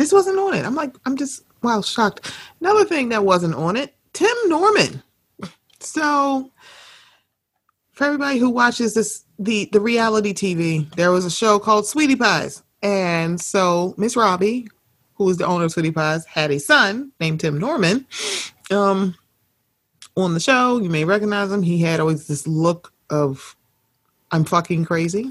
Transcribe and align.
This 0.00 0.14
wasn't 0.14 0.38
on 0.38 0.54
it. 0.54 0.64
I'm 0.64 0.74
like, 0.74 0.96
I'm 1.04 1.14
just 1.14 1.44
wow 1.62 1.82
shocked. 1.82 2.32
Another 2.62 2.86
thing 2.86 3.10
that 3.10 3.22
wasn't 3.22 3.54
on 3.54 3.76
it, 3.76 3.94
Tim 4.14 4.34
Norman. 4.46 5.02
So 5.78 6.50
for 7.92 8.04
everybody 8.04 8.38
who 8.38 8.48
watches 8.48 8.94
this 8.94 9.26
the 9.38 9.68
the 9.72 9.80
reality 9.80 10.32
TV, 10.32 10.90
there 10.94 11.10
was 11.10 11.26
a 11.26 11.30
show 11.30 11.58
called 11.58 11.86
Sweetie 11.86 12.16
Pies. 12.16 12.62
And 12.82 13.38
so 13.38 13.92
Miss 13.98 14.16
Robbie, 14.16 14.68
who 15.16 15.28
is 15.28 15.36
the 15.36 15.44
owner 15.44 15.66
of 15.66 15.72
Sweetie 15.72 15.92
Pies, 15.92 16.24
had 16.24 16.50
a 16.50 16.58
son 16.58 17.12
named 17.20 17.40
Tim 17.40 17.58
Norman. 17.58 18.06
Um 18.70 19.14
on 20.16 20.32
the 20.32 20.40
show, 20.40 20.78
you 20.78 20.88
may 20.88 21.04
recognize 21.04 21.52
him. 21.52 21.62
He 21.62 21.78
had 21.78 22.00
always 22.00 22.26
this 22.26 22.46
look 22.46 22.90
of 23.10 23.54
I'm 24.30 24.46
fucking 24.46 24.86
crazy. 24.86 25.30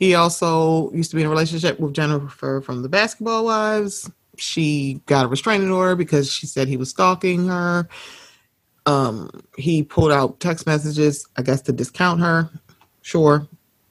He 0.00 0.14
also 0.14 0.90
used 0.92 1.10
to 1.10 1.16
be 1.16 1.22
in 1.22 1.26
a 1.26 1.30
relationship 1.30 1.78
with 1.78 1.92
Jennifer 1.92 2.62
from 2.62 2.80
the 2.80 2.88
Basketball 2.88 3.44
Wives. 3.44 4.10
She 4.38 5.02
got 5.04 5.26
a 5.26 5.28
restraining 5.28 5.70
order 5.70 5.94
because 5.94 6.32
she 6.32 6.46
said 6.46 6.68
he 6.68 6.78
was 6.78 6.88
stalking 6.88 7.46
her. 7.48 7.86
Um, 8.86 9.30
he 9.58 9.82
pulled 9.82 10.10
out 10.10 10.40
text 10.40 10.66
messages, 10.66 11.28
I 11.36 11.42
guess, 11.42 11.60
to 11.62 11.72
discount 11.72 12.20
her. 12.20 12.50
Sure, 13.02 13.46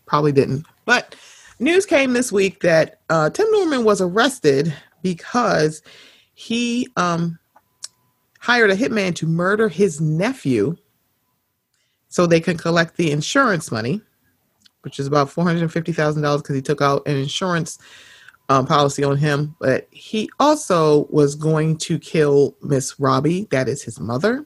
probably 0.08 0.31
didn't. 0.31 0.66
But 0.86 1.16
news 1.59 1.86
came 1.86 2.14
this 2.14 2.31
week 2.31 2.62
that 2.62 3.02
uh, 3.12 3.30
Tim 3.30 3.45
Norman 3.52 3.84
was 3.84 4.02
arrested 4.02 4.73
because 5.03 5.84
he 6.34 6.88
um, 6.98 7.38
hired 8.39 8.72
a 8.72 8.76
hitman 8.76 9.14
to 9.17 9.28
murder 9.28 9.70
his 9.70 10.02
nephew 10.02 10.76
so 12.08 12.26
they 12.26 12.39
can 12.39 12.58
collect 12.58 12.98
the 12.98 13.12
insurance 13.12 13.72
money, 13.72 14.02
which 14.81 14.99
is 14.99 15.07
about 15.07 15.29
$450,000 15.29 16.38
because 16.38 16.55
he 16.55 16.61
took 16.61 16.81
out 16.81 17.07
an 17.07 17.17
insurance 17.17 17.77
um, 18.49 18.65
policy 18.65 19.03
on 19.03 19.17
him. 19.17 19.55
But 19.59 19.88
he 19.91 20.29
also 20.39 21.08
was 21.09 21.36
going 21.36 21.77
to 21.77 21.99
kill 21.99 22.55
Miss 22.61 22.99
Robbie, 22.99 23.47
that 23.52 23.69
is 23.69 23.83
his 23.83 23.99
mother, 23.99 24.45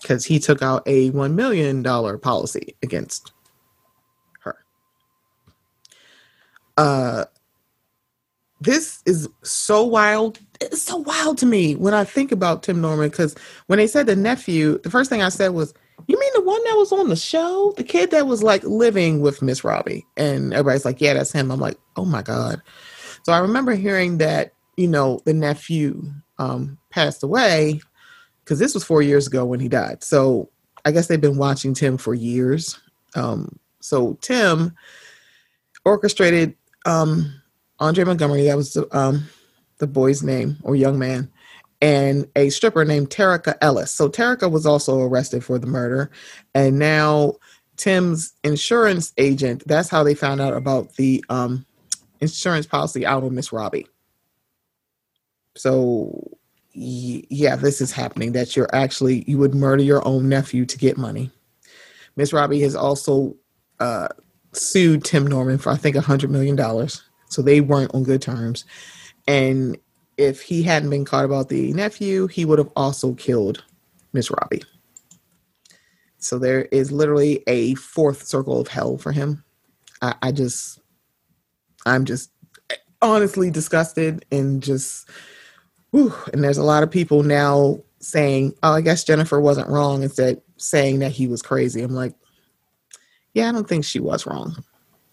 because 0.00 0.24
he 0.24 0.38
took 0.38 0.62
out 0.62 0.82
a 0.86 1.10
$1 1.10 1.34
million 1.34 1.82
policy 2.20 2.76
against 2.82 3.32
her. 4.40 4.56
Uh, 6.76 7.24
this 8.60 9.02
is 9.04 9.28
so 9.42 9.84
wild. 9.84 10.38
It's 10.60 10.82
so 10.82 10.96
wild 10.96 11.38
to 11.38 11.46
me 11.46 11.74
when 11.74 11.92
I 11.92 12.04
think 12.04 12.32
about 12.32 12.62
Tim 12.62 12.80
Norman 12.80 13.10
because 13.10 13.34
when 13.66 13.78
they 13.78 13.86
said 13.86 14.06
the 14.06 14.16
nephew, 14.16 14.78
the 14.78 14.90
first 14.90 15.10
thing 15.10 15.22
I 15.22 15.28
said 15.28 15.48
was, 15.48 15.74
You 16.06 16.18
mean 16.18 16.30
the 16.34 16.42
one 16.42 16.62
that 16.64 16.76
was 16.76 16.92
on 16.92 17.08
the 17.08 17.16
show? 17.16 17.72
The 17.76 17.84
kid 17.84 18.10
that 18.10 18.26
was 18.26 18.42
like 18.42 18.62
living 18.64 19.20
with 19.20 19.42
Miss 19.42 19.64
Robbie? 19.64 20.04
And 20.16 20.52
everybody's 20.52 20.84
like, 20.84 21.00
Yeah, 21.00 21.14
that's 21.14 21.32
him. 21.32 21.50
I'm 21.50 21.60
like, 21.60 21.78
Oh 21.96 22.04
my 22.04 22.22
God. 22.22 22.60
So 23.22 23.32
I 23.32 23.38
remember 23.38 23.74
hearing 23.74 24.18
that, 24.18 24.52
you 24.76 24.86
know, 24.86 25.20
the 25.24 25.32
nephew 25.32 26.02
um, 26.38 26.78
passed 26.90 27.22
away 27.22 27.80
because 28.44 28.58
this 28.58 28.74
was 28.74 28.84
four 28.84 29.00
years 29.00 29.26
ago 29.26 29.44
when 29.44 29.60
he 29.60 29.68
died. 29.68 30.04
So 30.04 30.50
I 30.84 30.92
guess 30.92 31.06
they've 31.06 31.20
been 31.20 31.38
watching 31.38 31.72
Tim 31.72 31.96
for 31.96 32.14
years. 32.14 32.78
Um, 33.14 33.58
so 33.80 34.18
Tim 34.20 34.74
orchestrated 35.84 36.54
um, 36.84 37.40
Andre 37.78 38.04
Montgomery, 38.04 38.44
that 38.44 38.56
was 38.56 38.74
the, 38.74 38.86
um, 38.96 39.26
the 39.78 39.86
boy's 39.86 40.22
name 40.22 40.58
or 40.62 40.76
young 40.76 40.98
man, 40.98 41.30
and 41.84 42.26
a 42.34 42.48
stripper 42.48 42.82
named 42.82 43.10
Terica 43.10 43.58
Ellis. 43.60 43.90
So 43.90 44.08
Terica 44.08 44.50
was 44.50 44.64
also 44.64 45.02
arrested 45.02 45.44
for 45.44 45.58
the 45.58 45.66
murder. 45.66 46.10
And 46.54 46.78
now 46.78 47.34
Tim's 47.76 48.32
insurance 48.42 49.12
agent, 49.18 49.62
that's 49.66 49.90
how 49.90 50.02
they 50.02 50.14
found 50.14 50.40
out 50.40 50.54
about 50.54 50.94
the 50.94 51.22
um, 51.28 51.66
insurance 52.20 52.64
policy 52.64 53.04
out 53.04 53.22
on 53.22 53.34
Miss 53.34 53.52
Robbie. 53.52 53.86
So 55.56 56.38
yeah, 56.72 57.54
this 57.54 57.82
is 57.82 57.92
happening 57.92 58.32
that 58.32 58.56
you're 58.56 58.74
actually 58.74 59.22
you 59.26 59.36
would 59.36 59.54
murder 59.54 59.82
your 59.82 60.06
own 60.08 60.26
nephew 60.26 60.64
to 60.64 60.78
get 60.78 60.96
money. 60.96 61.30
Miss 62.16 62.32
Robbie 62.32 62.62
has 62.62 62.74
also 62.74 63.36
uh, 63.78 64.08
sued 64.52 65.04
Tim 65.04 65.26
Norman 65.26 65.58
for 65.58 65.68
I 65.70 65.76
think 65.76 65.96
a 65.96 66.00
hundred 66.00 66.30
million 66.30 66.56
dollars. 66.56 67.02
So 67.28 67.42
they 67.42 67.60
weren't 67.60 67.94
on 67.94 68.04
good 68.04 68.22
terms. 68.22 68.64
And 69.28 69.76
if 70.16 70.42
he 70.42 70.62
hadn't 70.62 70.90
been 70.90 71.04
caught 71.04 71.24
about 71.24 71.48
the 71.48 71.72
nephew, 71.72 72.26
he 72.26 72.44
would 72.44 72.58
have 72.58 72.70
also 72.76 73.14
killed 73.14 73.64
Miss 74.12 74.30
Robbie. 74.30 74.62
So 76.18 76.38
there 76.38 76.62
is 76.66 76.90
literally 76.90 77.42
a 77.46 77.74
fourth 77.74 78.22
circle 78.22 78.60
of 78.60 78.68
hell 78.68 78.96
for 78.96 79.12
him. 79.12 79.44
I, 80.00 80.14
I 80.22 80.32
just, 80.32 80.80
I'm 81.86 82.04
just 82.04 82.30
honestly 83.02 83.50
disgusted 83.50 84.24
and 84.32 84.62
just, 84.62 85.08
whew, 85.90 86.14
and 86.32 86.42
there's 86.42 86.58
a 86.58 86.64
lot 86.64 86.82
of 86.82 86.90
people 86.90 87.22
now 87.22 87.80
saying, 88.00 88.54
"Oh, 88.62 88.72
I 88.72 88.80
guess 88.80 89.04
Jennifer 89.04 89.40
wasn't 89.40 89.68
wrong," 89.68 90.02
instead 90.02 90.40
saying 90.56 91.00
that 91.00 91.12
he 91.12 91.26
was 91.26 91.42
crazy. 91.42 91.82
I'm 91.82 91.92
like, 91.92 92.14
yeah, 93.34 93.48
I 93.48 93.52
don't 93.52 93.68
think 93.68 93.84
she 93.84 94.00
was 94.00 94.26
wrong 94.26 94.64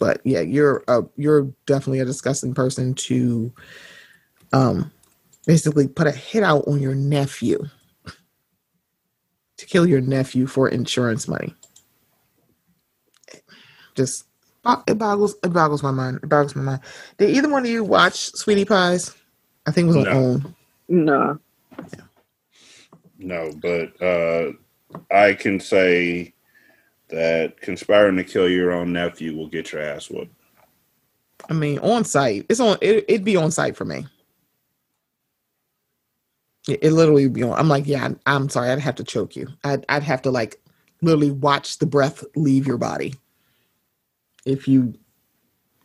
but 0.01 0.19
yeah, 0.23 0.39
you're 0.39 0.83
a, 0.87 1.03
you're 1.15 1.43
definitely 1.67 1.99
a 1.99 2.05
disgusting 2.05 2.55
person 2.55 2.95
to 2.95 3.53
um 4.53 4.91
basically 5.45 5.87
put 5.87 6.07
a 6.07 6.11
hit 6.11 6.43
out 6.43 6.67
on 6.67 6.81
your 6.81 6.95
nephew 6.95 7.63
to 9.57 9.65
kill 9.65 9.87
your 9.87 10.01
nephew 10.01 10.47
for 10.47 10.69
insurance 10.69 11.27
money. 11.27 11.55
Just 13.95 14.25
it 14.87 14.97
boggles 14.97 15.35
it 15.43 15.53
boggles 15.53 15.83
my 15.83 15.91
mind. 15.91 16.19
It 16.23 16.29
boggles 16.29 16.55
my 16.55 16.63
mind. 16.63 16.81
Did 17.17 17.29
either 17.31 17.49
one 17.49 17.63
of 17.63 17.71
you 17.71 17.83
watch 17.83 18.31
Sweetie 18.35 18.65
Pies? 18.65 19.15
I 19.65 19.71
think 19.71 19.85
it 19.85 19.87
was 19.89 19.97
on 19.97 20.03
no. 20.03 20.11
OWN. 20.11 20.55
No. 20.89 21.39
Yeah. 21.93 22.03
No, 23.19 23.51
but 23.61 24.01
uh 24.01 24.51
I 25.09 25.33
can 25.33 25.59
say 25.59 26.33
that 27.09 27.59
conspiring 27.61 28.15
to 28.17 28.23
kill 28.23 28.49
your 28.49 28.71
own 28.71 28.93
nephew 28.93 29.35
will 29.35 29.47
get 29.47 29.71
your 29.71 29.81
ass 29.81 30.09
whooped. 30.09 30.33
I 31.49 31.53
mean, 31.53 31.79
on 31.79 32.03
site. 32.05 32.45
It's 32.49 32.59
on. 32.59 32.77
It, 32.81 33.05
would 33.09 33.23
be 33.23 33.35
on 33.35 33.51
site 33.51 33.75
for 33.75 33.85
me. 33.85 34.05
It, 36.67 36.83
it 36.83 36.91
literally 36.91 37.27
be 37.27 37.43
on. 37.43 37.57
I'm 37.57 37.67
like, 37.67 37.87
yeah, 37.87 38.09
I'm 38.25 38.49
sorry. 38.49 38.69
I'd 38.69 38.79
have 38.79 38.95
to 38.95 39.03
choke 39.03 39.35
you. 39.35 39.47
I'd, 39.63 39.85
I'd 39.89 40.03
have 40.03 40.21
to 40.23 40.31
like 40.31 40.61
literally 41.01 41.31
watch 41.31 41.79
the 41.79 41.85
breath 41.85 42.23
leave 42.35 42.67
your 42.67 42.77
body. 42.77 43.15
If 44.45 44.67
you 44.67 44.93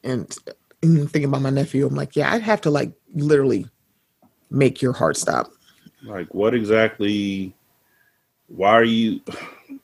and, 0.05 0.35
and 0.83 1.11
thinking 1.11 1.25
about 1.29 1.43
my 1.43 1.51
nephew, 1.51 1.87
I'm 1.87 1.95
like, 1.95 2.17
yeah, 2.17 2.33
I'd 2.33 2.43
have 2.43 2.61
to 2.63 2.71
like 2.71 2.93
literally 3.15 3.67
make 4.51 4.81
your 4.81 4.93
heart 4.93 5.17
stop. 5.17 5.51
Like, 6.03 6.33
what 6.35 6.55
exactly? 6.55 7.55
Why 8.49 8.73
are 8.73 8.85
you? 8.85 9.21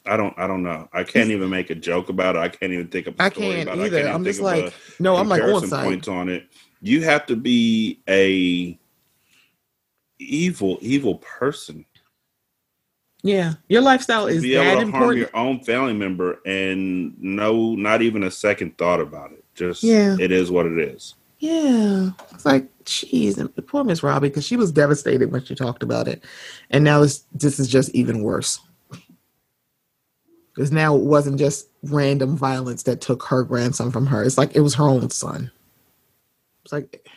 I 0.07 0.17
don't 0.17 0.37
I 0.39 0.47
don't 0.47 0.63
know. 0.63 0.89
I 0.93 1.05
can't 1.05 1.31
even 1.31 1.51
make 1.51 1.71
a 1.71 1.75
joke 1.75 2.09
about 2.09 2.37
it. 2.37 2.41
I 2.41 2.49
can't 2.49 2.73
even 2.73 2.89
think 2.89 3.07
of 3.07 3.15
I 3.19 3.31
can't 3.31 3.69
about 3.69 3.79
either. 3.79 3.99
it. 3.99 4.07
I 4.07 4.13
I'm 4.13 4.25
just 4.25 4.41
like 4.41 4.73
no, 4.99 5.17
I'm 5.17 5.29
like 5.29 5.43
on 5.43 5.67
side. 5.67 5.85
points 5.85 6.09
on 6.09 6.29
it. 6.29 6.47
You 6.81 7.03
have 7.03 7.27
to 7.27 7.37
be 7.37 8.01
a 8.09 8.79
evil, 10.23 10.79
evil 10.81 11.17
person. 11.17 11.85
Yeah, 13.23 13.55
your 13.69 13.83
lifestyle 13.83 14.27
is 14.27 14.43
be 14.43 14.57
able 14.57 14.65
to 14.65 14.71
important. 14.83 14.93
harm 14.93 15.17
your 15.17 15.37
own 15.37 15.61
family 15.61 15.93
member 15.93 16.41
and 16.45 17.15
no, 17.23 17.75
not 17.75 18.03
even 18.03 18.25
a 18.25 18.31
second 18.31 18.77
thought 18.79 19.01
about 19.01 19.33
it. 19.33 19.45
Just 19.55 19.83
yeah, 19.85 20.17
it 20.19 20.33
is 20.33 20.51
what 20.51 20.67
it 20.67 20.79
is. 20.79 21.15
Yeah, 21.39 22.11
it's 22.33 22.45
like, 22.45 22.69
geez, 22.85 23.41
poor 23.67 23.85
Miss 23.85 24.03
Robbie 24.03 24.29
because 24.29 24.47
she 24.47 24.57
was 24.57 24.73
devastated 24.73 25.31
when 25.31 25.45
she 25.45 25.55
talked 25.55 25.83
about 25.83 26.09
it, 26.09 26.25
and 26.71 26.83
now 26.83 27.01
this 27.01 27.25
this 27.33 27.61
is 27.61 27.69
just 27.69 27.91
even 27.95 28.23
worse 28.23 28.61
because 30.55 30.73
now 30.73 30.95
it 30.95 31.03
wasn't 31.03 31.39
just 31.39 31.69
random 31.85 32.37
violence 32.37 32.83
that 32.85 33.01
took 33.01 33.23
her 33.25 33.43
grandson 33.43 33.91
from 33.91 34.07
her. 34.07 34.23
It's 34.23 34.39
like 34.39 34.55
it 34.55 34.61
was 34.61 34.75
her 34.75 34.85
own 34.85 35.11
son. 35.11 35.51
It's 36.65 36.73
like, 36.73 37.09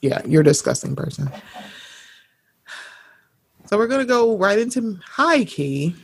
yeah, 0.00 0.22
you're 0.26 0.42
a 0.42 0.44
disgusting 0.44 0.94
person. 0.94 1.30
So 3.66 3.76
we're 3.76 3.88
gonna 3.88 4.04
go 4.04 4.36
right 4.36 4.58
into 4.58 4.98
high 5.04 5.44
key. 5.44 5.94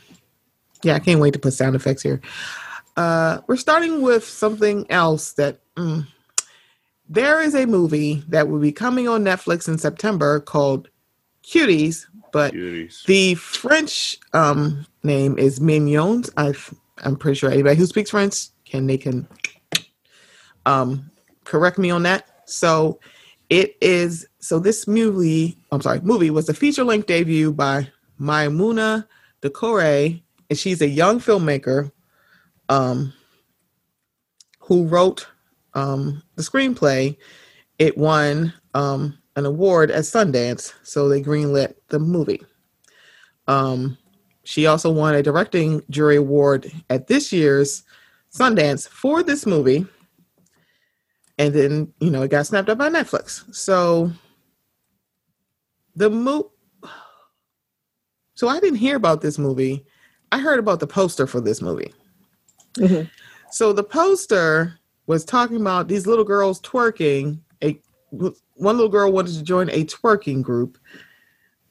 Yeah, 0.82 0.94
I 0.94 0.98
can't 0.98 1.20
wait 1.20 1.32
to 1.32 1.38
put 1.38 1.52
sound 1.52 1.76
effects 1.76 2.02
here. 2.02 2.20
Uh, 2.96 3.40
we're 3.46 3.56
starting 3.56 4.02
with 4.02 4.24
something 4.24 4.84
else 4.90 5.32
that 5.34 5.60
mm, 5.76 6.06
there 7.08 7.40
is 7.40 7.54
a 7.54 7.66
movie 7.66 8.22
that 8.28 8.48
will 8.48 8.58
be 8.58 8.72
coming 8.72 9.08
on 9.08 9.24
Netflix 9.24 9.68
in 9.68 9.78
September 9.78 10.40
called 10.40 10.88
Cuties, 11.44 12.06
but 12.32 12.52
Cuties. 12.52 13.04
the 13.04 13.34
French 13.36 14.18
um, 14.32 14.86
name 15.02 15.38
is 15.38 15.60
Mignons. 15.60 16.30
i 16.36 16.52
am 17.04 17.16
pretty 17.16 17.38
sure 17.38 17.50
anybody 17.50 17.76
who 17.76 17.86
speaks 17.86 18.10
French 18.10 18.48
can 18.64 18.86
they 18.86 18.98
can 18.98 19.26
um, 20.66 21.10
correct 21.44 21.78
me 21.78 21.90
on 21.90 22.02
that. 22.04 22.42
So 22.46 23.00
it 23.50 23.76
is. 23.80 24.26
So 24.42 24.58
this 24.58 24.88
movie, 24.88 25.56
I'm 25.70 25.80
sorry, 25.80 26.00
movie 26.00 26.30
was 26.30 26.48
a 26.48 26.54
feature 26.54 26.82
length 26.82 27.06
debut 27.06 27.52
by 27.52 27.88
Maimouna 28.20 29.06
Doucouré, 29.40 30.20
and 30.50 30.58
she's 30.58 30.82
a 30.82 30.88
young 30.88 31.20
filmmaker 31.20 31.92
um, 32.68 33.12
who 34.58 34.84
wrote 34.88 35.28
um, 35.74 36.24
the 36.34 36.42
screenplay. 36.42 37.16
It 37.78 37.96
won 37.96 38.52
um, 38.74 39.16
an 39.36 39.46
award 39.46 39.92
at 39.92 40.02
Sundance, 40.02 40.74
so 40.82 41.08
they 41.08 41.22
greenlit 41.22 41.74
the 41.90 42.00
movie. 42.00 42.42
Um, 43.46 43.96
she 44.42 44.66
also 44.66 44.90
won 44.90 45.14
a 45.14 45.22
directing 45.22 45.82
jury 45.88 46.16
award 46.16 46.68
at 46.90 47.06
this 47.06 47.32
year's 47.32 47.84
Sundance 48.34 48.88
for 48.88 49.22
this 49.22 49.46
movie. 49.46 49.86
And 51.38 51.54
then, 51.54 51.92
you 52.00 52.10
know, 52.10 52.22
it 52.22 52.32
got 52.32 52.46
snapped 52.46 52.68
up 52.68 52.78
by 52.78 52.88
Netflix. 52.88 53.54
So 53.54 54.10
the 55.96 56.10
movie. 56.10 56.48
So 58.34 58.48
I 58.48 58.60
didn't 58.60 58.78
hear 58.78 58.96
about 58.96 59.20
this 59.20 59.38
movie. 59.38 59.84
I 60.32 60.38
heard 60.38 60.58
about 60.58 60.80
the 60.80 60.86
poster 60.86 61.26
for 61.26 61.40
this 61.40 61.60
movie. 61.60 61.92
Mhm. 62.74 63.10
So 63.50 63.72
the 63.72 63.84
poster 63.84 64.78
was 65.06 65.24
talking 65.24 65.60
about 65.60 65.88
these 65.88 66.06
little 66.06 66.24
girls 66.24 66.60
twerking. 66.60 67.40
A 67.62 67.80
one 68.10 68.76
little 68.76 68.88
girl 68.88 69.12
wanted 69.12 69.34
to 69.34 69.42
join 69.42 69.68
a 69.70 69.84
twerking 69.84 70.42
group. 70.42 70.78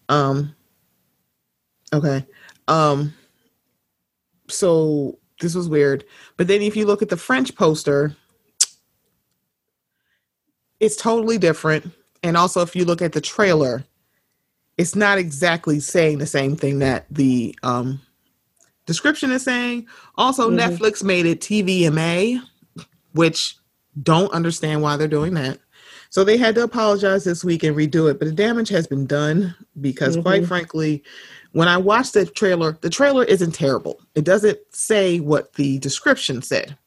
Um. 0.10 0.56
Okay. 1.94 2.26
Um. 2.68 3.14
So 4.48 5.18
this 5.40 5.56
was 5.56 5.68
weird, 5.68 6.06
but 6.38 6.48
then 6.48 6.62
if 6.62 6.76
you 6.76 6.86
look 6.86 7.02
at 7.02 7.10
the 7.10 7.18
French 7.18 7.56
poster, 7.56 8.16
it's 10.80 10.96
totally 10.96 11.40
different. 11.40 11.92
And 12.22 12.38
also, 12.38 12.62
if 12.62 12.76
you 12.76 12.86
look 12.86 13.02
at 13.02 13.14
the 13.14 13.22
trailer, 13.22 13.84
it's 14.78 14.96
not 14.96 15.18
exactly 15.18 15.80
saying 15.80 16.18
the 16.18 16.26
same 16.26 16.56
thing 16.56 16.80
that 16.80 17.06
the 17.12 17.56
um, 17.64 18.02
description 18.86 19.32
is 19.32 19.44
saying. 19.44 19.88
Also, 20.18 20.50
Mhm. 20.50 20.60
Netflix 20.60 21.04
made 21.04 21.26
it 21.26 21.42
TVMA, 21.42 22.42
which 23.14 23.58
don't 24.04 24.32
understand 24.32 24.82
why 24.82 24.98
they're 24.98 25.08
doing 25.08 25.34
that. 25.36 25.60
So 26.10 26.24
they 26.24 26.38
had 26.38 26.56
to 26.56 26.64
apologize 26.64 27.24
this 27.24 27.44
week 27.44 27.64
and 27.64 27.76
redo 27.76 28.10
it, 28.10 28.20
but 28.20 28.26
the 28.26 28.34
damage 28.34 28.70
has 28.70 28.86
been 28.86 29.06
done 29.06 29.56
because, 29.80 30.18
quite 30.18 30.44
Mhm. 30.44 30.48
frankly, 30.48 31.04
when 31.54 31.68
I 31.68 31.78
watched 31.78 32.14
the 32.14 32.26
trailer, 32.26 32.78
the 32.82 32.90
trailer 32.90 33.24
isn't 33.24 33.54
terrible. 33.54 34.02
It 34.16 34.26
doesn't 34.26 34.60
say 34.72 35.20
what 35.20 35.54
the 35.54 35.80
description 35.80 36.42
said. 36.42 36.78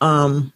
Um, 0.00 0.52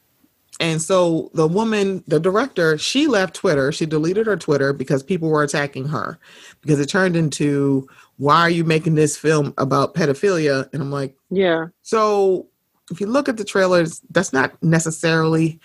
and 0.63 0.81
so 0.81 1.29
the 1.35 1.49
woman, 1.49 2.05
the 2.07 2.21
director, 2.21 2.79
she 2.79 3.09
left 3.09 3.35
Twitter. 3.35 3.73
She 3.73 3.85
deleted 3.85 4.27
her 4.29 4.37
Twitter 4.37 4.73
because 4.73 5.03
people 5.03 5.29
were 5.29 5.43
attacking 5.43 5.89
her 5.89 6.21
because 6.61 6.79
it 6.79 6.87
turned 6.89 7.17
into, 7.17 7.89
why 8.19 8.43
are 8.43 8.51
you 8.51 8.63
making 8.63 8.95
this 8.95 9.17
film 9.17 9.53
about 9.59 9.95
pedophilia? 9.95 10.73
And 10.73 10.81
I'm 10.81 10.93
like, 10.93 11.17
Yeah. 11.31 11.67
so 11.83 12.47
if 12.93 13.01
you 13.01 13.09
look 13.09 13.29
at 13.29 13.39
the 13.39 13.45
trailers, 13.45 14.03
that's 14.11 14.33
not 14.33 14.53
necessarily 14.63 15.59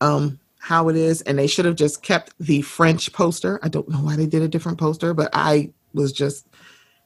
um, 0.00 0.40
how 0.58 0.88
it 0.88 0.96
is. 0.96 1.20
And 1.22 1.38
they 1.38 1.46
should 1.46 1.66
have 1.66 1.76
just 1.76 2.02
kept 2.02 2.32
the 2.40 2.62
French 2.62 3.12
poster. 3.12 3.60
I 3.62 3.68
don't 3.68 3.90
know 3.90 3.98
why 3.98 4.16
they 4.16 4.26
did 4.26 4.40
a 4.40 4.48
different 4.48 4.78
poster, 4.78 5.12
but 5.12 5.28
I 5.34 5.70
was 5.92 6.12
just 6.12 6.46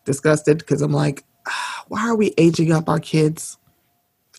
disgusted 0.05 0.59
because 0.59 0.83
I'm 0.83 0.93
like, 0.93 1.25
ah, 1.49 1.85
why 1.89 2.09
are 2.09 2.17
we 2.17 2.33
aging 2.39 2.71
up 2.71 2.89
our 2.89 3.01
kids? 3.01 3.59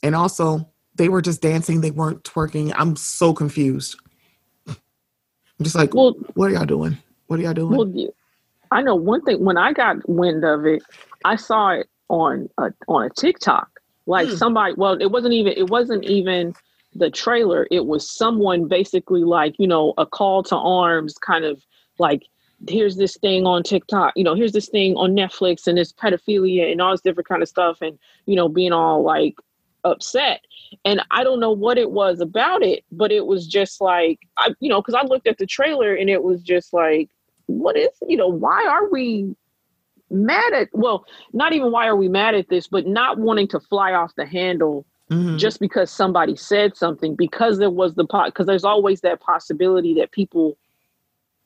And 0.01 0.15
also, 0.15 0.69
they 0.99 1.09
were 1.09 1.21
just 1.21 1.41
dancing, 1.41 1.81
they 1.81 1.91
weren't 1.91 2.23
twerking. 2.23 2.73
I'm 2.75 2.95
so 2.95 3.33
confused. 3.33 3.95
I'm 4.67 5.63
just 5.63 5.75
like, 5.75 5.93
Well, 5.93 6.13
what 6.35 6.51
are 6.51 6.53
y'all 6.53 6.65
doing? 6.65 6.97
What 7.27 7.39
are 7.39 7.43
y'all 7.43 7.53
doing? 7.53 7.77
Well, 7.77 8.09
I 8.71 8.81
know 8.81 8.95
one 8.95 9.21
thing. 9.23 9.43
When 9.43 9.57
I 9.57 9.73
got 9.73 10.07
wind 10.07 10.43
of 10.43 10.65
it, 10.65 10.83
I 11.23 11.37
saw 11.37 11.69
it 11.69 11.87
on 12.09 12.49
a, 12.57 12.71
on 12.87 13.05
a 13.05 13.09
TikTok. 13.09 13.67
Like 14.05 14.27
Hmm. 14.27 14.35
somebody, 14.35 14.73
well, 14.75 15.01
it 15.01 15.11
wasn't 15.11 15.33
even 15.33 15.53
it 15.55 15.69
wasn't 15.69 16.03
even 16.03 16.53
the 16.95 17.09
trailer. 17.09 17.65
It 17.71 17.85
was 17.85 18.09
someone 18.09 18.67
basically 18.67 19.23
like 19.23 19.55
you 19.57 19.67
know 19.67 19.93
a 19.97 20.05
call 20.05 20.43
to 20.43 20.55
arms, 20.57 21.15
kind 21.17 21.45
of 21.45 21.63
like 21.97 22.23
here's 22.67 22.97
this 22.97 23.15
thing 23.17 23.45
on 23.45 23.63
TikTok. 23.63 24.13
You 24.17 24.23
know, 24.25 24.35
here's 24.35 24.51
this 24.51 24.67
thing 24.67 24.95
on 24.95 25.11
Netflix, 25.11 25.65
and 25.65 25.79
it's 25.79 25.93
pedophilia 25.93 26.71
and 26.71 26.81
all 26.81 26.91
this 26.91 27.01
different 27.01 27.29
kind 27.29 27.41
of 27.41 27.47
stuff, 27.47 27.81
and 27.81 27.97
you 28.25 28.35
know, 28.35 28.49
being 28.49 28.73
all 28.73 29.03
like 29.03 29.35
upset. 29.83 30.41
And 30.85 31.01
I 31.11 31.23
don't 31.23 31.39
know 31.39 31.51
what 31.51 31.77
it 31.77 31.91
was 31.91 32.19
about 32.19 32.63
it, 32.63 32.83
but 32.91 33.11
it 33.11 33.25
was 33.25 33.47
just 33.47 33.81
like 33.81 34.19
I, 34.37 34.53
you 34.59 34.69
know, 34.69 34.81
because 34.81 34.95
I 34.95 35.03
looked 35.05 35.27
at 35.27 35.37
the 35.37 35.45
trailer 35.45 35.95
and 35.95 36.09
it 36.09 36.23
was 36.23 36.41
just 36.41 36.73
like 36.73 37.09
what 37.47 37.75
is 37.75 37.89
you 38.07 38.15
know 38.15 38.27
why 38.27 38.63
are 38.67 38.87
we 38.91 39.35
mad 40.11 40.53
at 40.53 40.69
well 40.73 41.03
not 41.33 41.53
even 41.53 41.71
why 41.71 41.87
are 41.87 41.95
we 41.95 42.07
mad 42.07 42.35
at 42.35 42.47
this 42.49 42.67
but 42.67 42.85
not 42.85 43.17
wanting 43.17 43.47
to 43.47 43.59
fly 43.59 43.93
off 43.93 44.13
the 44.15 44.25
handle 44.25 44.85
Mhm. 45.09 45.37
just 45.37 45.59
because 45.59 45.89
somebody 45.89 46.35
said 46.35 46.77
something 46.77 47.15
because 47.15 47.57
there 47.57 47.71
was 47.71 47.95
the 47.95 48.05
pot 48.05 48.27
because 48.27 48.45
there's 48.45 48.63
always 48.63 49.01
that 49.01 49.19
possibility 49.19 49.95
that 49.95 50.11
people 50.11 50.57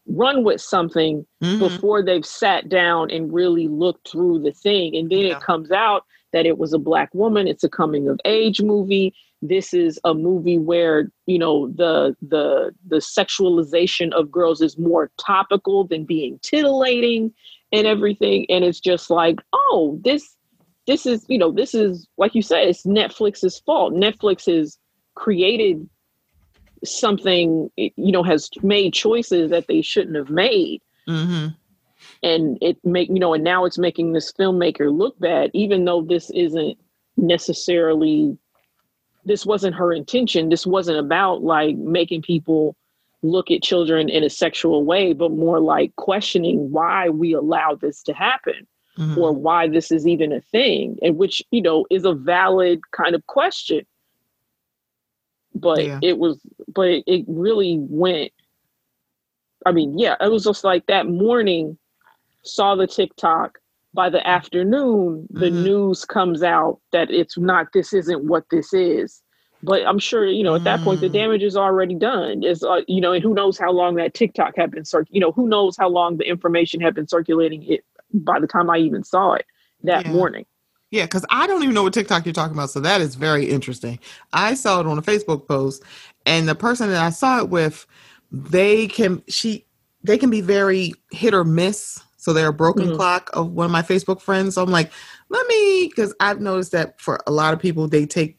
run 0.08 0.44
with 0.44 0.60
something 0.60 1.26
Mhm. 1.42 1.60
before 1.60 2.04
they've 2.04 2.26
sat 2.26 2.68
down 2.68 3.10
and 3.10 3.34
really 3.34 3.70
looked 3.70 4.10
through 4.10 4.40
the 4.40 4.52
thing 4.52 4.96
and 4.98 5.10
then 5.10 5.20
Yeah. 5.20 5.38
it 5.38 5.40
comes 5.40 5.72
out 5.72 6.06
that 6.34 6.46
it 6.46 6.58
was 6.58 6.74
a 6.74 6.80
black 6.80 7.14
woman 7.14 7.48
it's 7.48 7.64
a 7.64 7.70
coming 7.70 8.08
of 8.10 8.20
age 8.26 8.62
movie. 8.62 9.14
This 9.42 9.74
is 9.74 10.00
a 10.04 10.14
movie 10.14 10.58
where 10.58 11.12
you 11.26 11.40
know 11.40 11.70
the 11.70 12.16
the 12.22 12.74
the 12.88 12.98
sexualization 12.98 14.12
of 14.12 14.32
girls 14.32 14.62
is 14.62 14.78
more 14.78 15.12
topical 15.18 15.86
than 15.86 16.06
being 16.06 16.40
titillating 16.42 17.32
and 17.72 17.88
everything. 17.88 18.46
And 18.50 18.64
it's 18.66 18.80
just 18.80 19.10
like 19.10 19.40
oh 19.54 20.00
this 20.04 20.36
this 20.88 21.06
is 21.06 21.26
you 21.30 21.38
know 21.38 21.52
this 21.52 21.74
is 21.74 22.08
like 22.18 22.36
you 22.36 22.42
said 22.42 22.68
it's 22.68 22.86
netflix's 22.86 23.60
fault. 23.60 23.94
Netflix 23.94 24.46
has 24.54 24.78
created 25.16 25.88
something 26.84 27.70
you 27.78 28.12
know 28.12 28.24
has 28.24 28.50
made 28.62 28.94
choices 28.94 29.50
that 29.52 29.68
they 29.68 29.82
shouldn't 29.82 30.16
have 30.18 30.30
made. 30.30 30.82
Mhm. 31.08 31.56
And 32.24 32.58
it 32.62 32.78
make 32.84 33.10
you 33.10 33.20
know 33.20 33.34
and 33.34 33.44
now 33.44 33.66
it's 33.66 33.78
making 33.78 34.14
this 34.14 34.32
filmmaker 34.32 34.92
look 34.96 35.18
bad 35.20 35.52
even 35.54 35.86
though 35.86 36.02
this 36.02 36.30
isn't 36.32 36.78
necessarily 37.18 38.36
this 39.26 39.46
wasn't 39.46 39.76
her 39.76 39.94
intention 39.94 40.50
this 40.50 40.66
wasn't 40.66 40.98
about 40.98 41.44
like 41.44 41.76
making 41.78 42.22
people 42.22 42.76
look 43.22 43.52
at 43.52 43.62
children 43.62 44.10
in 44.10 44.24
a 44.24 44.30
sexual 44.30 44.84
way 44.84 45.14
but 45.14 45.32
more 45.32 45.60
like 45.60 45.96
questioning 45.98 46.72
why 46.72 47.10
we 47.10 47.34
allow 47.34 47.76
this 47.76 48.02
to 48.04 48.14
happen 48.14 48.66
Mhm. 48.98 49.18
or 49.18 49.32
why 49.34 49.68
this 49.68 49.92
is 49.92 50.08
even 50.08 50.32
a 50.32 50.42
thing 50.42 50.98
and 51.02 51.18
which 51.18 51.42
you 51.50 51.62
know 51.64 51.84
is 51.90 52.06
a 52.06 52.14
valid 52.14 52.80
kind 52.92 53.16
of 53.16 53.26
question 53.26 53.86
but 55.56 55.84
Yeah. 55.84 56.00
it 56.04 56.18
was 56.20 56.40
but 56.68 57.02
it 57.08 57.26
really 57.28 57.78
went 57.80 58.32
i 59.66 59.72
mean 59.72 59.98
yeah 59.98 60.16
it 60.22 60.30
was 60.32 60.44
just 60.44 60.64
like 60.64 60.86
that 60.88 61.08
morning 61.08 61.76
saw 62.44 62.76
the 62.76 62.88
tiktok 62.88 63.60
by 63.94 64.10
the 64.10 64.26
afternoon 64.28 65.28
the 65.32 65.52
Mhm. 65.52 65.64
news 65.64 66.06
comes 66.06 66.44
out 66.44 66.80
that 66.92 67.12
it's 67.12 67.38
not 67.38 67.68
this 67.74 67.94
isn't 67.94 68.24
what 68.26 68.46
this 68.52 68.74
is 68.74 69.22
but 69.64 69.86
i'm 69.88 70.00
sure 70.00 70.28
you 70.28 70.44
know 70.44 70.56
at 70.56 70.64
that 70.66 70.84
point 70.84 71.02
the 71.02 71.10
Mm. 71.10 71.14
damage 71.14 71.44
is 71.44 71.58
already 71.58 71.96
done 71.96 72.44
is 72.44 72.64
uh, 72.64 72.82
you 72.88 73.02
know 73.02 73.14
and 73.14 73.24
who 73.24 73.34
knows 73.34 73.58
how 73.58 73.72
long 73.72 73.96
that 73.96 74.14
tiktok 74.14 74.54
had 74.58 74.72
been 74.72 74.86
circ 74.86 75.08
you 75.12 75.20
know 75.22 75.32
who 75.32 75.48
knows 75.48 75.78
how 75.78 75.90
long 75.90 76.18
the 76.18 76.28
information 76.28 76.82
had 76.82 76.96
been 76.96 77.08
circulating 77.08 77.64
it 77.64 77.86
by 78.14 78.40
the 78.40 78.48
time 78.48 78.70
i 78.70 78.78
even 78.78 79.04
saw 79.04 79.34
it 79.34 79.46
that 79.84 80.06
Yeah. 80.06 80.12
morning 80.12 80.46
Yeah, 80.92 81.06
because 81.06 81.26
I 81.30 81.48
don't 81.48 81.64
even 81.64 81.74
know 81.76 81.84
what 81.84 81.94
TikTok 81.94 82.26
you're 82.26 82.34
talking 82.34 82.56
about. 82.56 82.70
So 82.70 82.80
that 82.82 83.02
is 83.02 83.16
very 83.16 83.46
interesting. 83.50 83.98
I 84.32 84.54
saw 84.54 84.80
it 84.80 84.86
on 84.86 84.98
a 85.00 85.02
Facebook 85.02 85.48
post, 85.48 85.84
and 86.28 86.48
the 86.48 86.54
person 86.56 86.90
that 86.90 87.02
I 87.02 87.10
saw 87.10 87.40
it 87.40 87.50
with, 87.50 87.88
they 88.32 88.88
can 88.88 89.24
she 89.28 89.66
they 90.04 90.18
can 90.20 90.30
be 90.30 90.42
very 90.42 90.94
hit 91.12 91.34
or 91.34 91.44
miss. 91.44 92.00
So 92.24 92.32
they're 92.32 92.48
a 92.48 92.54
broken 92.54 92.88
Mhm. 92.90 92.96
clock 92.96 93.30
of 93.34 93.52
one 93.52 93.66
of 93.66 93.72
my 93.72 93.82
Facebook 93.82 94.22
friends. 94.22 94.56
So 94.56 94.64
I'm 94.64 94.72
like, 94.72 94.92
let 95.30 95.46
me 95.48 95.88
because 95.90 96.14
I've 96.22 96.40
noticed 96.40 96.72
that 96.72 97.02
for 97.02 97.20
a 97.28 97.32
lot 97.32 97.54
of 97.54 97.60
people, 97.60 97.88
they 97.88 98.06
take 98.06 98.38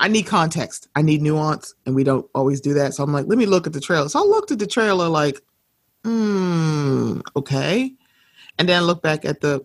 I 0.00 0.08
need 0.08 0.24
context. 0.24 0.88
I 0.94 1.02
need 1.02 1.22
nuance, 1.22 1.74
and 1.86 1.94
we 1.94 2.04
don't 2.04 2.26
always 2.34 2.60
do 2.60 2.74
that. 2.74 2.94
So 2.94 3.02
I'm 3.02 3.12
like, 3.12 3.26
let 3.26 3.38
me 3.38 3.46
look 3.46 3.66
at 3.66 3.72
the 3.72 3.80
trailer. 3.80 4.08
So 4.08 4.20
I 4.20 4.22
looked 4.22 4.50
at 4.52 4.60
the 4.60 4.66
trailer 4.68 5.08
like, 5.08 5.40
hmm, 6.04 7.20
okay. 7.36 7.92
And 8.58 8.68
then 8.68 8.82
I 8.82 8.84
look 8.84 9.02
back 9.02 9.24
at 9.24 9.40
the 9.40 9.64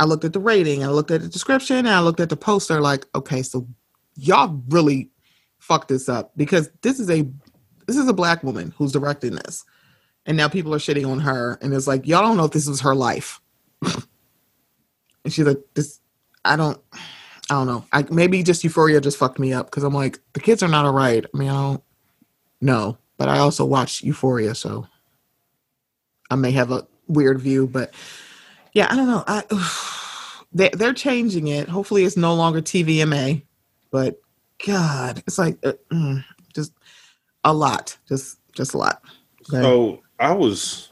I 0.00 0.04
looked 0.04 0.24
at 0.24 0.32
the 0.32 0.40
rating, 0.40 0.84
I 0.84 0.88
looked 0.88 1.10
at 1.10 1.22
the 1.22 1.28
description, 1.28 1.78
and 1.78 1.88
I 1.88 2.00
looked 2.00 2.20
at 2.20 2.28
the 2.28 2.36
poster 2.36 2.80
like, 2.80 3.06
okay, 3.16 3.42
so 3.42 3.66
y'all 4.16 4.62
really 4.68 5.10
fucked 5.58 5.88
this 5.88 6.08
up 6.08 6.32
because 6.36 6.70
this 6.82 7.00
is 7.00 7.10
a 7.10 7.28
this 7.88 7.96
is 7.96 8.08
a 8.08 8.12
black 8.12 8.44
woman 8.44 8.72
who's 8.78 8.92
directing 8.92 9.34
this. 9.36 9.64
And 10.28 10.36
now 10.36 10.46
people 10.46 10.72
are 10.74 10.78
shitting 10.78 11.10
on 11.10 11.18
her 11.20 11.58
and 11.60 11.74
it's 11.74 11.88
like, 11.88 12.06
y'all 12.06 12.22
don't 12.22 12.36
know 12.36 12.44
if 12.44 12.52
this 12.52 12.68
was 12.68 12.82
her 12.82 12.94
life. 12.94 13.40
and 13.82 15.32
she's 15.32 15.46
like, 15.46 15.58
this 15.74 15.98
I 16.44 16.54
don't 16.54 16.80
I 17.50 17.54
don't 17.54 17.66
know. 17.66 17.84
I 17.92 18.04
maybe 18.10 18.44
just 18.44 18.62
euphoria 18.62 19.00
just 19.00 19.18
fucked 19.18 19.40
me 19.40 19.52
up 19.52 19.66
because 19.66 19.82
I'm 19.82 19.94
like, 19.94 20.20
the 20.34 20.40
kids 20.40 20.62
are 20.62 20.68
not 20.68 20.84
all 20.84 20.92
right. 20.92 21.24
I 21.24 21.36
mean, 21.36 21.48
I 21.48 21.54
don't 21.54 21.82
know. 22.60 22.98
But 23.18 23.28
I 23.28 23.38
also 23.38 23.64
watched 23.64 24.04
Euphoria, 24.04 24.54
so 24.54 24.86
I 26.30 26.36
may 26.36 26.52
have 26.52 26.70
a 26.70 26.86
weird 27.08 27.40
view, 27.40 27.66
but 27.66 27.92
yeah, 28.72 28.86
I 28.88 28.96
don't 28.96 29.08
know. 29.08 29.24
I 29.26 29.42
they 30.52 30.70
they're 30.72 30.94
changing 30.94 31.48
it. 31.48 31.68
Hopefully, 31.68 32.04
it's 32.04 32.16
no 32.16 32.34
longer 32.34 32.62
TVMA, 32.62 33.42
but 33.90 34.20
God, 34.64 35.22
it's 35.26 35.36
like 35.36 35.58
uh, 35.64 35.72
mm, 35.92 36.24
just 36.54 36.72
a 37.44 37.52
lot, 37.52 37.98
just 38.08 38.38
Just 38.54 38.74
a 38.74 38.78
lot. 38.78 39.02
Okay. 39.52 39.62
So 39.62 40.02
I 40.18 40.32
was 40.32 40.88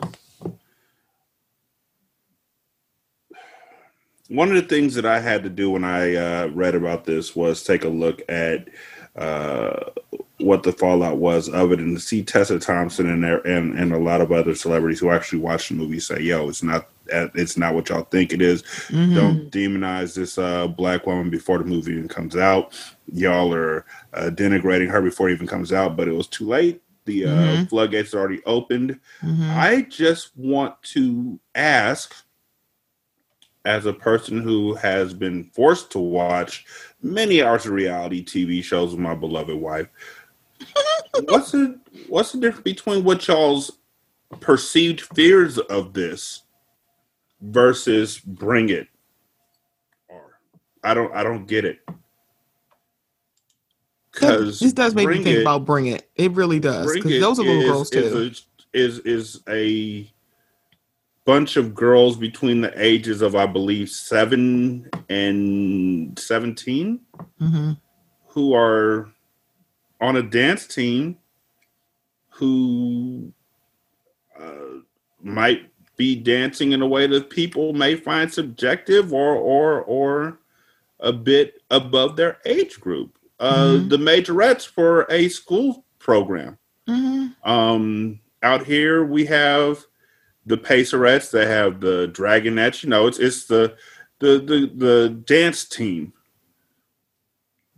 one 4.29 4.49
of 4.49 4.55
the 4.55 4.63
things 4.63 4.95
that 4.95 5.07
I 5.07 5.21
had 5.21 5.43
to 5.45 5.51
do 5.51 5.71
when 5.71 5.85
I 5.85 6.15
uh, 6.15 6.47
read 6.49 6.75
about 6.75 7.05
this 7.05 7.37
was 7.37 7.63
take 7.63 7.85
a 7.85 7.89
look 7.89 8.23
at 8.29 8.69
uh, 9.15 9.91
what 10.39 10.63
the 10.63 10.73
fallout 10.73 11.17
was 11.19 11.49
of 11.49 11.73
it, 11.73 11.79
and 11.81 11.97
to 11.97 12.03
see 12.03 12.23
Tessa 12.23 12.59
Thompson 12.59 13.09
and 13.09 13.25
there 13.25 13.47
and, 13.47 13.79
and 13.79 13.93
a 13.93 13.99
lot 13.99 14.21
of 14.21 14.33
other 14.33 14.55
celebrities 14.55 15.01
who 15.01 15.11
actually 15.11 15.39
watched 15.39 15.71
the 15.71 15.75
movie 15.75 16.01
say, 16.01 16.21
"Yo, 16.21 16.49
it's 16.49 16.63
not 16.63 16.89
uh, 17.13 17.29
it's 17.35 17.57
not 17.57 17.75
what 17.75 17.89
y'all 17.89 18.03
think 18.03 18.33
it 18.33 18.43
is. 18.43 18.63
Mhm. 18.89 19.15
Don't 19.15 19.51
demonize 19.51 20.15
this 20.15 20.39
uh, 20.39 20.67
black 20.67 21.07
woman 21.07 21.31
before 21.31 21.59
the 21.59 21.65
movie 21.65 21.93
even 21.93 22.09
comes 22.09 22.37
out. 22.37 22.75
Y'all 23.13 23.55
are 23.55 23.87
uh, 24.13 24.31
denigrating 24.33 24.91
her 24.91 25.01
before 25.01 25.31
it 25.31 25.35
even 25.35 25.47
comes 25.47 25.73
out, 25.73 25.97
but 25.97 26.09
it 26.09 26.13
was 26.15 26.27
too 26.27 26.47
late. 26.47 26.83
The 27.07 27.25
uh, 27.25 27.31
Mhm. 27.31 27.69
floodgates 27.69 28.15
already 28.15 28.43
opened." 28.45 29.01
Mhm. 29.23 29.57
I 29.57 29.83
just 29.83 30.37
want 30.37 30.81
to 30.95 31.41
ask, 31.55 32.15
as 33.65 33.87
a 33.87 33.93
person 33.93 34.41
who 34.41 34.75
has 34.75 35.13
been 35.15 35.45
forced 35.45 35.91
to 35.93 35.99
watch 35.99 36.67
many 37.03 37.43
hours 37.43 37.67
of 37.67 37.73
reality 37.73 38.25
TV 38.25 38.63
shows 38.63 38.91
with 38.93 39.01
my 39.01 39.15
beloved 39.15 39.57
wife, 39.57 39.89
what's 41.29 41.51
the 41.53 41.81
what's 42.09 42.33
the 42.33 42.39
difference 42.39 42.63
between 42.65 43.03
what 43.05 43.27
y'all's 43.27 43.79
perceived 44.41 45.01
fears 45.01 45.59
of 45.59 45.95
this 45.95 46.43
versus 47.41 48.19
Bring 48.21 48.69
It? 48.69 48.89
Or 50.09 50.39
I 50.85 50.95
don't 50.95 51.13
I 51.15 51.23
don't 51.23 51.47
get 51.47 51.65
it. 51.65 51.81
Because 54.17 54.61
this 54.61 54.73
does 54.73 54.95
make 54.95 55.09
me 55.09 55.23
think 55.23 55.41
about 55.41 55.65
Bring 55.65 55.87
It. 55.87 56.09
It 56.17 56.33
really 56.33 56.59
does 56.59 56.93
because 56.93 57.21
those 57.21 57.39
are 57.39 57.43
little 57.43 57.61
is- 57.61 57.69
girls 57.69 57.91
too. 57.91 57.99
Is 57.99 58.15
a, 58.15 58.79
is 58.79 58.99
is 59.01 59.43
a 59.49 60.11
bunch 61.25 61.57
of 61.57 61.75
girls 61.75 62.17
between 62.17 62.61
the 62.63 62.73
ages 62.83 63.21
of 63.21 63.35
I 63.35 63.47
believe 63.47 63.91
seven 63.91 64.89
and 65.09 66.19
seventeen 66.19 67.01
hmm 67.39 67.73
who 68.29 68.55
are 68.55 69.11
on 69.99 70.17
a 70.17 70.23
dance 70.23 70.67
team 70.67 71.17
who 72.29 73.33
uh, 74.39 74.81
might 75.23 75.71
be 75.97 76.15
dancing 76.15 76.73
in 76.73 76.83
a 76.83 76.87
way 76.87 77.07
that 77.07 77.31
people 77.31 77.73
may 77.73 77.97
find 77.97 78.31
subjective 78.31 79.13
or 79.13 79.35
or 79.35 79.81
or 79.83 80.39
a 81.01 81.13
bit 81.13 81.63
above 81.71 82.17
their 82.17 82.39
age 82.45 82.79
group. 82.79 83.16
Uh, 83.39 83.65
Mhm. 83.75 83.89
The 83.91 83.97
majorettes 83.99 84.67
for 84.67 85.07
a 85.11 85.29
school 85.29 85.85
program. 85.99 86.59
hmm 86.89 87.27
Um, 87.45 88.21
out 88.43 88.65
here 88.65 89.05
we 89.05 89.27
have 89.27 89.85
the 90.47 90.57
Pacerettes. 90.57 91.31
They 91.31 91.47
have 91.47 91.81
the 91.81 92.09
Dragonettes. 92.15 92.83
You 92.85 92.91
know, 92.91 93.07
it's 93.07 93.19
it's 93.19 93.45
the 93.47 93.77
the 94.21 94.39
the 94.39 94.71
the 94.75 95.09
dance 95.27 95.65
team. 95.65 96.13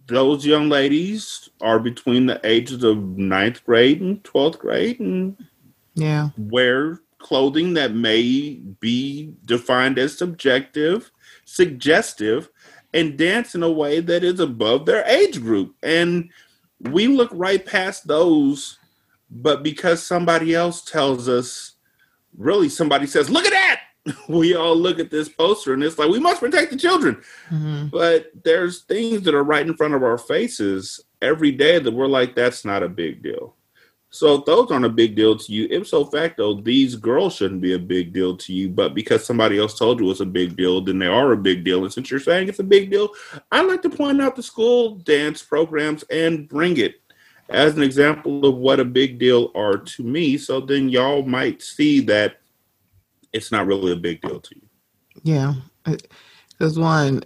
Those 0.07 0.47
young 0.47 0.69
ladies 0.69 1.49
are 1.61 1.79
between 1.79 2.27
the 2.27 2.41
ages 2.45 2.83
of 2.85 2.99
ninth 3.19 3.65
grade 3.65 4.01
and 4.01 4.23
twelfth 4.25 4.59
grade, 4.59 5.01
and 5.01 5.37
Yeah. 5.95 6.31
wear 6.39 7.01
clothing 7.19 7.75
that 7.75 7.95
may 7.95 8.61
be 8.81 9.35
defined 9.45 9.99
as 9.99 10.17
subjective, 10.17 11.11
suggestive, 11.45 12.49
and 12.95 13.17
dance 13.17 13.55
in 13.55 13.63
a 13.63 13.71
way 13.71 14.01
that 14.01 14.25
is 14.25 14.41
above 14.41 14.87
their 14.87 15.05
age 15.07 15.41
group. 15.41 15.75
And 15.83 16.31
we 16.81 17.09
look 17.09 17.31
right 17.33 17.65
past 17.65 18.07
those, 18.07 18.79
but 19.31 19.63
because 19.63 20.03
somebody 20.03 20.55
else 20.55 20.83
tells 20.83 21.29
us, 21.29 21.73
really, 22.37 22.69
somebody 22.69 23.07
says, 23.07 23.31
Look 23.31 23.45
at 23.45 23.53
that! 23.53 23.81
We 24.29 24.55
all 24.55 24.77
look 24.77 24.99
at 24.99 25.11
this 25.11 25.29
poster 25.29 25.75
and 25.75 25.83
it's 25.83 25.99
like, 25.99 26.09
We 26.09 26.21
must 26.21 26.41
protect 26.41 26.71
the 26.71 26.79
children 26.79 27.23
hmm 27.49 27.87
but 27.91 28.31
there's 28.45 28.83
things 28.83 29.23
that 29.23 29.35
are 29.35 29.45
right 29.45 29.67
in 29.67 29.77
front 29.77 29.95
of 29.95 30.03
our 30.03 30.19
faces 30.19 31.01
every 31.23 31.53
day 31.53 31.79
that 31.79 31.93
we're 31.93 32.07
like, 32.07 32.35
that's 32.35 32.65
not 32.65 32.83
a 32.83 32.89
big 32.89 33.23
deal. 33.23 33.55
So 34.11 34.39
those 34.39 34.71
aren't 34.71 34.87
a 34.87 34.91
big 34.91 35.15
deal 35.15 35.37
to 35.37 35.53
you, 35.53 35.69
ipso 35.71 36.05
facto, 36.07 36.61
these 36.61 36.97
girls 36.97 37.37
shouldn't 37.37 37.61
be 37.61 37.75
a 37.75 37.79
big 37.79 38.15
deal 38.15 38.37
to 38.39 38.53
you. 38.55 38.71
But 38.71 38.95
because 38.95 39.25
somebody 39.25 39.59
else 39.59 39.79
told 39.79 40.01
you 40.01 40.11
it's 40.11 40.21
a 40.21 40.27
big 40.27 40.57
deal, 40.57 40.81
then 40.81 40.99
they 40.99 41.07
are 41.07 41.33
a 41.33 41.37
big 41.37 41.63
deal. 41.63 41.85
And 41.85 41.93
since 41.93 42.11
you're 42.11 42.19
saying 42.19 42.49
it's 42.49 42.59
a 42.59 42.65
big 42.65 42.91
deal, 42.91 43.11
I 43.53 43.63
like 43.63 43.83
to 43.83 43.91
point 43.91 44.23
out 44.23 44.35
the 44.35 44.43
school 44.43 44.97
dance 44.97 45.43
programs 45.43 46.05
and 46.05 46.49
bring 46.49 46.79
it 46.79 47.03
as 47.51 47.77
an 47.77 47.83
example 47.83 48.47
of 48.47 48.57
what 48.57 48.81
a 48.81 48.85
big 48.85 49.19
deal 49.19 49.51
are 49.55 49.77
to 49.77 50.03
me. 50.03 50.39
So 50.39 50.61
then 50.61 50.89
y'all 50.89 51.23
might 51.23 51.61
see 51.61 52.01
that 52.01 52.41
it's 53.33 53.53
not 53.53 53.67
really 53.67 53.93
a 53.93 53.97
big 53.97 54.23
deal 54.23 54.41
to 54.41 54.55
you. 54.57 54.63
Yeah. 55.23 55.55
Uh, 55.85 55.97
There's 56.59 56.79
one. 56.79 57.25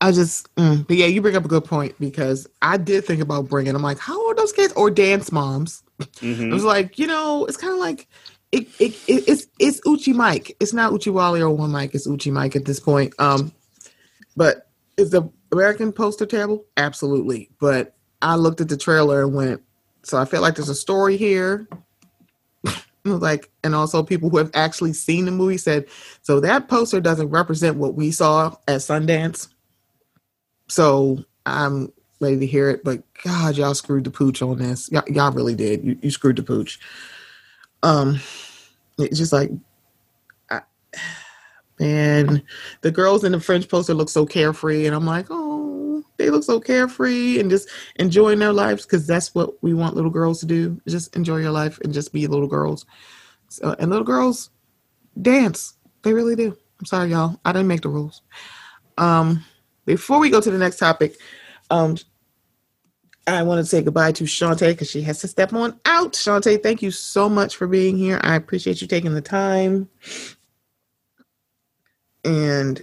I- 0.00 0.08
I 0.08 0.12
just, 0.12 0.54
mm, 0.56 0.86
but 0.86 0.96
yeah, 0.96 1.06
you 1.06 1.20
bring 1.20 1.36
up 1.36 1.44
a 1.44 1.48
good 1.48 1.64
point 1.64 1.94
because 2.00 2.46
I 2.62 2.76
did 2.76 3.04
think 3.04 3.20
about 3.20 3.48
bringing. 3.48 3.74
I'm 3.74 3.82
like, 3.82 3.98
how 3.98 4.18
old 4.20 4.32
are 4.32 4.36
those 4.36 4.52
kids 4.52 4.72
or 4.74 4.90
dance 4.90 5.30
moms? 5.30 5.82
Mhm. 6.20 6.50
It 6.50 6.52
was 6.54 6.64
like, 6.64 6.98
you 6.98 7.06
know, 7.06 7.44
it's 7.46 7.58
kind 7.58 7.72
of 7.74 7.78
like 7.78 8.08
it, 8.52 8.66
it, 8.80 8.94
it 9.06 9.28
it's 9.28 9.46
it's 9.58 9.80
Uchi 9.86 10.12
Mike. 10.14 10.56
It's 10.58 10.72
not 10.72 10.92
Uchi 10.92 11.10
Wally 11.10 11.40
or 11.42 11.50
one 11.50 11.70
Mike. 11.70 11.94
It's 11.94 12.06
Uchi 12.06 12.30
Mike 12.30 12.56
at 12.56 12.64
this 12.64 12.80
point. 12.80 13.12
Um, 13.18 13.52
but 14.36 14.68
is 14.96 15.10
the 15.10 15.28
American 15.52 15.92
poster 15.92 16.24
terrible? 16.26 16.64
Absolutely. 16.76 17.50
But 17.60 17.94
I 18.22 18.36
looked 18.36 18.60
at 18.60 18.68
the 18.68 18.76
trailer 18.78 19.22
and 19.22 19.34
went, 19.34 19.62
so 20.02 20.16
I 20.18 20.24
feel 20.24 20.40
like 20.40 20.54
there's 20.56 20.68
a 20.70 20.74
story 20.74 21.16
here. 21.16 21.68
Like, 23.02 23.50
and 23.64 23.74
also 23.74 24.02
people 24.02 24.28
who 24.28 24.36
have 24.36 24.50
actually 24.52 24.92
seen 24.92 25.24
the 25.24 25.30
movie 25.30 25.56
said, 25.56 25.86
so 26.20 26.38
that 26.40 26.68
poster 26.68 27.00
doesn't 27.00 27.30
represent 27.30 27.78
what 27.78 27.94
we 27.94 28.10
saw 28.10 28.48
at 28.68 28.80
Sundance. 28.80 29.48
So 30.70 31.24
I'm 31.46 31.92
ready 32.20 32.38
to 32.38 32.46
hear 32.46 32.70
it. 32.70 32.84
But 32.84 33.02
God, 33.24 33.56
y'all 33.56 33.74
screwed 33.74 34.04
the 34.04 34.10
pooch 34.10 34.40
on 34.40 34.58
this. 34.58 34.90
Y'all, 34.92 35.02
y'all 35.08 35.32
really 35.32 35.56
did. 35.56 35.84
You, 35.84 35.98
you 36.00 36.10
screwed 36.10 36.36
the 36.36 36.42
pooch. 36.44 36.78
Um, 37.82 38.20
it's 38.98 39.18
just 39.18 39.32
like, 39.32 39.50
I, 40.50 40.60
man, 41.80 42.42
the 42.82 42.92
girls 42.92 43.24
in 43.24 43.32
the 43.32 43.40
French 43.40 43.68
poster 43.68 43.94
look 43.94 44.10
so 44.10 44.24
carefree, 44.24 44.86
and 44.86 44.94
I'm 44.94 45.06
like, 45.06 45.26
oh, 45.30 46.04
they 46.18 46.30
look 46.30 46.44
so 46.44 46.60
carefree 46.60 47.40
and 47.40 47.50
just 47.50 47.68
enjoying 47.96 48.38
their 48.38 48.52
lives 48.52 48.84
because 48.84 49.06
that's 49.06 49.34
what 49.34 49.60
we 49.62 49.74
want 49.74 49.96
little 49.96 50.10
girls 50.10 50.38
to 50.40 50.46
do. 50.46 50.80
Just 50.86 51.16
enjoy 51.16 51.38
your 51.38 51.50
life 51.50 51.80
and 51.80 51.92
just 51.92 52.12
be 52.12 52.26
little 52.26 52.46
girls. 52.46 52.86
So, 53.48 53.74
and 53.78 53.90
little 53.90 54.04
girls 54.04 54.50
dance. 55.20 55.74
They 56.02 56.12
really 56.12 56.36
do. 56.36 56.56
I'm 56.78 56.86
sorry, 56.86 57.10
y'all. 57.10 57.40
I 57.44 57.52
didn't 57.52 57.68
make 57.68 57.80
the 57.80 57.88
rules. 57.88 58.22
Um, 58.98 59.44
before 59.86 60.18
we 60.18 60.30
go 60.30 60.40
to 60.40 60.50
the 60.50 60.58
next 60.58 60.78
topic, 60.78 61.16
um, 61.70 61.96
I 63.26 63.42
want 63.42 63.58
to 63.60 63.64
say 63.64 63.82
goodbye 63.82 64.12
to 64.12 64.24
Shantae 64.24 64.70
because 64.70 64.90
she 64.90 65.02
has 65.02 65.20
to 65.20 65.28
step 65.28 65.52
on 65.52 65.78
out. 65.84 66.14
Shantae, 66.14 66.62
thank 66.62 66.82
you 66.82 66.90
so 66.90 67.28
much 67.28 67.56
for 67.56 67.66
being 67.66 67.96
here. 67.96 68.20
I 68.22 68.34
appreciate 68.34 68.80
you 68.80 68.88
taking 68.88 69.14
the 69.14 69.20
time. 69.20 69.88
And 72.24 72.82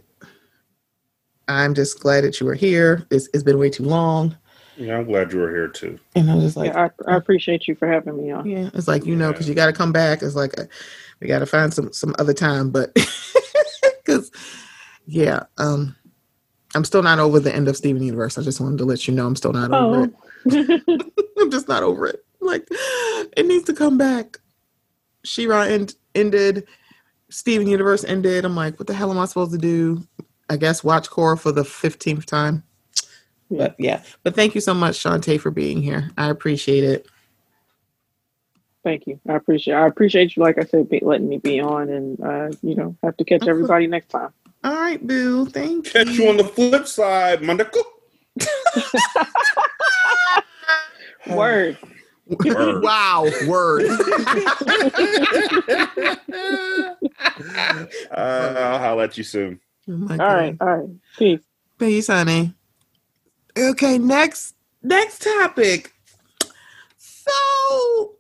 I'm 1.48 1.74
just 1.74 2.00
glad 2.00 2.24
that 2.24 2.40
you 2.40 2.46
were 2.46 2.56
here. 2.56 3.06
It's, 3.12 3.28
it's 3.34 3.44
been 3.44 3.58
way 3.58 3.70
too 3.70 3.84
long. 3.84 4.38
Yeah, 4.78 4.98
I'm 4.98 5.06
glad 5.06 5.34
you 5.34 5.40
were 5.40 5.50
here 5.50 5.68
too. 5.68 6.00
And 6.16 6.30
I 6.30 6.36
was 6.36 6.44
just 6.44 6.58
like, 6.58 6.72
yeah, 6.72 6.90
I, 7.08 7.14
I 7.14 7.16
appreciate 7.16 7.68
you 7.68 7.76
for 7.76 7.88
having 7.88 8.16
me 8.16 8.32
on. 8.32 8.48
yeah, 8.48 8.70
it's 8.74 8.88
like, 8.88 9.06
you 9.06 9.16
know, 9.16 9.32
because 9.32 9.50
you 9.50 9.56
got 9.56 9.66
to 9.66 9.74
come 9.74 9.92
back. 9.92 10.22
It's 10.22 10.36
like, 10.36 10.58
a, 10.58 10.68
we 11.20 11.28
got 11.28 11.40
to 11.40 11.48
find 11.48 11.74
some, 11.74 11.92
some 11.92 12.16
other 12.20 12.34
time. 12.34 12.70
But 12.70 12.94
because, 14.06 14.32
yeah, 15.08 15.44
um, 15.58 15.96
I'm 16.76 16.84
still 16.84 17.04
not 17.04 17.20
over 17.20 17.40
the 17.40 17.54
end 17.54 17.68
of 17.68 17.78
Steven 17.78 18.04
Universe. 18.04 18.38
I 18.38 18.42
just 18.42 18.60
wanted 18.60 18.78
to 18.80 18.86
let 18.86 19.08
you 19.08 19.14
know 19.14 19.26
I'm 19.26 19.36
still 19.36 19.54
not 19.54 19.72
over 19.72 20.04
it. 20.04 20.14
Oh, 20.52 21.22
I'm 21.40 21.52
just 21.52 21.68
not 21.68 21.84
over 21.84 22.08
it. 22.08 22.26
Like, 22.40 22.68
it 22.72 23.46
needs 23.46 23.66
to 23.66 23.74
come 23.74 23.98
back. 23.98 24.38
She-Ra 25.24 25.62
end, 25.62 25.96
ended. 26.14 26.68
Steven 27.30 27.68
Universe 27.68 28.04
ended. 28.04 28.46
I'm 28.46 28.56
like, 28.56 28.80
what 28.80 28.88
the 28.88 28.94
hell 28.94 29.12
am 29.12 29.20
I 29.20 29.26
supposed 29.26 29.52
to 29.52 29.58
do? 29.58 30.06
I 30.50 30.58
guess 30.58 30.84
watch 30.84 31.10
Korra 31.10 31.40
for 31.40 31.52
the 31.52 31.64
15th 31.64 32.26
time. 32.26 32.64
But 33.50 33.76
yeah, 33.80 34.02
but 34.24 34.36
thank 34.36 34.56
you 34.56 34.62
so 34.62 34.74
much, 34.74 35.02
Shantae, 35.02 35.40
for 35.40 35.52
being 35.52 35.82
here. 35.82 36.12
I 36.18 36.30
appreciate 36.30 36.84
it. 36.84 37.08
thank 38.84 39.08
you. 39.08 39.20
I 39.28 39.36
appreciate. 39.36 39.74
I 39.74 39.88
appreciate 39.88 40.36
you. 40.36 40.44
Like 40.44 40.58
I 40.58 40.64
said, 40.64 40.90
be, 40.90 41.00
letting 41.02 41.30
me 41.30 41.38
be 41.38 41.60
on, 41.62 41.90
and 41.90 42.22
uh, 42.22 42.50
you 42.62 42.76
know, 42.76 42.98
have 43.04 43.16
to 43.18 43.24
catch 43.24 43.48
everybody 43.48 43.88
next 43.88 44.10
time. 44.10 44.34
All 44.64 44.74
right, 44.74 45.06
Boo. 45.06 45.46
Thank 45.48 45.86
you. 45.86 45.92
Catch 45.92 46.10
you 46.10 46.30
on 46.30 46.38
the 46.38 46.44
flip 46.44 46.88
side, 46.88 47.42
Mandako. 47.42 47.84
Word. 51.36 51.78
Word. 52.28 52.84
wow, 52.84 53.30
word. 53.48 53.86
uh, 53.90 53.96
I'll 58.12 58.80
holler 58.80 59.04
at 59.04 59.18
you 59.18 59.24
soon. 59.24 59.60
Oh 59.90 59.94
my 59.94 60.18
All 60.18 60.36
right. 60.36 60.58
All 60.60 60.68
right. 60.68 60.90
Peace. 61.18 61.40
Peace, 61.80 62.08
honey. 62.08 62.54
Okay, 63.58 63.98
next 63.98 64.56
next 64.84 65.22
topic. 65.22 65.94
So 66.98 68.16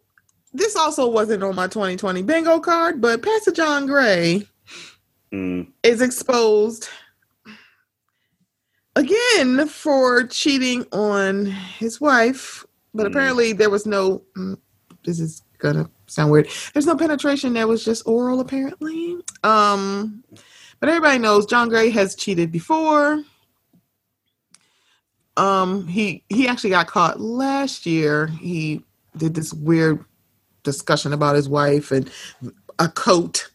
this 0.54 0.76
also 0.76 1.10
wasn't 1.10 1.44
on 1.44 1.56
my 1.56 1.68
2020 1.68 2.22
bingo 2.24 2.60
card, 2.60 3.02
but 3.02 3.22
Pastor 3.22 3.52
John 3.52 3.88
Gray 3.88 4.48
Mm. 5.34 5.68
is 5.84 6.02
exposed 6.02 6.88
again 8.96 9.68
for 9.68 10.24
cheating 10.26 10.86
on 10.92 11.46
his 11.46 12.00
wife. 12.02 12.66
But 12.94 13.06
Mm. 13.06 13.10
apparently, 13.12 13.54
there 13.54 13.70
was 13.70 13.86
no. 13.86 14.24
mm, 14.38 14.58
This 15.04 15.20
is 15.22 15.42
gonna 15.60 15.90
sound 16.08 16.32
weird. 16.32 16.50
There's 16.74 16.86
no 16.86 16.96
penetration. 16.98 17.54
There 17.54 17.68
was 17.68 17.84
just 17.86 18.04
oral, 18.06 18.40
apparently. 18.42 19.18
Um, 19.44 20.24
but 20.80 20.90
everybody 20.90 21.18
knows 21.20 21.46
John 21.46 21.70
Gray 21.70 21.90
has 21.92 22.16
cheated 22.16 22.52
before. 22.52 23.24
Um, 25.38 25.88
he 25.88 26.24
he 26.30 26.48
actually 26.48 26.72
got 26.72 26.88
caught 26.88 27.20
last 27.22 27.86
year. 27.86 28.28
He 28.28 28.84
did 29.16 29.34
this 29.36 29.54
weird 29.54 30.04
discussion 30.64 31.14
about 31.14 31.36
his 31.36 31.48
wife 31.48 31.92
and 31.92 32.10
a 32.80 32.90
coat 32.90 33.50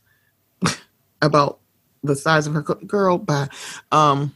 about 1.23 1.61
the 2.03 2.17
size 2.17 2.47
of 2.47 2.55
her 2.55 2.63
girl. 2.63 3.19
But 3.19 3.51
um, 3.91 4.35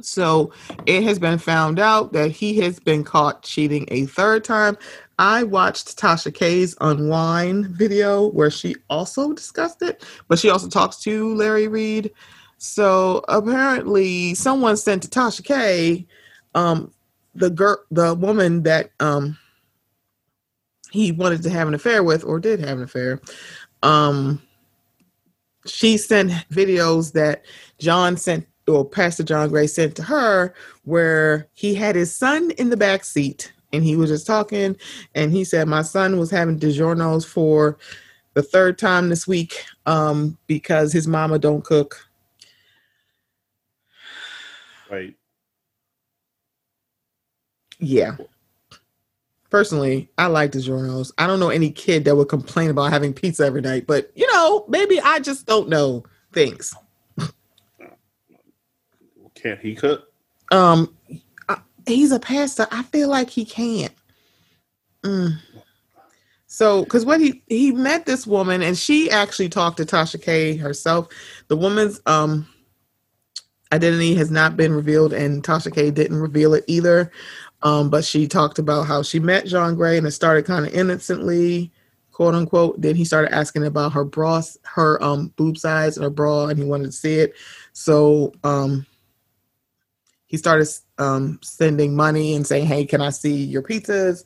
so 0.00 0.52
it 0.86 1.02
has 1.02 1.18
been 1.18 1.38
found 1.38 1.78
out 1.78 2.12
that 2.12 2.30
he 2.30 2.58
has 2.60 2.78
been 2.78 3.04
caught 3.04 3.42
cheating 3.42 3.86
a 3.90 4.06
third 4.06 4.44
time. 4.44 4.76
I 5.18 5.42
watched 5.42 5.98
Tasha 5.98 6.32
K's 6.32 6.76
Unwine 6.80 7.66
video 7.68 8.28
where 8.28 8.50
she 8.50 8.76
also 8.88 9.32
discussed 9.32 9.82
it, 9.82 10.04
but 10.28 10.38
she 10.38 10.50
also 10.50 10.68
talks 10.68 10.98
to 10.98 11.34
Larry 11.34 11.66
Reid. 11.66 12.12
So 12.58 13.24
apparently, 13.28 14.34
someone 14.34 14.76
sent 14.76 15.02
to 15.02 15.08
Tasha 15.08 15.44
K, 15.44 16.06
um, 16.54 16.92
the 17.34 17.50
girl, 17.50 17.78
the 17.90 18.14
woman 18.14 18.62
that 18.64 18.90
um 19.00 19.36
he 20.90 21.12
wanted 21.12 21.42
to 21.42 21.50
have 21.50 21.68
an 21.68 21.74
affair 21.74 22.02
with 22.02 22.24
or 22.24 22.40
did 22.40 22.60
have 22.60 22.78
an 22.78 22.84
affair. 22.84 23.20
Um, 23.82 24.42
she 25.68 25.96
sent 25.96 26.30
videos 26.50 27.12
that 27.12 27.44
John 27.78 28.16
sent 28.16 28.46
or 28.66 28.84
Pastor 28.84 29.22
John 29.22 29.48
Gray 29.48 29.66
sent 29.66 29.96
to 29.96 30.02
her 30.02 30.54
where 30.84 31.48
he 31.54 31.74
had 31.74 31.96
his 31.96 32.14
son 32.14 32.50
in 32.52 32.70
the 32.70 32.76
back 32.76 33.04
seat 33.04 33.52
and 33.72 33.82
he 33.82 33.96
was 33.96 34.10
just 34.10 34.26
talking 34.26 34.76
and 35.14 35.32
he 35.32 35.44
said 35.44 35.68
my 35.68 35.82
son 35.82 36.18
was 36.18 36.30
having 36.30 36.58
DiGiorno's 36.58 37.24
for 37.24 37.78
the 38.34 38.42
third 38.42 38.78
time 38.78 39.08
this 39.08 39.26
week 39.26 39.64
um, 39.86 40.36
because 40.46 40.92
his 40.92 41.08
mama 41.08 41.38
don't 41.38 41.64
cook. 41.64 42.06
Right. 44.90 45.14
Yeah. 47.78 48.16
Personally, 49.50 50.10
I 50.18 50.26
like 50.26 50.52
DiGiorno's. 50.52 51.12
I 51.16 51.26
don't 51.26 51.40
know 51.40 51.48
any 51.48 51.70
kid 51.70 52.04
that 52.04 52.16
would 52.16 52.28
complain 52.28 52.68
about 52.70 52.92
having 52.92 53.14
pizza 53.14 53.44
every 53.44 53.62
night, 53.62 53.86
but 53.86 54.10
you 54.14 54.30
know, 54.32 54.64
maybe 54.68 55.00
I 55.00 55.20
just 55.20 55.46
don't 55.46 55.68
know 55.68 56.04
things. 56.32 56.74
Can't 59.34 59.60
he 59.60 59.74
cook? 59.74 60.12
Um, 60.50 60.94
I- 61.48 61.62
he's 61.86 62.12
a 62.12 62.18
pastor. 62.18 62.66
I 62.70 62.82
feel 62.84 63.08
like 63.08 63.30
he 63.30 63.44
can't. 63.44 63.94
Mm. 65.02 65.38
So, 66.46 66.82
because 66.82 67.04
what 67.04 67.20
he 67.20 67.42
he 67.46 67.72
met 67.72 68.04
this 68.06 68.26
woman, 68.26 68.62
and 68.62 68.76
she 68.76 69.10
actually 69.10 69.48
talked 69.48 69.76
to 69.76 69.84
Tasha 69.84 70.20
K 70.20 70.56
herself. 70.56 71.08
The 71.48 71.56
woman's 71.56 72.00
um 72.06 72.48
identity 73.72 74.14
has 74.14 74.30
not 74.30 74.56
been 74.56 74.72
revealed, 74.72 75.12
and 75.12 75.42
Tasha 75.44 75.72
K 75.72 75.90
didn't 75.90 76.18
reveal 76.18 76.54
it 76.54 76.64
either. 76.66 77.12
Um, 77.62 77.90
but 77.90 78.04
she 78.04 78.28
talked 78.28 78.58
about 78.58 78.86
how 78.86 79.02
she 79.02 79.18
met 79.18 79.46
John 79.46 79.74
Gray, 79.74 79.98
and 79.98 80.06
it 80.06 80.12
started 80.12 80.44
kind 80.44 80.66
of 80.66 80.72
innocently, 80.72 81.72
quote 82.12 82.34
unquote. 82.34 82.80
Then 82.80 82.94
he 82.94 83.04
started 83.04 83.34
asking 83.34 83.66
about 83.66 83.92
her 83.92 84.04
bra, 84.04 84.42
her 84.64 85.02
um 85.02 85.32
boob 85.36 85.58
size 85.58 85.96
and 85.96 86.04
her 86.04 86.10
bra, 86.10 86.46
and 86.46 86.58
he 86.58 86.64
wanted 86.64 86.86
to 86.86 86.92
see 86.92 87.14
it. 87.16 87.34
So 87.72 88.32
um 88.44 88.86
he 90.28 90.36
started 90.36 90.68
um, 90.98 91.40
sending 91.42 91.96
money 91.96 92.34
and 92.34 92.46
saying, 92.46 92.66
"Hey, 92.66 92.84
can 92.84 93.00
I 93.00 93.10
see 93.10 93.34
your 93.34 93.62
pizzas? 93.62 94.24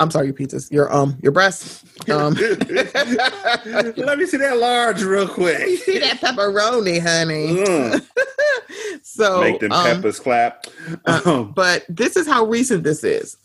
I'm 0.00 0.10
sorry, 0.10 0.26
your 0.26 0.34
pizzas, 0.34 0.70
your 0.72 0.92
um, 0.94 1.16
your 1.22 1.32
breasts. 1.32 1.84
Um, 2.10 2.34
Let 2.34 4.18
me 4.18 4.26
see 4.26 4.36
that 4.38 4.56
large 4.58 5.02
real 5.02 5.28
quick. 5.28 5.78
see 5.84 5.98
that 5.98 6.20
pepperoni, 6.20 7.00
honey." 7.00 7.56
Mm. 7.64 8.06
So, 9.02 9.40
Make 9.42 9.60
them 9.60 9.70
um, 9.70 9.84
peppers 9.84 10.18
clap. 10.18 10.66
uh, 11.06 11.20
Um, 11.24 11.52
but 11.52 11.84
this 11.88 12.16
is 12.16 12.26
how 12.26 12.44
recent 12.46 12.82
this 12.82 13.04
is. 13.04 13.36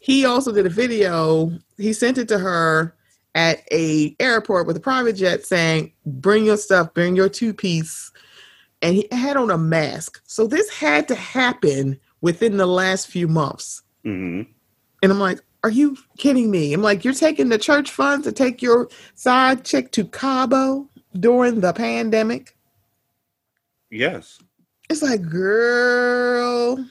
He 0.00 0.24
also 0.24 0.52
did 0.52 0.64
a 0.64 0.70
video. 0.70 1.52
He 1.76 1.92
sent 1.92 2.16
it 2.18 2.28
to 2.28 2.38
her 2.38 2.94
at 3.34 3.60
a 3.70 4.16
airport 4.20 4.66
with 4.66 4.76
a 4.76 4.80
private 4.80 5.14
jet, 5.14 5.44
saying, 5.44 5.92
"Bring 6.06 6.46
your 6.46 6.56
stuff. 6.56 6.94
Bring 6.94 7.14
your 7.16 7.28
two 7.28 7.52
piece." 7.52 8.10
And 8.80 8.94
he 8.94 9.08
had 9.12 9.36
on 9.36 9.50
a 9.50 9.58
mask. 9.58 10.20
So 10.24 10.46
this 10.46 10.70
had 10.70 11.08
to 11.08 11.14
happen 11.14 11.98
within 12.22 12.56
the 12.56 12.66
last 12.66 13.08
few 13.08 13.28
months. 13.28 13.82
mhm. 14.06 14.46
And 15.02 15.12
I'm 15.12 15.20
like, 15.20 15.40
are 15.68 15.70
you 15.70 15.98
kidding 16.16 16.50
me? 16.50 16.72
I'm 16.72 16.80
like, 16.80 17.04
you're 17.04 17.12
taking 17.12 17.50
the 17.50 17.58
church 17.58 17.90
funds 17.90 18.24
to 18.24 18.32
take 18.32 18.62
your 18.62 18.88
side 19.14 19.66
chick 19.66 19.92
to 19.92 20.06
Cabo 20.06 20.88
during 21.20 21.60
the 21.60 21.74
pandemic? 21.74 22.56
Yes. 23.90 24.38
It's 24.88 25.02
like, 25.02 25.28
girl. 25.28 26.82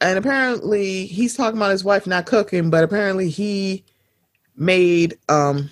And 0.00 0.18
apparently 0.18 1.04
he's 1.04 1.36
talking 1.36 1.58
about 1.58 1.72
his 1.72 1.84
wife 1.84 2.06
not 2.06 2.24
cooking, 2.24 2.70
but 2.70 2.82
apparently 2.82 3.28
he 3.28 3.84
made 4.56 5.18
um 5.28 5.68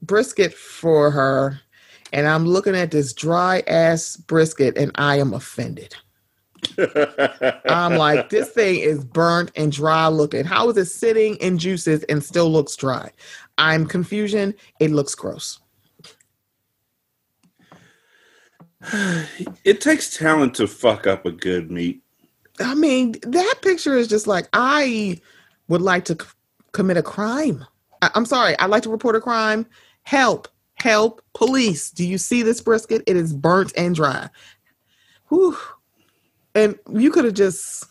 brisket 0.00 0.54
for 0.54 1.10
her. 1.10 1.60
And 2.14 2.26
I'm 2.26 2.46
looking 2.46 2.74
at 2.74 2.92
this 2.92 3.12
dry 3.12 3.62
ass 3.66 4.16
brisket 4.16 4.78
and 4.78 4.90
I 4.94 5.16
am 5.18 5.34
offended. 5.34 5.96
I'm 7.66 7.96
like, 7.96 8.28
this 8.28 8.50
thing 8.50 8.80
is 8.80 9.04
burnt 9.04 9.50
and 9.56 9.72
dry 9.72 10.08
looking. 10.08 10.44
How 10.44 10.68
is 10.68 10.76
it 10.76 10.86
sitting 10.86 11.36
in 11.36 11.58
juices 11.58 12.02
and 12.04 12.22
still 12.22 12.50
looks 12.50 12.76
dry? 12.76 13.10
I'm 13.58 13.86
confusion. 13.86 14.54
It 14.78 14.90
looks 14.90 15.14
gross. 15.14 15.60
it 19.64 19.80
takes 19.80 20.16
talent 20.16 20.54
to 20.56 20.66
fuck 20.66 21.06
up 21.06 21.26
a 21.26 21.32
good 21.32 21.70
meat. 21.70 22.02
I 22.58 22.74
mean, 22.74 23.14
that 23.22 23.54
picture 23.62 23.96
is 23.96 24.08
just 24.08 24.26
like 24.26 24.48
I 24.52 25.20
would 25.68 25.82
like 25.82 26.04
to 26.06 26.14
c- 26.14 26.28
commit 26.72 26.96
a 26.96 27.02
crime. 27.02 27.64
I- 28.02 28.10
I'm 28.14 28.26
sorry. 28.26 28.58
I'd 28.58 28.70
like 28.70 28.82
to 28.84 28.90
report 28.90 29.16
a 29.16 29.20
crime. 29.20 29.66
Help! 30.02 30.48
Help! 30.74 31.22
Police! 31.34 31.90
Do 31.90 32.06
you 32.06 32.18
see 32.18 32.42
this 32.42 32.60
brisket? 32.60 33.02
It 33.06 33.16
is 33.16 33.32
burnt 33.32 33.72
and 33.76 33.94
dry. 33.94 34.28
Whew. 35.28 35.56
And 36.54 36.78
you 36.92 37.10
could 37.10 37.24
have 37.24 37.34
just 37.34 37.86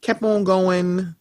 kept 0.00 0.22
on 0.22 0.44
going 0.44 1.14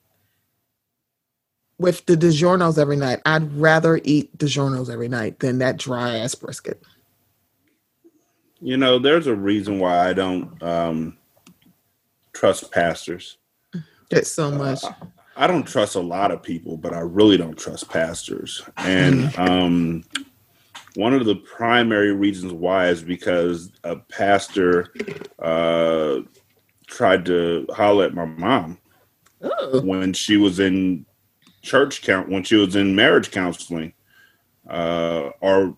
with 1.77 2.05
the 2.05 2.15
DiGiorno's 2.15 2.77
every 2.77 2.95
night. 2.95 3.19
I'd 3.25 3.51
rather 3.53 3.99
eat 4.03 4.37
DiGiorno's 4.37 4.89
every 4.89 5.09
night 5.09 5.39
than 5.39 5.57
that 5.59 5.77
dry 5.77 6.17
ass 6.17 6.35
brisket. 6.35 6.81
You 8.61 8.77
know, 8.77 8.99
there's 8.99 9.27
a 9.27 9.35
reason 9.35 9.79
why 9.79 10.07
I 10.07 10.13
don't 10.13 10.63
um, 10.63 11.17
trust 12.31 12.71
pastors. 12.71 13.37
That's 14.09 14.31
so 14.31 14.51
much. 14.51 14.83
I 15.35 15.47
don't 15.47 15.67
trust 15.67 15.95
a 15.95 15.99
lot 15.99 16.31
of 16.31 16.43
people, 16.43 16.77
but 16.77 16.93
I 16.93 16.99
really 16.99 17.35
don't 17.35 17.57
trust 17.57 17.89
pastors. 17.89 18.61
And 18.77 19.37
um, 19.37 20.03
one 20.95 21.13
of 21.13 21.25
the 21.25 21.35
primary 21.35 22.13
reasons 22.13 22.53
why 22.53 22.87
is 22.87 23.03
because 23.03 23.71
a 23.83 23.95
pastor 23.95 24.93
uh, 25.39 26.19
tried 26.87 27.25
to 27.25 27.65
holler 27.71 28.05
at 28.05 28.13
my 28.13 28.25
mom 28.25 28.77
Oh. 29.41 29.81
when 29.81 30.13
she 30.13 30.37
was 30.37 30.59
in 30.59 31.05
church 31.61 32.01
count 32.01 32.29
when 32.29 32.43
she 32.43 32.55
was 32.55 32.75
in 32.75 32.95
marriage 32.95 33.31
counseling 33.31 33.93
uh, 34.69 35.29
or 35.41 35.75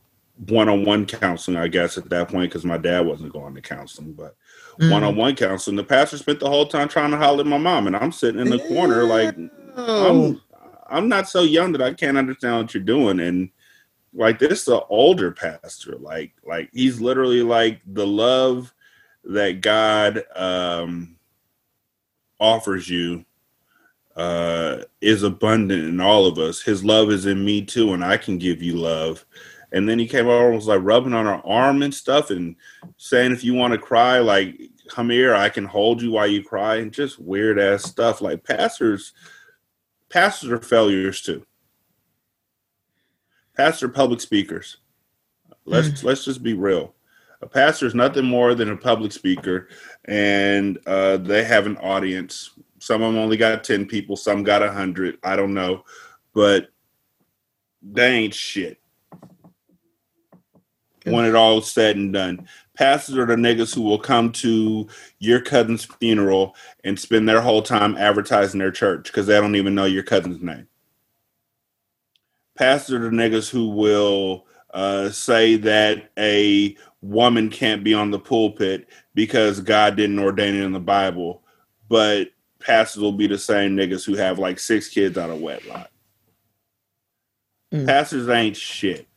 one-on-one 0.47 1.05
counseling 1.05 1.57
i 1.57 1.67
guess 1.67 1.97
at 1.97 2.09
that 2.09 2.27
point 2.27 2.51
because 2.51 2.65
my 2.65 2.77
dad 2.77 2.99
wasn't 3.05 3.31
going 3.31 3.55
to 3.55 3.61
counseling 3.61 4.13
but 4.13 4.35
Mm. 4.79 4.91
one-on-one 4.91 5.35
counseling 5.37 5.77
the 5.77 5.83
pastor 5.85 6.17
spent 6.17 6.41
the 6.41 6.49
whole 6.49 6.65
time 6.67 6.89
trying 6.89 7.11
to 7.11 7.17
holler 7.17 7.39
at 7.39 7.45
my 7.47 7.57
mom 7.57 7.87
and 7.87 7.95
i'm 7.95 8.11
sitting 8.11 8.41
in 8.41 8.49
the 8.49 8.59
corner 8.59 9.03
like. 9.05 9.35
I'm 9.77 10.41
I'm 10.87 11.09
not 11.09 11.27
so 11.29 11.41
young 11.41 11.71
that 11.71 11.81
I 11.81 11.93
can't 11.93 12.17
understand 12.17 12.57
what 12.57 12.73
you're 12.73 12.83
doing. 12.83 13.19
And 13.19 13.49
like 14.13 14.37
this 14.39 14.61
is 14.63 14.67
an 14.67 14.81
older 14.89 15.31
pastor. 15.31 15.95
Like 15.97 16.33
like 16.45 16.69
he's 16.73 17.01
literally 17.01 17.41
like 17.41 17.81
the 17.87 18.05
love 18.05 18.73
that 19.25 19.61
God 19.61 20.23
um 20.35 21.17
offers 22.39 22.89
you 22.89 23.25
uh 24.15 24.79
is 25.01 25.23
abundant 25.23 25.83
in 25.83 25.99
all 25.99 26.25
of 26.25 26.37
us. 26.37 26.61
His 26.61 26.83
love 26.83 27.09
is 27.11 27.25
in 27.25 27.43
me 27.43 27.63
too, 27.63 27.93
and 27.93 28.03
I 28.03 28.17
can 28.17 28.37
give 28.37 28.61
you 28.61 28.75
love. 28.75 29.25
And 29.71 29.89
then 29.89 29.99
he 29.99 30.07
came 30.07 30.27
over 30.27 30.47
and 30.47 30.55
was 30.55 30.67
like 30.67 30.81
rubbing 30.83 31.13
on 31.13 31.25
her 31.25 31.45
arm 31.45 31.81
and 31.81 31.93
stuff 31.93 32.29
and 32.29 32.55
saying 32.97 33.31
if 33.31 33.43
you 33.43 33.53
want 33.53 33.73
to 33.73 33.77
cry, 33.77 34.19
like 34.19 34.57
come 34.87 35.09
here, 35.09 35.35
I 35.35 35.49
can 35.49 35.65
hold 35.65 36.01
you 36.01 36.11
while 36.11 36.27
you 36.27 36.43
cry, 36.43 36.75
and 36.75 36.91
just 36.91 37.19
weird 37.19 37.59
ass 37.59 37.83
stuff. 37.83 38.21
Like 38.21 38.43
pastors 38.43 39.13
pastors 40.09 40.51
are 40.51 40.61
failures 40.61 41.21
too. 41.21 41.45
Pastor 43.55 43.87
public 43.87 44.21
speakers. 44.21 44.77
Let's 45.65 45.87
mm. 45.89 46.03
let's 46.03 46.25
just 46.25 46.43
be 46.43 46.53
real. 46.53 46.93
A 47.41 47.47
pastor 47.47 47.85
is 47.85 47.95
nothing 47.95 48.25
more 48.25 48.55
than 48.55 48.71
a 48.71 48.77
public 48.77 49.11
speaker, 49.11 49.67
and 50.05 50.79
uh, 50.87 51.17
they 51.17 51.43
have 51.43 51.65
an 51.65 51.77
audience. 51.77 52.51
Some 52.79 53.01
of 53.01 53.13
them 53.13 53.21
only 53.21 53.37
got 53.37 53.63
ten 53.63 53.85
people, 53.85 54.15
some 54.15 54.43
got 54.43 54.63
a 54.63 54.71
hundred. 54.71 55.17
I 55.23 55.35
don't 55.35 55.53
know, 55.53 55.83
but 56.33 56.69
they 57.81 58.13
ain't 58.13 58.33
shit. 58.33 58.79
When 61.05 61.25
it 61.25 61.35
all 61.35 61.61
said 61.61 61.97
and 61.97 62.11
done, 62.11 62.47
pastors 62.75 63.15
are 63.17 63.27
the 63.27 63.35
niggas 63.35 63.75
who 63.75 63.83
will 63.83 63.99
come 63.99 64.31
to 64.31 64.87
your 65.19 65.39
cousin's 65.39 65.85
funeral 65.85 66.55
and 66.83 66.99
spend 66.99 67.29
their 67.29 67.41
whole 67.41 67.61
time 67.61 67.95
advertising 67.95 68.59
their 68.59 68.71
church 68.71 69.05
because 69.05 69.27
they 69.27 69.35
don't 69.35 69.55
even 69.55 69.75
know 69.75 69.85
your 69.85 70.01
cousin's 70.01 70.41
name. 70.41 70.67
Pastors 72.57 72.95
are 72.95 73.09
the 73.09 73.09
niggas 73.09 73.51
who 73.51 73.69
will 73.69 74.47
uh, 74.73 75.09
say 75.09 75.57
that 75.57 76.11
a 76.17 76.75
woman 77.09 77.49
can't 77.49 77.83
be 77.83 77.93
on 77.93 78.11
the 78.11 78.19
pulpit 78.19 78.87
because 79.13 79.59
God 79.59 79.95
didn't 79.95 80.19
ordain 80.19 80.55
it 80.55 80.63
in 80.63 80.71
the 80.71 80.79
Bible, 80.79 81.43
but 81.87 82.29
pastors 82.59 83.01
will 83.01 83.11
be 83.11 83.27
the 83.27 83.37
same 83.37 83.75
niggas 83.75 84.05
who 84.05 84.15
have 84.15 84.39
like 84.39 84.59
six 84.59 84.89
kids 84.89 85.17
out 85.17 85.29
of 85.29 85.39
wedlock. 85.39 85.89
Mm. 87.73 87.85
Pastors 87.85 88.29
ain't 88.29 88.57
shit. 88.57 89.07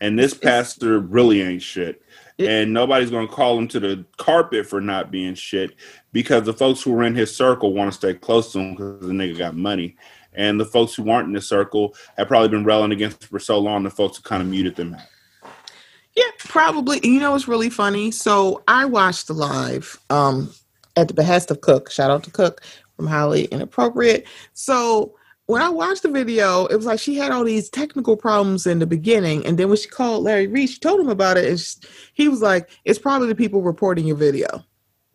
And 0.00 0.18
this 0.18 0.34
pastor 0.34 1.00
really 1.00 1.40
ain't 1.40 1.62
shit. 1.62 2.02
It, 2.36 2.48
and 2.50 2.72
nobody's 2.72 3.10
going 3.10 3.28
to 3.28 3.32
call 3.32 3.56
him 3.56 3.66
to 3.68 3.80
the 3.80 4.04
carpet 4.18 4.66
for 4.66 4.80
not 4.80 5.10
being 5.10 5.34
shit 5.34 5.74
because 6.12 6.44
the 6.44 6.52
folks 6.52 6.82
who 6.82 6.94
are 6.98 7.02
in 7.02 7.14
his 7.14 7.34
circle 7.34 7.72
want 7.72 7.90
to 7.90 7.96
stay 7.96 8.12
close 8.12 8.52
to 8.52 8.58
him 8.58 8.72
because 8.72 9.00
the 9.00 9.14
nigga 9.14 9.38
got 9.38 9.56
money. 9.56 9.96
And 10.34 10.60
the 10.60 10.66
folks 10.66 10.94
who 10.94 11.08
aren't 11.08 11.28
in 11.28 11.32
the 11.32 11.40
circle 11.40 11.94
have 12.18 12.28
probably 12.28 12.50
been 12.50 12.64
railing 12.64 12.92
against 12.92 13.22
him 13.22 13.28
for 13.30 13.38
so 13.38 13.58
long, 13.58 13.84
the 13.84 13.90
folks 13.90 14.18
who 14.18 14.22
kind 14.22 14.42
of 14.42 14.48
muted 14.48 14.76
them 14.76 14.92
out. 14.92 15.00
Yeah, 16.16 16.24
probably. 16.38 17.00
You 17.02 17.20
know, 17.20 17.34
it's 17.34 17.46
really 17.46 17.70
funny. 17.70 18.10
So 18.10 18.62
I 18.66 18.86
watched 18.86 19.26
the 19.26 19.34
live 19.34 19.98
um, 20.10 20.50
at 20.96 21.08
the 21.08 21.14
behest 21.14 21.50
of 21.50 21.60
Cook. 21.60 21.90
Shout 21.90 22.10
out 22.10 22.24
to 22.24 22.30
Cook 22.30 22.62
from 22.96 23.06
Highly 23.06 23.44
Inappropriate. 23.46 24.26
So 24.54 25.14
when 25.46 25.62
I 25.62 25.68
watched 25.68 26.02
the 26.02 26.10
video, 26.10 26.66
it 26.66 26.76
was 26.76 26.86
like 26.86 26.98
she 26.98 27.16
had 27.16 27.30
all 27.30 27.44
these 27.44 27.68
technical 27.68 28.16
problems 28.16 28.66
in 28.66 28.78
the 28.80 28.86
beginning, 28.86 29.46
and 29.46 29.58
then 29.58 29.68
when 29.68 29.76
she 29.76 29.88
called 29.88 30.24
Larry 30.24 30.46
Reid, 30.48 30.70
she 30.70 30.80
told 30.80 31.00
him 31.00 31.08
about 31.08 31.36
it, 31.36 31.44
and 31.48 31.60
she, 31.60 31.76
he 32.14 32.28
was 32.28 32.42
like, 32.42 32.68
"It's 32.84 32.98
probably 32.98 33.28
the 33.28 33.34
people 33.34 33.62
reporting 33.62 34.06
your 34.06 34.16
video." 34.16 34.48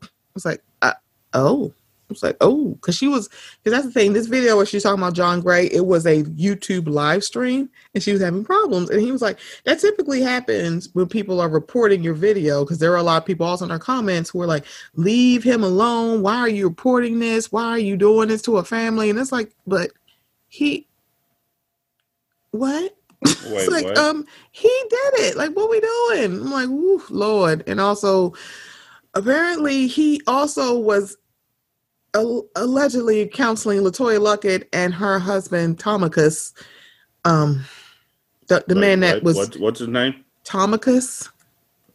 I 0.01 0.07
was 0.33 0.45
like, 0.45 0.63
uh, 0.81 0.93
"Oh." 1.33 1.73
I 2.11 2.13
was 2.13 2.23
like, 2.23 2.37
oh, 2.41 2.69
because 2.75 2.95
she 2.95 3.07
was, 3.07 3.29
because 3.63 3.77
that's 3.77 3.85
the 3.85 3.91
thing. 3.91 4.13
This 4.13 4.27
video 4.27 4.57
where 4.57 4.65
she's 4.65 4.83
talking 4.83 5.01
about 5.01 5.13
John 5.13 5.41
Gray, 5.41 5.67
it 5.67 5.85
was 5.85 6.05
a 6.05 6.23
YouTube 6.23 6.87
live 6.87 7.23
stream 7.23 7.69
and 7.93 8.03
she 8.03 8.11
was 8.11 8.21
having 8.21 8.43
problems. 8.43 8.89
And 8.89 9.01
he 9.01 9.11
was 9.11 9.21
like, 9.21 9.39
that 9.65 9.79
typically 9.79 10.21
happens 10.21 10.89
when 10.93 11.07
people 11.07 11.39
are 11.39 11.49
reporting 11.49 12.03
your 12.03 12.13
video 12.13 12.63
because 12.63 12.79
there 12.79 12.93
are 12.93 12.97
a 12.97 13.03
lot 13.03 13.17
of 13.17 13.25
people 13.25 13.45
also 13.45 13.65
in 13.65 13.71
our 13.71 13.79
comments 13.79 14.29
who 14.29 14.41
are 14.41 14.47
like, 14.47 14.65
leave 14.95 15.43
him 15.43 15.63
alone. 15.63 16.21
Why 16.21 16.37
are 16.37 16.49
you 16.49 16.67
reporting 16.67 17.19
this? 17.19 17.51
Why 17.51 17.69
are 17.69 17.79
you 17.79 17.97
doing 17.97 18.27
this 18.27 18.41
to 18.43 18.57
a 18.57 18.63
family? 18.63 19.09
And 19.09 19.17
it's 19.17 19.31
like, 19.31 19.51
but 19.65 19.91
he 20.47 20.87
what? 22.51 22.95
Wait, 23.47 23.71
like, 23.71 23.85
what? 23.85 23.97
um, 23.97 24.25
he 24.51 24.67
did 24.89 25.13
it. 25.25 25.37
Like, 25.37 25.51
what 25.51 25.69
we 25.69 25.79
doing? 25.79 26.41
I'm 26.41 26.51
like, 26.51 26.67
Ooh, 26.67 27.03
Lord. 27.09 27.63
And 27.67 27.79
also, 27.79 28.33
apparently, 29.13 29.87
he 29.87 30.21
also 30.27 30.77
was 30.77 31.17
allegedly 32.13 33.27
counseling 33.27 33.81
Latoya 33.81 34.19
Luckett 34.19 34.67
and 34.73 34.93
her 34.93 35.19
husband 35.19 35.79
Tommicus. 35.79 36.53
Um, 37.25 37.63
the 38.47 38.63
the 38.67 38.75
man 38.75 38.99
that 39.01 39.23
was 39.23 39.35
what, 39.35 39.57
what's 39.57 39.79
his 39.79 39.87
name? 39.87 40.25
Tommicus. 40.43 41.29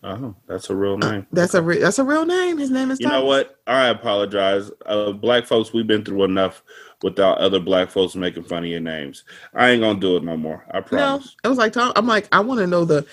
Oh, 0.03 0.37
that's 0.47 0.71
a 0.71 0.77
real 0.77 0.99
name. 0.99 1.23
Uh, 1.23 1.25
that's 1.33 1.55
a 1.55 1.63
re- 1.63 1.81
that's 1.81 1.99
a 1.99 2.05
real 2.05 2.25
name. 2.25 2.59
His 2.59 2.71
name 2.71 2.91
is. 2.93 3.01
You 3.01 3.09
know 3.09 3.25
what? 3.25 3.59
I 3.67 3.89
apologize. 3.89 4.71
Uh, 4.85 5.11
black 5.11 5.47
folks, 5.47 5.73
we've 5.73 5.87
been 5.87 6.05
through 6.05 6.25
enough 6.25 6.63
without 7.03 7.39
other 7.39 7.59
black 7.59 7.91
folks 7.91 8.15
making 8.15 8.45
fun 8.45 8.63
of 8.65 8.71
your 8.71 8.81
names. 8.81 9.25
I 9.55 9.71
ain't 9.71 9.83
gonna 9.83 9.99
do 9.99 10.17
it 10.17 10.23
no 10.23 10.37
more. 10.37 10.65
I 10.71 10.81
promise. 10.81 11.37
No, 11.43 11.49
it 11.49 11.49
was 11.49 11.59
like 11.59 11.73
Tom, 11.73 11.93
I'm 11.97 12.07
like 12.07 12.29
I 12.31 12.41
want 12.41 12.61
to 12.61 12.67
know 12.67 12.85
the 12.85 13.05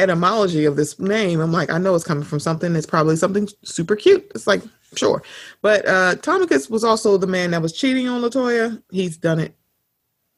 etymology 0.00 0.64
of 0.64 0.76
this 0.76 0.98
name. 0.98 1.40
I'm 1.40 1.52
like 1.52 1.70
I 1.70 1.78
know 1.78 1.94
it's 1.94 2.04
coming 2.04 2.24
from 2.24 2.40
something. 2.40 2.74
It's 2.74 2.86
probably 2.86 3.16
something 3.16 3.48
super 3.62 3.96
cute. 3.96 4.30
It's 4.34 4.46
like 4.46 4.62
sure, 4.94 5.22
but 5.62 5.86
uh 5.86 6.16
Tommicus 6.16 6.68
was 6.68 6.84
also 6.84 7.16
the 7.16 7.26
man 7.26 7.52
that 7.52 7.62
was 7.62 7.72
cheating 7.72 8.08
on 8.08 8.22
Latoya. 8.22 8.82
He's 8.90 9.16
done 9.16 9.38
it 9.38 9.54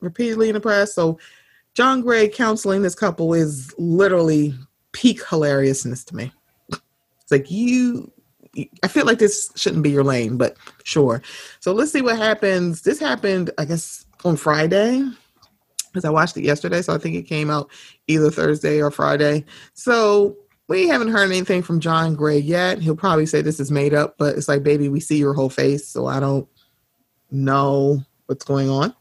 repeatedly 0.01 0.49
in 0.49 0.55
the 0.55 0.61
press. 0.61 0.95
So 0.95 1.19
John 1.75 2.03
Gray 2.03 2.29
counseling 2.29 2.83
this 2.83 2.95
couple 2.95 3.33
is 3.33 3.75
literally 3.79 4.55
peak 4.93 5.27
hilariousness 5.27 6.05
to 6.05 6.17
me. 6.17 6.33
It's 6.71 7.31
like 7.31 7.51
you 7.51 8.13
I 8.83 8.89
feel 8.89 9.07
like 9.07 9.19
this 9.19 9.51
shouldn't 9.57 9.83
be 9.83 9.91
your 9.91 10.05
lane, 10.05 10.37
but 10.37 10.57
sure. 10.85 11.23
So 11.61 11.73
let's 11.73 11.91
see 11.91 12.03
what 12.03 12.19
happens. 12.19 12.83
This 12.83 12.99
happened, 12.99 13.51
I 13.57 13.65
guess, 13.65 14.05
on 14.25 14.37
Friday 14.37 15.09
because 15.93 16.05
I 16.05 16.11
watched 16.11 16.37
it 16.37 16.45
yesterday. 16.45 16.83
So 16.83 16.95
I 16.95 16.99
think 16.99 17.17
it 17.17 17.23
came 17.23 17.51
out 17.51 17.71
either 18.07 18.31
Thursday 18.31 18.81
or 18.81 18.91
Friday. 18.91 19.45
So 19.75 20.37
we 20.69 20.89
haven't 20.89 21.09
heard 21.09 21.31
anything 21.31 21.63
from 21.63 21.81
John 21.81 22.15
Gray 22.15 22.39
yet. 22.39 22.79
He'll 22.79 22.97
probably 22.97 23.27
say 23.27 23.43
this 23.43 23.61
is 23.61 23.71
made 23.71 23.95
up, 23.95 24.17
but 24.19 24.37
it's 24.37 24.49
like, 24.49 24.63
baby, 24.63 24.89
we 24.89 25.01
see 25.01 25.19
your 25.19 25.35
whole 25.35 25.51
face. 25.51 25.87
So 25.87 26.07
I 26.07 26.19
don't 26.19 26.49
know 27.31 28.03
what's 28.27 28.45
going 28.45 28.71
on. 28.71 28.95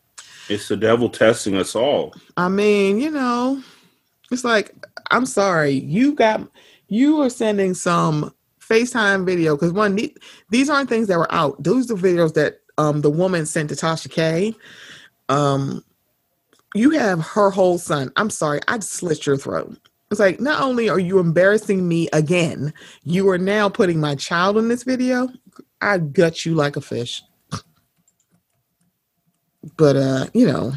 It's 0.49 0.67
the 0.67 0.75
devil 0.75 1.10
testing 1.10 1.56
us 1.56 1.75
all. 1.75 2.13
I 2.36 2.49
mean, 2.49 2.99
you 2.99 3.10
know, 3.10 3.63
it's 4.32 4.43
like, 4.43 4.75
I'm 5.12 5.25
sorry, 5.25 5.71
you 5.71 6.13
got, 6.13 6.45
you 6.88 7.21
are 7.21 7.30
sending 7.30 7.73
some 7.73 8.34
FaceTime 8.71 9.25
video 9.25 9.56
because 9.56 9.73
one 9.73 9.99
these 10.49 10.69
aren't 10.69 10.89
things 10.89 11.08
that 11.08 11.17
were 11.17 11.32
out. 11.34 11.62
Those 11.62 11.91
are 11.91 11.95
the 11.95 12.08
videos 12.08 12.34
that 12.36 12.62
um 12.77 13.01
the 13.01 13.10
woman 13.10 13.45
sent 13.45 13.69
to 13.69 13.75
Tasha 13.75 14.10
K. 14.10 14.56
Um 15.27 15.84
you 16.74 16.92
have 16.92 17.20
her 17.22 17.50
whole 17.50 17.78
son. 17.78 18.12
I'm 18.16 18.30
sorry, 18.30 18.60
I'd 18.68 18.84
slit 18.84 19.26
your 19.26 19.38
throat. 19.38 19.78
It's 20.10 20.20
like 20.20 20.40
not 20.40 20.62
only 20.62 20.90
are 20.90 21.00
you 21.00 21.20
embarrassing 21.20 21.88
me 21.88 22.10
again, 22.12 22.74
you 23.04 23.30
are 23.30 23.38
now 23.38 23.70
putting 23.70 24.00
my 24.00 24.16
child 24.16 24.58
in 24.58 24.68
this 24.68 24.84
video. 24.84 25.30
I 25.80 25.98
gut 26.00 26.46
you 26.46 26.54
like 26.54 26.76
a 26.76 26.82
fish. 26.82 27.24
But 29.78 29.96
uh, 29.96 30.26
you 30.34 30.46
know, 30.46 30.74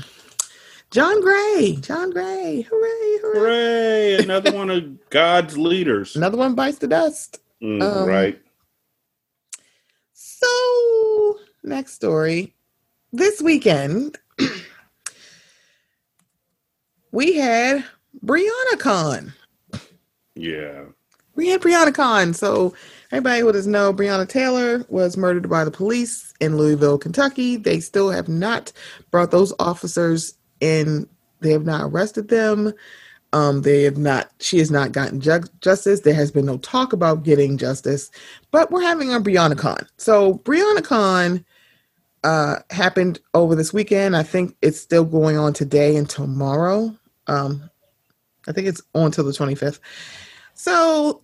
John 0.90 1.20
Gray, 1.20 1.78
John 1.80 2.10
Gray, 2.10 2.62
hooray, 2.62 3.18
hooray. 3.22 3.38
Hooray, 3.38 4.14
another 4.22 4.52
one 4.52 4.70
of 4.70 5.10
God's 5.10 5.58
leaders. 5.58 6.14
Another 6.14 6.36
one 6.36 6.54
bites 6.54 6.78
the 6.78 6.86
dust. 6.86 7.40
Mm, 7.62 7.82
um, 7.82 8.08
right. 8.08 8.40
So, 10.12 11.38
next 11.62 11.94
story. 11.94 12.54
This 13.12 13.40
weekend, 13.40 14.18
we 17.14 17.36
had 17.36 17.84
Breonna 18.26 18.78
Con. 18.80 19.32
Yeah. 20.34 20.86
We 21.36 21.48
had 21.48 21.60
Breonna 21.60 21.94
Con. 21.94 22.34
So, 22.34 22.74
everybody 23.12 23.40
who 23.40 23.52
doesn't 23.52 23.70
know, 23.70 23.94
Breonna 23.94 24.28
Taylor 24.28 24.84
was 24.88 25.16
murdered 25.16 25.48
by 25.48 25.64
the 25.64 25.70
police 25.70 26.34
in 26.40 26.56
Louisville, 26.56 26.98
Kentucky. 26.98 27.56
They 27.56 27.78
still 27.78 28.10
have 28.10 28.28
not 28.28 28.72
brought 29.12 29.30
those 29.30 29.52
officers 29.60 30.34
in, 30.60 31.08
they 31.40 31.52
have 31.52 31.64
not 31.64 31.82
arrested 31.82 32.28
them. 32.28 32.72
Um, 33.32 33.62
they 33.62 33.82
have 33.84 33.98
not. 33.98 34.30
She 34.40 34.58
has 34.58 34.70
not 34.70 34.92
gotten 34.92 35.20
ju- 35.20 35.42
justice. 35.60 36.00
There 36.00 36.14
has 36.14 36.32
been 36.32 36.46
no 36.46 36.58
talk 36.58 36.92
about 36.92 37.22
getting 37.22 37.58
justice, 37.58 38.10
but 38.50 38.70
we're 38.72 38.82
having 38.82 39.12
a 39.12 39.20
Breonna 39.20 39.58
Con. 39.58 39.86
So 39.98 40.34
Breonna 40.38 40.82
Con 40.82 41.44
uh, 42.24 42.56
happened 42.70 43.20
over 43.34 43.54
this 43.54 43.72
weekend. 43.72 44.16
I 44.16 44.24
think 44.24 44.56
it's 44.62 44.80
still 44.80 45.04
going 45.04 45.36
on 45.36 45.52
today 45.52 45.96
and 45.96 46.08
tomorrow. 46.08 46.96
Um, 47.26 47.70
I 48.46 48.52
think 48.52 48.66
it's 48.66 48.82
on 48.94 49.10
till 49.10 49.24
the 49.24 49.32
25th. 49.32 49.80
So 50.54 51.22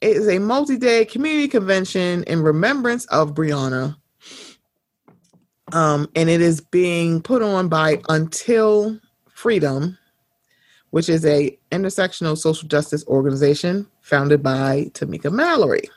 it 0.00 0.16
is 0.16 0.28
a 0.28 0.38
multi-day 0.38 1.04
community 1.04 1.48
convention 1.48 2.24
in 2.24 2.42
remembrance 2.42 3.04
of 3.06 3.34
Breonna. 3.34 3.96
Um, 5.72 6.08
and 6.14 6.28
it 6.30 6.40
is 6.40 6.60
being 6.60 7.20
put 7.20 7.42
on 7.42 7.68
by 7.68 8.00
Until 8.08 8.98
Freedom, 9.34 9.98
which 10.90 11.08
is 11.08 11.26
a 11.26 11.58
intersectional 11.72 12.38
social 12.38 12.68
justice 12.68 13.04
organization 13.06 13.86
founded 14.00 14.42
by 14.42 14.90
Tamika 14.94 15.32
Mallory. 15.32 15.90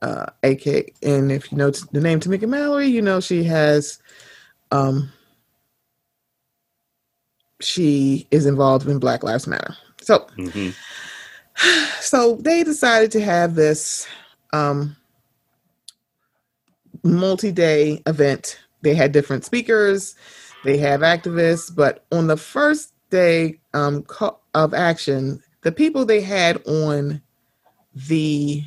Uh, 0.00 0.26
AK, 0.42 0.94
and 1.02 1.30
if 1.30 1.52
you 1.52 1.58
know 1.58 1.70
the 1.70 2.00
name 2.00 2.18
Tamika 2.18 2.48
Mallory, 2.48 2.88
you 2.88 3.02
know 3.02 3.20
she 3.20 3.44
has, 3.44 4.00
um, 4.72 5.12
she 7.62 8.26
is 8.30 8.46
involved 8.46 8.88
in 8.88 8.98
Black 8.98 9.22
Lives 9.22 9.46
Matter. 9.46 9.76
So, 10.00 10.26
mm-hmm. 10.36 10.70
so 12.00 12.36
they 12.36 12.64
decided 12.64 13.10
to 13.12 13.20
have 13.20 13.54
this 13.54 14.06
um, 14.52 14.96
multi-day 17.02 18.02
event. 18.06 18.58
They 18.82 18.94
had 18.94 19.12
different 19.12 19.44
speakers, 19.44 20.14
they 20.64 20.76
have 20.78 21.00
activists, 21.00 21.74
but 21.74 22.04
on 22.12 22.26
the 22.26 22.36
first 22.36 22.92
day 23.10 23.60
um, 23.74 24.04
of 24.54 24.74
action, 24.74 25.42
the 25.62 25.72
people 25.72 26.04
they 26.04 26.20
had 26.20 26.60
on 26.66 27.22
the 27.94 28.62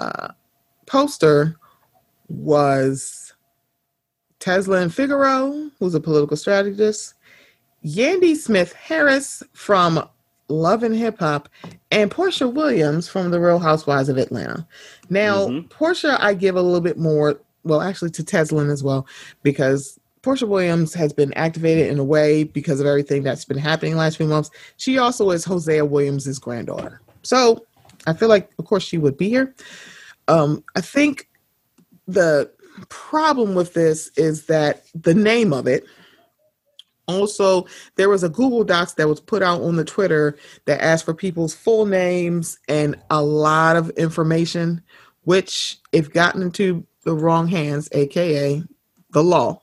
uh, 0.00 0.28
poster 0.86 1.56
was 2.28 3.32
Tezlyn 4.40 4.92
Figaro, 4.92 5.70
who's 5.78 5.94
a 5.94 6.00
political 6.00 6.36
strategist, 6.36 7.14
Yandy 7.84 8.36
Smith 8.36 8.72
Harris 8.72 9.42
from 9.52 10.08
Love 10.48 10.82
and 10.82 10.96
Hip 10.96 11.18
Hop, 11.20 11.48
and 11.90 12.10
Porsha 12.10 12.52
Williams 12.52 13.08
from 13.08 13.30
The 13.30 13.40
Real 13.40 13.60
Housewives 13.60 14.08
of 14.08 14.18
Atlanta. 14.18 14.66
Now, 15.08 15.46
mm-hmm. 15.46 15.68
Porsha, 15.68 16.18
I 16.20 16.34
give 16.34 16.56
a 16.56 16.62
little 16.62 16.80
bit 16.80 16.98
more, 16.98 17.40
well, 17.62 17.80
actually 17.80 18.10
to 18.10 18.24
Tezlyn 18.24 18.70
as 18.70 18.82
well, 18.82 19.06
because 19.42 19.98
Porsha 20.22 20.46
Williams 20.48 20.92
has 20.94 21.12
been 21.12 21.32
activated 21.34 21.88
in 21.88 21.98
a 21.98 22.04
way 22.04 22.44
because 22.44 22.80
of 22.80 22.86
everything 22.86 23.22
that's 23.22 23.44
been 23.44 23.58
happening 23.58 23.96
last 23.96 24.16
few 24.16 24.26
months. 24.26 24.50
She 24.76 24.98
also 24.98 25.30
is 25.30 25.44
Hosea 25.44 25.84
Williams' 25.84 26.38
granddaughter. 26.38 27.00
So 27.22 27.64
I 28.06 28.12
feel 28.12 28.28
like, 28.28 28.50
of 28.58 28.64
course, 28.64 28.82
she 28.82 28.98
would 28.98 29.16
be 29.16 29.28
here. 29.28 29.54
Um, 30.28 30.64
I 30.76 30.80
think 30.80 31.28
the 32.06 32.50
problem 32.88 33.54
with 33.54 33.74
this 33.74 34.10
is 34.16 34.46
that 34.46 34.84
the 34.94 35.14
name 35.14 35.52
of 35.52 35.66
it, 35.66 35.84
also, 37.10 37.66
there 37.96 38.08
was 38.08 38.22
a 38.22 38.28
Google 38.28 38.64
Docs 38.64 38.94
that 38.94 39.08
was 39.08 39.20
put 39.20 39.42
out 39.42 39.62
on 39.62 39.76
the 39.76 39.84
Twitter 39.84 40.36
that 40.66 40.82
asked 40.82 41.04
for 41.04 41.14
people's 41.14 41.54
full 41.54 41.86
names 41.86 42.58
and 42.68 42.96
a 43.10 43.22
lot 43.22 43.76
of 43.76 43.90
information, 43.90 44.82
which, 45.22 45.78
if 45.92 46.12
gotten 46.12 46.42
into 46.42 46.86
the 47.04 47.14
wrong 47.14 47.48
hands, 47.48 47.88
aka 47.92 48.62
the 49.10 49.24
law, 49.24 49.62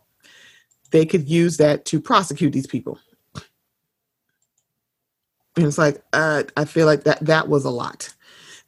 they 0.91 1.05
could 1.05 1.27
use 1.27 1.57
that 1.57 1.85
to 1.85 1.99
prosecute 1.99 2.53
these 2.53 2.67
people. 2.67 2.99
And 5.55 5.65
it's 5.65 5.77
like, 5.77 6.03
uh, 6.13 6.43
I 6.55 6.65
feel 6.65 6.85
like 6.85 7.03
that 7.05 7.19
that 7.21 7.49
was 7.49 7.65
a 7.65 7.71
lot. 7.71 8.13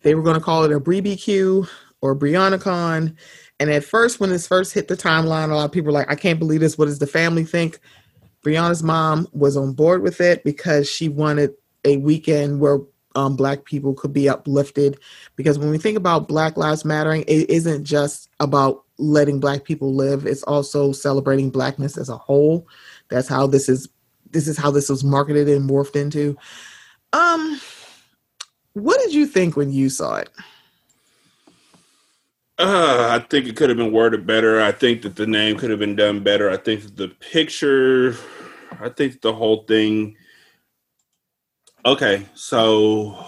They 0.02 0.16
were 0.16 0.24
going 0.24 0.38
to 0.38 0.44
call 0.44 0.64
it 0.64 0.72
a 0.72 0.80
BBQ 0.80 1.70
or 2.02 2.16
BreonnaCon. 2.16 3.16
And 3.60 3.70
at 3.70 3.84
first, 3.84 4.20
when 4.20 4.30
this 4.30 4.48
first 4.48 4.74
hit 4.74 4.88
the 4.88 4.98
timeline, 4.98 5.52
a 5.52 5.56
lot 5.56 5.66
of 5.66 5.72
people 5.72 5.88
were 5.88 6.00
like, 6.00 6.10
I 6.10 6.16
can't 6.16 6.40
believe 6.40 6.62
this. 6.62 6.78
What 6.78 6.86
does 6.86 7.00
the 7.00 7.08
family 7.08 7.44
think? 7.44 7.80
Breonna's 8.50 8.82
mom 8.82 9.28
was 9.32 9.56
on 9.56 9.74
board 9.74 10.02
with 10.02 10.20
it 10.20 10.44
because 10.44 10.90
she 10.90 11.08
wanted 11.08 11.54
a 11.86 11.98
weekend 11.98 12.60
where 12.60 12.80
um, 13.14 13.36
Black 13.36 13.64
people 13.64 13.94
could 13.94 14.12
be 14.12 14.28
uplifted. 14.28 15.00
Because 15.36 15.60
when 15.60 15.70
we 15.70 15.78
think 15.78 15.98
about 15.98 16.28
Black 16.28 16.58
Lives 16.58 16.84
Mattering, 16.84 17.24
it 17.28 17.48
isn't 17.48 17.84
just 17.84 18.28
about 18.40 18.84
letting 18.98 19.40
Black 19.40 19.66
people 19.66 19.94
live; 19.94 20.26
it's 20.26 20.42
also 20.44 20.92
celebrating 20.92 21.52
Blackness 21.52 21.96
as 21.96 22.10
a 22.10 22.18
whole. 22.18 22.68
That's 23.10 23.28
how 23.28 23.46
this 23.46 23.70
is. 23.70 23.88
This 24.32 24.48
is 24.48 24.58
how 24.58 24.72
this 24.72 24.90
was 24.90 25.04
marketed 25.04 25.48
and 25.48 25.70
morphed 25.70 25.96
into. 25.96 26.38
Um, 27.14 27.60
what 28.74 29.00
did 29.00 29.14
you 29.14 29.26
think 29.26 29.56
when 29.56 29.72
you 29.72 29.90
saw 29.90 30.18
it? 30.18 30.30
Uh, 32.60 33.08
I 33.10 33.26
think 33.26 33.48
it 33.48 33.56
could 33.56 33.70
have 33.70 33.78
been 33.78 33.94
worded 33.94 34.28
better. 34.28 34.62
I 34.62 34.74
think 34.74 35.04
that 35.04 35.16
the 35.16 35.26
name 35.26 35.58
could 35.58 35.70
have 35.70 35.80
been 35.80 35.96
done 35.96 36.20
better. 36.20 36.50
I 36.50 36.58
think 36.58 36.98
the 36.98 37.08
picture, 37.08 38.18
I 38.80 38.90
think 38.90 39.22
the 39.22 39.34
whole 39.34 39.64
thing. 39.64 40.16
Okay, 41.86 42.26
so 42.34 43.26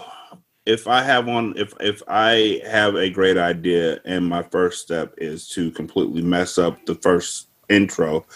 if 0.66 0.86
I 0.86 1.02
have 1.02 1.26
one, 1.26 1.54
if 1.56 1.74
if 1.80 2.02
I 2.06 2.60
have 2.66 2.94
a 2.96 3.10
great 3.10 3.36
idea 3.36 4.00
and 4.04 4.26
my 4.26 4.42
first 4.42 4.82
step 4.82 5.14
is 5.18 5.48
to 5.50 5.70
completely 5.70 6.22
mess 6.22 6.58
up 6.58 6.84
the 6.86 6.94
first 6.96 7.48
intro, 7.68 8.26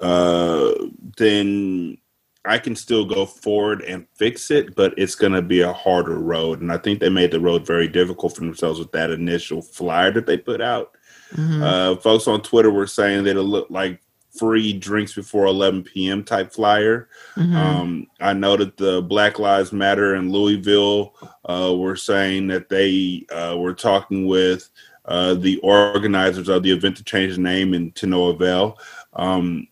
uh, 0.00 0.72
then 1.16 1.98
I 2.44 2.58
can 2.58 2.76
still 2.76 3.06
go 3.06 3.24
forward 3.24 3.82
and 3.82 4.06
fix 4.16 4.50
it, 4.50 4.74
but 4.74 4.92
it's 4.98 5.14
going 5.14 5.32
to 5.32 5.40
be 5.40 5.62
a 5.62 5.72
harder 5.72 6.18
road. 6.18 6.60
And 6.60 6.70
I 6.70 6.76
think 6.76 7.00
they 7.00 7.08
made 7.08 7.30
the 7.30 7.40
road 7.40 7.66
very 7.66 7.88
difficult 7.88 8.34
for 8.34 8.40
themselves 8.42 8.78
with 8.78 8.92
that 8.92 9.10
initial 9.10 9.62
flyer 9.62 10.12
that 10.12 10.26
they 10.26 10.36
put 10.36 10.60
out. 10.60 10.92
Mm-hmm. 11.32 11.62
Uh, 11.62 11.96
folks 11.96 12.28
on 12.28 12.42
Twitter 12.42 12.70
were 12.70 12.86
saying 12.86 13.24
that 13.24 13.36
it 13.36 13.42
looked 13.42 13.70
like 13.70 14.02
free 14.38 14.72
drinks 14.72 15.14
before 15.14 15.46
11 15.46 15.84
p.m. 15.84 16.24
type 16.24 16.52
flyer. 16.52 17.08
Mm-hmm. 17.36 17.56
Um, 17.56 18.06
I 18.20 18.32
know 18.32 18.56
that 18.56 18.76
the 18.76 19.02
Black 19.02 19.38
Lives 19.38 19.72
Matter 19.72 20.16
in 20.16 20.32
Louisville 20.32 21.14
uh, 21.44 21.74
were 21.76 21.96
saying 21.96 22.48
that 22.48 22.68
they 22.68 23.26
uh, 23.30 23.56
were 23.56 23.74
talking 23.74 24.26
with 24.26 24.70
uh, 25.04 25.34
the 25.34 25.58
organizers 25.58 26.48
of 26.48 26.62
the 26.62 26.70
event 26.70 26.96
to 26.96 27.04
change 27.04 27.36
the 27.36 27.40
name 27.40 27.74
and 27.74 27.94
to 27.94 28.06
no 28.06 28.28
avail. 28.28 28.78
Um, 29.12 29.68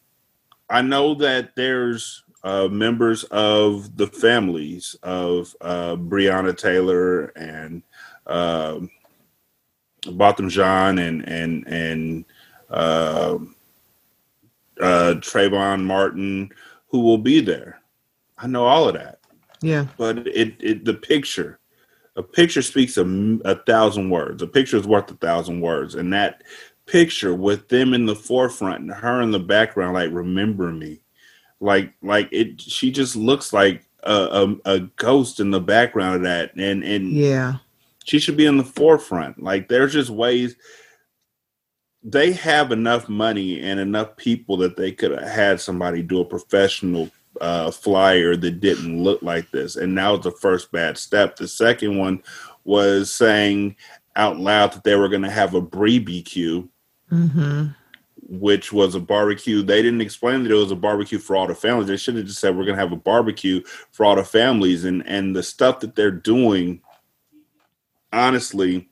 I 0.70 0.82
know 0.82 1.14
that 1.14 1.56
there's 1.56 2.22
uh, 2.44 2.68
members 2.68 3.24
of 3.24 3.96
the 3.96 4.06
families 4.06 4.96
of 5.02 5.54
uh, 5.60 5.96
Breonna 5.96 6.56
Taylor 6.56 7.26
and 7.36 7.82
uh, 8.26 8.80
Botham 10.10 10.48
Jean 10.48 10.98
and 10.98 11.28
and 11.28 11.66
and 11.66 12.24
uh, 14.80 15.14
Trayvon 15.18 15.84
Martin, 15.84 16.50
who 16.88 17.00
will 17.00 17.18
be 17.18 17.40
there. 17.40 17.80
I 18.38 18.46
know 18.46 18.64
all 18.64 18.88
of 18.88 18.94
that. 18.94 19.20
Yeah, 19.60 19.86
but 19.96 20.26
it, 20.26 20.56
it 20.60 20.84
the 20.84 20.94
picture, 20.94 21.60
a 22.16 22.22
picture 22.22 22.62
speaks 22.62 22.96
a, 22.96 23.04
a 23.44 23.56
thousand 23.64 24.10
words. 24.10 24.42
A 24.42 24.46
picture 24.46 24.76
is 24.76 24.86
worth 24.86 25.10
a 25.10 25.14
thousand 25.14 25.60
words, 25.60 25.94
and 25.94 26.12
that 26.12 26.42
picture 26.86 27.34
with 27.34 27.68
them 27.68 27.94
in 27.94 28.06
the 28.06 28.16
forefront 28.16 28.80
and 28.80 28.90
her 28.90 29.20
in 29.22 29.30
the 29.30 29.38
background, 29.38 29.94
like 29.94 30.10
remember 30.10 30.72
me 30.72 31.02
like 31.62 31.94
like 32.02 32.28
it 32.32 32.60
she 32.60 32.90
just 32.90 33.16
looks 33.16 33.52
like 33.52 33.84
a, 34.02 34.12
a, 34.12 34.74
a 34.74 34.80
ghost 34.96 35.38
in 35.38 35.50
the 35.50 35.60
background 35.60 36.16
of 36.16 36.22
that 36.22 36.54
and 36.56 36.82
and 36.82 37.12
yeah 37.12 37.54
she 38.04 38.18
should 38.18 38.36
be 38.36 38.46
in 38.46 38.56
the 38.56 38.64
forefront 38.64 39.40
like 39.40 39.68
there's 39.68 39.92
just 39.92 40.10
ways 40.10 40.56
they 42.04 42.32
have 42.32 42.72
enough 42.72 43.08
money 43.08 43.60
and 43.60 43.78
enough 43.78 44.16
people 44.16 44.56
that 44.58 44.76
they 44.76 44.92
could 44.92 45.12
have 45.12 45.28
had 45.28 45.60
somebody 45.60 46.02
do 46.02 46.20
a 46.20 46.24
professional 46.24 47.10
uh, 47.40 47.70
flyer 47.70 48.36
that 48.36 48.60
didn't 48.60 49.02
look 49.02 49.22
like 49.22 49.50
this. 49.50 49.76
And 49.76 49.94
now 49.94 50.16
the 50.16 50.32
first 50.32 50.72
bad 50.72 50.98
step. 50.98 51.36
The 51.36 51.48
second 51.48 51.98
one 51.98 52.22
was 52.64 53.12
saying 53.12 53.76
out 54.16 54.38
loud 54.38 54.72
that 54.72 54.84
they 54.84 54.96
were 54.96 55.08
going 55.08 55.22
to 55.22 55.30
have 55.30 55.54
a 55.54 55.62
BBQ. 55.62 56.68
Mm-hmm 57.10 57.66
which 58.28 58.72
was 58.72 58.94
a 58.94 59.00
barbecue. 59.00 59.62
They 59.62 59.82
didn't 59.82 60.00
explain 60.00 60.42
that 60.42 60.52
it 60.52 60.54
was 60.54 60.70
a 60.70 60.76
barbecue 60.76 61.18
for 61.18 61.36
all 61.36 61.46
the 61.46 61.54
families. 61.54 61.88
They 61.88 61.98
should 61.98 62.16
have 62.16 62.24
just 62.24 62.40
said 62.40 62.56
we're 62.56 62.64
going 62.64 62.76
to 62.76 62.82
have 62.82 62.92
a 62.92 62.96
barbecue 62.96 63.62
for 63.90 64.06
all 64.06 64.16
the 64.16 64.24
families. 64.24 64.84
And 64.84 65.06
and 65.06 65.36
the 65.36 65.42
stuff 65.42 65.80
that 65.80 65.94
they're 65.94 66.10
doing, 66.10 66.80
honestly, 68.10 68.88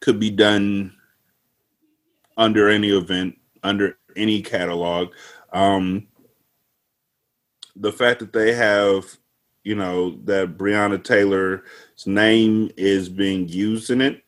could 0.00 0.18
be 0.18 0.30
done 0.30 0.93
under 2.36 2.68
any 2.68 2.90
event, 2.90 3.38
under 3.62 3.98
any 4.16 4.42
catalog. 4.42 5.12
Um, 5.52 6.06
the 7.76 7.92
fact 7.92 8.20
that 8.20 8.32
they 8.32 8.52
have, 8.52 9.04
you 9.62 9.74
know, 9.74 10.18
that 10.24 10.56
Breonna 10.56 11.02
Taylor's 11.02 11.62
name 12.06 12.70
is 12.76 13.08
being 13.08 13.48
used 13.48 13.90
in 13.90 14.00
it 14.00 14.22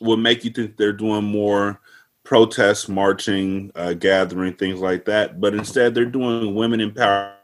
will 0.00 0.16
make 0.16 0.44
you 0.44 0.50
think 0.50 0.76
they're 0.76 0.92
doing 0.92 1.24
more 1.24 1.80
protests, 2.24 2.88
marching, 2.88 3.70
uh, 3.74 3.92
gathering, 3.92 4.54
things 4.54 4.80
like 4.80 5.04
that. 5.04 5.40
But 5.40 5.54
instead, 5.54 5.94
they're 5.94 6.04
doing 6.04 6.54
women 6.54 6.80
empowerment. 6.80 7.34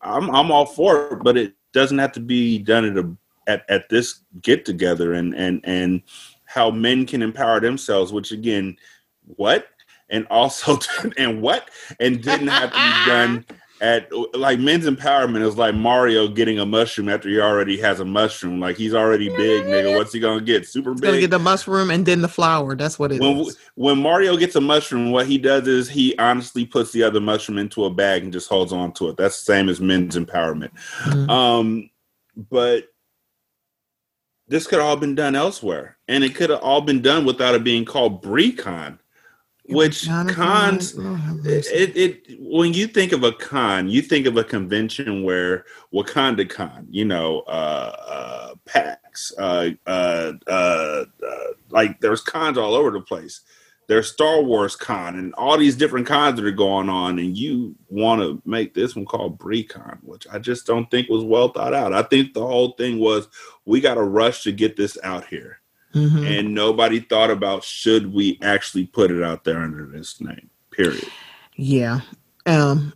I'm 0.00 0.30
I'm 0.30 0.50
all 0.50 0.66
for 0.66 1.14
it, 1.14 1.22
but 1.22 1.36
it 1.36 1.54
doesn't 1.72 1.98
have 1.98 2.12
to 2.12 2.20
be 2.20 2.58
done 2.58 2.84
at 2.84 2.96
a 2.96 3.16
at, 3.46 3.64
at 3.68 3.88
this 3.88 4.20
get 4.42 4.64
together 4.64 5.14
and 5.14 5.34
and 5.34 5.60
and 5.64 6.02
how 6.52 6.70
men 6.70 7.06
can 7.06 7.22
empower 7.22 7.60
themselves. 7.60 8.12
Which 8.12 8.32
again, 8.32 8.76
what 9.36 9.66
and 10.08 10.26
also 10.28 10.78
and 11.16 11.40
what 11.40 11.70
and 11.98 12.22
didn't 12.22 12.48
have 12.48 12.72
to 12.72 12.76
be 12.76 13.10
done 13.10 13.44
at 13.80 14.10
like 14.34 14.58
men's 14.58 14.84
empowerment 14.84 15.46
is 15.46 15.56
like 15.56 15.74
Mario 15.74 16.28
getting 16.28 16.58
a 16.58 16.66
mushroom 16.66 17.08
after 17.08 17.28
he 17.28 17.40
already 17.40 17.78
has 17.80 18.00
a 18.00 18.04
mushroom. 18.04 18.60
Like 18.60 18.76
he's 18.76 18.94
already 18.94 19.28
big, 19.28 19.64
nigga. 19.64 19.96
What's 19.96 20.12
he 20.12 20.20
gonna 20.20 20.42
get? 20.42 20.66
Super 20.66 20.92
he's 20.92 21.00
big. 21.00 21.08
Gonna 21.08 21.20
get 21.20 21.30
the 21.30 21.38
mushroom 21.38 21.90
and 21.90 22.04
then 22.04 22.20
the 22.20 22.28
flower. 22.28 22.76
That's 22.76 22.98
what 22.98 23.12
it 23.12 23.20
when, 23.20 23.38
is. 23.38 23.56
when, 23.76 23.98
Mario 23.98 24.36
gets 24.36 24.54
a 24.56 24.60
mushroom, 24.60 25.12
what 25.12 25.26
he 25.26 25.38
does 25.38 25.66
is 25.66 25.88
he 25.88 26.16
honestly 26.18 26.66
puts 26.66 26.92
the 26.92 27.02
other 27.02 27.20
mushroom 27.20 27.58
into 27.58 27.84
a 27.84 27.90
bag 27.90 28.22
and 28.22 28.32
just 28.32 28.48
holds 28.48 28.72
on 28.72 28.92
to 28.94 29.08
it. 29.08 29.16
That's 29.16 29.42
the 29.42 29.52
same 29.52 29.68
as 29.68 29.80
men's 29.80 30.16
empowerment. 30.16 30.72
Mm-hmm. 31.04 31.30
Um, 31.30 31.90
but 32.50 32.84
this 34.50 34.66
could 34.66 34.80
have 34.80 34.88
all 34.88 34.96
been 34.96 35.14
done 35.14 35.34
elsewhere, 35.34 35.96
and 36.08 36.22
it 36.24 36.34
could 36.34 36.50
have 36.50 36.60
all 36.60 36.80
been 36.80 37.00
done 37.00 37.24
without 37.24 37.54
it 37.54 37.64
being 37.64 37.84
called 37.84 38.22
BreeCon 38.22 38.98
which 39.70 40.08
cons 40.28 40.94
it, 41.44 41.96
it 41.96 42.40
when 42.40 42.74
you 42.74 42.86
think 42.86 43.12
of 43.12 43.22
a 43.22 43.32
con 43.32 43.88
you 43.88 44.02
think 44.02 44.26
of 44.26 44.36
a 44.36 44.44
convention 44.44 45.22
where 45.22 45.64
wakanda 45.94 46.48
con 46.48 46.86
you 46.90 47.04
know 47.04 47.40
uh 47.40 47.94
uh 48.08 48.54
pax 48.64 49.32
uh, 49.38 49.70
uh 49.86 50.32
uh 50.46 51.04
uh 51.26 51.44
like 51.70 52.00
there's 52.00 52.20
cons 52.20 52.58
all 52.58 52.74
over 52.74 52.90
the 52.90 53.00
place 53.00 53.42
there's 53.90 54.08
Star 54.12 54.40
Wars 54.40 54.76
Con 54.76 55.18
and 55.18 55.34
all 55.34 55.58
these 55.58 55.74
different 55.74 56.06
cons 56.06 56.36
that 56.36 56.46
are 56.46 56.52
going 56.52 56.88
on, 56.88 57.18
and 57.18 57.36
you 57.36 57.74
want 57.88 58.22
to 58.22 58.40
make 58.48 58.72
this 58.72 58.94
one 58.94 59.04
called 59.04 59.36
BreeCon, 59.36 59.98
which 60.02 60.28
I 60.32 60.38
just 60.38 60.64
don't 60.64 60.88
think 60.92 61.08
was 61.08 61.24
well 61.24 61.48
thought 61.48 61.74
out. 61.74 61.92
I 61.92 62.02
think 62.02 62.32
the 62.32 62.46
whole 62.46 62.70
thing 62.74 63.00
was 63.00 63.26
we 63.64 63.80
got 63.80 63.94
to 63.94 64.02
rush 64.04 64.44
to 64.44 64.52
get 64.52 64.76
this 64.76 64.96
out 65.02 65.26
here, 65.26 65.58
Mhm. 65.92 66.38
and 66.38 66.54
nobody 66.54 67.00
thought 67.00 67.32
about 67.32 67.64
should 67.64 68.14
we 68.14 68.38
actually 68.42 68.86
put 68.86 69.10
it 69.10 69.24
out 69.24 69.42
there 69.42 69.58
under 69.58 69.84
this 69.86 70.20
name. 70.20 70.50
Period. 70.70 71.04
Yeah. 71.56 72.02
Um 72.46 72.92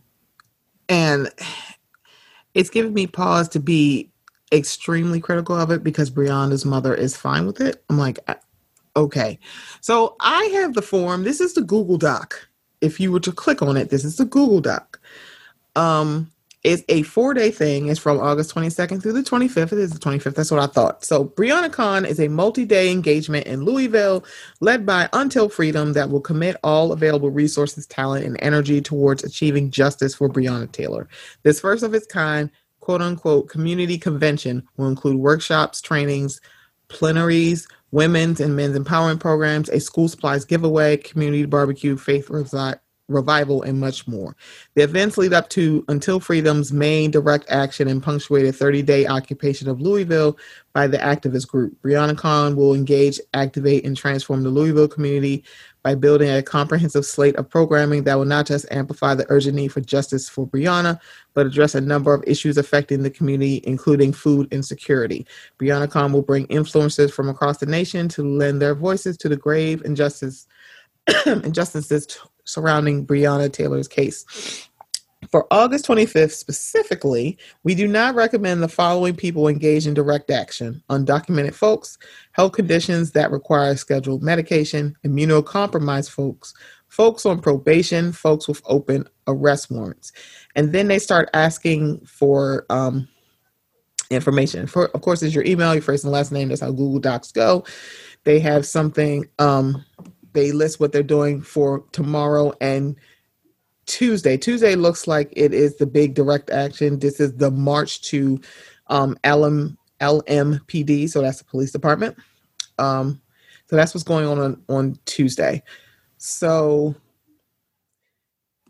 and 0.87 1.29
it's 2.53 2.69
given 2.69 2.93
me 2.93 3.05
pause 3.05 3.49
to 3.49 3.59
be 3.59 4.09
extremely 4.53 5.19
critical 5.19 5.57
of 5.57 5.71
it 5.71 5.83
because 5.83 6.09
Breonna's 6.09 6.63
mother 6.63 6.95
is 6.95 7.17
fine 7.17 7.45
with 7.45 7.59
it. 7.59 7.83
I'm 7.89 7.97
like, 7.97 8.17
I- 8.29 8.37
okay. 8.95 9.39
So 9.81 10.15
I 10.19 10.45
have 10.53 10.73
the 10.73 10.81
form. 10.81 11.23
This 11.23 11.41
is 11.41 11.53
the 11.53 11.61
Google 11.61 11.97
Doc. 11.97 12.47
If 12.81 12.99
you 12.99 13.11
were 13.11 13.19
to 13.21 13.31
click 13.31 13.61
on 13.61 13.77
it, 13.77 13.89
this 13.89 14.05
is 14.05 14.17
the 14.17 14.25
Google 14.25 14.61
Doc. 14.61 14.99
Um 15.75 16.31
it's 16.65 16.83
a 16.89 17.03
four 17.03 17.35
day 17.35 17.51
thing. 17.51 17.89
It's 17.89 17.99
from 17.99 18.19
August 18.19 18.53
22nd 18.55 19.01
through 19.01 19.13
the 19.13 19.21
25th. 19.21 19.71
It 19.71 19.77
is 19.77 19.91
the 19.91 19.99
25th. 19.99 20.33
That's 20.33 20.49
what 20.49 20.59
I 20.59 20.65
thought. 20.65 21.05
So, 21.05 21.25
Breonna 21.25 21.71
Con 21.71 22.05
is 22.05 22.19
a 22.19 22.27
multi 22.27 22.65
day 22.65 22.91
engagement 22.91 23.45
in 23.45 23.63
Louisville 23.63 24.25
led 24.61 24.83
by 24.83 25.07
Until 25.13 25.47
Freedom 25.47 25.93
that 25.93 26.09
will 26.09 26.21
commit 26.21 26.57
all 26.63 26.91
available 26.91 27.29
resources, 27.29 27.85
talent, 27.85 28.25
and 28.25 28.35
energy 28.41 28.81
towards 28.81 29.23
achieving 29.23 29.69
justice 29.69 30.15
for 30.15 30.27
Breonna 30.27 30.71
Taylor. 30.71 31.07
This 31.43 31.59
first 31.59 31.83
of 31.83 31.93
its 31.93 32.07
kind, 32.07 32.49
quote 32.79 33.01
unquote, 33.01 33.47
community 33.47 33.99
convention 33.99 34.67
will 34.77 34.87
include 34.87 35.17
workshops, 35.17 35.81
trainings, 35.81 36.41
plenaries, 36.87 37.67
women's 37.91 38.39
and 38.39 38.55
men's 38.55 38.77
empowerment 38.77 39.19
programs, 39.19 39.69
a 39.69 39.79
school 39.79 40.07
supplies 40.07 40.45
giveaway, 40.45 40.97
community 40.97 41.45
barbecue, 41.45 41.97
faith 41.97 42.29
resi- 42.29 42.79
revival, 43.07 43.61
and 43.61 43.79
much 43.79 44.07
more. 44.07 44.35
The 44.75 44.83
events 44.83 45.17
lead 45.17 45.33
up 45.33 45.49
to 45.49 45.85
Until 45.87 46.19
Freedom's 46.19 46.73
main 46.73 47.11
direct 47.11 47.45
action 47.49 47.87
and 47.87 48.01
punctuated 48.01 48.55
30 48.55 48.81
day 48.81 49.07
occupation 49.07 49.69
of 49.69 49.81
Louisville 49.81 50.37
by 50.73 50.87
the 50.87 50.97
activist 50.97 51.47
group. 51.47 51.79
Breonna 51.81 52.17
Con 52.17 52.55
will 52.55 52.73
engage, 52.73 53.19
activate, 53.33 53.85
and 53.85 53.95
transform 53.95 54.43
the 54.43 54.49
Louisville 54.49 54.87
community 54.87 55.43
by 55.85 55.93
building 55.93 56.31
a 56.31 56.41
comprehensive 56.41 57.05
slate 57.05 57.35
of 57.35 57.47
programming 57.47 58.05
that 58.05 58.15
will 58.15 58.25
not 58.25 58.47
just 58.47 58.65
amplify 58.71 59.13
the 59.13 59.25
urgent 59.29 59.55
need 59.55 59.67
for 59.67 59.81
justice 59.81 60.27
for 60.27 60.47
Breonna, 60.47 60.99
but 61.35 61.45
address 61.45 61.75
a 61.75 61.79
number 61.79 62.11
of 62.11 62.23
issues 62.25 62.57
affecting 62.57 63.03
the 63.03 63.11
community, 63.11 63.61
including 63.65 64.11
food 64.11 64.51
insecurity. 64.51 65.27
Breonna 65.59 65.87
Con 65.87 66.11
will 66.11 66.23
bring 66.23 66.47
influencers 66.47 67.11
from 67.11 67.29
across 67.29 67.59
the 67.59 67.67
nation 67.67 68.09
to 68.09 68.23
lend 68.23 68.63
their 68.63 68.73
voices 68.73 69.15
to 69.17 69.29
the 69.29 69.37
grave 69.37 69.83
injustice 69.85 70.47
injustices 71.27 72.17
surrounding 72.45 73.05
Breonna 73.05 73.53
Taylor's 73.53 73.87
case. 73.87 74.67
For 75.31 75.47
August 75.51 75.87
25th 75.87 76.31
specifically, 76.31 77.37
we 77.63 77.75
do 77.75 77.87
not 77.87 78.15
recommend 78.15 78.61
the 78.61 78.67
following 78.67 79.15
people 79.15 79.47
engage 79.47 79.87
in 79.87 79.93
direct 79.93 80.31
action 80.31 80.81
undocumented 80.89 81.53
folks, 81.53 81.97
health 82.31 82.53
conditions 82.53 83.11
that 83.11 83.31
require 83.31 83.75
scheduled 83.75 84.23
medication, 84.23 84.95
immunocompromised 85.05 86.09
folks, 86.09 86.53
folks 86.87 87.25
on 87.25 87.39
probation, 87.39 88.11
folks 88.11 88.47
with 88.47 88.61
open 88.65 89.07
arrest 89.27 89.71
warrants. 89.71 90.11
And 90.55 90.73
then 90.73 90.87
they 90.87 90.99
start 90.99 91.29
asking 91.33 92.05
for 92.05 92.65
um, 92.69 93.07
information. 94.09 94.67
For 94.67 94.87
of 94.87 95.01
course, 95.01 95.23
is 95.23 95.33
your 95.33 95.45
email, 95.45 95.73
your 95.73 95.81
first 95.81 96.03
and 96.03 96.13
last 96.13 96.31
name. 96.31 96.49
That's 96.49 96.61
how 96.61 96.71
Google 96.71 96.99
Docs 96.99 97.31
go. 97.31 97.65
They 98.23 98.39
have 98.39 98.65
something. 98.65 99.27
Um, 99.39 99.83
they 100.33 100.51
list 100.51 100.79
what 100.79 100.91
they're 100.91 101.03
doing 101.03 101.41
for 101.41 101.83
tomorrow 101.91 102.53
and 102.59 102.95
Tuesday. 103.85 104.37
Tuesday 104.37 104.75
looks 104.75 105.07
like 105.07 105.31
it 105.35 105.53
is 105.53 105.77
the 105.77 105.85
big 105.85 106.13
direct 106.13 106.49
action. 106.49 106.99
This 106.99 107.19
is 107.19 107.35
the 107.35 107.51
march 107.51 108.01
to 108.03 108.39
um, 108.87 109.17
LM, 109.25 109.77
LMPD, 110.01 111.09
so 111.09 111.21
that's 111.21 111.39
the 111.39 111.45
police 111.45 111.71
department. 111.71 112.17
Um, 112.77 113.21
so 113.69 113.75
that's 113.75 113.93
what's 113.93 114.03
going 114.03 114.27
on, 114.27 114.39
on 114.39 114.61
on 114.69 114.99
Tuesday. 115.05 115.63
So 116.17 116.95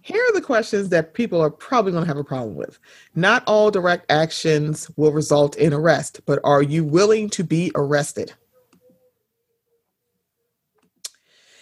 here 0.01 0.21
are 0.21 0.33
the 0.33 0.41
questions 0.41 0.89
that 0.89 1.15
people 1.15 1.41
are 1.41 1.49
probably 1.49 1.91
going 1.91 2.03
to 2.03 2.07
have 2.07 2.17
a 2.17 2.23
problem 2.23 2.55
with. 2.55 2.77
Not 3.15 3.43
all 3.47 3.71
direct 3.71 4.05
actions 4.11 4.89
will 4.97 5.11
result 5.11 5.57
in 5.57 5.73
arrest, 5.73 6.21
but 6.27 6.39
are 6.43 6.61
you 6.61 6.83
willing 6.83 7.27
to 7.31 7.43
be 7.43 7.71
arrested? 7.73 8.31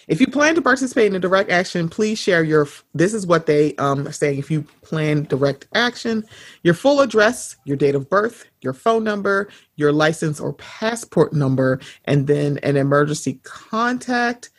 If 0.07 0.19
you 0.19 0.27
plan 0.27 0.55
to 0.55 0.61
participate 0.61 1.07
in 1.07 1.15
a 1.15 1.19
direct 1.19 1.49
action, 1.49 1.87
please 1.87 2.19
share 2.19 2.43
your. 2.43 2.67
This 2.93 3.13
is 3.13 3.25
what 3.25 3.45
they 3.45 3.75
um, 3.77 4.07
are 4.07 4.11
saying. 4.11 4.39
If 4.39 4.51
you 4.51 4.63
plan 4.81 5.23
direct 5.23 5.67
action, 5.73 6.25
your 6.63 6.73
full 6.73 7.01
address, 7.01 7.55
your 7.65 7.77
date 7.77 7.95
of 7.95 8.09
birth, 8.09 8.45
your 8.61 8.73
phone 8.73 9.03
number, 9.03 9.49
your 9.75 9.91
license 9.91 10.39
or 10.39 10.53
passport 10.53 11.33
number, 11.33 11.79
and 12.05 12.27
then 12.27 12.57
an 12.59 12.75
emergency 12.75 13.39
contact 13.43 14.49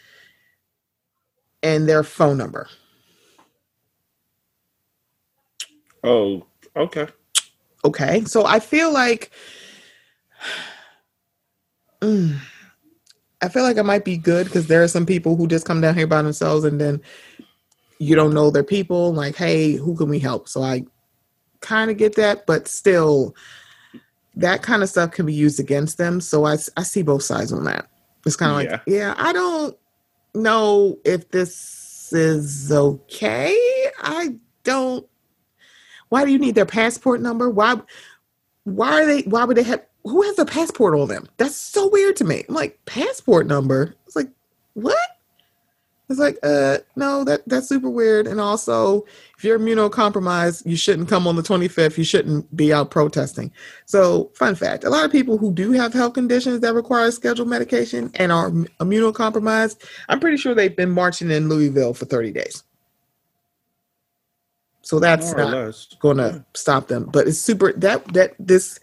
and 1.62 1.88
their 1.88 2.02
phone 2.02 2.38
number. 2.38 2.68
Oh, 6.02 6.44
okay. 6.76 7.06
Okay, 7.84 8.24
so 8.24 8.46
I 8.46 8.60
feel 8.60 8.92
like 8.92 9.30
Mm. 12.00 12.38
I 13.44 13.48
feel 13.48 13.62
like 13.62 13.76
I 13.76 13.82
might 13.82 14.04
be 14.04 14.16
good 14.16 14.46
because 14.46 14.68
there 14.68 14.82
are 14.82 14.88
some 14.88 15.04
people 15.04 15.36
who 15.36 15.46
just 15.46 15.66
come 15.66 15.82
down 15.82 15.94
here 15.94 16.06
by 16.06 16.22
themselves 16.22 16.64
and 16.64 16.80
then 16.80 17.02
you 17.98 18.16
don't 18.16 18.32
know 18.32 18.50
their 18.50 18.64
people. 18.64 19.12
Like, 19.12 19.36
hey, 19.36 19.72
who 19.72 19.94
can 19.96 20.08
we 20.08 20.18
help? 20.18 20.48
So 20.48 20.62
I 20.62 20.84
kind 21.60 21.90
of 21.90 21.98
get 21.98 22.16
that, 22.16 22.46
but 22.46 22.66
still, 22.68 23.34
that 24.36 24.62
kind 24.62 24.82
of 24.82 24.88
stuff 24.88 25.10
can 25.10 25.26
be 25.26 25.34
used 25.34 25.60
against 25.60 25.98
them. 25.98 26.22
So 26.22 26.46
I, 26.46 26.56
I 26.76 26.82
see 26.82 27.02
both 27.02 27.22
sides 27.22 27.52
on 27.52 27.64
that. 27.64 27.86
It's 28.24 28.36
kind 28.36 28.50
of 28.50 28.56
like, 28.56 28.80
yeah, 28.86 29.14
I 29.18 29.34
don't 29.34 29.76
know 30.34 30.98
if 31.04 31.28
this 31.30 32.12
is 32.12 32.72
okay. 32.72 33.54
I 33.98 34.36
don't. 34.62 35.06
Why 36.08 36.24
do 36.24 36.32
you 36.32 36.38
need 36.38 36.54
their 36.54 36.64
passport 36.64 37.20
number? 37.20 37.50
Why? 37.50 37.76
Why 38.64 39.02
are 39.02 39.06
they? 39.06 39.20
Why 39.22 39.44
would 39.44 39.58
they 39.58 39.62
have? 39.64 39.84
Who 40.04 40.22
has 40.22 40.38
a 40.38 40.44
passport 40.44 40.94
on 40.94 41.08
them? 41.08 41.28
That's 41.38 41.56
so 41.56 41.88
weird 41.88 42.16
to 42.16 42.24
me. 42.24 42.44
I'm 42.48 42.54
like 42.54 42.78
passport 42.84 43.46
number. 43.46 43.94
It's 44.06 44.16
like 44.16 44.28
what? 44.74 44.98
It's 46.10 46.18
like 46.18 46.38
uh 46.42 46.78
no 46.96 47.24
that 47.24 47.40
that's 47.48 47.68
super 47.68 47.88
weird. 47.88 48.26
And 48.26 48.38
also, 48.38 49.06
if 49.38 49.44
you're 49.44 49.58
immunocompromised, 49.58 50.66
you 50.66 50.76
shouldn't 50.76 51.08
come 51.08 51.26
on 51.26 51.36
the 51.36 51.42
25th. 51.42 51.96
You 51.96 52.04
shouldn't 52.04 52.54
be 52.54 52.70
out 52.72 52.90
protesting. 52.90 53.50
So, 53.86 54.30
fun 54.34 54.54
fact: 54.54 54.84
a 54.84 54.90
lot 54.90 55.06
of 55.06 55.10
people 55.10 55.38
who 55.38 55.50
do 55.52 55.72
have 55.72 55.94
health 55.94 56.12
conditions 56.12 56.60
that 56.60 56.74
require 56.74 57.10
scheduled 57.10 57.48
medication 57.48 58.10
and 58.16 58.30
are 58.30 58.50
immunocompromised, 58.50 59.82
I'm 60.10 60.20
pretty 60.20 60.36
sure 60.36 60.54
they've 60.54 60.76
been 60.76 60.90
marching 60.90 61.30
in 61.30 61.48
Louisville 61.48 61.94
for 61.94 62.04
30 62.04 62.32
days. 62.32 62.62
So 64.84 65.00
that's 65.00 65.32
not 65.32 65.50
less. 65.50 65.86
going 65.98 66.18
to 66.18 66.44
stop 66.52 66.88
them. 66.88 67.08
But 67.10 67.26
it's 67.26 67.38
super 67.38 67.72
that 67.72 68.04
that 68.12 68.34
this 68.38 68.78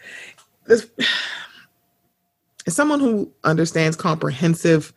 as 0.72 2.76
someone 2.76 3.00
who 3.00 3.32
understands 3.44 3.98
comprehensive 3.98 4.94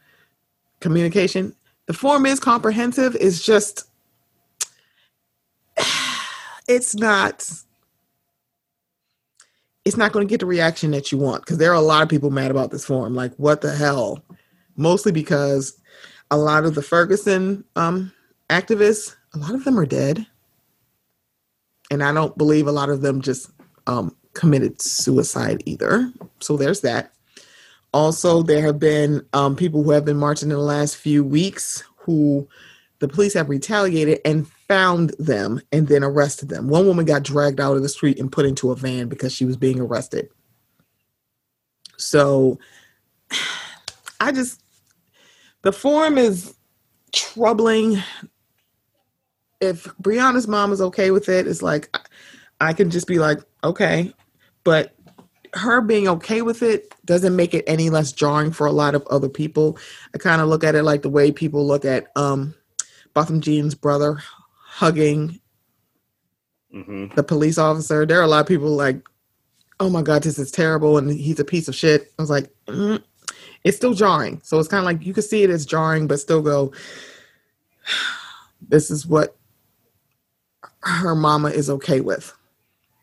communication, 0.80 1.54
the 1.86 1.92
form 1.92 2.26
is 2.26 2.40
comprehensive. 2.40 3.16
It's 3.20 3.44
just 3.44 3.88
it's 6.68 6.94
not 6.94 7.48
it's 9.84 9.96
not 9.96 10.12
going 10.12 10.26
to 10.26 10.30
get 10.30 10.40
the 10.40 10.46
reaction 10.46 10.92
that 10.92 11.12
you 11.12 11.18
want 11.18 11.42
because 11.42 11.58
there 11.58 11.70
are 11.70 11.74
a 11.74 11.80
lot 11.80 12.02
of 12.02 12.08
people 12.08 12.30
mad 12.30 12.50
about 12.50 12.70
this 12.70 12.86
form. 12.86 13.14
Like, 13.14 13.34
what 13.36 13.60
the 13.60 13.74
hell? 13.74 14.24
Mostly 14.76 15.12
because 15.12 15.78
a 16.30 16.38
lot 16.38 16.64
of 16.64 16.74
the 16.74 16.82
Ferguson 16.82 17.64
um, 17.76 18.10
activists, 18.48 19.14
a 19.34 19.38
lot 19.38 19.54
of 19.54 19.64
them 19.64 19.78
are 19.78 19.84
dead 19.84 20.26
and 21.90 22.02
I 22.02 22.12
don't 22.12 22.36
believe 22.36 22.66
a 22.66 22.72
lot 22.72 22.90
of 22.90 23.02
them 23.02 23.20
just 23.20 23.50
um, 23.86 24.16
committed 24.34 24.80
suicide 24.80 25.62
either. 25.66 26.12
So 26.40 26.56
there's 26.56 26.80
that. 26.82 27.12
Also, 27.92 28.42
there 28.42 28.62
have 28.62 28.78
been 28.78 29.24
um, 29.32 29.54
people 29.54 29.82
who 29.82 29.92
have 29.92 30.04
been 30.04 30.16
marching 30.16 30.50
in 30.50 30.56
the 30.56 30.62
last 30.62 30.96
few 30.96 31.22
weeks 31.22 31.84
who 31.96 32.48
the 32.98 33.08
police 33.08 33.34
have 33.34 33.48
retaliated 33.48 34.20
and 34.24 34.48
found 34.48 35.10
them 35.18 35.60
and 35.72 35.88
then 35.88 36.02
arrested 36.02 36.48
them. 36.48 36.68
One 36.68 36.86
woman 36.86 37.04
got 37.04 37.22
dragged 37.22 37.60
out 37.60 37.76
of 37.76 37.82
the 37.82 37.88
street 37.88 38.18
and 38.18 38.32
put 38.32 38.46
into 38.46 38.70
a 38.70 38.76
van 38.76 39.08
because 39.08 39.32
she 39.32 39.44
was 39.44 39.56
being 39.56 39.80
arrested. 39.80 40.28
So 41.96 42.58
I 44.20 44.32
just, 44.32 44.60
the 45.62 45.72
form 45.72 46.18
is 46.18 46.54
troubling 47.12 48.02
if 49.60 49.84
Breonna's 50.00 50.48
mom 50.48 50.72
is 50.72 50.80
okay 50.80 51.10
with 51.10 51.28
it, 51.28 51.46
it's 51.46 51.62
like 51.62 51.96
I 52.60 52.72
can 52.72 52.90
just 52.90 53.06
be 53.06 53.18
like, 53.18 53.38
okay, 53.62 54.12
but 54.64 54.94
her 55.54 55.80
being 55.80 56.08
okay 56.08 56.42
with 56.42 56.62
it 56.62 56.92
doesn't 57.04 57.36
make 57.36 57.54
it 57.54 57.64
any 57.66 57.90
less 57.90 58.12
jarring 58.12 58.50
for 58.50 58.66
a 58.66 58.72
lot 58.72 58.94
of 58.94 59.06
other 59.08 59.28
people. 59.28 59.78
I 60.14 60.18
kind 60.18 60.40
of 60.40 60.48
look 60.48 60.64
at 60.64 60.74
it 60.74 60.82
like 60.82 61.02
the 61.02 61.10
way 61.10 61.30
people 61.30 61.66
look 61.66 61.84
at 61.84 62.08
um 62.16 62.54
Botham 63.14 63.40
Jean's 63.40 63.74
brother 63.74 64.18
hugging 64.64 65.40
hmm 66.72 67.06
the 67.14 67.22
police 67.22 67.58
officer. 67.58 68.04
There 68.04 68.18
are 68.18 68.24
a 68.24 68.28
lot 68.28 68.40
of 68.40 68.46
people 68.48 68.70
like, 68.70 69.06
oh 69.80 69.90
my 69.90 70.02
God, 70.02 70.22
this 70.22 70.38
is 70.38 70.50
terrible 70.50 70.98
and 70.98 71.10
he's 71.10 71.38
a 71.38 71.44
piece 71.44 71.68
of 71.68 71.74
shit. 71.74 72.12
I 72.18 72.22
was 72.22 72.30
like, 72.30 72.50
mm, 72.66 73.02
it's 73.64 73.76
still 73.76 73.94
jarring. 73.94 74.40
So 74.42 74.58
it's 74.58 74.68
kind 74.68 74.80
of 74.80 74.84
like 74.84 75.06
you 75.06 75.14
could 75.14 75.24
see 75.24 75.42
it 75.44 75.50
as 75.50 75.66
jarring, 75.66 76.06
but 76.06 76.20
still 76.20 76.42
go, 76.42 76.72
this 78.68 78.90
is 78.90 79.06
what 79.06 79.36
her 80.82 81.14
mama 81.14 81.50
is 81.50 81.70
okay 81.70 82.00
with. 82.00 82.32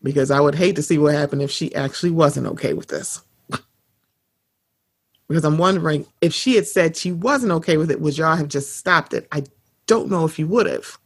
Because 0.04 0.32
I 0.32 0.40
would 0.40 0.56
hate 0.56 0.76
to 0.78 0.84
see 0.84 0.98
what 0.98 1.14
happened 1.16 1.42
if 1.44 1.52
she 1.52 1.74
actually 1.76 2.12
wasn't 2.12 2.48
okay 2.48 2.74
with 2.74 2.88
this. 2.90 3.22
because 5.28 5.46
I'm 5.46 5.58
wondering 5.58 6.06
if 6.22 6.34
she 6.34 6.56
had 6.56 6.68
said 6.68 6.98
she 6.98 7.12
wasn't 7.12 7.54
okay 7.54 7.78
with 7.78 7.92
it, 7.92 8.02
would 8.02 8.18
y'all 8.18 8.36
have 8.36 8.50
just 8.50 8.78
stopped 8.78 9.14
it? 9.14 9.28
I 9.32 9.44
don't 9.88 10.10
know 10.10 10.26
if 10.26 10.38
you 10.40 10.48
would 10.48 10.66
have. 10.68 10.98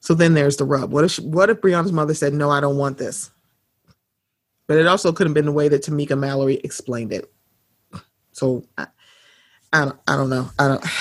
So 0.00 0.14
then 0.14 0.34
there's 0.34 0.56
the 0.56 0.64
rub. 0.64 0.92
What 0.92 1.04
if 1.04 1.12
she, 1.12 1.22
what 1.22 1.50
if 1.50 1.60
Breonna's 1.60 1.92
mother 1.92 2.14
said, 2.14 2.32
"No, 2.34 2.50
I 2.50 2.60
don't 2.60 2.78
want 2.78 2.98
this"? 2.98 3.30
But 4.66 4.78
it 4.78 4.86
also 4.86 5.12
could 5.12 5.26
have 5.26 5.34
been 5.34 5.46
the 5.46 5.52
way 5.52 5.68
that 5.68 5.84
Tamika 5.84 6.18
Mallory 6.18 6.56
explained 6.64 7.12
it. 7.12 7.30
So 8.32 8.64
I, 8.78 8.86
I 9.72 9.84
don't, 9.86 9.98
I 10.08 10.16
don't 10.16 10.30
know. 10.30 10.50
I 10.58 10.68
don't. 10.68 10.84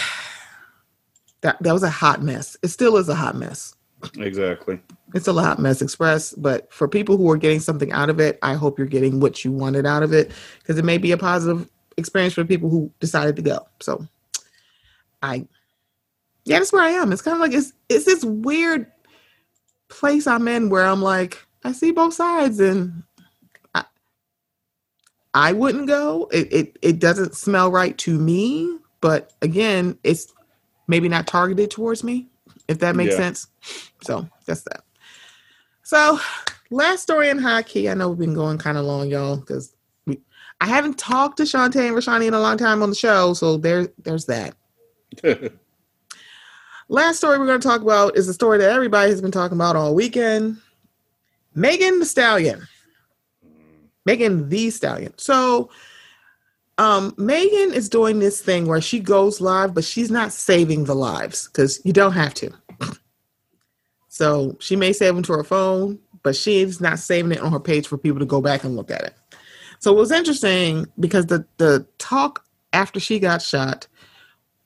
That 1.41 1.61
that 1.63 1.73
was 1.73 1.83
a 1.83 1.89
hot 1.89 2.23
mess. 2.23 2.57
It 2.63 2.69
still 2.69 2.97
is 2.97 3.09
a 3.09 3.15
hot 3.15 3.35
mess. 3.35 3.75
Exactly. 4.17 4.79
It's 5.13 5.27
a 5.27 5.33
lot, 5.33 5.59
mess 5.59 5.81
express. 5.81 6.33
But 6.33 6.71
for 6.71 6.87
people 6.87 7.17
who 7.17 7.29
are 7.31 7.37
getting 7.37 7.59
something 7.59 7.91
out 7.91 8.09
of 8.09 8.19
it, 8.19 8.37
I 8.41 8.55
hope 8.55 8.77
you're 8.77 8.87
getting 8.87 9.19
what 9.19 9.43
you 9.45 9.51
wanted 9.51 9.85
out 9.85 10.03
of 10.03 10.13
it 10.13 10.31
because 10.59 10.77
it 10.77 10.85
may 10.85 10.97
be 10.97 11.11
a 11.11 11.17
positive 11.17 11.69
experience 11.97 12.33
for 12.33 12.45
people 12.45 12.69
who 12.69 12.91
decided 12.99 13.35
to 13.37 13.41
go. 13.41 13.67
So 13.79 14.05
I 15.21 15.47
yeah, 16.45 16.59
that's 16.59 16.71
where 16.73 16.83
I 16.83 16.91
am. 16.91 17.11
It's 17.11 17.21
kind 17.21 17.35
of 17.35 17.41
like 17.41 17.53
it's 17.53 17.73
it's 17.89 18.05
this 18.05 18.23
weird 18.23 18.91
place 19.89 20.27
I'm 20.27 20.47
in 20.47 20.69
where 20.69 20.85
I'm 20.85 21.01
like, 21.01 21.45
I 21.63 21.71
see 21.71 21.91
both 21.91 22.13
sides 22.13 22.59
and 22.59 23.03
I 23.75 23.85
I 25.33 25.53
wouldn't 25.53 25.87
go. 25.87 26.29
It 26.31 26.53
it, 26.53 26.79
it 26.81 26.99
doesn't 26.99 27.35
smell 27.35 27.71
right 27.71 27.97
to 27.99 28.17
me, 28.17 28.79
but 29.01 29.33
again, 29.41 29.97
it's 30.03 30.33
maybe 30.87 31.09
not 31.09 31.27
targeted 31.27 31.71
towards 31.71 32.03
me, 32.03 32.27
if 32.67 32.79
that 32.79 32.95
makes 32.95 33.13
Yeah. 33.13 33.17
sense. 33.17 33.47
So 34.03 34.29
that's 34.45 34.63
that. 34.63 34.83
So 35.87 36.19
last 36.69 37.03
story 37.03 37.29
in 37.29 37.37
high 37.37 37.63
key. 37.63 37.87
I 37.87 37.93
know 37.93 38.09
we've 38.09 38.19
been 38.19 38.33
going 38.33 38.57
kind 38.57 38.77
of 38.77 38.83
long, 38.83 39.07
y'all, 39.07 39.37
because 39.37 39.73
we 40.05 40.19
I 40.59 40.67
haven't 40.67 40.97
talked 40.97 41.37
to 41.37 41.43
Shantae 41.43 41.87
and 41.87 41.95
Rashani 41.95 42.27
in 42.27 42.33
a 42.33 42.41
long 42.41 42.57
time 42.57 42.83
on 42.83 42.89
the 42.89 42.95
show, 42.95 43.33
so 43.33 43.55
there 43.55 43.87
there's 44.03 44.25
that. 44.25 44.53
Last 46.89 47.19
story 47.19 47.39
we're 47.39 47.45
going 47.45 47.61
to 47.61 47.65
talk 47.65 47.81
about 47.81 48.17
is 48.17 48.27
a 48.27 48.33
story 48.33 48.57
that 48.57 48.69
everybody 48.69 49.11
has 49.11 49.21
been 49.21 49.31
talking 49.31 49.57
about 49.57 49.77
all 49.77 49.95
weekend. 49.95 50.57
Megan 51.55 51.99
Thee 51.99 52.05
Stallion. 52.05 52.67
Megan 54.05 54.49
Thee 54.49 54.71
Stallion. 54.71 55.13
So, 55.15 55.69
um, 56.77 57.13
Megan 57.17 57.73
is 57.73 57.87
doing 57.87 58.19
this 58.19 58.41
thing 58.41 58.67
where 58.67 58.81
she 58.81 58.99
goes 58.99 59.39
live, 59.39 59.73
but 59.73 59.85
she's 59.85 60.11
not 60.11 60.33
saving 60.33 60.83
the 60.83 60.95
lives 60.95 61.47
because 61.47 61.79
you 61.85 61.93
don't 61.93 62.11
have 62.11 62.33
to. 62.33 62.51
So 64.17 64.57
she 64.59 64.75
may 64.75 64.93
save 64.93 65.13
them 65.13 65.23
to 65.25 65.33
her 65.33 65.43
phone, 65.43 65.99
but 66.23 66.35
she's 66.35 66.81
not 66.81 66.97
saving 66.97 67.33
it 67.33 67.39
on 67.39 67.51
her 67.51 67.59
page 67.59 67.85
for 67.85 67.99
people 67.99 68.17
to 68.17 68.25
go 68.25 68.41
back 68.41 68.63
and 68.63 68.75
look 68.75 68.89
at 68.89 69.03
it. 69.03 69.13
So 69.77 69.93
it 69.93 69.99
was 69.99 70.11
interesting 70.11 70.87
because 70.99 71.27
the 71.27 71.45
the 71.57 71.85
talk 71.99 72.43
after 72.73 72.99
she 72.99 73.19
got 73.19 73.43
shot 73.43 73.85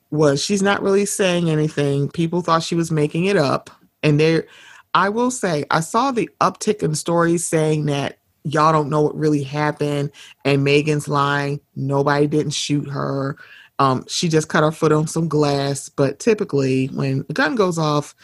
was 0.10 0.41
she's 0.41 0.62
not 0.62 0.82
really 0.82 1.06
saying 1.06 1.49
anything. 1.49 2.10
People 2.10 2.41
thought 2.41 2.64
she 2.64 2.76
was 2.76 2.91
making 2.91 3.26
it 3.26 3.36
up. 3.36 3.70
And 4.04 4.22
there 4.22 4.45
I 4.93 5.10
will 5.10 5.32
say 5.32 5.66
I 5.70 5.82
saw 5.82 6.12
the 6.12 6.30
uptick 6.39 6.82
in 6.82 6.95
stories 6.95 7.45
saying 7.45 7.88
that 7.88 8.20
y'all 8.45 8.72
don't 8.72 8.89
know 8.89 9.02
what 9.02 9.18
really 9.18 9.43
happened 9.43 10.12
and 10.45 10.64
Megan's 10.64 11.10
lying. 11.10 11.60
Nobody 11.76 12.26
didn't 12.26 12.54
shoot 12.54 12.89
her. 12.89 13.36
Um, 13.80 14.06
she 14.08 14.30
just 14.30 14.47
cut 14.47 14.64
her 14.64 14.72
foot 14.72 14.93
on 14.93 15.08
some 15.08 15.28
glass. 15.28 15.89
But 15.89 16.20
typically 16.20 16.86
when 16.88 17.26
a 17.28 17.34
gun 17.34 17.56
goes 17.56 17.78
off 17.78 18.16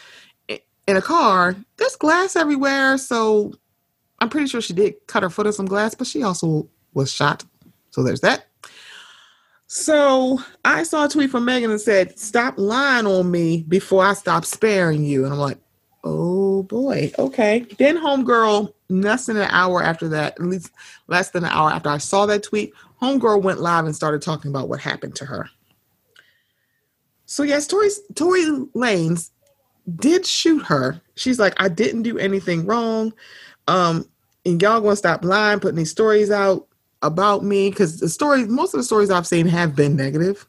in 0.88 0.98
a 0.98 1.02
car, 1.02 1.56
there's 1.78 1.96
glass 1.96 2.36
everywhere. 2.36 2.98
So 2.98 3.54
I'm 4.20 4.30
pretty 4.30 4.48
sure 4.48 4.62
she 4.62 4.74
did 4.74 4.96
cut 5.08 5.24
her 5.24 5.30
foot 5.30 5.48
on 5.48 5.54
some 5.54 5.66
glass, 5.66 5.94
but 5.94 6.08
she 6.08 6.24
also 6.24 6.68
was 6.94 7.12
shot. 7.12 7.44
So 7.92 8.04
there's 8.04 8.22
that. 8.22 8.46
So 9.68 10.40
I 10.64 10.84
saw 10.84 11.06
a 11.06 11.10
tweet 11.10 11.30
from 11.30 11.46
Megan 11.46 11.72
that 11.72 11.80
said, 11.80 12.18
Stop 12.18 12.56
lying 12.58 13.06
on 13.06 13.30
me 13.30 13.64
before 13.68 14.06
I 14.06 14.14
stop 14.14 14.46
sparing 14.46 15.04
you. 15.04 15.26
And 15.26 15.34
I'm 15.34 15.40
like, 15.40 15.60
Oh 16.04 16.64
boy, 16.64 17.12
okay. 17.20 17.66
Then 17.78 17.98
Homegirl, 17.98 18.74
less 18.88 19.26
than 19.26 19.36
an 19.36 19.50
hour 19.52 19.84
after 19.84 20.08
that, 20.10 20.40
at 20.40 20.46
least 20.46 20.72
less 21.08 21.32
than 21.32 21.44
an 21.44 21.50
hour 21.50 21.70
after 21.70 21.90
I 21.90 21.98
saw 21.98 22.26
that 22.28 22.44
tweet, 22.44 22.74
Homegirl 23.02 23.42
went 23.42 23.60
live 23.60 23.86
and 23.86 23.96
started 23.96 24.22
talking 24.22 24.50
about 24.50 24.70
what 24.70 24.80
happened 24.80 25.16
to 25.16 25.26
her. 25.26 25.50
So 27.26 27.44
yes, 27.44 27.68
Tori 27.68 27.90
Tory 28.16 28.46
Lanez 28.74 29.32
did 29.96 30.26
shoot 30.26 30.64
her. 30.66 31.02
She's 31.16 31.40
like, 31.40 31.54
I 31.58 31.70
didn't 31.70 32.04
do 32.04 32.18
anything 32.18 32.66
wrong. 32.66 33.14
Um, 33.68 34.08
and 34.46 34.62
y'all 34.62 34.82
gonna 34.82 34.96
stop 34.96 35.24
lying, 35.24 35.60
putting 35.60 35.78
these 35.78 35.92
stories 35.92 36.32
out 36.32 36.68
about 37.02 37.44
me 37.44 37.70
because 37.70 38.00
the 38.00 38.10
stories, 38.10 38.48
most 38.48 38.74
of 38.74 38.80
the 38.80 38.84
stories 38.84 39.10
I've 39.12 39.28
seen 39.28 39.48
have 39.48 39.76
been 39.76 39.96
negative, 39.96 40.48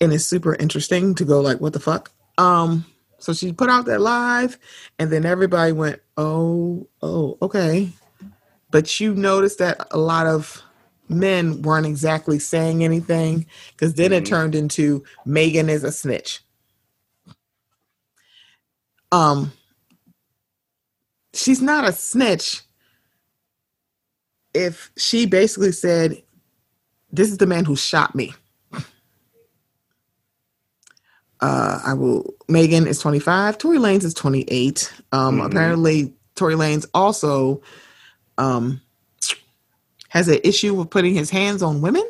and 0.00 0.12
it's 0.12 0.24
super 0.24 0.54
interesting 0.54 1.14
to 1.16 1.24
go 1.24 1.40
like, 1.40 1.60
what 1.60 1.72
the 1.72 1.80
fuck? 1.80 2.10
Um, 2.38 2.86
so 3.18 3.32
she 3.34 3.52
put 3.52 3.68
out 3.68 3.84
that 3.86 4.00
live, 4.00 4.58
and 4.98 5.10
then 5.12 5.26
everybody 5.26 5.72
went, 5.72 6.00
oh, 6.16 6.88
oh, 7.02 7.36
okay. 7.42 7.90
But 8.70 8.98
you 9.00 9.14
noticed 9.14 9.58
that 9.58 9.86
a 9.90 9.98
lot 9.98 10.26
of 10.26 10.62
men 11.08 11.60
weren't 11.62 11.86
exactly 11.86 12.38
saying 12.38 12.82
anything 12.84 13.44
because 13.72 13.94
then 13.94 14.12
it 14.12 14.24
Mhm. 14.24 14.28
turned 14.28 14.54
into 14.54 15.02
Megan 15.26 15.68
is 15.68 15.84
a 15.84 15.92
snitch. 15.92 16.42
Um, 19.12 19.52
she's 21.34 21.62
not 21.62 21.88
a 21.88 21.92
snitch 21.92 22.62
if 24.54 24.90
she 24.96 25.26
basically 25.26 25.72
said, 25.72 26.22
This 27.12 27.30
is 27.30 27.38
the 27.38 27.46
man 27.46 27.64
who 27.64 27.76
shot 27.76 28.14
me. 28.14 28.34
Uh, 31.40 31.80
I 31.84 31.94
will. 31.94 32.34
Megan 32.48 32.86
is 32.86 32.98
25. 33.00 33.58
Tory 33.58 33.78
Lanez 33.78 34.04
is 34.04 34.14
28. 34.14 34.92
Um, 35.12 35.38
Mhm. 35.38 35.46
Apparently, 35.46 36.14
Tory 36.36 36.54
Lanez 36.54 36.86
also 36.94 37.62
um, 38.38 38.80
has 40.08 40.28
an 40.28 40.40
issue 40.44 40.74
with 40.74 40.90
putting 40.90 41.14
his 41.14 41.30
hands 41.30 41.62
on 41.62 41.80
women. 41.80 42.09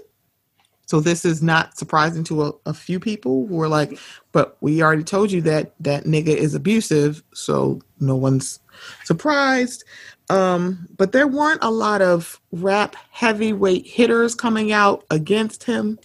So 0.90 0.98
this 0.98 1.24
is 1.24 1.40
not 1.40 1.78
surprising 1.78 2.24
to 2.24 2.46
a, 2.46 2.52
a 2.66 2.74
few 2.74 2.98
people 2.98 3.46
who 3.46 3.62
are 3.62 3.68
like, 3.68 3.96
but 4.32 4.56
we 4.60 4.82
already 4.82 5.04
told 5.04 5.30
you 5.30 5.40
that 5.42 5.72
that 5.78 6.02
nigga 6.02 6.34
is 6.34 6.52
abusive, 6.52 7.22
so 7.32 7.80
no 8.00 8.16
one's 8.16 8.58
surprised. 9.04 9.84
Um, 10.30 10.88
but 10.96 11.12
there 11.12 11.28
weren't 11.28 11.62
a 11.62 11.70
lot 11.70 12.02
of 12.02 12.40
rap 12.50 12.96
heavyweight 13.12 13.86
hitters 13.86 14.34
coming 14.34 14.72
out 14.72 15.04
against 15.12 15.62
him. 15.62 15.96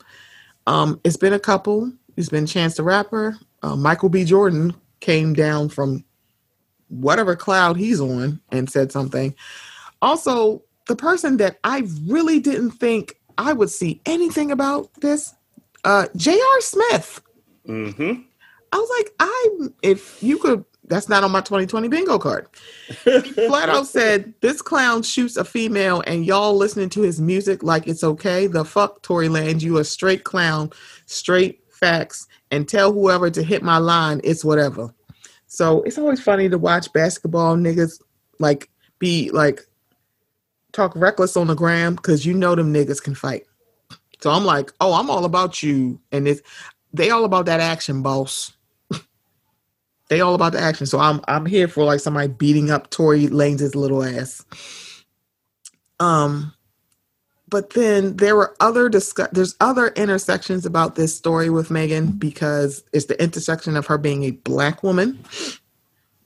Um, 0.68 1.02
it's 1.04 1.18
been 1.18 1.34
a 1.34 1.40
couple. 1.40 1.92
It's 2.16 2.30
been 2.30 2.46
Chance 2.46 2.76
the 2.76 2.84
Rapper. 2.84 3.40
Uh, 3.64 3.76
Michael 3.76 4.10
B. 4.10 4.24
Jordan 4.24 4.76
came 5.00 5.34
down 5.34 5.70
from 5.70 6.06
whatever 6.90 7.36
cloud 7.36 7.76
he's 7.76 8.00
on 8.00 8.40
and 8.52 8.70
said 8.70 8.92
something. 8.92 9.34
Also, 10.04 10.62
the 10.86 10.96
person 10.96 11.38
that 11.38 11.58
I 11.64 11.88
really 12.06 12.40
didn't 12.40 12.70
think 12.70 13.16
I 13.38 13.54
would 13.54 13.70
see 13.70 14.02
anything 14.06 14.52
about 14.52 14.94
this, 15.02 15.34
uh, 15.84 16.08
J.R. 16.16 16.62
Smith. 16.62 17.22
Mm-hmm. 17.68 18.22
I 18.72 18.78
was 18.78 18.90
like, 19.00 19.14
I 19.20 19.50
if 19.82 20.22
you 20.22 20.38
could, 20.38 20.66
that's 20.88 21.10
not 21.10 21.24
on 21.24 21.32
my 21.32 21.42
2020 21.42 21.88
bingo 21.88 22.20
card. 22.20 22.48
He 23.04 23.22
flat 23.22 23.70
out 23.70 23.88
said, 23.88 24.34
This 24.42 24.62
clown 24.62 25.04
shoots 25.04 25.38
a 25.38 25.46
female 25.46 26.04
and 26.06 26.26
y'all 26.26 26.56
listening 26.56 26.90
to 26.90 27.02
his 27.02 27.22
music 27.22 27.64
like 27.64 27.88
it's 27.88 28.04
okay. 28.04 28.48
The 28.48 28.66
fuck, 28.66 29.02
Tory 29.02 29.30
Land, 29.30 29.64
you 29.64 29.78
a 29.78 29.84
straight 29.84 30.24
clown, 30.24 30.72
straight 31.06 31.64
facts, 31.72 32.28
and 32.52 32.68
tell 32.68 32.92
whoever 32.92 33.30
to 33.30 33.44
hit 33.44 33.64
my 33.64 33.78
line, 33.78 34.22
it's 34.24 34.46
whatever. 34.46 34.94
So 35.48 35.82
it's 35.84 35.98
always 35.98 36.22
funny 36.22 36.50
to 36.50 36.58
watch 36.58 36.92
basketball 36.92 37.56
niggas 37.56 38.02
like 38.40 38.70
be 39.00 39.30
like 39.32 39.62
talk 40.76 40.94
reckless 40.96 41.38
on 41.38 41.48
the 41.48 41.56
gram 41.56 41.96
because 41.96 42.26
you 42.26 42.34
know 42.34 42.56
them 42.56 42.74
niggas 42.74 43.02
can 43.02 43.16
fight. 43.16 43.46
So 44.22 44.30
I'm 44.30 44.46
like, 44.46 44.72
oh, 44.82 44.94
I'm 44.94 45.10
all 45.10 45.26
about 45.26 45.64
you. 45.64 46.00
And 46.12 46.28
it's 46.28 46.42
they 46.94 47.10
all 47.10 47.26
about 47.26 47.46
that 47.46 47.60
action, 47.60 48.02
boss. 48.02 48.54
they 50.10 50.22
all 50.22 50.36
about 50.36 50.54
the 50.54 50.60
action. 50.60 50.86
So 50.86 51.00
I'm 51.00 51.22
I'm 51.28 51.46
here 51.46 51.68
for 51.68 51.84
like 51.84 52.00
somebody 52.00 52.28
beating 52.28 52.72
up 52.72 52.90
Tory 52.90 53.28
Lanez 53.28 53.76
little 53.76 54.04
ass. 54.04 54.46
Um, 56.00 56.54
but 57.48 57.72
then 57.72 58.18
there 58.18 58.36
were 58.36 58.56
other 58.60 58.90
discuss. 58.90 59.30
There's 59.32 59.56
other 59.62 59.90
intersections 59.90 60.66
about 60.66 60.96
this 60.96 61.16
story 61.16 61.50
with 61.50 61.72
Megan 61.72 62.12
because 62.12 62.84
it's 62.92 63.06
the 63.06 63.22
intersection 63.22 63.78
of 63.78 63.86
her 63.86 63.98
being 63.98 64.24
a 64.24 64.32
black 64.32 64.84
woman. 64.84 65.24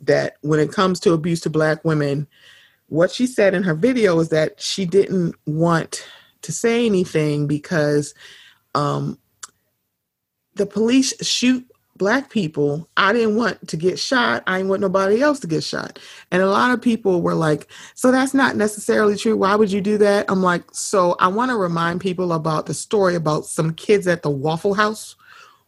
That 0.02 0.38
when 0.42 0.62
it 0.62 0.72
comes 0.72 1.00
to 1.02 1.12
abuse 1.12 1.42
to 1.42 1.50
black 1.50 1.84
women, 1.84 2.26
what 2.90 3.12
she 3.12 3.28
said 3.28 3.54
in 3.54 3.64
her 3.64 3.74
video 3.74 4.20
is 4.20 4.30
that 4.30 4.62
she 4.62 4.86
didn't 4.86 5.36
want 5.46 6.06
to 6.42 6.52
say 6.52 6.86
anything 6.86 7.48
because 7.48 8.14
um, 8.76 9.18
the 10.56 10.66
police 10.66 11.14
shoot 11.26 11.66
black 12.00 12.30
people. 12.30 12.90
I 12.98 13.14
didn't 13.14 13.36
want 13.36 13.68
to 13.68 13.78
get 13.78 14.00
shot. 14.00 14.42
I 14.48 14.58
didn't 14.58 14.70
want 14.70 14.82
nobody 14.82 15.22
else 15.22 15.40
to 15.42 15.48
get 15.48 15.64
shot. 15.64 16.00
And 16.32 16.42
a 16.42 16.50
lot 16.50 16.72
of 16.72 16.82
people 16.82 17.22
were 17.22 17.36
like, 17.36 17.68
so 17.94 18.12
that's 18.12 18.34
not 18.34 18.56
necessarily 18.56 19.18
true. 19.18 19.38
Why 19.38 19.56
would 19.56 19.72
you 19.72 19.82
do 19.82 19.98
that? 20.00 20.26
I'm 20.30 20.42
like, 20.42 20.64
so 20.72 21.16
I 21.20 21.28
want 21.28 21.52
to 21.52 21.58
remind 21.58 22.02
people 22.02 22.34
about 22.34 22.66
the 22.66 22.74
story 22.74 23.16
about 23.16 23.46
some 23.46 23.74
kids 23.74 24.08
at 24.08 24.24
the 24.24 24.30
Waffle 24.30 24.74
House 24.74 25.16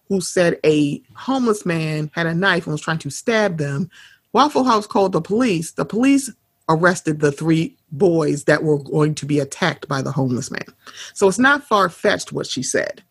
who 0.08 0.22
said 0.22 0.58
a 0.66 1.02
homeless 1.16 1.66
man 1.66 2.10
had 2.14 2.28
a 2.28 2.34
knife 2.34 2.66
and 2.66 2.72
was 2.72 2.82
trying 2.82 2.98
to 3.00 3.10
stab 3.10 3.58
them. 3.58 3.90
Waffle 4.34 4.64
House 4.64 4.88
called 4.88 5.12
the 5.12 5.22
police. 5.22 5.72
The 5.72 5.86
police 5.86 6.32
arrested 6.72 7.20
the 7.20 7.32
three 7.32 7.78
boys 7.92 8.46
that 8.46 8.64
were 8.64 8.80
going 8.80 9.16
to 9.16 9.26
be 9.26 9.40
attacked 9.40 9.88
by 9.88 10.02
the 10.02 10.12
homeless 10.12 10.50
man. 10.50 10.66
So 11.14 11.28
it's 11.28 11.40
not 11.40 11.68
far 11.68 11.90
fetched 11.90 12.32
what 12.32 12.48
she 12.48 12.64
said, 12.64 13.04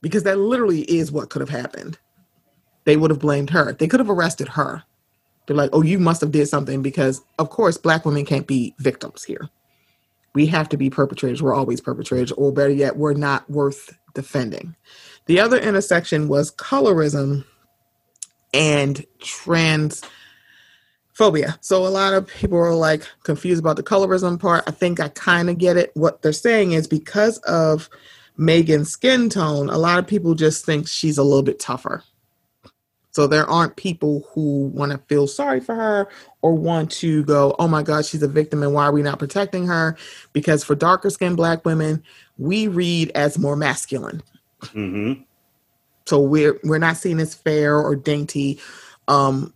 because 0.00 0.22
that 0.22 0.38
literally 0.38 0.82
is 0.82 1.10
what 1.12 1.30
could 1.30 1.40
have 1.40 1.48
happened. 1.48 1.98
They 2.84 2.96
would 2.96 3.10
have 3.10 3.20
blamed 3.20 3.50
her. 3.50 3.72
They 3.72 3.88
could 3.88 4.00
have 4.00 4.10
arrested 4.10 4.48
her. 4.48 4.84
They're 5.46 5.56
like, 5.56 5.70
oh, 5.72 5.82
you 5.82 5.98
must 5.98 6.20
have 6.20 6.30
did 6.30 6.48
something 6.48 6.82
because, 6.82 7.22
of 7.38 7.50
course, 7.50 7.76
black 7.76 8.04
women 8.04 8.24
can't 8.24 8.46
be 8.46 8.74
victims 8.78 9.24
here. 9.24 9.48
We 10.34 10.46
have 10.46 10.68
to 10.68 10.76
be 10.76 10.90
perpetrators. 10.90 11.42
We're 11.42 11.54
always 11.54 11.80
perpetrators, 11.80 12.32
or 12.32 12.52
better 12.52 12.70
yet, 12.70 12.96
we're 12.96 13.14
not 13.14 13.48
worth 13.50 13.98
defending. 14.14 14.76
The 15.26 15.40
other 15.40 15.58
intersection 15.58 16.28
was 16.28 16.52
colorism 16.52 17.44
and 18.54 19.04
trans 19.18 20.02
phobia. 21.18 21.58
So 21.60 21.84
a 21.84 21.88
lot 21.88 22.14
of 22.14 22.28
people 22.28 22.56
are 22.58 22.72
like 22.72 23.02
confused 23.24 23.58
about 23.58 23.74
the 23.74 23.82
colorism 23.82 24.38
part. 24.38 24.62
I 24.68 24.70
think 24.70 25.00
I 25.00 25.08
kind 25.08 25.50
of 25.50 25.58
get 25.58 25.76
it. 25.76 25.90
What 25.94 26.22
they're 26.22 26.32
saying 26.32 26.72
is 26.72 26.86
because 26.86 27.38
of 27.38 27.90
Megan's 28.36 28.90
skin 28.90 29.28
tone, 29.28 29.68
a 29.68 29.78
lot 29.78 29.98
of 29.98 30.06
people 30.06 30.34
just 30.34 30.64
think 30.64 30.86
she's 30.86 31.18
a 31.18 31.24
little 31.24 31.42
bit 31.42 31.58
tougher. 31.58 32.04
So 33.10 33.26
there 33.26 33.50
aren't 33.50 33.74
people 33.74 34.28
who 34.30 34.68
want 34.68 34.92
to 34.92 34.98
feel 35.08 35.26
sorry 35.26 35.58
for 35.58 35.74
her 35.74 36.08
or 36.40 36.54
want 36.54 36.92
to 36.92 37.24
go, 37.24 37.56
oh 37.58 37.66
my 37.66 37.82
God, 37.82 38.06
she's 38.06 38.22
a 38.22 38.28
victim 38.28 38.62
and 38.62 38.72
why 38.72 38.84
are 38.84 38.92
we 38.92 39.02
not 39.02 39.18
protecting 39.18 39.66
her? 39.66 39.96
Because 40.32 40.62
for 40.62 40.76
darker 40.76 41.10
skinned 41.10 41.36
black 41.36 41.64
women, 41.64 42.04
we 42.36 42.68
read 42.68 43.10
as 43.16 43.40
more 43.40 43.56
masculine. 43.56 44.22
Mm-hmm. 44.66 45.22
So 46.06 46.20
we're 46.20 46.60
we're 46.62 46.78
not 46.78 46.96
seen 46.96 47.18
as 47.18 47.34
fair 47.34 47.76
or 47.76 47.96
dainty. 47.96 48.60
Um, 49.08 49.52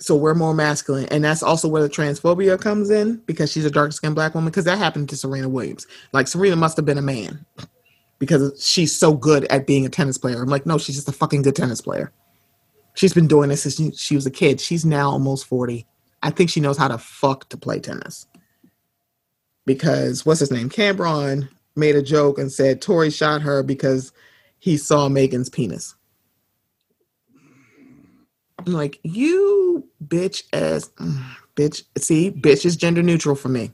so 0.00 0.16
we're 0.16 0.34
more 0.34 0.54
masculine. 0.54 1.06
And 1.06 1.22
that's 1.22 1.42
also 1.42 1.68
where 1.68 1.82
the 1.82 1.88
transphobia 1.88 2.58
comes 2.58 2.90
in 2.90 3.16
because 3.26 3.52
she's 3.52 3.66
a 3.66 3.70
dark 3.70 3.92
skinned 3.92 4.14
black 4.14 4.34
woman 4.34 4.50
because 4.50 4.64
that 4.64 4.78
happened 4.78 5.10
to 5.10 5.16
serena 5.16 5.48
williams. 5.48 5.86
Like 6.12 6.26
serena 6.26 6.56
must 6.56 6.76
have 6.76 6.86
been 6.86 6.98
a 6.98 7.02
man 7.02 7.44
because 8.18 8.64
she's 8.64 8.96
so 8.96 9.14
good 9.14 9.44
at 9.44 9.66
being 9.66 9.84
a 9.84 9.90
tennis 9.90 10.18
player. 10.18 10.42
I'm 10.42 10.48
like 10.48 10.66
no 10.66 10.78
she's 10.78 10.96
just 10.96 11.08
a 11.08 11.12
fucking 11.12 11.42
good 11.42 11.56
tennis 11.56 11.80
player. 11.80 12.12
She's 12.94 13.14
been 13.14 13.28
doing 13.28 13.50
this 13.50 13.62
since 13.62 14.00
she 14.00 14.14
was 14.14 14.26
a 14.26 14.30
kid. 14.30 14.60
She's 14.60 14.84
now 14.84 15.10
almost 15.10 15.46
40 15.46 15.86
i 16.22 16.30
think 16.30 16.50
she 16.50 16.60
knows 16.60 16.76
how 16.76 16.88
to 16.88 16.98
fuck 16.98 17.48
to 17.48 17.56
play 17.56 17.78
tennis. 17.78 18.26
Because 19.66 20.26
what's 20.26 20.40
his 20.40 20.50
name? 20.50 20.68
Cam'ron 20.68 21.48
made 21.76 21.96
a 21.96 22.02
joke 22.02 22.38
and 22.38 22.50
said 22.50 22.82
tori 22.82 23.10
shot 23.10 23.42
her 23.42 23.62
because 23.62 24.12
he 24.58 24.76
saw 24.76 25.08
megan's 25.08 25.48
penis 25.48 25.94
I'm 28.66 28.72
like, 28.72 29.00
you 29.02 29.88
bitch 30.06 30.44
ass 30.52 30.90
mm, 30.96 31.22
bitch. 31.56 31.84
See, 31.98 32.30
bitch 32.30 32.64
is 32.64 32.76
gender 32.76 33.02
neutral 33.02 33.34
for 33.34 33.48
me. 33.48 33.72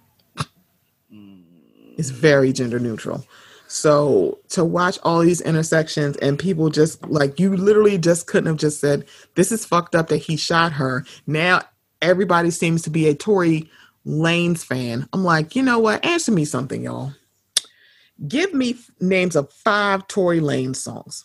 It's 1.97 2.11
very 2.11 2.53
gender 2.53 2.79
neutral. 2.79 3.25
So 3.69 4.39
to 4.51 4.65
watch 4.65 4.99
all 5.03 5.21
these 5.21 5.41
intersections 5.41 6.17
and 6.19 6.39
people 6.39 6.71
just 6.71 7.05
like 7.09 7.41
you 7.41 7.57
literally 7.57 7.99
just 7.99 8.27
couldn't 8.27 8.47
have 8.47 8.59
just 8.59 8.81
said, 8.81 9.07
This 9.35 9.51
is 9.51 9.65
fucked 9.65 9.95
up 9.95 10.09
that 10.09 10.19
he 10.19 10.37
shot 10.37 10.73
her. 10.73 11.05
Now 11.27 11.63
everybody 12.03 12.51
seems 12.51 12.83
to 12.83 12.91
be 12.91 13.09
a 13.09 13.15
Tory 13.15 13.69
Lanez 14.07 14.65
fan. 14.65 15.09
I'm 15.13 15.25
like, 15.25 15.57
you 15.57 15.63
know 15.63 15.79
what? 15.81 16.05
Answer 16.05 16.33
me 16.33 16.45
something, 16.45 16.83
y'all. 16.83 17.13
Give 18.29 18.55
me 18.55 18.77
names 19.01 19.35
of 19.37 19.53
five 19.53 20.07
Tory 20.07 20.41
Lanez 20.41 20.77
songs. 20.77 21.25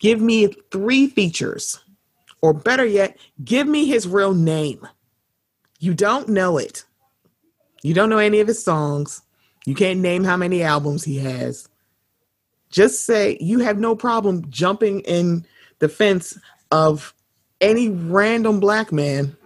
Give 0.00 0.20
me 0.20 0.52
three 0.72 1.08
features 1.08 1.78
or 2.42 2.52
better 2.52 2.84
yet, 2.84 3.16
give 3.42 3.66
me 3.66 3.86
his 3.86 4.06
real 4.06 4.34
name. 4.34 4.86
You 5.78 5.94
don't 5.94 6.28
know 6.28 6.58
it. 6.58 6.84
You 7.82 7.94
don't 7.94 8.10
know 8.10 8.18
any 8.18 8.40
of 8.40 8.48
his 8.48 8.62
songs. 8.62 9.22
You 9.64 9.74
can't 9.74 10.00
name 10.00 10.24
how 10.24 10.36
many 10.36 10.62
albums 10.62 11.04
he 11.04 11.18
has. 11.18 11.68
Just 12.70 13.06
say 13.06 13.38
you 13.40 13.60
have 13.60 13.78
no 13.78 13.94
problem 13.94 14.50
jumping 14.50 15.00
in 15.00 15.46
defense 15.78 16.38
of 16.70 17.14
any 17.60 17.88
random 17.90 18.60
black 18.60 18.92
man. 18.92 19.36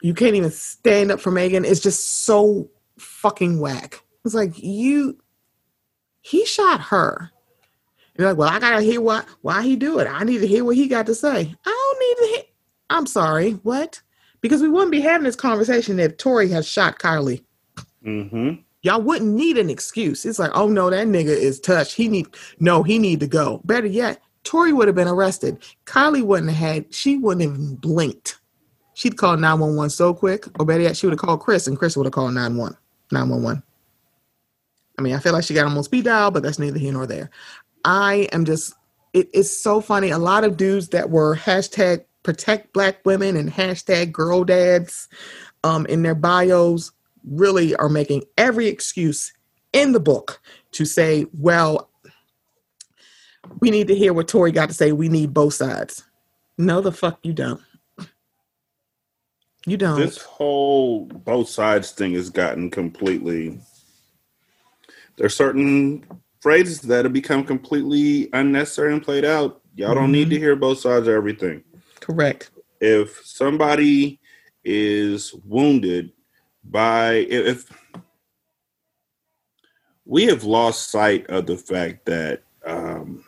You 0.00 0.14
can't 0.14 0.36
even 0.36 0.50
stand 0.50 1.10
up 1.10 1.20
for 1.20 1.30
Megan. 1.30 1.64
It's 1.64 1.80
just 1.80 2.24
so 2.24 2.70
fucking 2.98 3.58
whack. 3.58 4.02
It's 4.24 4.34
like 4.34 4.52
you 4.62 5.18
he 6.20 6.46
shot 6.46 6.80
her. 6.80 7.30
You're 8.16 8.28
like, 8.28 8.38
well, 8.38 8.48
I 8.48 8.58
gotta 8.58 8.82
hear 8.82 9.00
what 9.00 9.26
why 9.42 9.62
he 9.62 9.76
do 9.76 9.98
it. 9.98 10.06
I 10.06 10.24
need 10.24 10.38
to 10.38 10.46
hear 10.46 10.64
what 10.64 10.76
he 10.76 10.86
got 10.86 11.06
to 11.06 11.14
say. 11.14 11.54
I 11.66 11.94
don't 11.94 11.98
need 12.00 12.26
to 12.26 12.34
hear. 12.34 12.44
I'm 12.90 13.06
sorry, 13.06 13.52
what? 13.62 14.00
Because 14.40 14.62
we 14.62 14.68
wouldn't 14.68 14.92
be 14.92 15.00
having 15.00 15.24
this 15.24 15.36
conversation 15.36 15.98
if 15.98 16.16
Tory 16.16 16.48
had 16.48 16.64
shot 16.64 16.98
Kylie. 16.98 17.42
Mm-hmm. 18.04 18.60
Y'all 18.82 19.00
wouldn't 19.00 19.34
need 19.34 19.56
an 19.56 19.70
excuse. 19.70 20.26
It's 20.26 20.38
like, 20.38 20.50
oh 20.54 20.68
no, 20.68 20.90
that 20.90 21.06
nigga 21.06 21.28
is 21.28 21.58
touched. 21.58 21.94
He 21.94 22.08
need 22.08 22.26
no, 22.60 22.82
he 22.82 22.98
need 22.98 23.20
to 23.20 23.26
go. 23.26 23.60
Better 23.64 23.86
yet, 23.86 24.20
Tory 24.44 24.72
would 24.72 24.86
have 24.86 24.94
been 24.94 25.08
arrested. 25.08 25.62
Kylie 25.86 26.22
wouldn't 26.22 26.50
have 26.50 26.74
had. 26.74 26.94
She 26.94 27.16
wouldn't 27.16 27.42
have 27.42 27.60
even 27.60 27.76
blinked. 27.76 28.38
She'd 28.92 29.16
call 29.16 29.36
911 29.36 29.90
so 29.90 30.14
quick. 30.14 30.46
Or 30.60 30.64
better 30.64 30.82
yet, 30.82 30.96
she 30.96 31.06
would 31.06 31.14
have 31.14 31.20
called 31.20 31.40
Chris, 31.40 31.66
and 31.66 31.76
Chris 31.76 31.96
would 31.96 32.06
have 32.06 32.12
called 32.12 32.34
911. 32.34 32.76
911. 33.10 33.62
I 34.96 35.02
mean, 35.02 35.14
I 35.14 35.18
feel 35.18 35.32
like 35.32 35.44
she 35.44 35.54
got 35.54 35.66
him 35.66 35.76
on 35.76 35.82
speed 35.82 36.04
dial, 36.04 36.30
but 36.30 36.42
that's 36.42 36.58
neither 36.58 36.78
here 36.78 36.92
nor 36.92 37.06
there. 37.06 37.30
I 37.84 38.28
am 38.32 38.44
just, 38.44 38.74
it 39.12 39.28
is 39.32 39.54
so 39.56 39.80
funny. 39.80 40.10
A 40.10 40.18
lot 40.18 40.44
of 40.44 40.56
dudes 40.56 40.88
that 40.88 41.10
were 41.10 41.36
hashtag 41.36 42.04
protect 42.22 42.72
black 42.72 43.04
women 43.04 43.36
and 43.36 43.52
hashtag 43.52 44.10
girl 44.12 44.44
dads 44.44 45.08
um, 45.62 45.86
in 45.86 46.02
their 46.02 46.14
bios 46.14 46.90
really 47.24 47.74
are 47.76 47.88
making 47.88 48.22
every 48.36 48.66
excuse 48.66 49.32
in 49.72 49.92
the 49.92 50.00
book 50.00 50.40
to 50.72 50.84
say, 50.84 51.26
well, 51.38 51.90
we 53.60 53.70
need 53.70 53.88
to 53.88 53.94
hear 53.94 54.12
what 54.12 54.28
Tory 54.28 54.52
got 54.52 54.68
to 54.68 54.74
say. 54.74 54.92
We 54.92 55.08
need 55.08 55.34
both 55.34 55.54
sides. 55.54 56.04
No, 56.56 56.80
the 56.80 56.92
fuck 56.92 57.18
you 57.22 57.32
don't. 57.32 57.60
You 59.66 59.76
don't. 59.76 59.98
This 59.98 60.18
whole 60.18 61.06
both 61.06 61.48
sides 61.48 61.90
thing 61.92 62.14
has 62.14 62.30
gotten 62.30 62.70
completely. 62.70 63.58
There's 65.16 65.34
certain 65.34 66.04
phrases 66.44 66.82
that 66.82 67.06
have 67.06 67.14
become 67.14 67.42
completely 67.42 68.28
unnecessary 68.34 68.92
and 68.92 69.02
played 69.02 69.24
out. 69.24 69.62
Y'all 69.76 69.94
don't 69.94 70.12
need 70.12 70.28
to 70.28 70.38
hear 70.38 70.54
both 70.54 70.78
sides 70.78 71.08
of 71.08 71.14
everything. 71.14 71.64
Correct. 72.00 72.50
If 72.82 73.22
somebody 73.24 74.20
is 74.62 75.32
wounded 75.46 76.12
by 76.62 77.14
if 77.30 77.72
we 80.04 80.26
have 80.26 80.44
lost 80.44 80.90
sight 80.90 81.26
of 81.30 81.46
the 81.46 81.56
fact 81.56 82.04
that 82.04 82.42
um, 82.66 83.24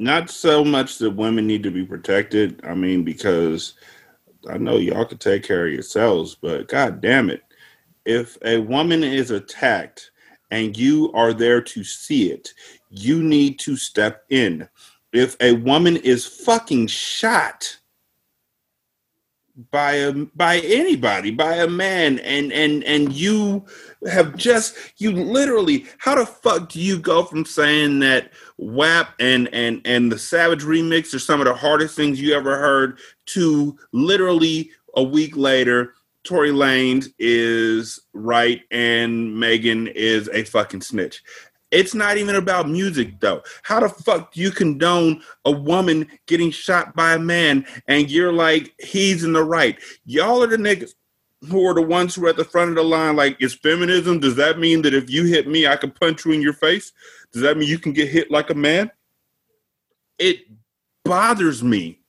not 0.00 0.30
so 0.30 0.64
much 0.64 0.98
that 0.98 1.12
women 1.12 1.46
need 1.46 1.62
to 1.62 1.70
be 1.70 1.84
protected. 1.84 2.60
I 2.64 2.74
mean, 2.74 3.04
because 3.04 3.74
I 4.50 4.58
know 4.58 4.78
y'all 4.78 5.04
can 5.04 5.18
take 5.18 5.44
care 5.44 5.68
of 5.68 5.72
yourselves, 5.72 6.34
but 6.34 6.66
god 6.66 7.00
damn 7.00 7.30
it. 7.30 7.44
If 8.08 8.38
a 8.42 8.56
woman 8.56 9.04
is 9.04 9.30
attacked 9.30 10.12
and 10.50 10.74
you 10.74 11.12
are 11.12 11.34
there 11.34 11.60
to 11.60 11.84
see 11.84 12.32
it, 12.32 12.54
you 12.88 13.22
need 13.22 13.58
to 13.58 13.76
step 13.76 14.24
in. 14.30 14.66
If 15.12 15.36
a 15.40 15.52
woman 15.52 15.98
is 15.98 16.24
fucking 16.24 16.86
shot 16.86 17.76
by 19.70 19.92
a 19.92 20.12
by 20.12 20.60
anybody, 20.60 21.32
by 21.32 21.56
a 21.56 21.68
man, 21.68 22.18
and 22.20 22.50
and 22.50 22.82
and 22.84 23.12
you 23.12 23.66
have 24.10 24.36
just 24.36 24.74
you 24.96 25.12
literally 25.12 25.84
how 25.98 26.14
the 26.14 26.24
fuck 26.24 26.70
do 26.70 26.80
you 26.80 26.98
go 26.98 27.24
from 27.24 27.44
saying 27.44 27.98
that 27.98 28.32
WAP 28.56 29.08
and 29.20 29.52
and 29.52 29.82
and 29.84 30.10
the 30.10 30.18
Savage 30.18 30.62
remix 30.62 31.12
are 31.12 31.18
some 31.18 31.42
of 31.42 31.46
the 31.46 31.54
hardest 31.54 31.94
things 31.94 32.18
you 32.18 32.32
ever 32.34 32.56
heard 32.56 33.00
to 33.26 33.76
literally 33.92 34.70
a 34.96 35.02
week 35.02 35.36
later 35.36 35.92
Tory 36.24 36.50
Lanez 36.50 37.08
is 37.18 38.00
right 38.12 38.62
and 38.70 39.38
Megan 39.38 39.86
is 39.88 40.28
a 40.28 40.44
fucking 40.44 40.82
snitch. 40.82 41.22
It's 41.70 41.94
not 41.94 42.16
even 42.16 42.36
about 42.36 42.68
music 42.68 43.20
though. 43.20 43.42
How 43.62 43.80
the 43.80 43.88
fuck 43.88 44.32
do 44.32 44.40
you 44.40 44.50
condone 44.50 45.22
a 45.44 45.50
woman 45.50 46.08
getting 46.26 46.50
shot 46.50 46.94
by 46.96 47.14
a 47.14 47.18
man 47.18 47.66
and 47.86 48.10
you're 48.10 48.32
like, 48.32 48.74
he's 48.80 49.24
in 49.24 49.32
the 49.32 49.44
right? 49.44 49.78
Y'all 50.06 50.42
are 50.42 50.46
the 50.46 50.56
niggas 50.56 50.94
who 51.48 51.64
are 51.66 51.74
the 51.74 51.82
ones 51.82 52.14
who 52.14 52.26
are 52.26 52.30
at 52.30 52.36
the 52.36 52.44
front 52.44 52.70
of 52.70 52.76
the 52.76 52.82
line, 52.82 53.14
like, 53.14 53.40
is 53.40 53.54
feminism? 53.54 54.18
Does 54.18 54.34
that 54.36 54.58
mean 54.58 54.82
that 54.82 54.94
if 54.94 55.08
you 55.08 55.24
hit 55.24 55.46
me, 55.46 55.66
I 55.66 55.76
can 55.76 55.90
punch 55.90 56.24
you 56.24 56.32
in 56.32 56.42
your 56.42 56.52
face? 56.52 56.92
Does 57.32 57.42
that 57.42 57.56
mean 57.56 57.68
you 57.68 57.78
can 57.78 57.92
get 57.92 58.08
hit 58.08 58.30
like 58.30 58.50
a 58.50 58.54
man? 58.54 58.90
It 60.18 60.40
bothers 61.04 61.62
me 61.62 62.00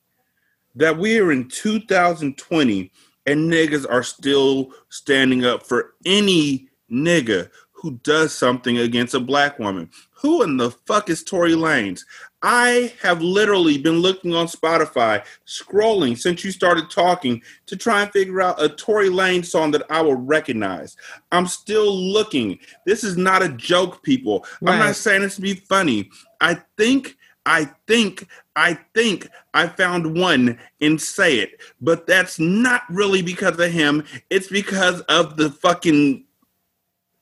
that 0.75 0.97
we 0.97 1.19
are 1.19 1.31
in 1.31 1.47
2020 1.47 2.91
and 3.29 3.51
niggas 3.51 3.85
are 3.89 4.03
still 4.03 4.71
standing 4.89 5.45
up 5.45 5.65
for 5.65 5.93
any 6.05 6.67
nigga 6.91 7.49
who 7.71 7.91
does 8.03 8.33
something 8.33 8.79
against 8.79 9.13
a 9.13 9.19
black 9.19 9.59
woman. 9.59 9.89
Who 10.21 10.43
in 10.43 10.57
the 10.57 10.71
fuck 10.71 11.09
is 11.09 11.23
Tory 11.23 11.53
Lanez? 11.53 12.01
I 12.41 12.93
have 13.01 13.21
literally 13.21 13.77
been 13.77 13.99
looking 13.99 14.33
on 14.33 14.47
Spotify, 14.47 15.23
scrolling 15.45 16.17
since 16.17 16.43
you 16.43 16.51
started 16.51 16.89
talking 16.89 17.41
to 17.67 17.77
try 17.77 18.01
and 18.01 18.11
figure 18.11 18.41
out 18.41 18.61
a 18.61 18.67
Tory 18.67 19.09
Lanez 19.09 19.45
song 19.45 19.71
that 19.71 19.83
I 19.89 20.01
will 20.01 20.15
recognize. 20.15 20.97
I'm 21.31 21.47
still 21.47 21.95
looking. 21.95 22.59
This 22.85 23.03
is 23.03 23.15
not 23.15 23.43
a 23.43 23.49
joke, 23.49 24.03
people. 24.03 24.45
Right. 24.61 24.73
I'm 24.73 24.79
not 24.79 24.95
saying 24.95 25.21
this 25.21 25.35
to 25.35 25.41
be 25.41 25.53
funny. 25.53 26.09
I 26.41 26.61
think, 26.77 27.15
I 27.49 27.65
think, 27.87 28.27
I 28.55 28.75
think 28.93 29.27
I 29.55 29.65
found 29.65 30.15
one 30.15 30.59
in 30.81 30.99
Say 30.99 31.39
It, 31.39 31.59
but 31.81 32.05
that's 32.05 32.37
not 32.39 32.83
really 32.91 33.23
because 33.23 33.59
of 33.59 33.71
him. 33.71 34.03
It's 34.29 34.47
because 34.47 35.01
of 35.01 35.35
the 35.35 35.49
fucking 35.49 36.25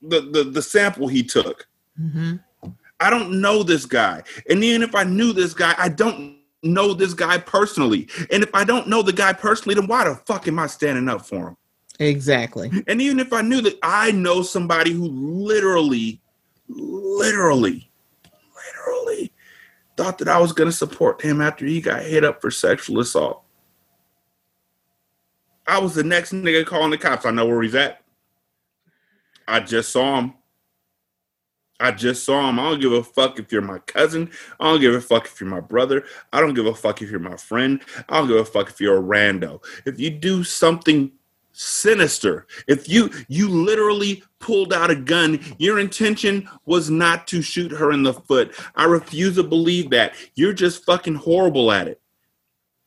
the 0.01 0.19
the, 0.19 0.43
the 0.43 0.61
sample 0.61 1.07
he 1.07 1.23
took. 1.23 1.65
Mm-hmm. 1.99 2.35
I 2.99 3.09
don't 3.09 3.39
know 3.39 3.63
this 3.63 3.85
guy. 3.85 4.23
And 4.49 4.61
even 4.65 4.83
if 4.83 4.93
I 4.95 5.03
knew 5.05 5.31
this 5.31 5.53
guy, 5.53 5.73
I 5.77 5.87
don't 5.87 6.39
know 6.61 6.93
this 6.93 7.13
guy 7.13 7.37
personally. 7.37 8.09
And 8.29 8.43
if 8.43 8.49
I 8.53 8.65
don't 8.65 8.89
know 8.89 9.01
the 9.01 9.13
guy 9.13 9.31
personally, 9.31 9.75
then 9.75 9.87
why 9.87 10.03
the 10.09 10.15
fuck 10.15 10.45
am 10.49 10.59
I 10.59 10.67
standing 10.67 11.07
up 11.07 11.25
for 11.25 11.49
him? 11.49 11.57
Exactly. 11.99 12.69
And 12.87 13.01
even 13.01 13.21
if 13.21 13.31
I 13.31 13.41
knew 13.41 13.61
that 13.61 13.79
I 13.81 14.11
know 14.11 14.41
somebody 14.41 14.91
who 14.91 15.07
literally, 15.07 16.19
literally, 16.67 17.89
literally 18.55 19.31
thought 19.97 20.19
that 20.19 20.29
I 20.29 20.39
was 20.39 20.53
going 20.53 20.69
to 20.69 20.75
support 20.75 21.21
him 21.21 21.41
after 21.41 21.65
he 21.65 21.81
got 21.81 22.03
hit 22.03 22.23
up 22.23 22.39
for 22.39 22.51
sexual 22.51 22.99
assault. 22.99 23.43
I 25.67 25.79
was 25.79 25.95
the 25.95 26.03
next 26.03 26.31
nigga 26.31 26.65
calling 26.65 26.91
the 26.91 26.97
cops. 26.97 27.25
I 27.25 27.31
know 27.31 27.45
where 27.45 27.61
he's 27.61 27.75
at. 27.75 28.01
I 29.47 29.59
just 29.59 29.91
saw 29.91 30.19
him. 30.19 30.33
I 31.79 31.91
just 31.91 32.23
saw 32.23 32.49
him. 32.49 32.59
I 32.59 32.69
don't 32.69 32.79
give 32.79 32.93
a 32.93 33.03
fuck 33.03 33.37
if 33.39 33.51
you're 33.51 33.61
my 33.61 33.79
cousin. 33.79 34.31
I 34.59 34.71
don't 34.71 34.81
give 34.81 34.95
a 34.95 35.01
fuck 35.01 35.25
if 35.25 35.39
you're 35.39 35.49
my 35.49 35.59
brother. 35.59 36.05
I 36.31 36.39
don't 36.39 36.53
give 36.53 36.65
a 36.65 36.73
fuck 36.73 37.01
if 37.01 37.11
you're 37.11 37.19
my 37.19 37.37
friend. 37.37 37.81
I 38.09 38.17
don't 38.17 38.27
give 38.27 38.37
a 38.37 38.45
fuck 38.45 38.69
if 38.69 38.79
you're 38.79 38.97
a 38.97 39.01
rando. 39.01 39.63
If 39.85 39.99
you 39.99 40.09
do 40.09 40.43
something 40.43 41.11
sinister, 41.57 42.45
if 42.67 42.87
you 42.87 43.09
you 43.27 43.49
literally 43.49 44.23
pulled 44.39 44.71
out 44.71 44.91
a 44.91 44.95
gun, 44.95 45.39
your 45.57 45.79
intention 45.79 46.47
was 46.65 46.89
not 46.89 47.27
to 47.27 47.41
shoot 47.41 47.71
her 47.71 47.91
in 47.91 48.03
the 48.03 48.13
foot. 48.13 48.53
I 48.75 48.85
refuse 48.85 49.35
to 49.35 49.43
believe 49.43 49.89
that. 49.89 50.13
You're 50.35 50.53
just 50.53 50.85
fucking 50.85 51.15
horrible 51.15 51.71
at 51.71 51.87
it. 51.87 51.99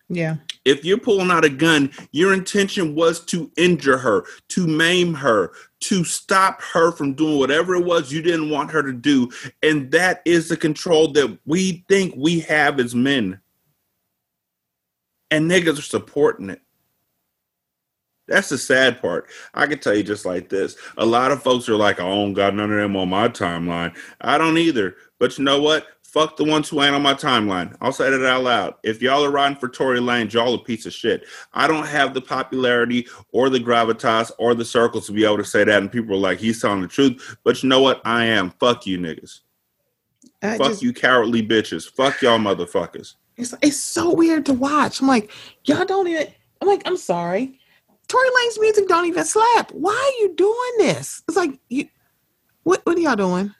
Yeah. 0.08 0.36
If 0.64 0.84
you're 0.84 0.98
pulling 0.98 1.30
out 1.30 1.44
a 1.44 1.48
gun, 1.48 1.92
your 2.12 2.32
intention 2.32 2.94
was 2.94 3.20
to 3.26 3.50
injure 3.56 3.98
her, 3.98 4.24
to 4.48 4.66
maim 4.66 5.14
her, 5.14 5.52
to 5.80 6.04
stop 6.04 6.60
her 6.62 6.92
from 6.92 7.14
doing 7.14 7.38
whatever 7.38 7.74
it 7.74 7.84
was 7.84 8.12
you 8.12 8.20
didn't 8.20 8.50
want 8.50 8.70
her 8.72 8.82
to 8.82 8.92
do. 8.92 9.30
And 9.62 9.90
that 9.92 10.22
is 10.24 10.48
the 10.48 10.56
control 10.56 11.12
that 11.12 11.38
we 11.46 11.84
think 11.88 12.14
we 12.16 12.40
have 12.40 12.78
as 12.80 12.94
men. 12.94 13.40
And 15.30 15.48
niggas 15.48 15.78
are 15.78 15.82
supporting 15.82 16.50
it. 16.50 16.60
That's 18.30 18.48
the 18.48 18.58
sad 18.58 19.02
part. 19.02 19.28
I 19.54 19.66
can 19.66 19.80
tell 19.80 19.94
you 19.94 20.04
just 20.04 20.24
like 20.24 20.48
this. 20.48 20.76
A 20.96 21.04
lot 21.04 21.32
of 21.32 21.42
folks 21.42 21.68
are 21.68 21.74
like, 21.74 21.98
I 21.98 22.08
don't 22.08 22.32
got 22.32 22.54
none 22.54 22.70
of 22.70 22.78
them 22.78 22.96
on 22.96 23.08
my 23.08 23.26
timeline. 23.26 23.94
I 24.20 24.38
don't 24.38 24.56
either. 24.56 24.94
But 25.18 25.36
you 25.36 25.42
know 25.42 25.60
what? 25.60 25.88
Fuck 26.04 26.36
the 26.36 26.44
ones 26.44 26.68
who 26.68 26.80
ain't 26.80 26.94
on 26.94 27.02
my 27.02 27.14
timeline. 27.14 27.76
I'll 27.80 27.92
say 27.92 28.08
that 28.08 28.24
out 28.24 28.44
loud. 28.44 28.74
If 28.84 29.02
y'all 29.02 29.24
are 29.24 29.32
riding 29.32 29.58
for 29.58 29.68
Tory 29.68 29.98
Lanez, 29.98 30.32
y'all 30.32 30.54
a 30.54 30.62
piece 30.62 30.86
of 30.86 30.92
shit. 30.92 31.24
I 31.54 31.66
don't 31.66 31.86
have 31.86 32.14
the 32.14 32.20
popularity 32.20 33.08
or 33.32 33.50
the 33.50 33.58
gravitas 33.58 34.30
or 34.38 34.54
the 34.54 34.64
circles 34.64 35.06
to 35.06 35.12
be 35.12 35.24
able 35.24 35.38
to 35.38 35.44
say 35.44 35.64
that, 35.64 35.82
and 35.82 35.90
people 35.90 36.14
are 36.14 36.18
like, 36.18 36.38
he's 36.38 36.60
telling 36.60 36.82
the 36.82 36.88
truth. 36.88 37.36
But 37.42 37.62
you 37.62 37.68
know 37.68 37.80
what? 37.80 38.00
I 38.04 38.24
am. 38.26 38.50
Fuck 38.60 38.86
you, 38.86 38.98
niggas. 38.98 39.40
I 40.42 40.56
Fuck 40.56 40.68
just, 40.68 40.82
you, 40.82 40.92
cowardly 40.92 41.46
bitches. 41.46 41.88
Fuck 41.90 42.22
y'all, 42.22 42.38
motherfuckers. 42.38 43.16
It's 43.36 43.54
it's 43.62 43.76
so 43.76 44.14
weird 44.14 44.46
to 44.46 44.52
watch. 44.52 45.00
I'm 45.00 45.08
like, 45.08 45.30
y'all 45.64 45.84
don't 45.84 46.08
even. 46.08 46.28
I'm 46.60 46.68
like, 46.68 46.82
I'm 46.86 46.96
sorry. 46.96 47.59
Tory 48.10 48.28
Lanez 48.28 48.60
music 48.60 48.88
don't 48.88 49.06
even 49.06 49.24
slap. 49.24 49.70
Why 49.70 49.92
are 49.92 50.22
you 50.22 50.34
doing 50.34 50.72
this? 50.78 51.22
It's 51.28 51.36
like 51.36 51.60
you. 51.68 51.86
What 52.64 52.84
what 52.84 52.96
are 52.96 53.00
y'all 53.00 53.14
doing? 53.14 53.54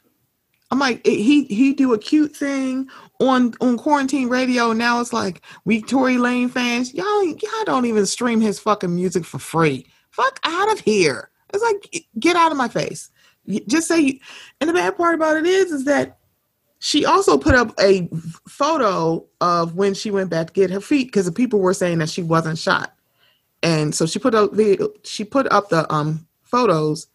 I'm 0.71 0.79
like, 0.79 1.07
eh, 1.07 1.11
he 1.11 1.45
he 1.45 1.73
do 1.73 1.93
a 1.93 1.97
cute 1.97 2.35
thing 2.35 2.89
on 3.21 3.53
on 3.61 3.77
quarantine 3.77 4.27
radio. 4.27 4.73
Now 4.73 4.99
it's 4.99 5.13
like 5.13 5.41
we 5.63 5.81
Tory 5.81 6.17
Lane 6.17 6.49
fans, 6.49 6.93
y'all 6.93 7.23
y'all 7.23 7.63
don't 7.65 7.85
even 7.85 8.05
stream 8.05 8.41
his 8.41 8.59
fucking 8.59 8.93
music 8.93 9.23
for 9.23 9.39
free. 9.39 9.87
Fuck 10.09 10.39
out 10.43 10.69
of 10.69 10.81
here. 10.81 11.29
It's 11.53 11.63
like 11.63 11.87
eh, 11.93 11.99
get 12.19 12.35
out 12.35 12.51
of 12.51 12.57
my 12.57 12.67
face. 12.67 13.09
Just 13.67 13.87
say. 13.87 14.19
And 14.59 14.69
the 14.69 14.73
bad 14.73 14.97
part 14.97 15.15
about 15.15 15.37
it 15.37 15.45
is, 15.45 15.71
is 15.71 15.85
that 15.85 16.19
she 16.79 17.05
also 17.05 17.37
put 17.37 17.55
up 17.55 17.73
a 17.79 18.09
photo 18.49 19.25
of 19.39 19.75
when 19.75 19.93
she 19.93 20.11
went 20.11 20.29
back 20.29 20.47
to 20.47 20.53
get 20.53 20.71
her 20.71 20.81
feet 20.81 21.05
because 21.05 21.25
the 21.25 21.31
people 21.31 21.59
were 21.59 21.73
saying 21.73 21.99
that 21.99 22.09
she 22.09 22.21
wasn't 22.21 22.57
shot, 22.57 22.93
and 23.63 23.93
so 23.93 24.05
she 24.05 24.19
put 24.19 24.35
up 24.35 24.53
the 24.53 24.91
she 25.03 25.23
put 25.23 25.51
up 25.51 25.69
the 25.69 25.91
um 25.93 26.27
photos. 26.43 27.07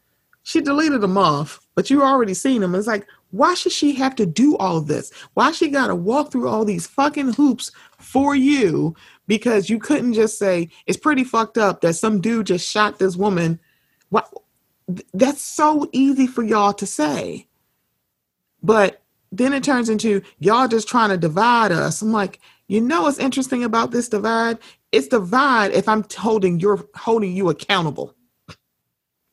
She 0.43 0.61
deleted 0.61 1.01
them 1.01 1.19
off, 1.19 1.61
but 1.75 1.91
you 1.91 2.03
already 2.03 2.35
seen 2.35 2.61
them. 2.61 2.75
It's 2.77 2.87
like, 2.87 3.07
why 3.33 3.55
should 3.55 3.73
she 3.73 3.95
have 3.95 4.15
to 4.17 4.27
do 4.27 4.57
all 4.59 4.81
this? 4.81 5.13
Why 5.35 5.51
she 5.51 5.69
got 5.69 5.89
to 5.89 5.95
walk 5.97 6.31
through 6.31 6.49
all 6.49 6.65
these 6.65 6.87
fucking 6.87 7.33
hoops 7.33 7.73
for 7.99 8.37
you 8.37 8.95
because 9.27 9.69
you 9.69 9.81
couldn't 9.81 10.15
just 10.15 10.39
say 10.39 10.71
it's 10.87 10.97
pretty 10.97 11.25
fucked 11.25 11.59
up 11.59 11.81
that 11.81 11.95
some 11.95 12.21
dude 12.21 12.47
just 12.47 12.71
shot 12.71 12.99
this 12.99 13.17
woman? 13.17 13.59
That's 15.13 15.43
so 15.43 15.89
easy 15.93 16.29
for 16.29 16.45
y'all 16.45 16.73
to 16.75 16.87
say. 16.87 17.49
But 18.63 19.03
then 19.33 19.53
it 19.53 19.65
turns 19.65 19.89
into 19.89 20.23
y'all 20.39 20.69
just 20.69 20.89
trying 20.89 21.11
to 21.11 21.17
divide 21.17 21.73
us. 21.73 22.03
I'm 22.03 22.13
like, 22.13 22.41
you 22.69 22.81
know 22.81 23.03
what's 23.03 23.19
interesting 23.19 23.65
about 23.65 23.91
this 23.91 24.09
divide? 24.09 24.59
It's 24.93 25.09
divide 25.09 25.73
if 25.73 25.89
I'm 25.89 26.05
holding 26.17 26.61
you're 26.61 26.85
holding 26.95 27.33
you 27.33 27.49
accountable. 27.51 28.15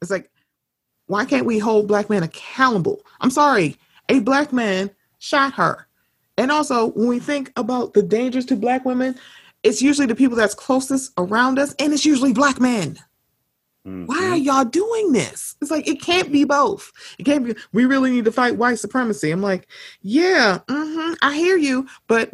It's 0.01 0.11
like, 0.11 0.29
why 1.07 1.25
can't 1.25 1.45
we 1.45 1.59
hold 1.59 1.87
black 1.87 2.09
men 2.09 2.23
accountable? 2.23 3.01
I'm 3.21 3.29
sorry 3.29 3.77
a 4.09 4.19
black 4.19 4.53
man 4.53 4.91
shot 5.19 5.53
her. 5.53 5.87
And 6.37 6.51
also, 6.51 6.87
when 6.91 7.07
we 7.07 7.19
think 7.19 7.51
about 7.55 7.93
the 7.93 8.01
dangers 8.01 8.45
to 8.47 8.55
black 8.55 8.85
women, 8.85 9.15
it's 9.61 9.81
usually 9.81 10.07
the 10.07 10.15
people 10.15 10.35
that's 10.35 10.55
closest 10.55 11.13
around 11.17 11.59
us, 11.59 11.73
and 11.79 11.93
it's 11.93 12.05
usually 12.05 12.33
black 12.33 12.59
men. 12.59 12.99
Mm-hmm. 13.87 14.05
Why 14.05 14.29
are 14.29 14.37
y'all 14.37 14.65
doing 14.65 15.11
this? 15.11 15.55
It's 15.61 15.69
like 15.69 15.87
it 15.87 16.01
can't 16.01 16.31
be 16.31 16.43
both. 16.43 16.91
It 17.19 17.23
can't 17.23 17.45
be. 17.45 17.55
We 17.71 17.85
really 17.85 18.09
need 18.09 18.25
to 18.25 18.31
fight 18.31 18.57
white 18.57 18.79
supremacy. 18.79 19.29
I'm 19.29 19.41
like, 19.41 19.67
yeah, 20.01 20.59
mm-hmm, 20.67 21.13
I 21.21 21.35
hear 21.35 21.57
you, 21.57 21.87
but 22.07 22.31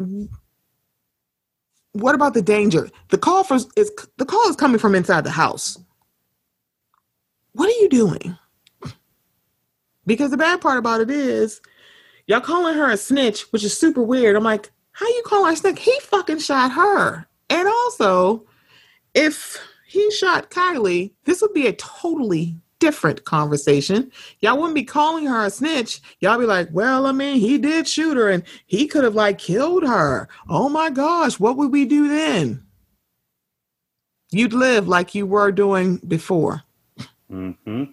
what 1.92 2.14
about 2.14 2.34
the 2.34 2.42
danger? 2.42 2.90
The 3.08 3.18
call 3.18 3.44
for 3.44 3.56
is 3.76 3.90
the 4.16 4.24
call 4.24 4.48
is 4.48 4.56
coming 4.56 4.78
from 4.78 4.94
inside 4.94 5.24
the 5.24 5.30
house. 5.30 5.78
What 7.52 7.68
are 7.68 7.80
you 7.82 7.88
doing? 7.88 8.36
Because 10.06 10.30
the 10.30 10.36
bad 10.36 10.60
part 10.60 10.78
about 10.78 11.00
it 11.00 11.10
is, 11.10 11.60
y'all 12.26 12.40
calling 12.40 12.74
her 12.74 12.90
a 12.90 12.96
snitch, 12.96 13.42
which 13.52 13.64
is 13.64 13.76
super 13.76 14.02
weird. 14.02 14.36
I'm 14.36 14.44
like, 14.44 14.70
how 14.92 15.06
you 15.06 15.22
call 15.26 15.44
her 15.44 15.52
a 15.52 15.56
snitch? 15.56 15.80
He 15.80 15.98
fucking 16.00 16.38
shot 16.38 16.72
her. 16.72 17.26
And 17.48 17.68
also, 17.68 18.46
if 19.14 19.58
he 19.86 20.10
shot 20.12 20.50
Kylie, 20.50 21.12
this 21.24 21.42
would 21.42 21.52
be 21.52 21.66
a 21.66 21.72
totally 21.72 22.56
different 22.80 23.24
conversation. 23.24 24.10
Y'all 24.40 24.56
wouldn't 24.56 24.74
be 24.74 24.82
calling 24.82 25.26
her 25.26 25.44
a 25.44 25.50
snitch. 25.50 26.00
Y'all 26.20 26.38
be 26.38 26.46
like, 26.46 26.68
well, 26.72 27.06
I 27.06 27.12
mean, 27.12 27.38
he 27.38 27.58
did 27.58 27.86
shoot 27.86 28.16
her 28.16 28.28
and 28.28 28.42
he 28.66 28.88
could 28.88 29.04
have 29.04 29.14
like 29.14 29.38
killed 29.38 29.84
her. 29.84 30.28
Oh 30.48 30.68
my 30.68 30.90
gosh, 30.90 31.38
what 31.38 31.56
would 31.56 31.70
we 31.70 31.84
do 31.84 32.08
then? 32.08 32.64
You'd 34.32 34.52
live 34.52 34.88
like 34.88 35.14
you 35.14 35.26
were 35.26 35.52
doing 35.52 35.98
before. 35.98 36.62
Mm-hmm. 37.30 37.84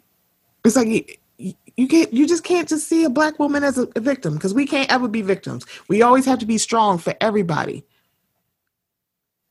It's 0.66 0.76
like 0.76 1.22
you 1.38 1.88
can't 1.88 2.12
you 2.12 2.28
just 2.28 2.44
can't 2.44 2.68
just 2.68 2.88
see 2.88 3.04
a 3.04 3.10
black 3.10 3.38
woman 3.38 3.64
as 3.64 3.78
a, 3.78 3.88
a 3.96 4.00
victim 4.00 4.34
because 4.34 4.54
we 4.54 4.66
can't 4.66 4.92
ever 4.92 5.08
be 5.08 5.22
victims 5.22 5.64
we 5.88 6.02
always 6.02 6.26
have 6.26 6.40
to 6.40 6.48
be 6.48 6.58
strong 6.58 6.98
for 6.98 7.14
everybody 7.22 7.86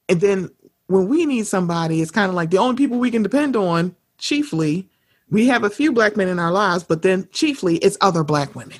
and 0.08 0.20
then 0.20 0.50
when 0.88 1.06
we 1.06 1.24
need 1.24 1.46
somebody 1.46 2.02
it's 2.02 2.10
kind 2.10 2.28
of 2.28 2.34
like 2.34 2.50
the 2.50 2.58
only 2.58 2.74
people 2.74 2.98
we 2.98 3.12
can 3.12 3.22
depend 3.22 3.54
on 3.54 3.94
chiefly, 4.18 4.88
we 5.30 5.46
have 5.48 5.64
a 5.64 5.70
few 5.70 5.92
black 5.92 6.16
men 6.16 6.28
in 6.28 6.38
our 6.38 6.52
lives, 6.52 6.84
but 6.84 7.02
then 7.02 7.28
chiefly 7.32 7.76
it's 7.78 7.96
other 8.00 8.24
black 8.24 8.54
women. 8.54 8.78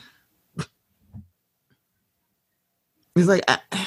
It's 3.17 3.29
like, 3.29 3.45
I, 3.49 3.59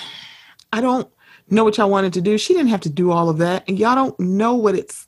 I 0.74 0.82
don't 0.82 1.08
know 1.50 1.64
what 1.64 1.78
y'all 1.78 1.90
wanted 1.90 2.14
to 2.14 2.22
do. 2.22 2.38
She 2.38 2.54
didn't 2.54 2.70
have 2.70 2.82
to 2.82 2.90
do 2.90 3.12
all 3.12 3.30
of 3.30 3.38
that. 3.38 3.64
And 3.68 3.78
y'all 3.78 3.96
don't 3.96 4.20
know 4.20 4.56
what 4.56 4.76
it's, 4.76 5.08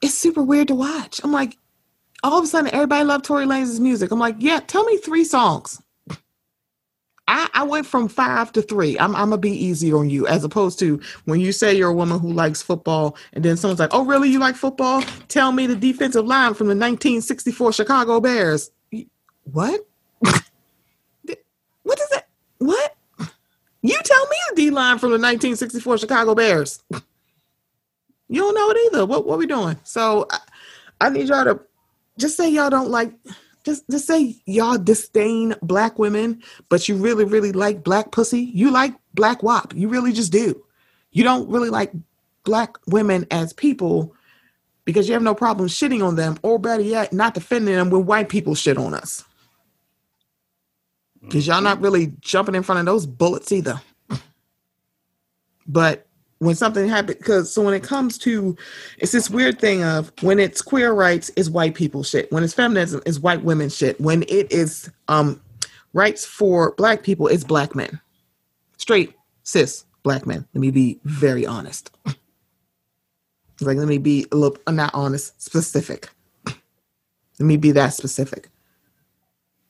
it's 0.00 0.14
super 0.14 0.42
weird 0.42 0.68
to 0.68 0.74
watch. 0.74 1.20
I'm 1.22 1.32
like, 1.32 1.56
all 2.22 2.38
of 2.38 2.44
a 2.44 2.46
sudden, 2.46 2.72
everybody 2.72 3.04
loved 3.04 3.24
Tory 3.24 3.44
Lanez' 3.44 3.80
music. 3.80 4.10
I'm 4.10 4.18
like, 4.18 4.36
yeah, 4.38 4.60
tell 4.60 4.84
me 4.84 4.98
three 4.98 5.24
songs. 5.24 5.82
I, 7.30 7.48
I 7.54 7.62
went 7.62 7.86
from 7.86 8.08
five 8.08 8.50
to 8.52 8.62
three. 8.62 8.98
I'm, 8.98 9.14
I'm 9.14 9.30
gonna 9.30 9.38
be 9.38 9.52
easy 9.52 9.92
on 9.92 10.10
you, 10.10 10.26
as 10.26 10.42
opposed 10.42 10.80
to 10.80 11.00
when 11.26 11.38
you 11.38 11.52
say 11.52 11.72
you're 11.72 11.90
a 11.90 11.94
woman 11.94 12.18
who 12.18 12.32
likes 12.32 12.60
football, 12.60 13.16
and 13.32 13.44
then 13.44 13.56
someone's 13.56 13.78
like, 13.78 13.94
"Oh, 13.94 14.04
really? 14.04 14.28
You 14.28 14.40
like 14.40 14.56
football? 14.56 15.02
Tell 15.28 15.52
me 15.52 15.68
the 15.68 15.76
defensive 15.76 16.26
line 16.26 16.54
from 16.54 16.66
the 16.66 16.74
1964 16.74 17.72
Chicago 17.72 18.20
Bears." 18.20 18.72
What? 19.44 19.80
what 20.20 20.42
is 22.00 22.08
that? 22.10 22.26
What? 22.58 22.96
You 23.82 23.96
tell 24.02 24.26
me 24.26 24.36
the 24.50 24.56
D 24.56 24.70
line 24.70 24.98
from 24.98 25.10
the 25.10 25.18
1964 25.18 25.98
Chicago 25.98 26.34
Bears. 26.34 26.82
You 28.28 28.40
don't 28.40 28.54
know 28.56 28.70
it 28.70 28.78
either. 28.86 29.06
What 29.06 29.24
what 29.24 29.38
we 29.38 29.46
doing? 29.46 29.78
So 29.84 30.26
I, 30.32 30.38
I 31.00 31.08
need 31.10 31.28
y'all 31.28 31.44
to 31.44 31.60
just 32.18 32.36
say 32.36 32.50
y'all 32.50 32.70
don't 32.70 32.90
like 32.90 33.12
just 33.64 33.84
just 33.90 34.06
say 34.06 34.36
y'all 34.46 34.78
disdain 34.78 35.54
black 35.62 35.98
women, 35.98 36.42
but 36.68 36.88
you 36.88 36.96
really 36.96 37.24
really 37.24 37.52
like 37.52 37.84
black 37.84 38.10
pussy. 38.10 38.50
You 38.54 38.70
like 38.70 38.94
black 39.14 39.42
wop. 39.42 39.74
You 39.74 39.88
really 39.88 40.12
just 40.12 40.32
do. 40.32 40.64
You 41.12 41.24
don't 41.24 41.48
really 41.48 41.70
like 41.70 41.92
black 42.44 42.76
women 42.86 43.26
as 43.30 43.52
people 43.52 44.14
because 44.84 45.08
you 45.08 45.14
have 45.14 45.22
no 45.22 45.34
problem 45.34 45.68
shitting 45.68 46.04
on 46.06 46.16
them, 46.16 46.38
or 46.42 46.58
better 46.58 46.82
yet, 46.82 47.12
not 47.12 47.34
defending 47.34 47.74
them 47.74 47.90
when 47.90 48.06
white 48.06 48.28
people 48.28 48.54
shit 48.54 48.78
on 48.78 48.94
us. 48.94 49.24
Mm, 51.22 51.28
because 51.28 51.46
y'all 51.46 51.60
mm. 51.60 51.64
not 51.64 51.80
really 51.80 52.12
jumping 52.20 52.54
in 52.54 52.62
front 52.62 52.80
of 52.80 52.86
those 52.86 53.06
bullets 53.06 53.52
either. 53.52 53.80
But 55.66 56.08
when 56.40 56.54
something 56.54 56.88
happens 56.88 57.18
because 57.18 57.52
so 57.52 57.62
when 57.62 57.74
it 57.74 57.82
comes 57.82 58.16
to 58.16 58.56
it's 58.98 59.12
this 59.12 59.28
weird 59.28 59.60
thing 59.60 59.84
of 59.84 60.10
when 60.22 60.38
it's 60.38 60.62
queer 60.62 60.92
rights 60.92 61.28
is 61.36 61.50
white 61.50 61.74
people 61.74 62.02
shit. 62.02 62.32
When 62.32 62.42
it's 62.42 62.54
feminism 62.54 63.02
is 63.06 63.20
white 63.20 63.44
women 63.44 63.68
shit. 63.68 64.00
When 64.00 64.22
it 64.22 64.50
is 64.50 64.90
um 65.08 65.40
rights 65.92 66.24
for 66.24 66.72
black 66.76 67.02
people 67.02 67.28
it's 67.28 67.44
black 67.44 67.74
men. 67.74 68.00
Straight 68.78 69.14
cis 69.42 69.84
black 70.02 70.26
men. 70.26 70.46
Let 70.54 70.60
me 70.60 70.70
be 70.70 70.98
very 71.04 71.46
honest. 71.46 71.96
Like 73.62 73.76
let 73.76 73.88
me 73.88 73.98
be 73.98 74.26
a 74.32 74.36
little 74.36 74.56
I'm 74.66 74.76
not 74.76 74.90
honest 74.94 75.42
specific. 75.42 76.08
Let 76.46 77.46
me 77.46 77.58
be 77.58 77.72
that 77.72 77.92
specific. 77.92 78.48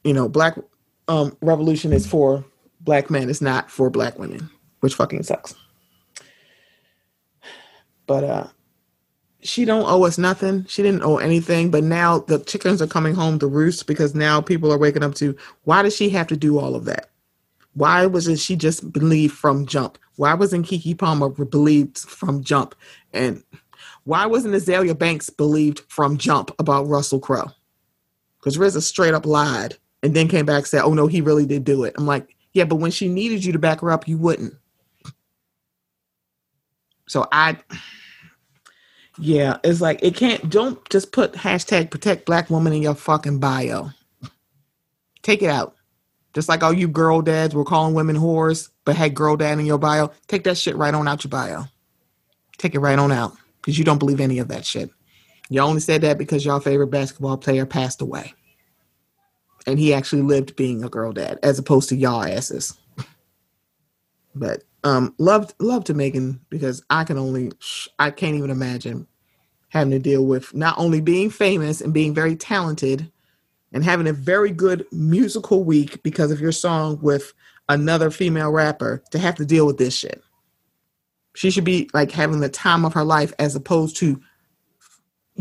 You 0.05 0.15
know 0.15 0.29
black 0.29 0.57
um 1.09 1.37
revolution 1.41 1.93
is 1.93 2.07
for 2.07 2.45
black 2.83 3.11
men. 3.11 3.29
It's 3.29 3.41
not 3.41 3.69
for 3.69 3.91
black 3.91 4.17
women 4.17 4.49
which 4.79 4.95
fucking 4.95 5.25
sucks 5.25 5.57
but 8.11 8.25
uh 8.25 8.49
she 9.43 9.65
don't 9.65 9.89
owe 9.89 10.05
us 10.05 10.19
nothing. 10.19 10.67
She 10.67 10.83
didn't 10.83 11.05
owe 11.05 11.19
anything, 11.19 11.71
but 11.71 11.85
now 11.85 12.19
the 12.19 12.41
chickens 12.41 12.83
are 12.83 12.89
coming 12.89 13.15
home 13.15 13.39
to 13.39 13.47
roost 13.47 13.87
because 13.87 14.17
now 14.17 14.41
people 14.41 14.71
are 14.73 14.77
waking 14.77 15.05
up 15.05 15.15
to 15.15 15.37
why 15.63 15.83
does 15.83 15.95
she 15.95 16.11
have 16.11 16.27
to 16.27 16.37
do 16.37 16.59
all 16.59 16.75
of 16.75 16.87
that? 16.87 17.09
Why 17.75 18.05
wasn't 18.07 18.41
she 18.41 18.57
just 18.57 18.93
believed 18.93 19.33
from 19.33 19.65
jump? 19.65 19.97
Why 20.17 20.35
wasn't 20.35 20.67
Keke 20.67 20.99
Palmer 20.99 21.29
believed 21.29 21.99
from 21.99 22.43
jump? 22.43 22.75
And 23.13 23.45
why 24.03 24.27
wasn't 24.27 24.55
Azealia 24.55 24.99
Banks 24.99 25.31
believed 25.31 25.81
from 25.89 26.19
jump 26.19 26.51
about 26.59 26.89
Russell 26.89 27.21
Crowe? 27.21 27.53
Because 28.41 28.59
RZA 28.59 28.83
straight 28.83 29.15
up 29.15 29.25
lied 29.25 29.77
and 30.03 30.15
then 30.15 30.27
came 30.27 30.47
back 30.47 30.57
and 30.57 30.67
said, 30.67 30.83
"Oh 30.83 30.95
no, 30.95 31.07
he 31.07 31.21
really 31.21 31.47
did 31.47 31.65
do 31.65 31.85
it." 31.85 31.95
I'm 31.97 32.07
like, 32.07 32.35
yeah, 32.55 32.65
but 32.65 32.77
when 32.77 32.91
she 32.91 33.07
needed 33.09 33.45
you 33.45 33.53
to 33.53 33.59
back 33.61 33.81
her 33.81 33.93
up, 33.93 34.09
you 34.09 34.19
wouldn't. 34.19 34.55
So 37.11 37.27
I 37.33 37.57
yeah, 39.21 39.59
it's 39.63 39.81
like 39.83 40.01
it 40.03 40.17
can't. 40.17 40.49
Don't 40.49 40.89
just 40.89 41.13
put 41.13 41.35
hashtag 41.35 41.91
protect 41.91 42.25
black 42.27 42.49
woman 42.49 42.73
in 42.73 42.83
your 42.83 42.95
fucking 42.95 43.39
bio. 43.39 43.91
Take 45.23 45.43
it 45.43 45.51
out. 45.51 45.77
Just 46.33 46.49
like 46.49 46.63
all 46.63 46.73
you 46.73 46.89
girl 46.89 47.21
dads 47.21 47.55
were 47.55 47.65
calling 47.65 47.95
women 47.95 48.17
whores, 48.17 48.71
but 48.85 48.97
had 48.97 49.15
girl 49.15 49.37
dad 49.37 49.59
in 49.59 49.67
your 49.67 49.79
bio. 49.79 50.11
Take 50.29 50.45
that 50.45 50.57
shit 50.57 50.77
right 50.77 50.95
on 50.95 51.07
out 51.07 51.23
your 51.23 51.29
bio. 51.29 51.65
Take 52.57 52.75
it 52.75 52.81
right 52.81 52.99
on 52.99 53.13
out 53.13 53.37
because 53.61 53.79
you 53.79 53.85
don't 53.85 53.99
believe 53.99 54.21
any 54.21 54.39
of 54.39 54.49
that 54.49 54.65
shit. 54.65 54.91
You 55.51 55.61
only 55.61 55.81
said 55.81 56.01
that 56.03 56.17
because 56.17 56.45
your 56.45 56.61
favorite 56.61 56.87
basketball 56.91 57.37
player 57.37 57.67
passed 57.67 58.01
away, 58.01 58.33
and 59.67 59.79
he 59.79 59.93
actually 59.93 60.23
lived 60.23 60.57
being 60.57 60.83
a 60.83 60.89
girl 60.89 61.13
dad 61.13 61.39
as 61.43 61.59
opposed 61.59 61.91
to 61.91 61.97
y'all 61.97 62.25
asses. 62.25 62.79
But 64.35 64.63
um, 64.85 65.15
loved 65.19 65.55
love 65.59 65.85
to 65.85 65.95
Megan 65.95 66.41
because 66.49 66.83
I 66.89 67.05
can 67.05 67.19
only 67.19 67.53
I 67.99 68.11
can't 68.11 68.37
even 68.37 68.51
imagine 68.51 69.07
having 69.71 69.93
to 69.93 69.99
deal 69.99 70.25
with 70.25 70.55
not 70.55 70.79
only 70.79 71.01
being 71.01 71.31
famous 71.31 71.81
and 71.81 71.95
being 71.95 72.15
very 72.15 72.37
talented 72.37 73.11
and 73.73 73.85
having 73.85 74.09
a 74.09 74.13
very 74.13 74.51
good 74.51 74.85
musical 74.93 75.65
week 75.65 76.03
because 76.03 76.31
of 76.31 76.41
your 76.41 76.53
song 76.53 76.99
with 77.01 77.33
another 77.69 78.11
female 78.11 78.51
rapper 78.51 79.03
to 79.11 79.19
have 79.19 79.37
to 79.37 79.47
deal 79.47 79.67
with 79.67 79.79
this 79.79 79.95
shit. 79.95 80.23
She 81.35 81.51
should 81.51 81.65
be 81.65 81.89
like 81.95 82.11
having 82.11 82.41
the 82.41 82.49
time 82.49 82.85
of 82.85 82.95
her 82.95 83.05
life 83.05 83.33
as 83.39 83.55
opposed 83.55 83.97
to 83.99 84.21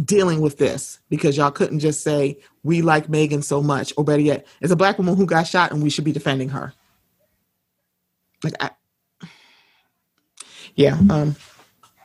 dealing 0.05 0.39
with 0.41 0.57
this 0.57 0.99
because 1.09 1.35
y'all 1.35 1.51
couldn't 1.51 1.79
just 1.79 2.03
say 2.03 2.39
we 2.63 2.81
like 2.81 3.09
Megan 3.09 3.41
so 3.41 3.61
much 3.61 3.91
or 3.97 4.03
better 4.03 4.21
yet, 4.21 4.45
it's 4.61 4.71
a 4.71 4.75
black 4.75 4.97
woman 4.97 5.15
who 5.15 5.25
got 5.25 5.47
shot 5.47 5.71
and 5.71 5.81
we 5.81 5.89
should 5.89 6.03
be 6.03 6.11
defending 6.11 6.49
her. 6.49 6.73
Like 8.43 8.53
I 8.59 8.69
yeah, 10.75 10.97
um 11.09 11.35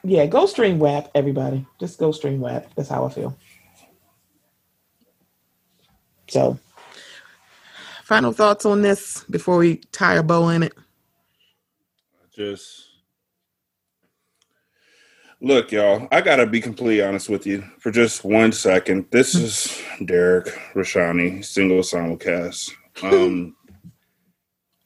yeah, 0.04 0.26
go 0.26 0.46
stream 0.46 0.78
WAP, 0.78 1.10
everybody. 1.14 1.66
Just 1.80 1.98
go 1.98 2.12
stream 2.12 2.40
WAP. 2.40 2.66
That's 2.74 2.90
how 2.90 3.06
I 3.06 3.08
feel. 3.08 3.36
So, 6.28 6.58
final 8.04 8.32
thoughts 8.32 8.66
on 8.66 8.82
this 8.82 9.24
before 9.30 9.56
we 9.56 9.76
tie 9.92 10.16
a 10.16 10.22
bow 10.22 10.50
in 10.50 10.62
it. 10.62 10.74
Just 12.34 12.88
look, 15.40 15.72
y'all. 15.72 16.06
I 16.12 16.20
gotta 16.20 16.46
be 16.46 16.60
completely 16.60 17.02
honest 17.02 17.30
with 17.30 17.46
you 17.46 17.64
for 17.78 17.90
just 17.90 18.24
one 18.24 18.52
second. 18.52 19.06
This 19.10 19.32
hmm. 19.32 19.44
is 19.44 19.82
Derek 20.04 20.46
Rashani, 20.74 21.44
single 21.44 21.80
simulcast. 21.80 22.70
Um, 23.02 23.56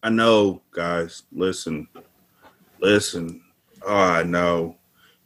I 0.02 0.08
know, 0.08 0.62
guys. 0.70 1.24
Listen, 1.30 1.88
listen. 2.80 3.42
Oh, 3.86 3.94
I 3.94 4.22
know 4.22 4.77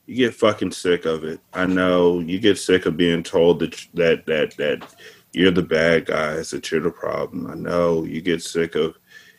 you 0.07 0.16
get 0.16 0.34
fucking 0.34 0.72
sick 0.72 1.05
of 1.05 1.24
it. 1.24 1.40
I 1.53 1.66
know 1.66 2.20
you 2.20 2.38
get 2.38 2.59
sick 2.59 2.86
of 2.86 2.96
being 2.96 3.22
told 3.22 3.61
that 3.61 3.86
that 3.94 4.26
that 4.26 4.57
that 4.57 4.94
you're 5.32 5.50
the 5.50 5.62
bad 5.62 6.07
guys, 6.07 6.50
that 6.50 6.70
you're 6.70 6.80
the 6.80 6.90
problem. 6.90 7.46
I 7.46 7.55
know 7.55 8.05
you 8.05 8.20
get 8.20 8.42
sick 8.42 8.74
of 8.74 8.96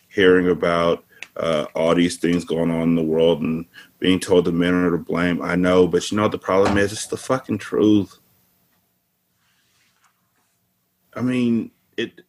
hearing 0.09 0.49
about 0.49 1.05
uh, 1.37 1.65
all 1.75 1.95
these 1.95 2.17
things 2.17 2.45
going 2.45 2.71
on 2.71 2.83
in 2.83 2.95
the 2.95 3.03
world 3.03 3.41
and 3.41 3.65
being 3.99 4.19
told 4.19 4.45
the 4.45 4.51
men 4.51 4.73
are 4.73 4.91
to 4.91 4.97
blame. 4.97 5.41
I 5.41 5.55
know, 5.55 5.87
but 5.87 6.09
you 6.09 6.17
know 6.17 6.23
what 6.23 6.31
the 6.31 6.37
problem 6.37 6.77
is? 6.77 6.91
It's 6.91 7.07
the 7.07 7.17
fucking 7.17 7.59
truth. 7.59 8.17
I 11.15 11.21
mean, 11.21 11.71
it. 11.97 12.21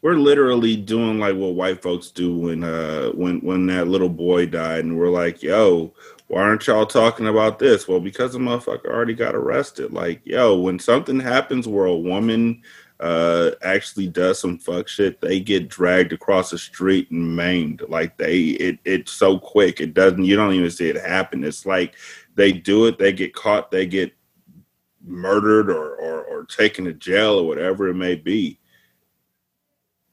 We're 0.00 0.14
literally 0.14 0.76
doing 0.76 1.18
like 1.18 1.34
what 1.34 1.54
white 1.54 1.82
folks 1.82 2.10
do 2.10 2.36
when 2.36 2.62
uh 2.62 3.10
when 3.10 3.40
when 3.40 3.66
that 3.66 3.88
little 3.88 4.08
boy 4.08 4.46
died, 4.46 4.84
and 4.84 4.96
we're 4.96 5.10
like, 5.10 5.42
"Yo, 5.42 5.92
why 6.28 6.42
aren't 6.42 6.66
y'all 6.66 6.86
talking 6.86 7.26
about 7.26 7.58
this? 7.58 7.88
Well, 7.88 8.00
because 8.00 8.32
the 8.32 8.38
motherfucker 8.38 8.86
already 8.86 9.14
got 9.14 9.34
arrested. 9.34 9.92
Like, 9.92 10.20
yo, 10.24 10.58
when 10.60 10.78
something 10.78 11.18
happens 11.18 11.66
where 11.66 11.86
a 11.86 11.96
woman 11.96 12.62
uh 13.00 13.52
actually 13.62 14.08
does 14.08 14.38
some 14.38 14.58
fuck 14.58 14.88
shit, 14.88 15.20
they 15.20 15.40
get 15.40 15.68
dragged 15.68 16.12
across 16.12 16.50
the 16.50 16.58
street 16.58 17.10
and 17.10 17.34
maimed. 17.34 17.82
Like 17.88 18.16
they 18.18 18.40
it 18.40 18.78
it's 18.84 19.12
so 19.12 19.38
quick. 19.38 19.80
It 19.80 19.94
doesn't 19.94 20.24
you 20.24 20.36
don't 20.36 20.54
even 20.54 20.70
see 20.70 20.88
it 20.88 20.96
happen. 20.96 21.44
It's 21.44 21.66
like 21.66 21.94
they 22.34 22.52
do 22.52 22.86
it, 22.86 22.98
they 22.98 23.12
get 23.12 23.34
caught, 23.34 23.70
they 23.70 23.86
get 23.86 24.12
murdered 25.04 25.70
or 25.70 25.96
or, 25.96 26.24
or 26.24 26.44
taken 26.44 26.84
to 26.84 26.92
jail 26.92 27.38
or 27.38 27.46
whatever 27.46 27.88
it 27.88 27.94
may 27.94 28.14
be 28.14 28.58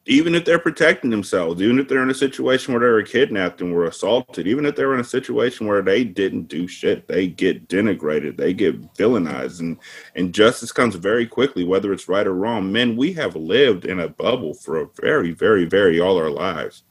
even 0.07 0.35
if 0.35 0.45
they're 0.45 0.59
protecting 0.59 1.09
themselves, 1.09 1.61
even 1.61 1.79
if 1.79 1.87
they're 1.87 2.03
in 2.03 2.11
a 2.11 2.15
situation 2.15 2.73
where 2.73 2.81
they 2.81 2.91
were 2.91 3.01
kidnapped 3.01 3.61
and 3.61 3.73
were 3.73 3.85
assaulted, 3.85 4.45
even 4.45 4.65
if 4.65 4.75
they're 4.75 4.93
in 4.93 4.99
a 4.99 5.03
situation 5.03 5.65
where 5.65 5.81
they 5.81 6.03
didn't 6.03 6.43
do 6.43 6.67
shit, 6.67 7.07
they 7.07 7.27
get 7.27 7.67
denigrated, 7.67 8.37
they 8.37 8.53
get 8.53 8.93
villainized, 8.93 9.61
and 9.61 9.77
and 10.15 10.33
justice 10.33 10.71
comes 10.71 10.95
very 10.95 11.25
quickly, 11.25 11.63
whether 11.63 11.91
it's 11.91 12.07
right 12.07 12.27
or 12.27 12.35
wrong. 12.35 12.71
Men, 12.71 12.95
we 12.95 13.13
have 13.13 13.35
lived 13.35 13.85
in 13.85 13.99
a 13.99 14.07
bubble 14.07 14.53
for 14.53 14.77
a 14.77 14.87
very, 15.01 15.31
very, 15.31 15.65
very 15.65 15.99
all 15.99 16.17
our 16.17 16.29
lives, 16.29 16.83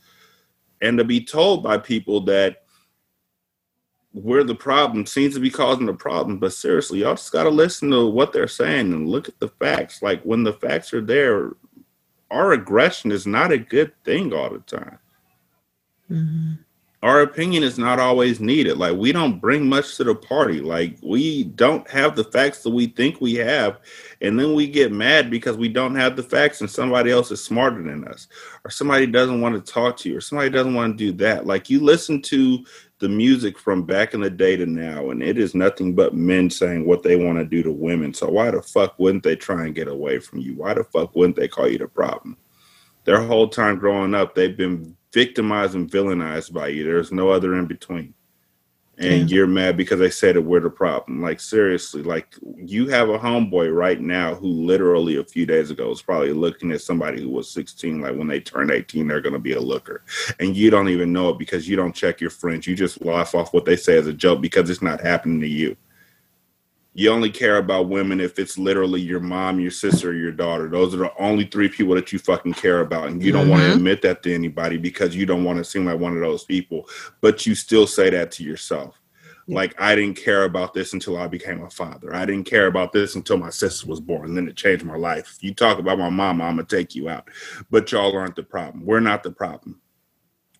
and 0.81 0.99
to 0.99 1.05
be 1.05 1.25
told 1.25 1.63
by 1.63 1.79
people 1.79 2.21
that 2.23 2.63
we're 4.13 4.45
the 4.45 4.55
problem 4.55 5.07
seems 5.07 5.35
to 5.35 5.41
be 5.41 5.51
causing 5.51 5.87
the 5.87 5.95
problem. 5.95 6.39
But 6.39 6.53
seriously, 6.53 7.01
y'all 7.01 7.15
just 7.15 7.33
gotta 7.33 7.51
listen 7.51 7.91
to 7.93 8.07
what 8.07 8.33
they're 8.33 8.49
saying 8.49 8.93
and 8.93 9.09
look 9.09 9.29
at 9.29 9.39
the 9.39 9.49
facts. 9.49 10.03
Like 10.03 10.23
when 10.23 10.43
the 10.43 10.53
facts 10.53 10.93
are 10.93 11.01
there, 11.01 11.53
our 12.31 12.53
aggression 12.53 13.13
is 13.13 13.27
not 13.27 13.53
a 13.53 13.59
good 13.59 13.93
thing 14.05 14.33
all 14.33 14.51
the 14.51 14.59
time. 14.61 14.99
Mm-hmm. 16.11 16.53
Our 17.03 17.21
opinion 17.21 17.63
is 17.63 17.79
not 17.79 17.99
always 17.99 18.41
needed. 18.41 18.79
Like 18.79 18.97
we 18.97 19.13
don't 19.13 19.39
bring 19.39 19.69
much 19.69 19.97
to 19.99 20.05
the 20.05 20.15
party. 20.15 20.61
Like 20.61 20.97
we 21.03 21.45
don't 21.45 21.87
have 21.91 22.17
the 22.17 22.25
facts 22.25 22.63
that 22.63 22.71
we 22.71 22.87
think 22.87 23.21
we 23.21 23.35
have, 23.35 23.79
and 24.23 24.41
then 24.41 24.55
we 24.55 24.67
get 24.67 24.91
mad 24.91 25.31
because 25.31 25.59
we 25.59 25.69
don't 25.69 25.97
have 25.97 26.17
the 26.17 26.23
facts 26.23 26.63
and 26.63 26.71
somebody 26.71 27.11
else 27.11 27.31
is 27.31 27.45
smarter 27.45 27.83
than 27.83 28.09
us, 28.09 28.27
or 28.65 28.71
somebody 28.71 29.07
doesn't 29.07 29.43
want 29.43 29.55
to 29.55 29.73
talk 29.73 29.99
to 29.99 30.09
you, 30.09 30.17
or 30.17 30.23
somebody 30.23 30.49
doesn't 30.49 30.73
want 30.73 30.97
to 30.97 31.05
do 31.05 31.13
that. 31.19 31.47
Like 31.47 31.69
you 31.69 31.81
listen 31.81 32.23
to 32.23 32.65
the 33.01 33.09
music 33.09 33.59
from 33.59 33.83
back 33.83 34.15
in 34.15 34.21
the 34.21 34.31
day 34.31 34.57
to 34.57 34.67
now, 34.67 35.11
and 35.11 35.23
it 35.23 35.39
is 35.39 35.55
nothing 35.55 35.95
but 35.95 36.15
men 36.15 36.49
saying 36.49 36.87
what 36.87 37.03
they 37.03 37.17
want 37.17 37.39
to 37.39 37.45
do 37.45 37.63
to 37.63 37.73
women. 37.73 38.15
So 38.15 38.29
why 38.31 38.51
the 38.51 38.63
fuck 38.63 38.99
wouldn't 38.99 39.25
they 39.25 39.37
try 39.37 39.65
and 39.67 39.75
get 39.75 39.89
away 39.89 40.21
from 40.21 40.39
you? 40.39 40.55
Why 40.55 40.75
the 40.75 40.85
fuck 40.85 41.15
wouldn't 41.15 41.37
they 41.37 41.49
call 41.49 41.69
you 41.69 41.79
the 41.79 41.89
problem? 41.89 42.37
Their 43.05 43.21
whole 43.21 43.49
time 43.49 43.79
growing 43.79 44.15
up, 44.15 44.35
they've 44.35 44.57
been 44.57 44.97
victimized 45.13 45.75
and 45.75 45.91
villainized 45.91 46.53
by 46.53 46.69
you. 46.69 46.85
There's 46.85 47.13
no 47.13 47.31
other 47.31 47.55
in 47.57 47.67
between 47.67 48.15
and 48.99 49.29
yeah. 49.31 49.37
you're 49.37 49.47
mad 49.47 49.77
because 49.77 50.01
I 50.01 50.09
said 50.09 50.37
it. 50.37 50.45
We're 50.45 50.61
the 50.61 50.71
problem. 50.71 51.21
Like 51.21 51.41
seriously, 51.41 52.03
like 52.03 52.35
you 52.57 52.89
have 52.89 53.09
a 53.09 53.19
homeboy 53.19 53.75
right 53.75 54.01
now 54.01 54.35
who 54.35 54.47
literally 54.47 55.17
a 55.17 55.25
few 55.25 55.47
days 55.47 55.71
ago 55.71 55.89
was 55.89 56.03
probably 56.03 56.33
looking 56.33 56.73
at 56.73 56.81
somebody 56.81 57.21
who 57.23 57.31
was 57.31 57.51
16. 57.51 58.01
Like 58.01 58.17
when 58.17 58.29
they 58.29 58.41
turn 58.41 58.71
18, 58.71 59.07
they're 59.07 59.21
going 59.21 59.33
to 59.33 59.39
be 59.39 59.53
a 59.53 59.61
looker, 59.61 60.03
and 60.39 60.57
you 60.57 60.71
don't 60.71 60.89
even 60.89 61.13
know 61.13 61.31
it 61.31 61.39
because 61.39 61.69
you 61.69 61.77
don't 61.77 61.95
check 61.95 62.21
your 62.21 62.31
friends. 62.31 62.67
You 62.67 62.77
just 62.77 63.05
laugh 63.05 63.35
off 63.35 63.53
what 63.53 63.65
they 63.65 63.77
say 63.77 63.97
as 63.97 64.07
a 64.07 64.13
joke 64.13 64.41
because 64.41 64.71
it's 64.71 64.83
not 64.83 65.01
happening 65.01 65.41
to 65.41 65.49
you 65.49 65.77
you 66.97 67.11
only 67.11 67.31
care 67.31 67.57
about 67.57 67.89
women 67.89 68.21
if 68.21 68.39
it's 68.39 68.57
literally 68.57 69.01
your 69.01 69.19
mom, 69.19 69.59
your 69.59 69.73
sister, 69.73 70.11
or 70.11 70.15
your 70.15 70.31
daughter. 70.31 70.69
Those 70.69 70.95
are 70.95 70.99
the 70.99 71.13
only 71.19 71.45
three 71.45 71.69
people 71.69 71.95
that 71.97 72.13
you 72.13 72.21
fucking 72.21 72.55
care 72.55 72.81
about. 72.81 73.09
And 73.09 73.21
you 73.21 73.33
don't 73.33 73.43
mm-hmm. 73.43 73.51
want 73.51 73.63
to 73.65 73.75
admit 73.75 74.01
that 74.03 74.23
to 74.23 74.33
anybody 74.33 74.79
because 74.79 75.17
you 75.17 75.27
don't 75.27 75.43
want 75.43 75.59
to 75.59 75.65
seem 75.65 75.85
like 75.85 75.99
one 75.99 76.15
of 76.15 76.21
those 76.21 76.45
people. 76.45 76.89
But 77.21 77.47
you 77.47 77.57
still 77.57 77.89
say 77.89 78.11
that 78.11 78.31
to 78.33 78.45
yourself. 78.45 79.01
Yeah. 79.49 79.57
Like, 79.57 79.81
I 79.81 79.97
didn't 79.97 80.17
care 80.19 80.45
about 80.45 80.73
this 80.73 80.93
until 80.93 81.17
I 81.17 81.27
became 81.27 81.63
a 81.65 81.71
father. 81.71 82.15
I 82.15 82.25
didn't 82.25 82.47
care 82.47 82.69
about 82.69 82.93
this 82.93 83.17
until 83.17 83.39
my 83.39 83.51
sister 83.51 83.89
was 83.89 84.01
born. 84.01 84.27
And 84.27 84.37
then 84.37 84.47
it 84.47 84.57
changed 84.57 84.85
my 84.85 84.97
life. 84.97 85.35
If 85.37 85.43
you 85.43 85.53
talk 85.53 85.81
about 85.81 85.99
my 85.99 86.11
mom, 86.11 86.41
I'm 86.41 86.55
going 86.55 86.67
to 86.67 86.77
take 86.77 86.95
you 86.95 87.09
out. 87.09 87.29
But 87.73 87.91
y'all 87.91 88.17
aren't 88.17 88.37
the 88.37 88.45
problem. 88.45 88.87
We're 88.87 89.01
not 89.01 89.25
the 89.25 89.33
problem 89.33 89.81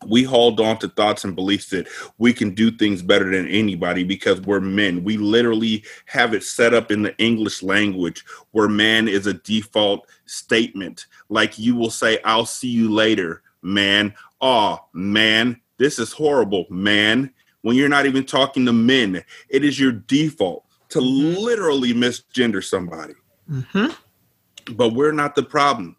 we 0.07 0.23
hold 0.23 0.61
on 0.61 0.79
to 0.79 0.89
thoughts 0.89 1.25
and 1.25 1.35
beliefs 1.35 1.71
that 1.71 1.89
we 2.19 2.33
can 2.33 2.55
do 2.55 2.71
things 2.71 3.03
better 3.03 3.31
than 3.31 3.49
anybody 3.49 4.05
because 4.05 4.41
we're 4.43 4.61
men. 4.61 5.05
We 5.05 5.17
literally 5.17 5.85
have 6.07 6.35
it 6.35 6.45
set 6.45 6.75
up 6.75 6.91
in 6.91 7.03
the 7.03 7.17
English 7.19 7.63
language 7.63 8.25
where 8.53 8.69
man 8.69 9.09
is 9.09 9.27
a 9.27 9.35
default 9.35 10.07
statement. 10.27 11.07
Like 11.29 11.59
you 11.59 11.77
will 11.77 11.91
say, 11.91 12.19
I'll 12.25 12.47
see 12.47 12.69
you 12.69 12.91
later, 12.91 13.43
man. 13.63 14.15
Oh, 14.41 14.79
man, 14.93 15.61
this 15.79 15.99
is 15.99 16.13
horrible, 16.13 16.67
man. 16.71 17.33
When 17.63 17.77
you're 17.77 17.89
not 17.89 18.07
even 18.07 18.25
talking 18.25 18.67
to 18.67 18.73
men, 18.73 19.25
it 19.49 19.65
is 19.65 19.81
your 19.81 19.93
default 19.93 20.65
to 20.91 20.99
mm-hmm. 20.99 21.41
literally 21.41 21.95
misgender 21.95 22.63
somebody. 22.63 23.15
Mm-hmm. 23.51 24.75
But 24.75 24.93
we're 24.93 25.13
not 25.13 25.35
the 25.35 25.43
problem. 25.43 25.97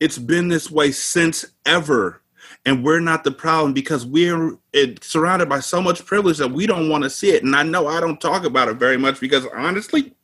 It's 0.00 0.18
been 0.18 0.48
this 0.48 0.70
way 0.70 0.92
since 0.92 1.44
ever 1.64 2.22
and 2.64 2.84
we're 2.84 3.00
not 3.00 3.24
the 3.24 3.30
problem 3.30 3.72
because 3.72 4.04
we're 4.04 4.56
it, 4.72 5.02
surrounded 5.02 5.48
by 5.48 5.60
so 5.60 5.80
much 5.80 6.04
privilege 6.04 6.38
that 6.38 6.50
we 6.50 6.66
don't 6.66 6.88
want 6.88 7.04
to 7.04 7.10
see 7.10 7.30
it 7.30 7.42
and 7.42 7.54
i 7.54 7.62
know 7.62 7.86
i 7.86 8.00
don't 8.00 8.20
talk 8.20 8.44
about 8.44 8.68
it 8.68 8.76
very 8.76 8.96
much 8.96 9.20
because 9.20 9.46
honestly 9.54 10.14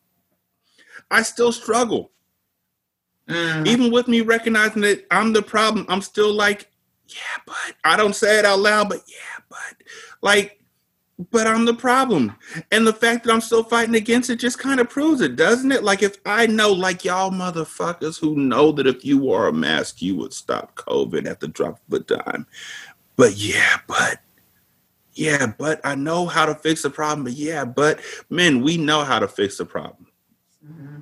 i 1.10 1.22
still 1.22 1.52
struggle 1.52 2.10
mm. 3.28 3.66
even 3.66 3.92
with 3.92 4.08
me 4.08 4.20
recognizing 4.20 4.82
that 4.82 5.04
i'm 5.10 5.32
the 5.32 5.42
problem 5.42 5.86
i'm 5.88 6.02
still 6.02 6.32
like 6.32 6.70
yeah 7.08 7.42
but 7.46 7.74
i 7.84 7.96
don't 7.96 8.16
say 8.16 8.38
it 8.38 8.44
out 8.44 8.58
loud 8.58 8.88
but 8.88 9.02
yeah 9.06 9.44
but 9.48 9.86
like 10.20 10.61
but 11.30 11.46
I'm 11.46 11.64
the 11.64 11.74
problem. 11.74 12.34
And 12.70 12.86
the 12.86 12.92
fact 12.92 13.24
that 13.24 13.32
I'm 13.32 13.40
still 13.40 13.64
fighting 13.64 13.94
against 13.94 14.30
it 14.30 14.36
just 14.36 14.58
kind 14.58 14.80
of 14.80 14.88
proves 14.88 15.20
it, 15.20 15.36
doesn't 15.36 15.72
it? 15.72 15.84
Like 15.84 16.02
if 16.02 16.16
I 16.26 16.46
know, 16.46 16.72
like 16.72 17.04
y'all 17.04 17.30
motherfuckers 17.30 18.18
who 18.18 18.36
know 18.36 18.72
that 18.72 18.86
if 18.86 19.04
you 19.04 19.18
wore 19.18 19.48
a 19.48 19.52
mask, 19.52 20.02
you 20.02 20.16
would 20.16 20.32
stop 20.32 20.74
COVID 20.76 21.26
at 21.26 21.40
the 21.40 21.48
drop 21.48 21.80
of 21.88 21.94
a 21.94 22.00
dime. 22.00 22.46
But 23.16 23.36
yeah, 23.36 23.78
but 23.86 24.20
yeah, 25.12 25.52
but 25.58 25.80
I 25.84 25.94
know 25.94 26.26
how 26.26 26.46
to 26.46 26.54
fix 26.54 26.82
the 26.82 26.90
problem. 26.90 27.24
But 27.24 27.34
yeah, 27.34 27.64
but 27.64 28.00
men, 28.30 28.62
we 28.62 28.76
know 28.76 29.04
how 29.04 29.18
to 29.18 29.28
fix 29.28 29.58
the 29.58 29.66
problem. 29.66 30.06
Mm-hmm. 30.66 31.00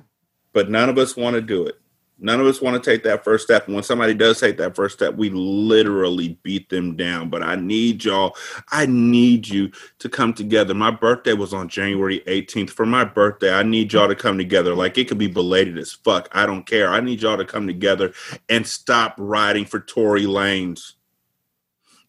But 0.53 0.69
none 0.69 0.89
of 0.89 0.97
us 0.97 1.15
want 1.15 1.35
to 1.35 1.41
do 1.41 1.65
it. 1.65 1.79
None 2.21 2.39
of 2.39 2.45
us 2.45 2.61
want 2.61 2.81
to 2.81 2.91
take 2.91 3.03
that 3.03 3.23
first 3.23 3.43
step. 3.43 3.65
And 3.65 3.73
when 3.73 3.83
somebody 3.83 4.13
does 4.13 4.39
take 4.39 4.57
that 4.57 4.75
first 4.75 4.95
step, 4.95 5.15
we 5.15 5.31
literally 5.31 6.37
beat 6.43 6.69
them 6.69 6.95
down. 6.95 7.29
But 7.29 7.41
I 7.41 7.55
need 7.55 8.03
y'all, 8.03 8.35
I 8.71 8.85
need 8.85 9.47
you 9.47 9.71
to 9.99 10.07
come 10.07 10.33
together. 10.33 10.75
My 10.75 10.91
birthday 10.91 11.33
was 11.33 11.53
on 11.53 11.67
January 11.67 12.19
18th. 12.27 12.69
For 12.69 12.85
my 12.85 13.03
birthday, 13.03 13.51
I 13.53 13.63
need 13.63 13.91
y'all 13.91 14.07
to 14.07 14.15
come 14.15 14.37
together. 14.37 14.75
Like 14.75 14.97
it 14.99 15.07
could 15.07 15.17
be 15.17 15.27
belated 15.27 15.77
as 15.79 15.91
fuck. 15.91 16.29
I 16.31 16.45
don't 16.45 16.67
care. 16.67 16.89
I 16.89 17.01
need 17.01 17.23
y'all 17.23 17.37
to 17.37 17.45
come 17.45 17.65
together 17.65 18.13
and 18.49 18.67
stop 18.67 19.15
riding 19.17 19.65
for 19.65 19.79
Tory 19.79 20.25
Lanez. 20.25 20.93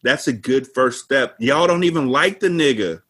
That's 0.03 0.27
a 0.27 0.33
good 0.33 0.67
first 0.67 1.03
step. 1.03 1.35
Y'all 1.39 1.65
don't 1.65 1.85
even 1.85 2.07
like 2.07 2.39
the 2.39 2.49
nigga. 2.49 3.01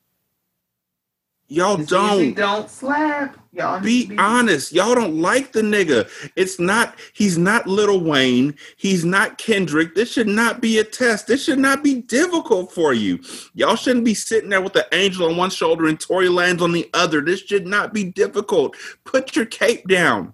Y'all 1.53 1.79
it's 1.79 1.91
don't. 1.91 2.33
Don't 2.33 2.67
slap. 2.67 3.37
Y'all 3.51 3.79
be, 3.79 4.07
be 4.07 4.17
honest. 4.17 4.71
Y'all 4.71 4.95
don't 4.95 5.21
like 5.21 5.51
the 5.51 5.61
nigga. 5.61 6.09
It's 6.35 6.59
not. 6.59 6.97
He's 7.13 7.37
not 7.37 7.67
Lil 7.67 8.03
Wayne. 8.03 8.55
He's 8.75 9.05
not 9.05 9.37
Kendrick. 9.37 9.93
This 9.93 10.11
should 10.11 10.27
not 10.27 10.61
be 10.61 10.79
a 10.79 10.83
test. 10.83 11.27
This 11.27 11.43
should 11.43 11.59
not 11.59 11.83
be 11.83 12.01
difficult 12.01 12.71
for 12.71 12.95
you. 12.95 13.19
Y'all 13.53 13.75
shouldn't 13.75 14.03
be 14.03 14.15
sitting 14.15 14.49
there 14.49 14.61
with 14.61 14.73
the 14.73 14.87
angel 14.93 15.29
on 15.29 15.37
one 15.37 15.51
shoulder 15.51 15.85
and 15.85 15.99
Tory 15.99 16.27
Lanez 16.27 16.59
on 16.59 16.71
the 16.71 16.89
other. 16.95 17.21
This 17.21 17.41
should 17.41 17.67
not 17.67 17.93
be 17.93 18.05
difficult. 18.05 18.75
Put 19.03 19.35
your 19.35 19.45
cape 19.45 19.87
down. 19.87 20.33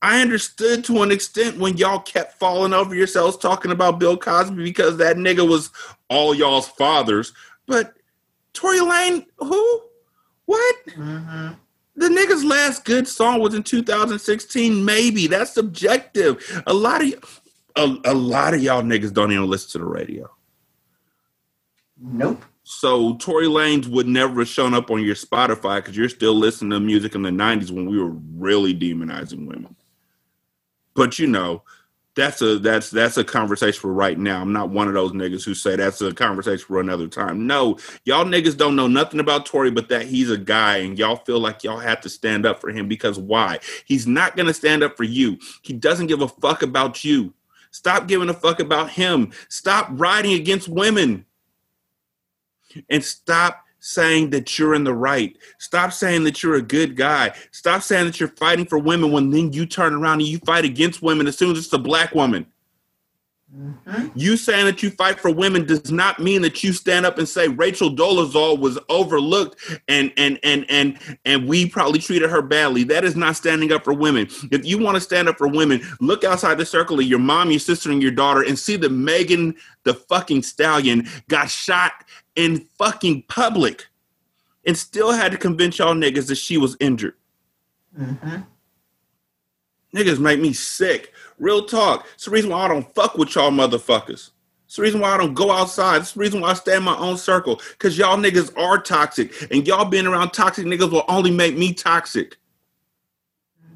I 0.00 0.22
understood 0.22 0.82
to 0.84 1.02
an 1.02 1.12
extent 1.12 1.58
when 1.58 1.76
y'all 1.76 1.98
kept 1.98 2.38
falling 2.38 2.72
over 2.72 2.94
yourselves 2.94 3.36
talking 3.36 3.72
about 3.72 3.98
Bill 3.98 4.16
Cosby 4.16 4.64
because 4.64 4.96
that 4.96 5.18
nigga 5.18 5.46
was 5.46 5.70
all 6.08 6.34
y'all's 6.34 6.68
fathers. 6.68 7.34
But 7.66 7.97
Tory 8.58 8.80
Lane, 8.80 9.24
who? 9.38 9.82
What? 10.46 10.76
Mm-hmm. 10.88 11.50
The 11.94 12.08
nigga's 12.08 12.42
last 12.42 12.84
good 12.84 13.06
song 13.06 13.40
was 13.40 13.54
in 13.54 13.62
2016. 13.62 14.84
Maybe 14.84 15.28
that's 15.28 15.52
subjective. 15.52 16.62
A 16.66 16.74
lot 16.74 17.00
of 17.02 17.40
a, 17.76 17.96
a 18.04 18.14
lot 18.14 18.54
of 18.54 18.62
y'all 18.62 18.82
niggas 18.82 19.12
don't 19.12 19.30
even 19.30 19.48
listen 19.48 19.70
to 19.72 19.78
the 19.78 19.84
radio. 19.84 20.28
Nope. 22.00 22.44
So 22.64 23.14
Tory 23.16 23.46
Lanez 23.46 23.86
would 23.86 24.08
never 24.08 24.40
have 24.40 24.48
shown 24.48 24.74
up 24.74 24.90
on 24.90 25.04
your 25.04 25.14
Spotify 25.14 25.76
because 25.76 25.96
you're 25.96 26.08
still 26.08 26.34
listening 26.34 26.70
to 26.70 26.80
music 26.80 27.14
in 27.14 27.22
the 27.22 27.30
90s 27.30 27.70
when 27.70 27.86
we 27.86 27.96
were 27.96 28.16
really 28.36 28.74
demonizing 28.74 29.46
women. 29.46 29.76
But 30.94 31.20
you 31.20 31.28
know, 31.28 31.62
that's 32.18 32.42
a 32.42 32.58
that's 32.58 32.90
that's 32.90 33.16
a 33.16 33.22
conversation 33.22 33.80
for 33.80 33.92
right 33.92 34.18
now. 34.18 34.40
I'm 34.40 34.52
not 34.52 34.70
one 34.70 34.88
of 34.88 34.94
those 34.94 35.12
niggas 35.12 35.44
who 35.44 35.54
say 35.54 35.76
that's 35.76 36.00
a 36.00 36.12
conversation 36.12 36.66
for 36.66 36.80
another 36.80 37.06
time. 37.06 37.46
No, 37.46 37.78
y'all 38.04 38.24
niggas 38.24 38.56
don't 38.56 38.74
know 38.74 38.88
nothing 38.88 39.20
about 39.20 39.46
Tory, 39.46 39.70
but 39.70 39.88
that 39.90 40.02
he's 40.02 40.28
a 40.28 40.36
guy, 40.36 40.78
and 40.78 40.98
y'all 40.98 41.16
feel 41.24 41.38
like 41.38 41.62
y'all 41.62 41.78
have 41.78 42.00
to 42.00 42.08
stand 42.08 42.44
up 42.44 42.60
for 42.60 42.70
him 42.70 42.88
because 42.88 43.20
why? 43.20 43.60
He's 43.84 44.08
not 44.08 44.36
gonna 44.36 44.52
stand 44.52 44.82
up 44.82 44.96
for 44.96 45.04
you. 45.04 45.38
He 45.62 45.72
doesn't 45.72 46.08
give 46.08 46.20
a 46.20 46.28
fuck 46.28 46.62
about 46.62 47.04
you. 47.04 47.32
Stop 47.70 48.08
giving 48.08 48.28
a 48.28 48.34
fuck 48.34 48.58
about 48.58 48.90
him. 48.90 49.30
Stop 49.48 49.88
riding 49.92 50.32
against 50.32 50.68
women, 50.68 51.24
and 52.90 53.04
stop 53.04 53.62
saying 53.80 54.30
that 54.30 54.58
you're 54.58 54.74
in 54.74 54.84
the 54.84 54.94
right. 54.94 55.36
Stop 55.58 55.92
saying 55.92 56.24
that 56.24 56.42
you're 56.42 56.56
a 56.56 56.62
good 56.62 56.96
guy. 56.96 57.32
Stop 57.52 57.82
saying 57.82 58.06
that 58.06 58.20
you're 58.20 58.28
fighting 58.30 58.66
for 58.66 58.78
women 58.78 59.12
when 59.12 59.30
then 59.30 59.52
you 59.52 59.66
turn 59.66 59.94
around 59.94 60.20
and 60.20 60.28
you 60.28 60.38
fight 60.38 60.64
against 60.64 61.02
women 61.02 61.26
as 61.26 61.38
soon 61.38 61.52
as 61.52 61.58
it's 61.58 61.72
a 61.72 61.78
black 61.78 62.14
woman. 62.14 62.46
Mm-hmm. 63.56 64.08
You 64.14 64.36
saying 64.36 64.66
that 64.66 64.82
you 64.82 64.90
fight 64.90 65.18
for 65.18 65.30
women 65.30 65.64
does 65.64 65.90
not 65.90 66.20
mean 66.20 66.42
that 66.42 66.62
you 66.62 66.74
stand 66.74 67.06
up 67.06 67.16
and 67.16 67.26
say 67.26 67.48
Rachel 67.48 67.88
Dolezal 67.88 68.58
was 68.58 68.78
overlooked 68.90 69.80
and 69.88 70.12
and 70.18 70.38
and 70.42 70.66
and 70.68 70.98
and 71.24 71.48
we 71.48 71.66
probably 71.66 71.98
treated 71.98 72.28
her 72.28 72.42
badly. 72.42 72.84
That 72.84 73.04
is 73.04 73.16
not 73.16 73.36
standing 73.36 73.72
up 73.72 73.84
for 73.84 73.94
women. 73.94 74.28
If 74.50 74.66
you 74.66 74.76
want 74.76 74.96
to 74.96 75.00
stand 75.00 75.30
up 75.30 75.38
for 75.38 75.48
women, 75.48 75.80
look 75.98 76.24
outside 76.24 76.58
the 76.58 76.66
circle 76.66 77.00
of 77.00 77.06
your 77.06 77.20
mom, 77.20 77.50
your 77.50 77.58
sister, 77.58 77.90
and 77.90 78.02
your 78.02 78.12
daughter, 78.12 78.42
and 78.42 78.58
see 78.58 78.76
that 78.76 78.92
Megan 78.92 79.56
the 79.84 79.94
fucking 79.94 80.42
stallion 80.42 81.08
got 81.28 81.48
shot 81.48 82.04
in 82.38 82.60
fucking 82.78 83.24
public, 83.28 83.88
and 84.64 84.78
still 84.78 85.10
had 85.10 85.32
to 85.32 85.38
convince 85.38 85.78
y'all 85.78 85.92
niggas 85.92 86.28
that 86.28 86.36
she 86.36 86.56
was 86.56 86.76
injured. 86.78 87.14
Mm-hmm. 87.98 88.36
Niggas 89.94 90.20
make 90.20 90.38
me 90.40 90.52
sick. 90.52 91.12
Real 91.38 91.66
talk. 91.66 92.06
It's 92.14 92.26
the 92.26 92.30
reason 92.30 92.50
why 92.50 92.60
I 92.60 92.68
don't 92.68 92.94
fuck 92.94 93.16
with 93.16 93.34
y'all 93.34 93.50
motherfuckers. 93.50 94.30
It's 94.66 94.76
the 94.76 94.82
reason 94.82 95.00
why 95.00 95.14
I 95.14 95.16
don't 95.16 95.34
go 95.34 95.50
outside. 95.50 96.02
It's 96.02 96.12
the 96.12 96.20
reason 96.20 96.40
why 96.40 96.50
I 96.50 96.54
stay 96.54 96.76
in 96.76 96.82
my 96.84 96.96
own 96.96 97.16
circle. 97.16 97.60
Because 97.72 97.98
y'all 97.98 98.18
niggas 98.18 98.56
are 98.56 98.78
toxic. 98.80 99.32
And 99.50 99.66
y'all 99.66 99.86
being 99.86 100.06
around 100.06 100.30
toxic 100.30 100.66
niggas 100.66 100.92
will 100.92 101.06
only 101.08 101.30
make 101.30 101.56
me 101.56 101.72
toxic. 101.72 102.36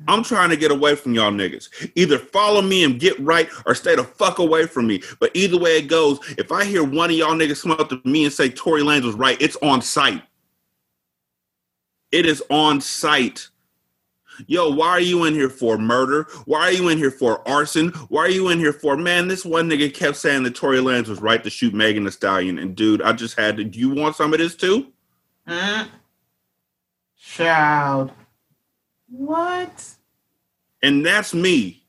I'm 0.08 0.22
trying 0.22 0.50
to 0.50 0.56
get 0.56 0.70
away 0.70 0.94
from 0.94 1.14
y'all 1.14 1.30
niggas. 1.30 1.68
Either 1.94 2.18
follow 2.18 2.62
me 2.62 2.84
and 2.84 3.00
get 3.00 3.18
right 3.20 3.48
or 3.66 3.74
stay 3.74 3.94
the 3.94 4.04
fuck 4.04 4.38
away 4.38 4.66
from 4.66 4.86
me. 4.86 5.02
But 5.20 5.30
either 5.34 5.58
way 5.58 5.78
it 5.78 5.88
goes, 5.88 6.18
if 6.38 6.52
I 6.52 6.64
hear 6.64 6.84
one 6.84 7.10
of 7.10 7.16
y'all 7.16 7.34
niggas 7.34 7.62
come 7.62 7.72
up 7.72 7.88
to 7.90 8.00
me 8.04 8.24
and 8.24 8.32
say 8.32 8.48
Tory 8.48 8.82
Lanez 8.82 9.04
was 9.04 9.14
right, 9.14 9.40
it's 9.40 9.56
on 9.62 9.82
site. 9.82 10.22
It 12.10 12.26
is 12.26 12.42
on 12.50 12.80
site. 12.80 13.48
Yo, 14.46 14.70
why 14.70 14.88
are 14.88 15.00
you 15.00 15.24
in 15.24 15.34
here 15.34 15.50
for 15.50 15.78
murder? 15.78 16.26
Why 16.46 16.60
are 16.60 16.72
you 16.72 16.88
in 16.88 16.98
here 16.98 17.10
for 17.10 17.46
arson? 17.46 17.88
Why 18.08 18.22
are 18.22 18.30
you 18.30 18.48
in 18.48 18.58
here 18.58 18.72
for 18.72 18.96
man? 18.96 19.28
This 19.28 19.44
one 19.44 19.68
nigga 19.68 19.92
kept 19.92 20.16
saying 20.16 20.42
that 20.44 20.54
Tory 20.54 20.78
Lanez 20.78 21.08
was 21.08 21.20
right 21.20 21.42
to 21.44 21.50
shoot 21.50 21.74
Megan 21.74 22.04
Thee 22.04 22.10
Stallion, 22.10 22.58
and 22.58 22.74
dude, 22.74 23.02
I 23.02 23.12
just 23.12 23.38
had 23.38 23.56
to. 23.58 23.64
Do 23.64 23.78
you 23.78 23.90
want 23.90 24.16
some 24.16 24.32
of 24.32 24.38
this 24.38 24.54
too? 24.54 24.92
Mm. 25.46 25.88
Child. 27.18 28.12
What? 29.12 29.94
And 30.82 31.04
that's 31.04 31.34
me. 31.34 31.82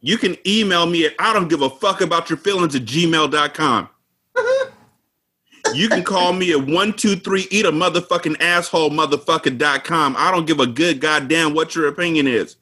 You 0.00 0.18
can 0.18 0.36
email 0.46 0.84
me 0.84 1.06
at 1.06 1.14
I 1.18 1.32
don't 1.32 1.48
give 1.48 1.62
a 1.62 1.70
fuck 1.70 2.02
about 2.02 2.28
your 2.28 2.36
feelings 2.36 2.74
at 2.74 2.82
gmail.com. 2.82 3.88
you 5.74 5.88
can 5.88 6.02
call 6.02 6.32
me 6.34 6.52
at 6.52 6.58
123 6.58 7.48
eat 7.50 7.64
a 7.64 7.72
motherfucking 7.72 8.40
asshole 8.40 8.90
motherfucker.com. 8.90 10.14
I 10.18 10.30
don't 10.30 10.46
give 10.46 10.60
a 10.60 10.66
good 10.66 11.00
goddamn 11.00 11.54
what 11.54 11.74
your 11.74 11.88
opinion 11.88 12.26
is. 12.26 12.56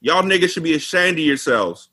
Y'all 0.00 0.22
niggas 0.22 0.50
should 0.50 0.62
be 0.62 0.74
ashamed 0.74 1.18
of 1.18 1.24
yourselves. 1.24 1.88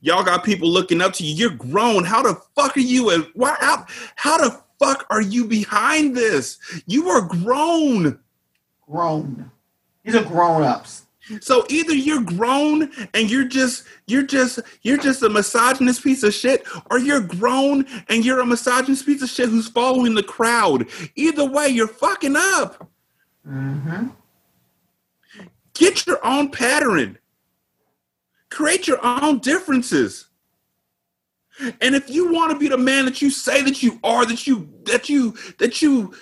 Y'all 0.00 0.24
got 0.24 0.42
people 0.44 0.70
looking 0.70 1.02
up 1.02 1.12
to 1.14 1.24
you. 1.24 1.34
You're 1.34 1.56
grown. 1.56 2.04
How 2.04 2.22
the 2.22 2.40
fuck 2.54 2.76
are 2.76 2.80
you? 2.80 3.10
And 3.10 3.26
why? 3.34 3.56
How, 3.60 3.86
how 4.14 4.38
the 4.38 4.62
fuck 4.78 5.06
are 5.10 5.20
you 5.20 5.44
behind 5.44 6.16
this? 6.16 6.58
You 6.86 7.08
are 7.10 7.22
grown. 7.22 8.18
Grown. 8.88 9.50
These 10.06 10.14
are 10.14 10.24
grown 10.24 10.62
ups. 10.62 11.02
So 11.40 11.66
either 11.68 11.92
you're 11.92 12.22
grown 12.22 12.90
and 13.12 13.28
you're 13.28 13.48
just 13.48 13.84
you're 14.06 14.22
just 14.22 14.60
you're 14.82 14.96
just 14.96 15.22
a 15.24 15.28
misogynist 15.28 16.04
piece 16.04 16.22
of 16.22 16.32
shit, 16.32 16.64
or 16.90 17.00
you're 17.00 17.20
grown 17.20 17.84
and 18.08 18.24
you're 18.24 18.38
a 18.38 18.46
misogynist 18.46 19.04
piece 19.04 19.22
of 19.22 19.28
shit 19.28 19.48
who's 19.48 19.68
following 19.68 20.14
the 20.14 20.22
crowd. 20.22 20.86
Either 21.16 21.44
way, 21.44 21.66
you're 21.66 21.88
fucking 21.88 22.36
up. 22.36 22.88
Mm-hmm. 23.46 24.08
Get 25.74 26.06
your 26.06 26.24
own 26.24 26.50
pattern. 26.50 27.18
Create 28.48 28.86
your 28.86 29.04
own 29.04 29.40
differences. 29.40 30.28
And 31.80 31.94
if 31.96 32.08
you 32.08 32.32
want 32.32 32.52
to 32.52 32.58
be 32.58 32.68
the 32.68 32.78
man 32.78 33.04
that 33.06 33.20
you 33.20 33.30
say 33.30 33.62
that 33.62 33.82
you 33.82 33.98
are, 34.04 34.24
that 34.26 34.46
you 34.46 34.72
that 34.84 35.08
you 35.08 35.36
that 35.58 35.82
you 35.82 36.14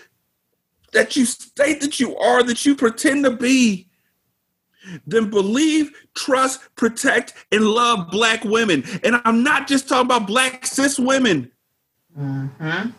that 0.95 1.17
you 1.17 1.25
state 1.25 1.81
that 1.81 2.01
you 2.01 2.17
are, 2.17 2.43
that 2.43 2.65
you 2.65 2.75
pretend 2.75 3.25
to 3.25 3.31
be, 3.31 3.89
then 5.07 5.31
believe, 5.31 5.91
trust, 6.15 6.61
protect, 6.77 7.35
and 7.53 7.65
love 7.65 8.11
black 8.11 8.45
women. 8.45 8.85
And 9.03 9.21
I'm 9.25 9.43
not 9.43 9.67
just 9.67 9.89
talking 9.89 10.07
about 10.07 10.27
black 10.27 10.67
cis 10.67 10.99
women. 10.99 11.51
Mm-hmm. 12.19 12.91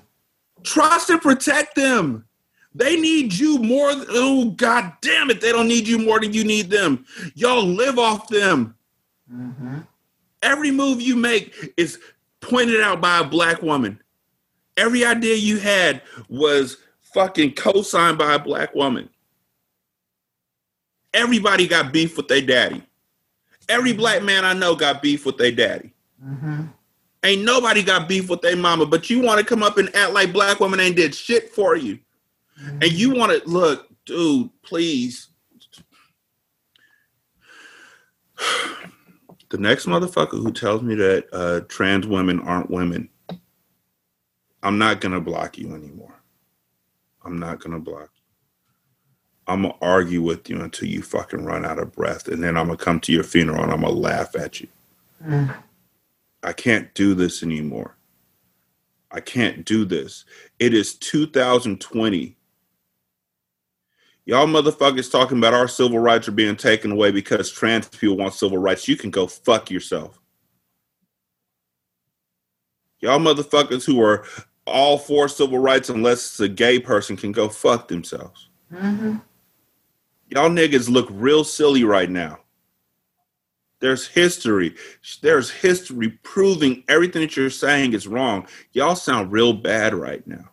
Trust 0.63 1.09
and 1.09 1.21
protect 1.21 1.75
them. 1.75 2.25
They 2.73 2.99
need 2.99 3.33
you 3.33 3.59
more. 3.59 3.91
Oh, 3.91 4.51
god 4.51 4.93
damn 5.01 5.29
it. 5.29 5.39
They 5.39 5.51
don't 5.51 5.67
need 5.67 5.87
you 5.87 5.97
more 5.97 6.19
than 6.19 6.33
you 6.33 6.43
need 6.43 6.69
them. 6.69 7.05
Y'all 7.33 7.63
live 7.63 7.97
off 7.97 8.27
them. 8.27 8.75
Mm-hmm. 9.33 9.79
Every 10.41 10.71
move 10.71 11.01
you 11.01 11.15
make 11.15 11.73
is 11.77 11.99
pointed 12.41 12.81
out 12.81 12.99
by 12.99 13.19
a 13.19 13.23
black 13.23 13.61
woman. 13.61 14.01
Every 14.75 15.05
idea 15.05 15.35
you 15.35 15.57
had 15.57 16.01
was 16.27 16.77
fucking 17.15 17.53
co-signed 17.53 18.17
by 18.17 18.33
a 18.33 18.39
black 18.39 18.75
woman. 18.75 19.09
Everybody 21.13 21.65
got 21.65 21.93
beef 21.93 22.17
with 22.17 22.27
their 22.27 22.41
daddy. 22.41 22.83
Every 23.69 23.93
black 23.93 24.21
man 24.21 24.43
I 24.43 24.51
know 24.53 24.75
got 24.75 25.01
beef 25.01 25.25
with 25.25 25.37
their 25.37 25.53
daddy. 25.53 25.93
Mm-hmm. 26.23 26.63
Ain't 27.23 27.43
nobody 27.45 27.83
got 27.83 28.09
beef 28.09 28.29
with 28.29 28.41
their 28.41 28.57
mama, 28.57 28.85
but 28.85 29.09
you 29.09 29.21
want 29.21 29.39
to 29.39 29.45
come 29.45 29.63
up 29.63 29.77
and 29.77 29.95
act 29.95 30.11
like 30.11 30.33
black 30.33 30.59
women 30.59 30.81
ain't 30.81 30.97
did 30.97 31.15
shit 31.15 31.51
for 31.51 31.77
you. 31.77 31.99
Mm-hmm. 32.61 32.83
And 32.83 32.91
you 32.91 33.15
want 33.15 33.31
to 33.31 33.49
look, 33.49 33.87
dude, 34.05 34.49
please. 34.61 35.29
The 39.49 39.59
next 39.59 39.85
motherfucker 39.85 40.41
who 40.41 40.51
tells 40.51 40.81
me 40.81 40.95
that 40.95 41.27
uh, 41.31 41.61
trans 41.69 42.07
women 42.07 42.41
aren't 42.41 42.71
women, 42.71 43.07
I'm 44.63 44.79
not 44.79 44.99
gonna 44.99 45.21
block 45.21 45.57
you 45.59 45.73
anymore. 45.75 46.14
I'm 47.25 47.39
not 47.39 47.59
gonna 47.59 47.79
block 47.79 48.09
you. 48.15 48.21
I'm 49.47 49.63
gonna 49.63 49.75
argue 49.81 50.21
with 50.21 50.49
you 50.49 50.61
until 50.61 50.87
you 50.87 51.01
fucking 51.01 51.43
run 51.43 51.65
out 51.65 51.79
of 51.79 51.93
breath, 51.93 52.27
and 52.27 52.41
then 52.43 52.57
I'm 52.57 52.67
gonna 52.67 52.77
come 52.77 52.99
to 53.01 53.11
your 53.11 53.23
funeral 53.23 53.63
and 53.63 53.71
I'm 53.71 53.81
gonna 53.81 53.93
laugh 53.93 54.35
at 54.35 54.61
you. 54.61 54.67
Mm. 55.23 55.55
I 56.43 56.53
can't 56.53 56.93
do 56.93 57.15
this 57.15 57.41
anymore. 57.41 57.97
I 59.11 59.19
can't 59.19 59.65
do 59.65 59.85
this. 59.85 60.25
It 60.59 60.73
is 60.73 60.95
2020. 60.95 62.35
Y'all 64.25 64.47
motherfuckers 64.47 65.11
talking 65.11 65.37
about 65.37 65.53
our 65.53 65.67
civil 65.67 65.99
rights 65.99 66.27
are 66.27 66.31
being 66.33 66.55
taken 66.55 66.91
away 66.91 67.11
because 67.11 67.51
trans 67.51 67.87
people 67.87 68.17
want 68.17 68.33
civil 68.33 68.57
rights. 68.57 68.87
You 68.87 68.97
can 68.97 69.11
go 69.11 69.27
fuck 69.27 69.69
yourself. 69.69 70.19
Y'all 72.99 73.19
motherfuckers 73.19 73.85
who 73.85 74.01
are 74.01 74.25
all 74.65 74.97
for 74.97 75.27
civil 75.27 75.59
rights 75.59 75.89
unless 75.89 76.19
it's 76.25 76.39
a 76.39 76.49
gay 76.49 76.79
person 76.79 77.15
can 77.15 77.31
go 77.31 77.49
fuck 77.49 77.87
themselves. 77.87 78.49
Mm-hmm. 78.73 79.17
Y'all 80.29 80.49
niggas 80.49 80.89
look 80.89 81.07
real 81.11 81.43
silly 81.43 81.83
right 81.83 82.09
now. 82.09 82.39
There's 83.79 84.07
history. 84.07 84.75
There's 85.21 85.51
history 85.51 86.09
proving 86.23 86.83
everything 86.87 87.21
that 87.21 87.37
you're 87.37 87.49
saying 87.49 87.93
is 87.93 88.07
wrong. 88.07 88.47
Y'all 88.71 88.95
sound 88.95 89.31
real 89.31 89.53
bad 89.53 89.93
right 89.93 90.25
now. 90.25 90.49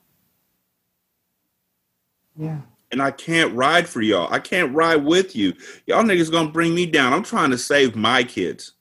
Yeah. 2.36 2.60
And 2.90 3.00
I 3.00 3.10
can't 3.10 3.54
ride 3.54 3.88
for 3.88 4.02
y'all. 4.02 4.30
I 4.30 4.38
can't 4.38 4.74
ride 4.74 5.04
with 5.04 5.34
you. 5.34 5.54
Y'all 5.86 6.02
niggas 6.02 6.30
gonna 6.30 6.50
bring 6.50 6.74
me 6.74 6.84
down. 6.84 7.14
I'm 7.14 7.22
trying 7.22 7.50
to 7.50 7.58
save 7.58 7.96
my 7.96 8.22
kids. 8.22 8.72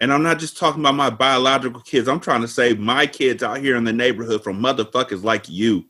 And 0.00 0.12
I'm 0.12 0.22
not 0.22 0.38
just 0.38 0.56
talking 0.56 0.80
about 0.80 0.94
my 0.94 1.10
biological 1.10 1.80
kids. 1.80 2.08
I'm 2.08 2.20
trying 2.20 2.42
to 2.42 2.48
save 2.48 2.78
my 2.78 3.06
kids 3.06 3.42
out 3.42 3.58
here 3.58 3.76
in 3.76 3.84
the 3.84 3.92
neighborhood 3.92 4.44
from 4.44 4.60
motherfuckers 4.62 5.24
like 5.24 5.48
you. 5.48 5.84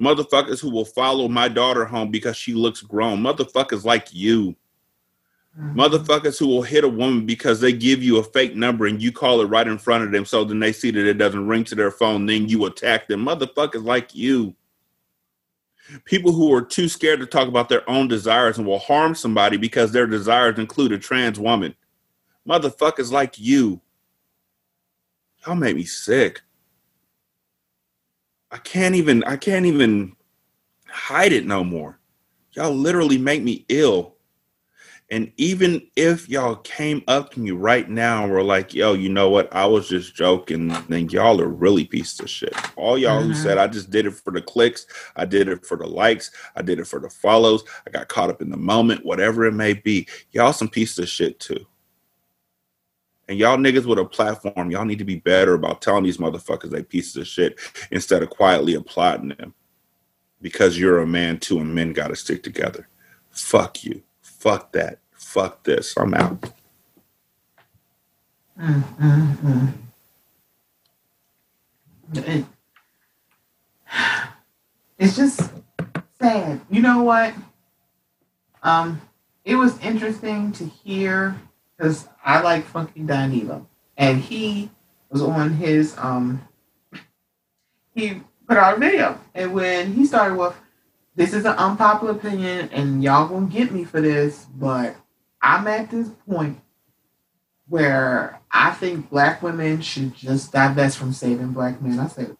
Motherfuckers 0.00 0.60
who 0.60 0.70
will 0.70 0.84
follow 0.84 1.28
my 1.28 1.48
daughter 1.48 1.84
home 1.84 2.10
because 2.10 2.36
she 2.36 2.54
looks 2.54 2.80
grown. 2.80 3.20
Motherfuckers 3.20 3.84
like 3.84 4.08
you. 4.12 4.54
Mm-hmm. 5.58 5.78
Motherfuckers 5.78 6.38
who 6.38 6.46
will 6.46 6.62
hit 6.62 6.84
a 6.84 6.88
woman 6.88 7.26
because 7.26 7.60
they 7.60 7.72
give 7.72 8.02
you 8.02 8.18
a 8.18 8.22
fake 8.22 8.54
number 8.54 8.86
and 8.86 9.02
you 9.02 9.10
call 9.10 9.40
it 9.40 9.46
right 9.46 9.66
in 9.66 9.76
front 9.76 10.04
of 10.04 10.12
them 10.12 10.24
so 10.24 10.44
then 10.44 10.60
they 10.60 10.72
see 10.72 10.90
that 10.90 11.06
it 11.06 11.18
doesn't 11.18 11.48
ring 11.48 11.64
to 11.64 11.74
their 11.74 11.90
phone, 11.90 12.26
then 12.26 12.48
you 12.48 12.64
attack 12.66 13.08
them. 13.08 13.24
Motherfuckers 13.24 13.84
like 13.84 14.14
you. 14.14 14.54
People 16.04 16.32
who 16.32 16.54
are 16.54 16.62
too 16.62 16.88
scared 16.88 17.18
to 17.20 17.26
talk 17.26 17.48
about 17.48 17.68
their 17.68 17.88
own 17.88 18.08
desires 18.08 18.58
and 18.58 18.66
will 18.66 18.78
harm 18.78 19.14
somebody 19.14 19.56
because 19.56 19.90
their 19.90 20.06
desires 20.06 20.58
include 20.58 20.92
a 20.92 20.98
trans 20.98 21.40
woman. 21.40 21.74
Motherfuckers 22.48 23.12
like 23.12 23.38
you. 23.38 23.80
Y'all 25.46 25.54
make 25.54 25.76
me 25.76 25.84
sick. 25.84 26.40
I 28.50 28.56
can't 28.58 28.94
even 28.94 29.22
I 29.24 29.36
can't 29.36 29.66
even 29.66 30.16
hide 30.88 31.32
it 31.32 31.46
no 31.46 31.62
more. 31.62 32.00
Y'all 32.52 32.74
literally 32.74 33.18
make 33.18 33.42
me 33.42 33.66
ill. 33.68 34.14
And 35.10 35.32
even 35.38 35.86
if 35.96 36.28
y'all 36.28 36.56
came 36.56 37.02
up 37.08 37.30
to 37.32 37.40
me 37.40 37.50
right 37.50 37.88
now 37.88 38.24
and 38.24 38.32
were 38.32 38.42
like, 38.42 38.74
yo, 38.74 38.92
you 38.92 39.08
know 39.08 39.30
what? 39.30 39.54
I 39.54 39.64
was 39.64 39.88
just 39.88 40.14
joking, 40.14 40.68
then 40.88 41.08
y'all 41.08 41.40
are 41.40 41.48
really 41.48 41.86
pieces 41.86 42.20
of 42.20 42.28
shit. 42.28 42.54
All 42.76 42.98
y'all 42.98 43.22
who 43.22 43.30
Mhm. 43.30 43.36
said 43.36 43.56
I 43.56 43.68
just 43.68 43.90
did 43.90 44.04
it 44.04 44.10
for 44.14 44.32
the 44.32 44.42
clicks, 44.42 44.86
I 45.16 45.24
did 45.24 45.48
it 45.48 45.64
for 45.64 45.78
the 45.78 45.86
likes, 45.86 46.30
I 46.56 46.62
did 46.62 46.78
it 46.78 46.86
for 46.86 47.00
the 47.00 47.08
follows, 47.08 47.64
I 47.86 47.90
got 47.90 48.08
caught 48.08 48.28
up 48.28 48.42
in 48.42 48.50
the 48.50 48.58
moment, 48.58 49.04
whatever 49.04 49.46
it 49.46 49.52
may 49.54 49.72
be, 49.72 50.06
y'all 50.32 50.52
some 50.52 50.68
pieces 50.68 50.98
of 50.98 51.08
shit 51.08 51.40
too. 51.40 51.64
And 53.28 53.38
y'all 53.38 53.58
niggas 53.58 53.84
with 53.84 53.98
a 53.98 54.04
platform, 54.06 54.70
y'all 54.70 54.86
need 54.86 54.98
to 54.98 55.04
be 55.04 55.16
better 55.16 55.54
about 55.54 55.82
telling 55.82 56.04
these 56.04 56.16
motherfuckers 56.16 56.70
they 56.70 56.82
pieces 56.82 57.16
of 57.16 57.26
shit 57.26 57.58
instead 57.90 58.22
of 58.22 58.30
quietly 58.30 58.74
applauding 58.74 59.28
them. 59.28 59.54
Because 60.40 60.78
you're 60.78 61.00
a 61.00 61.06
man 61.06 61.38
too, 61.38 61.58
and 61.58 61.74
men 61.74 61.92
gotta 61.92 62.16
stick 62.16 62.42
together. 62.42 62.88
Fuck 63.30 63.84
you. 63.84 64.02
Fuck 64.22 64.72
that. 64.72 65.00
Fuck 65.12 65.64
this. 65.64 65.94
I'm 65.96 66.14
out. 66.14 66.52
Mm-hmm. 68.58 69.66
It, 72.14 72.44
it's 74.98 75.16
just 75.16 75.50
sad. 76.20 76.60
You 76.70 76.80
know 76.80 77.02
what? 77.02 77.34
Um, 78.62 79.00
it 79.44 79.56
was 79.56 79.78
interesting 79.80 80.52
to 80.52 80.64
hear 80.64 81.38
because 81.78 82.08
I 82.24 82.40
like 82.40 82.64
Funky 82.64 83.00
Dineva, 83.00 83.64
and 83.96 84.20
he 84.20 84.70
was 85.10 85.22
on 85.22 85.54
his 85.54 85.96
um 85.96 86.46
he 87.94 88.20
put 88.46 88.56
out 88.56 88.76
a 88.76 88.80
video 88.80 89.18
and 89.34 89.52
when 89.52 89.92
he 89.92 90.04
started 90.06 90.36
with 90.36 90.54
this 91.14 91.32
is 91.32 91.44
an 91.44 91.56
unpopular 91.56 92.12
opinion 92.12 92.68
and 92.72 93.02
y'all 93.02 93.28
gonna 93.28 93.46
get 93.46 93.72
me 93.72 93.84
for 93.84 94.00
this, 94.00 94.46
but 94.54 94.96
I'm 95.42 95.66
at 95.66 95.90
this 95.90 96.08
point 96.28 96.60
where 97.68 98.40
I 98.50 98.70
think 98.70 99.10
black 99.10 99.42
women 99.42 99.80
should 99.80 100.14
just 100.14 100.52
divest 100.52 100.96
from 100.96 101.12
saving 101.12 101.52
black 101.52 101.82
men. 101.82 101.98
I 101.98 102.06
said 102.08 102.36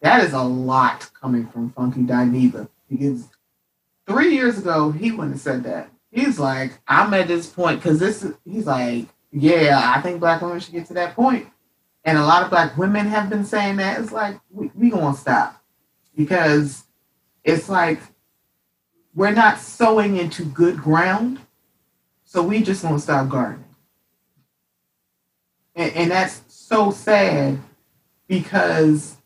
that 0.00 0.24
is 0.24 0.32
a 0.32 0.42
lot 0.42 1.10
coming 1.20 1.46
from 1.46 1.70
Funky 1.70 2.00
Dineva 2.00 2.68
because 2.88 3.28
three 4.06 4.34
years 4.34 4.58
ago 4.58 4.90
he 4.90 5.12
wouldn't 5.12 5.34
have 5.34 5.40
said 5.40 5.64
that. 5.64 5.90
He's 6.16 6.38
like, 6.38 6.72
I'm 6.88 7.12
at 7.12 7.28
this 7.28 7.46
point 7.46 7.78
because 7.78 7.98
this. 7.98 8.22
is, 8.22 8.32
He's 8.46 8.66
like, 8.66 9.04
yeah, 9.32 9.92
I 9.94 10.00
think 10.00 10.18
black 10.18 10.40
women 10.40 10.58
should 10.60 10.72
get 10.72 10.86
to 10.86 10.94
that 10.94 11.14
point, 11.14 11.46
and 12.06 12.16
a 12.16 12.24
lot 12.24 12.42
of 12.42 12.48
black 12.48 12.74
women 12.78 13.04
have 13.04 13.28
been 13.28 13.44
saying 13.44 13.76
that. 13.76 14.00
It's 14.00 14.12
like 14.12 14.40
we 14.50 14.70
we 14.74 14.88
gonna 14.88 15.14
stop 15.14 15.62
because 16.16 16.84
it's 17.44 17.68
like 17.68 18.00
we're 19.14 19.32
not 19.32 19.58
sowing 19.58 20.16
into 20.16 20.46
good 20.46 20.78
ground, 20.78 21.38
so 22.24 22.42
we 22.42 22.62
just 22.62 22.82
gonna 22.82 22.98
stop 22.98 23.28
gardening, 23.28 23.76
and, 25.74 25.92
and 25.92 26.10
that's 26.10 26.40
so 26.48 26.90
sad 26.92 27.58
because 28.26 29.18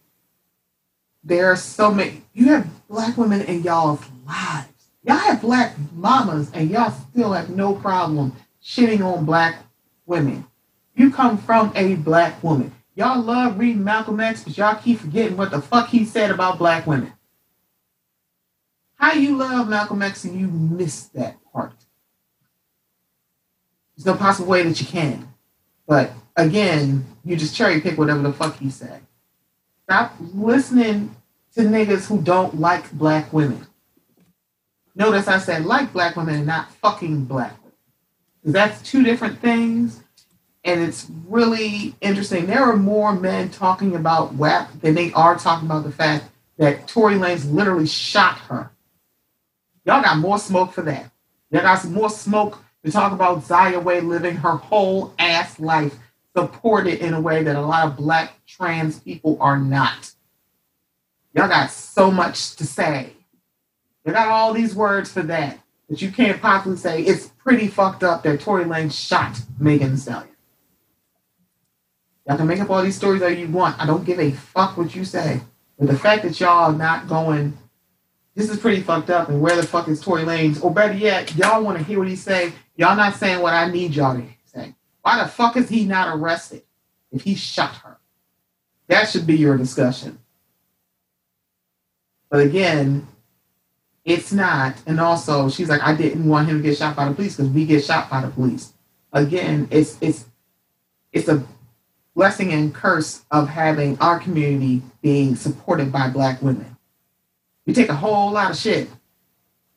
there 1.23 1.53
are 1.53 1.57
so 1.57 1.95
many. 1.95 2.25
You 2.33 2.47
have 2.47 2.89
black 2.89 3.17
women 3.17 3.43
in 3.43 3.63
y'all's 3.63 4.01
lives. 4.27 4.70
Y'all 5.03 5.17
have 5.17 5.41
black 5.41 5.75
mamas, 5.95 6.51
and 6.53 6.71
y'all 6.71 6.91
still 6.91 7.33
have 7.33 7.51
no 7.51 7.75
problem 7.75 8.35
shitting 8.63 9.05
on 9.05 9.25
black 9.25 9.57
women. 10.07 10.47
You 10.95 11.11
come 11.11 11.39
from 11.39 11.73
a 11.75 11.95
black 11.95 12.43
woman. 12.43 12.75
Y'all 12.95 13.23
love 13.23 13.59
reading 13.59 13.83
Malcolm 13.83 14.21
X, 14.21 14.45
but 14.45 14.59
y'all 14.59 14.75
keep 14.75 14.99
forgetting 14.99 15.37
what 15.37 15.51
the 15.51 15.63
fuck 15.63 15.89
he 15.89 16.05
said 16.05 16.31
about 16.31 16.59
black 16.59 16.87
women. 16.87 17.13
How 18.97 19.15
you 19.15 19.37
love 19.39 19.69
Malcolm 19.69 20.03
X 20.03 20.25
and 20.25 20.39
you 20.39 20.49
miss 20.49 21.05
that 21.15 21.39
part? 21.51 21.73
There's 23.97 24.05
no 24.05 24.15
possible 24.15 24.51
way 24.51 24.63
that 24.63 24.79
you 24.79 24.87
can. 24.87 25.33
But 25.87 26.13
again, 26.37 27.07
you 27.25 27.37
just 27.37 27.57
cherry 27.57 27.81
pick 27.81 27.97
whatever 27.97 28.21
the 28.21 28.33
fuck 28.33 28.59
he 28.59 28.69
said. 28.69 29.01
Stop 29.85 30.15
listening 30.35 31.17
to 31.55 31.63
niggas 31.63 32.07
who 32.07 32.21
don't 32.21 32.61
like 32.61 32.93
black 32.93 33.33
women. 33.33 33.67
Notice 35.01 35.29
I 35.29 35.39
said 35.39 35.65
like 35.65 35.95
black 35.95 36.15
women 36.15 36.35
and 36.35 36.47
not 36.47 36.71
fucking 36.75 37.25
black 37.25 37.57
women. 37.65 37.73
That's 38.45 38.83
two 38.83 39.03
different 39.03 39.41
things. 39.41 40.03
And 40.63 40.83
it's 40.83 41.07
really 41.27 41.95
interesting. 42.03 42.45
There 42.45 42.63
are 42.63 42.77
more 42.77 43.15
men 43.15 43.49
talking 43.49 43.97
about 43.97 44.35
WAP 44.35 44.79
than 44.83 44.95
they 44.95 45.11
are 45.15 45.39
talking 45.39 45.65
about 45.65 45.85
the 45.85 45.91
fact 45.91 46.27
that 46.59 46.87
Tory 46.87 47.15
Lanez 47.15 47.51
literally 47.51 47.87
shot 47.87 48.37
her. 48.41 48.73
Y'all 49.87 50.03
got 50.03 50.19
more 50.19 50.39
smoke 50.39 50.75
for 50.75 50.83
that. 50.83 51.11
Y'all 51.51 51.63
got 51.63 51.77
some 51.77 51.95
more 51.95 52.11
smoke 52.11 52.59
to 52.85 52.93
talk 52.93 53.13
about 53.13 53.43
Zaya 53.43 53.81
Wade 53.81 54.05
living 54.05 54.37
her 54.37 54.57
whole 54.57 55.15
ass 55.19 55.59
life 55.59 55.95
supported 56.37 57.01
in 57.01 57.15
a 57.15 57.21
way 57.23 57.43
that 57.43 57.57
a 57.57 57.63
lot 57.63 57.87
of 57.87 57.97
black 57.97 58.35
trans 58.47 59.01
people 59.01 59.39
are 59.41 59.59
not. 59.59 60.13
Y'all 61.33 61.49
got 61.49 61.71
so 61.71 62.11
much 62.11 62.55
to 62.57 62.67
say. 62.67 63.15
You 64.05 64.13
got 64.13 64.29
all 64.29 64.53
these 64.53 64.75
words 64.75 65.13
for 65.13 65.23
that 65.23 65.59
that 65.89 66.01
you 66.01 66.11
can't 66.11 66.41
possibly 66.41 66.77
say 66.77 67.03
it's 67.03 67.29
pretty 67.29 67.67
fucked 67.69 68.03
up 68.03 68.23
that 68.23 68.41
Tory 68.41 68.65
Lanez 68.65 68.93
shot 68.93 69.41
Megan 69.59 69.91
Thee 69.93 69.97
Stallion. 69.97 70.29
Y'all 72.27 72.37
can 72.37 72.47
make 72.47 72.61
up 72.61 72.71
all 72.71 72.83
these 72.83 72.97
stories 72.97 73.21
that 73.21 73.37
you 73.37 73.49
want. 73.49 73.79
I 73.81 73.87
don't 73.87 74.05
give 74.05 74.21
a 74.21 74.31
fuck 74.31 74.77
what 74.77 74.95
you 74.95 75.05
say. 75.05 75.41
But 75.79 75.89
the 75.89 75.99
fact 75.99 76.23
that 76.23 76.39
y'all 76.39 76.71
are 76.71 76.77
not 76.77 77.09
going, 77.09 77.57
this 78.35 78.49
is 78.49 78.59
pretty 78.59 78.83
fucked 78.83 79.11
up, 79.11 79.29
and 79.29 79.41
where 79.41 79.57
the 79.57 79.67
fuck 79.67 79.89
is 79.89 80.01
Tory 80.01 80.23
Lanez? 80.23 80.63
Or 80.63 80.73
better 80.73 80.95
yet, 80.95 81.35
y'all 81.35 81.65
want 81.65 81.79
to 81.79 81.85
hear 81.85 81.99
what 81.99 82.09
he 82.09 82.17
say. 82.17 82.53
Y'all 82.77 82.97
not 82.97 83.17
saying 83.17 83.41
what 83.41 83.55
I 83.55 83.71
need 83.71 83.95
y'all 83.95 84.17
to 84.17 84.25
say. 84.45 84.75
Why 85.03 85.23
the 85.23 85.29
fuck 85.29 85.57
is 85.57 85.69
he 85.69 85.87
not 85.87 86.17
arrested 86.17 86.63
if 87.11 87.23
he 87.23 87.35
shot 87.35 87.75
her? 87.77 87.99
That 88.87 89.09
should 89.09 89.27
be 89.27 89.37
your 89.37 89.57
discussion. 89.57 90.19
But 92.29 92.41
again, 92.41 93.09
it's 94.11 94.33
not. 94.33 94.75
And 94.87 94.99
also, 94.99 95.49
she's 95.49 95.69
like, 95.69 95.83
I 95.83 95.95
didn't 95.95 96.27
want 96.27 96.49
him 96.49 96.57
to 96.57 96.63
get 96.63 96.77
shot 96.77 96.97
by 96.97 97.09
the 97.09 97.15
police 97.15 97.37
because 97.37 97.51
we 97.53 97.65
get 97.65 97.85
shot 97.85 98.11
by 98.11 98.21
the 98.21 98.29
police. 98.29 98.73
Again, 99.13 99.69
it's 99.71 99.97
it's 100.01 100.27
it's 101.13 101.29
a 101.29 101.45
blessing 102.15 102.53
and 102.53 102.75
curse 102.75 103.25
of 103.31 103.49
having 103.49 103.97
our 103.99 104.19
community 104.19 104.83
being 105.01 105.37
supported 105.37 105.93
by 105.93 106.11
black 106.11 106.43
women. 106.43 106.77
We 107.67 107.73
take 107.73 107.89
a 107.89 107.95
whole 107.95 108.33
lot 108.33 108.51
of 108.51 108.57
shit 108.57 108.91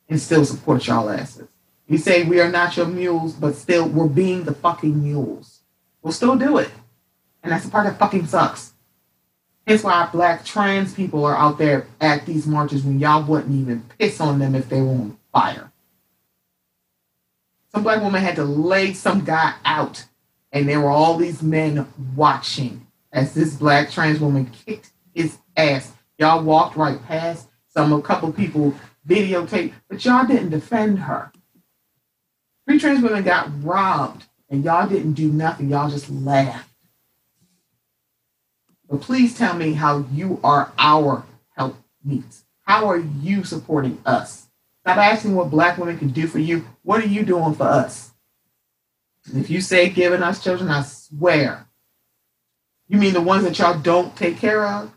and 0.08 0.20
still 0.20 0.44
support 0.44 0.86
y'all 0.86 1.08
asses. 1.10 1.48
We 1.88 1.96
say 1.98 2.24
we 2.24 2.40
are 2.40 2.50
not 2.50 2.76
your 2.76 2.86
mules, 2.86 3.34
but 3.34 3.54
still 3.54 3.88
we're 3.88 4.08
being 4.08 4.44
the 4.44 4.54
fucking 4.54 5.00
mules. 5.02 5.60
We'll 6.02 6.12
still 6.12 6.36
do 6.36 6.58
it. 6.58 6.70
And 7.42 7.52
that's 7.52 7.64
the 7.64 7.70
part 7.70 7.86
that 7.86 7.98
fucking 7.98 8.26
sucks. 8.26 8.73
Hence 9.66 9.82
why 9.82 10.08
black 10.12 10.44
trans 10.44 10.92
people 10.92 11.24
are 11.24 11.36
out 11.36 11.58
there 11.58 11.86
at 12.00 12.26
these 12.26 12.46
marches 12.46 12.82
when 12.82 12.98
y'all 12.98 13.24
wouldn't 13.24 13.54
even 13.58 13.82
piss 13.98 14.20
on 14.20 14.38
them 14.38 14.54
if 14.54 14.68
they 14.68 14.80
were 14.80 14.88
on 14.88 15.18
fire. 15.32 15.72
Some 17.72 17.82
black 17.82 18.02
woman 18.02 18.22
had 18.22 18.36
to 18.36 18.44
lay 18.44 18.92
some 18.92 19.24
guy 19.24 19.54
out, 19.64 20.04
and 20.52 20.68
there 20.68 20.80
were 20.80 20.90
all 20.90 21.16
these 21.16 21.42
men 21.42 21.86
watching 22.14 22.86
as 23.10 23.32
this 23.32 23.54
black 23.54 23.90
trans 23.90 24.20
woman 24.20 24.46
kicked 24.46 24.92
his 25.14 25.38
ass. 25.56 25.92
Y'all 26.18 26.44
walked 26.44 26.76
right 26.76 27.02
past. 27.04 27.48
Some 27.68 27.92
a 27.92 28.00
couple 28.02 28.32
people 28.32 28.74
videotaped, 29.08 29.72
but 29.88 30.04
y'all 30.04 30.26
didn't 30.26 30.50
defend 30.50 31.00
her. 31.00 31.32
Three 32.66 32.78
trans 32.78 33.02
women 33.02 33.24
got 33.24 33.50
robbed, 33.64 34.24
and 34.48 34.64
y'all 34.64 34.88
didn't 34.88 35.14
do 35.14 35.32
nothing. 35.32 35.70
Y'all 35.70 35.90
just 35.90 36.10
laughed. 36.10 36.73
But 38.94 39.02
please 39.02 39.36
tell 39.36 39.56
me 39.56 39.72
how 39.72 40.06
you 40.12 40.38
are 40.44 40.72
our 40.78 41.26
help 41.56 41.74
needs. 42.04 42.44
How 42.62 42.86
are 42.86 42.98
you 42.98 43.42
supporting 43.42 44.00
us? 44.06 44.46
Stop 44.82 44.98
asking 44.98 45.34
what 45.34 45.50
black 45.50 45.78
women 45.78 45.98
can 45.98 46.10
do 46.10 46.28
for 46.28 46.38
you. 46.38 46.64
What 46.84 47.02
are 47.02 47.08
you 47.08 47.24
doing 47.24 47.56
for 47.56 47.64
us? 47.64 48.12
And 49.26 49.42
if 49.42 49.50
you 49.50 49.60
say 49.60 49.90
giving 49.90 50.22
us 50.22 50.44
children, 50.44 50.70
I 50.70 50.82
swear. 50.82 51.66
You 52.86 52.98
mean 52.98 53.14
the 53.14 53.20
ones 53.20 53.42
that 53.42 53.58
y'all 53.58 53.80
don't 53.80 54.14
take 54.14 54.38
care 54.38 54.64
of? 54.64 54.92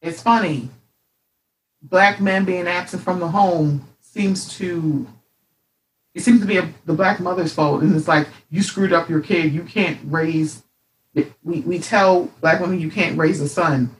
It's 0.00 0.22
funny. 0.22 0.68
Black 1.82 2.20
men 2.20 2.44
being 2.44 2.68
absent 2.68 3.02
from 3.02 3.18
the 3.18 3.26
home 3.26 3.88
seems 3.98 4.56
to 4.58 5.04
it 6.14 6.20
seems 6.20 6.40
to 6.42 6.46
be 6.46 6.58
a, 6.58 6.72
the 6.86 6.94
black 6.94 7.18
mother's 7.18 7.52
fault. 7.52 7.82
And 7.82 7.96
it's 7.96 8.06
like 8.06 8.28
you 8.50 8.62
screwed 8.62 8.92
up 8.92 9.08
your 9.08 9.20
kid. 9.20 9.52
You 9.52 9.64
can't 9.64 9.98
raise 10.04 10.62
we, 11.42 11.60
we 11.60 11.78
tell 11.78 12.24
black 12.40 12.60
women 12.60 12.80
you 12.80 12.90
can't 12.90 13.18
raise 13.18 13.40
a 13.40 13.48
son. 13.48 13.94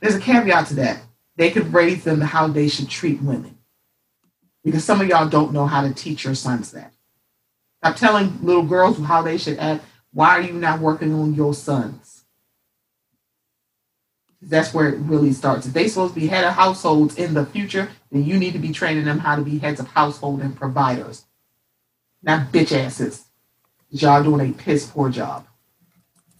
There's 0.00 0.14
a 0.14 0.20
caveat 0.20 0.68
to 0.68 0.74
that. 0.74 1.02
They 1.36 1.50
could 1.50 1.72
raise 1.72 2.04
them 2.04 2.20
how 2.20 2.48
they 2.48 2.68
should 2.68 2.88
treat 2.88 3.22
women. 3.22 3.58
Because 4.64 4.84
some 4.84 5.00
of 5.00 5.08
y'all 5.08 5.28
don't 5.28 5.52
know 5.52 5.66
how 5.66 5.82
to 5.82 5.94
teach 5.94 6.24
your 6.24 6.34
sons 6.34 6.72
that. 6.72 6.92
Stop 7.78 7.96
telling 7.96 8.38
little 8.42 8.62
girls 8.62 8.98
how 8.98 9.22
they 9.22 9.38
should 9.38 9.58
act. 9.58 9.84
Why 10.12 10.30
are 10.30 10.42
you 10.42 10.52
not 10.52 10.80
working 10.80 11.14
on 11.14 11.34
your 11.34 11.54
sons? 11.54 12.24
That's 14.42 14.74
where 14.74 14.88
it 14.88 14.98
really 14.98 15.32
starts. 15.32 15.66
If 15.66 15.72
they 15.72 15.88
supposed 15.88 16.14
to 16.14 16.20
be 16.20 16.26
head 16.26 16.44
of 16.44 16.54
households 16.54 17.16
in 17.16 17.34
the 17.34 17.46
future, 17.46 17.88
then 18.10 18.24
you 18.24 18.38
need 18.38 18.52
to 18.52 18.58
be 18.58 18.72
training 18.72 19.04
them 19.04 19.18
how 19.18 19.36
to 19.36 19.42
be 19.42 19.58
heads 19.58 19.80
of 19.80 19.88
household 19.88 20.40
and 20.40 20.56
providers. 20.56 21.24
Not 22.22 22.52
bitch 22.52 22.76
asses. 22.76 23.26
Y'all 23.90 24.22
doing 24.22 24.50
a 24.50 24.52
piss 24.52 24.86
poor 24.86 25.10
job 25.10 25.46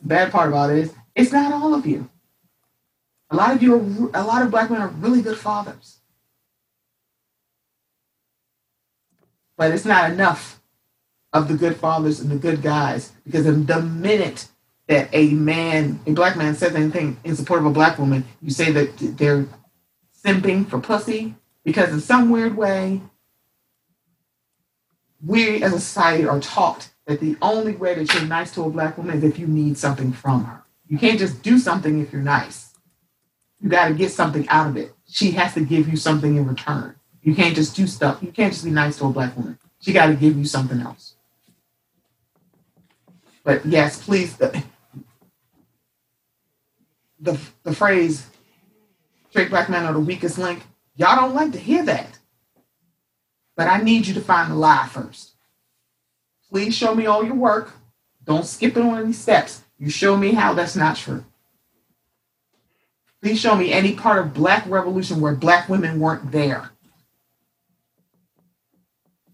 bad 0.02 0.32
part 0.32 0.48
about 0.48 0.70
it 0.70 0.78
is 0.78 0.94
it's 1.14 1.32
not 1.32 1.52
all 1.52 1.74
of 1.74 1.86
you. 1.86 2.08
A 3.30 3.36
lot 3.36 3.54
of 3.54 3.62
you 3.62 3.74
are, 3.74 4.22
a 4.22 4.24
lot 4.24 4.42
of 4.42 4.50
black 4.50 4.70
men 4.70 4.80
are 4.80 4.88
really 4.88 5.22
good 5.22 5.38
fathers. 5.38 5.98
But 9.56 9.72
it's 9.72 9.84
not 9.84 10.10
enough 10.10 10.60
of 11.32 11.48
the 11.48 11.54
good 11.54 11.76
fathers 11.76 12.20
and 12.20 12.30
the 12.30 12.36
good 12.36 12.62
guys 12.62 13.12
because 13.24 13.46
in 13.46 13.66
the 13.66 13.80
minute 13.80 14.48
that 14.88 15.08
a 15.12 15.30
man, 15.30 16.00
a 16.06 16.12
black 16.12 16.36
man 16.36 16.54
says 16.54 16.74
anything 16.74 17.16
in 17.22 17.36
support 17.36 17.60
of 17.60 17.66
a 17.66 17.70
black 17.70 17.98
woman, 17.98 18.24
you 18.42 18.50
say 18.50 18.72
that 18.72 18.96
they're 19.16 19.46
simping 20.24 20.68
for 20.68 20.80
pussy 20.80 21.36
because 21.62 21.90
in 21.90 22.00
some 22.00 22.30
weird 22.30 22.56
way, 22.56 23.00
we 25.24 25.62
as 25.62 25.72
a 25.72 25.80
society 25.80 26.26
are 26.26 26.40
taught 26.40 26.90
that 27.10 27.18
the 27.18 27.36
only 27.42 27.74
way 27.74 27.92
that 27.94 28.14
you're 28.14 28.24
nice 28.24 28.52
to 28.52 28.62
a 28.62 28.70
black 28.70 28.96
woman 28.96 29.18
is 29.18 29.24
if 29.24 29.36
you 29.36 29.48
need 29.48 29.76
something 29.76 30.12
from 30.12 30.44
her. 30.44 30.62
You 30.86 30.96
can't 30.96 31.18
just 31.18 31.42
do 31.42 31.58
something 31.58 32.00
if 32.00 32.12
you're 32.12 32.22
nice. 32.22 32.72
You 33.60 33.68
got 33.68 33.88
to 33.88 33.94
get 33.94 34.12
something 34.12 34.48
out 34.48 34.68
of 34.68 34.76
it. 34.76 34.94
She 35.08 35.32
has 35.32 35.52
to 35.54 35.60
give 35.60 35.88
you 35.88 35.96
something 35.96 36.36
in 36.36 36.46
return. 36.46 36.94
You 37.22 37.34
can't 37.34 37.56
just 37.56 37.74
do 37.74 37.88
stuff. 37.88 38.22
You 38.22 38.30
can't 38.30 38.52
just 38.52 38.64
be 38.64 38.70
nice 38.70 38.96
to 38.98 39.06
a 39.06 39.10
black 39.10 39.36
woman. 39.36 39.58
She 39.80 39.92
got 39.92 40.06
to 40.06 40.14
give 40.14 40.36
you 40.38 40.44
something 40.44 40.80
else. 40.80 41.16
But 43.42 43.66
yes, 43.66 44.00
please, 44.00 44.36
the 44.36 44.62
the 47.18 47.74
phrase 47.74 48.24
straight 49.30 49.50
black 49.50 49.68
men 49.68 49.84
are 49.84 49.94
the 49.94 49.98
weakest 49.98 50.38
link. 50.38 50.62
Y'all 50.94 51.16
don't 51.16 51.34
like 51.34 51.50
to 51.52 51.58
hear 51.58 51.84
that. 51.86 52.20
But 53.56 53.66
I 53.66 53.78
need 53.78 54.06
you 54.06 54.14
to 54.14 54.20
find 54.20 54.52
the 54.52 54.54
lie 54.54 54.88
first. 54.88 55.32
Please 56.50 56.74
show 56.74 56.94
me 56.94 57.06
all 57.06 57.24
your 57.24 57.34
work. 57.34 57.72
Don't 58.24 58.44
skip 58.44 58.76
it 58.76 58.82
on 58.82 58.98
any 58.98 59.12
steps. 59.12 59.62
You 59.78 59.88
show 59.88 60.16
me 60.16 60.32
how 60.32 60.52
that's 60.52 60.76
not 60.76 60.96
true. 60.96 61.24
Please 63.22 63.38
show 63.38 63.54
me 63.54 63.72
any 63.72 63.94
part 63.94 64.18
of 64.18 64.34
Black 64.34 64.66
Revolution 64.66 65.20
where 65.20 65.34
Black 65.34 65.68
women 65.68 66.00
weren't 66.00 66.32
there. 66.32 66.70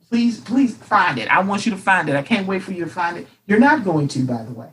Please, 0.09 0.41
please 0.41 0.77
find 0.77 1.19
it. 1.19 1.29
I 1.29 1.41
want 1.41 1.67
you 1.67 1.73
to 1.73 1.79
find 1.79 2.09
it. 2.09 2.17
I 2.17 2.23
can't 2.23 2.47
wait 2.47 2.63
for 2.63 2.73
you 2.73 2.85
to 2.85 2.91
find 2.91 3.17
it. 3.17 3.27
You're 3.47 3.59
not 3.59 3.85
going 3.85 4.09
to, 4.09 4.25
by 4.25 4.45
the 4.45 4.53
way. 4.53 4.69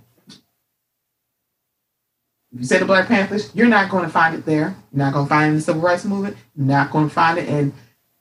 If 2.54 2.60
you 2.60 2.66
say 2.66 2.78
the 2.78 2.86
Black 2.86 3.08
Panthers, 3.08 3.54
you're 3.56 3.68
not 3.68 3.90
going 3.90 4.04
to 4.04 4.12
find 4.12 4.36
it 4.36 4.46
there. 4.46 4.76
You're 4.92 5.06
not 5.06 5.14
going 5.14 5.26
to 5.26 5.30
find 5.30 5.46
it 5.46 5.50
in 5.50 5.56
the 5.56 5.62
Civil 5.62 5.82
Rights 5.82 6.06
Movement. 6.06 6.38
You're 6.56 6.68
not 6.68 6.92
going 6.92 7.08
to 7.08 7.14
find 7.14 7.40
it 7.40 7.50
in 7.50 7.74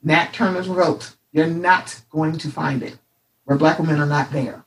Nat 0.03 0.33
Turner's 0.33 0.69
Revolt. 0.69 1.17
You're 1.33 1.47
not 1.47 2.01
going 2.11 2.39
to 2.39 2.51
find 2.51 2.83
it 2.83 2.97
where 3.53 3.59
Black 3.59 3.79
women 3.79 4.01
are 4.01 4.07
not 4.07 4.33
there. 4.33 4.65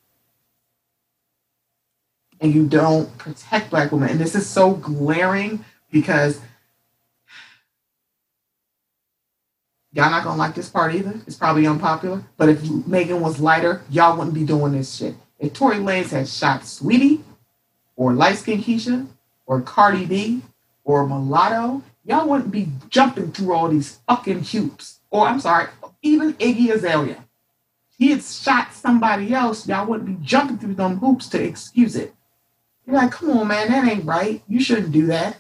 And 2.40 2.54
you 2.54 2.68
don't 2.68 3.18
protect 3.18 3.72
Black 3.72 3.92
women. 3.92 4.10
And 4.10 4.20
this 4.20 4.36
is 4.36 4.48
so 4.48 4.74
glaring 4.74 5.66
because 5.90 6.40
y'all 9.92 10.12
not 10.12 10.24
gonna 10.24 10.38
like 10.38 10.54
this 10.54 10.70
part 10.70 10.94
either. 10.94 11.20
It's 11.26 11.36
probably 11.36 11.66
unpopular. 11.66 12.24
But 12.38 12.50
if 12.50 12.86
Megan 12.86 13.22
was 13.22 13.40
lighter, 13.40 13.82
y'all 13.90 14.16
wouldn't 14.16 14.36
be 14.36 14.46
doing 14.46 14.74
this 14.74 14.94
shit. 14.94 15.16
If 15.40 15.54
Tory 15.54 15.78
Lanez 15.78 16.12
had 16.12 16.28
shot 16.28 16.62
Saweetie 16.62 17.24
or 17.96 18.14
light 18.14 18.38
Skin 18.38 18.62
Keisha 18.62 19.08
or 19.48 19.62
Cardi 19.62 20.06
B 20.06 20.44
or 20.84 21.08
Mulatto, 21.08 21.82
y'all 22.04 22.30
wouldn't 22.30 22.52
be 22.52 22.68
jumping 22.90 23.32
through 23.32 23.52
all 23.52 23.68
these 23.68 23.98
fucking 24.08 24.44
hoops. 24.44 25.00
Or 25.10 25.26
I'm 25.26 25.40
sorry, 25.40 25.70
even 26.04 26.36
Iggy 26.36 26.70
Azalea. 26.70 27.25
He 27.98 28.12
had 28.12 28.24
shot 28.24 28.74
somebody 28.74 29.34
else, 29.34 29.68
y'all 29.68 29.88
wouldn't 29.88 30.08
be 30.08 30.26
jumping 30.26 30.58
through 30.58 30.76
them 30.76 30.98
hoops 30.98 31.30
to 31.30 31.42
excuse 31.42 31.96
it. 31.96 32.14
You're 32.86 32.98
like, 32.98 33.12
come 33.12 33.32
on, 33.32 33.48
man, 33.48 33.70
that 33.70 33.88
ain't 33.88 34.06
right. 34.06 34.44
You 34.48 34.62
shouldn't 34.62 34.92
do 34.92 35.08
that. 35.08 35.38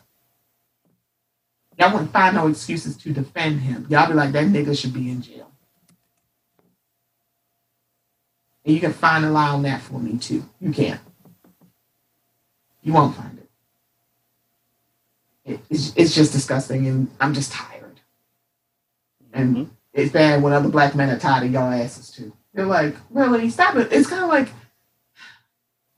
Y'all 1.78 1.92
wouldn't 1.92 2.14
find 2.14 2.36
no 2.36 2.48
excuses 2.48 2.96
to 2.98 3.12
defend 3.12 3.60
him. 3.60 3.86
Y'all 3.90 4.08
be 4.08 4.14
like, 4.14 4.32
that 4.32 4.46
nigga 4.46 4.80
should 4.80 4.94
be 4.94 5.10
in 5.10 5.22
jail. 5.22 5.52
And 8.64 8.74
you 8.74 8.80
can 8.80 8.94
find 8.94 9.26
a 9.26 9.30
lie 9.30 9.50
on 9.50 9.62
that 9.64 9.82
for 9.82 10.00
me 10.00 10.18
too. 10.18 10.44
You 10.60 10.72
can. 10.72 11.00
You 12.82 12.94
won't 12.94 13.16
find 13.16 13.38
it. 13.38 13.50
it 15.54 15.60
it's, 15.70 15.94
it's 15.96 16.16
just 16.16 16.32
disgusting, 16.32 16.88
and 16.88 17.12
I'm 17.20 17.34
just 17.34 17.52
tired. 17.52 18.00
And 19.34 19.56
mm-hmm. 19.56 19.72
it's 19.94 20.12
bad 20.12 20.42
when 20.42 20.54
other 20.54 20.70
black 20.70 20.96
men 20.96 21.10
are 21.10 21.20
tired 21.20 21.46
of 21.46 21.52
y'all 21.52 21.72
asses 21.72 22.10
too. 22.10 22.32
They're 22.56 22.66
like, 22.66 22.96
really? 23.10 23.50
Stop 23.50 23.76
it. 23.76 23.92
It's 23.92 24.08
kind 24.08 24.24
of 24.24 24.30
like, 24.30 24.48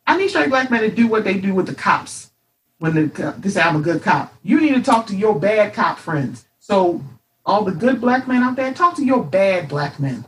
I 0.07 0.17
need 0.17 0.29
straight 0.29 0.49
black 0.49 0.71
men 0.71 0.81
to 0.81 0.89
do 0.89 1.07
what 1.07 1.23
they 1.23 1.35
do 1.35 1.53
with 1.53 1.67
the 1.67 1.75
cops 1.75 2.31
when 2.79 2.95
the, 2.95 3.35
they 3.37 3.49
say 3.49 3.61
I'm 3.61 3.75
a 3.75 3.81
good 3.81 4.01
cop. 4.01 4.33
You 4.43 4.59
need 4.59 4.73
to 4.73 4.81
talk 4.81 5.05
to 5.07 5.15
your 5.15 5.39
bad 5.39 5.73
cop 5.73 5.99
friends. 5.99 6.45
So 6.59 7.01
all 7.45 7.63
the 7.63 7.71
good 7.71 8.01
black 8.01 8.27
men 8.27 8.41
out 8.41 8.55
there, 8.55 8.73
talk 8.73 8.95
to 8.95 9.05
your 9.05 9.23
bad 9.23 9.69
black 9.69 9.99
men. 9.99 10.25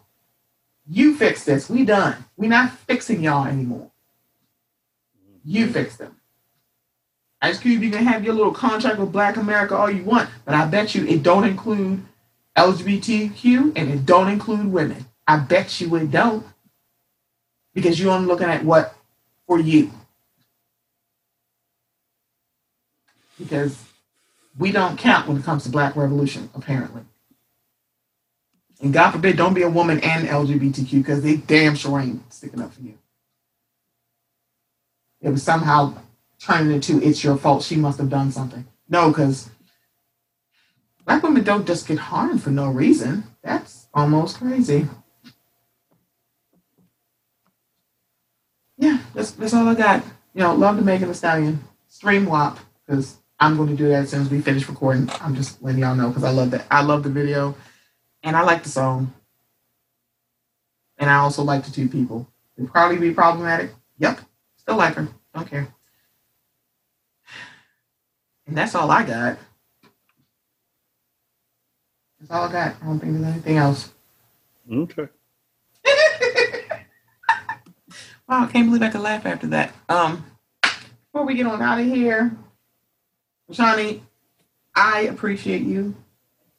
You 0.87 1.15
fix 1.15 1.43
this. 1.43 1.69
We 1.69 1.83
done. 1.83 2.23
We 2.37 2.47
not 2.47 2.71
fixing 2.71 3.23
y'all 3.23 3.47
anymore. 3.47 3.91
You 5.43 5.67
fix 5.67 5.97
them. 5.97 6.15
Ice 7.41 7.59
Cube, 7.59 7.81
you 7.81 7.89
can 7.89 8.05
have 8.05 8.23
your 8.23 8.33
little 8.33 8.53
contract 8.53 8.99
with 8.99 9.13
Black 9.13 9.37
America 9.37 9.75
all 9.75 9.89
you 9.89 10.03
want, 10.03 10.29
but 10.43 10.55
I 10.55 10.65
bet 10.65 10.93
you 10.93 11.07
it 11.07 11.23
don't 11.23 11.45
include 11.45 12.03
LGBTQ 12.57 13.73
and 13.77 13.89
it 13.89 14.05
don't 14.05 14.27
include 14.27 14.67
women. 14.67 15.05
I 15.29 15.37
bet 15.37 15.81
you 15.81 15.95
it 15.97 16.11
don't. 16.11 16.45
Because 17.73 17.99
you're 17.99 18.11
only 18.11 18.27
looking 18.27 18.49
at 18.49 18.65
what 18.65 18.95
for 19.47 19.59
you. 19.59 19.91
because 23.39 23.83
we 24.57 24.71
don't 24.71 24.97
count 24.99 25.27
when 25.27 25.37
it 25.37 25.43
comes 25.43 25.63
to 25.63 25.69
Black 25.69 25.95
Revolution, 25.95 26.49
apparently. 26.53 27.03
And 28.81 28.93
God 28.93 29.11
forbid, 29.11 29.37
don't 29.37 29.53
be 29.53 29.63
a 29.63 29.69
woman 29.69 29.99
and 30.01 30.27
LGBTQ 30.27 30.91
because 30.99 31.23
they 31.23 31.37
damn 31.37 31.75
sure 31.75 31.99
ain't 31.99 32.31
sticking 32.33 32.61
up 32.61 32.73
for 32.73 32.81
you. 32.81 32.95
It 35.21 35.29
was 35.29 35.43
somehow 35.43 35.95
turning 36.39 36.73
into 36.73 37.01
it's 37.01 37.23
your 37.23 37.37
fault. 37.37 37.63
She 37.63 37.75
must 37.75 37.99
have 37.99 38.09
done 38.09 38.31
something. 38.31 38.65
No, 38.89 39.09
because 39.09 39.49
black 41.05 41.23
women 41.23 41.43
don't 41.43 41.67
just 41.67 41.87
get 41.87 41.99
harmed 41.99 42.43
for 42.43 42.51
no 42.51 42.69
reason. 42.69 43.23
That's 43.43 43.87
almost 43.93 44.37
crazy. 44.37 44.87
Yeah, 48.79 48.99
that's 49.13 49.31
that's 49.31 49.53
all 49.53 49.67
I 49.67 49.75
got. 49.75 50.03
You 50.33 50.41
know, 50.41 50.55
love 50.55 50.77
to 50.77 50.83
Megan 50.83 51.09
Thee 51.09 51.13
Stallion. 51.13 51.59
Stream 51.89 52.25
WAP 52.25 52.57
because 52.85 53.17
I'm 53.39 53.57
going 53.57 53.69
to 53.69 53.75
do 53.75 53.89
that 53.89 54.03
as 54.03 54.11
soon 54.11 54.21
as 54.21 54.29
we 54.31 54.41
finish 54.41 54.67
recording. 54.69 55.09
I'm 55.21 55.35
just 55.35 55.61
letting 55.61 55.81
y'all 55.81 55.95
know 55.95 56.07
because 56.09 56.23
I 56.23 56.31
love 56.31 56.51
that. 56.51 56.65
I 56.71 56.81
love 56.81 57.03
the 57.03 57.09
video, 57.09 57.55
and 58.23 58.37
I 58.37 58.43
like 58.43 58.63
the 58.63 58.69
song, 58.69 59.13
and 60.97 61.09
I 61.09 61.15
also 61.17 61.43
like 61.43 61.65
the 61.65 61.71
two 61.71 61.89
people. 61.89 62.27
It'd 62.57 62.71
probably 62.71 62.97
be 62.97 63.13
problematic. 63.13 63.71
Yep, 63.97 64.21
still 64.57 64.77
like 64.77 64.95
her. 64.95 65.07
Don't 65.35 65.49
care. 65.49 65.67
And 68.47 68.57
that's 68.57 68.75
all 68.75 68.89
I 68.89 69.03
got. 69.03 69.37
That's 72.19 72.31
all 72.31 72.45
I 72.47 72.51
got. 72.51 72.75
I 72.81 72.85
don't 72.85 72.99
think 72.99 73.13
there's 73.13 73.33
anything 73.33 73.57
else. 73.57 73.91
Okay. 74.71 75.07
Wow, 78.29 78.43
I 78.43 78.51
can't 78.51 78.67
believe 78.67 78.83
I 78.83 78.89
could 78.89 79.01
laugh 79.01 79.25
after 79.25 79.47
that. 79.47 79.73
Um, 79.89 80.23
before 80.61 81.25
we 81.25 81.33
get 81.33 81.47
on 81.47 81.61
out 81.61 81.79
of 81.79 81.85
here. 81.87 82.31
Shani, 83.51 84.01
I 84.75 85.01
appreciate 85.01 85.63
you. 85.63 85.95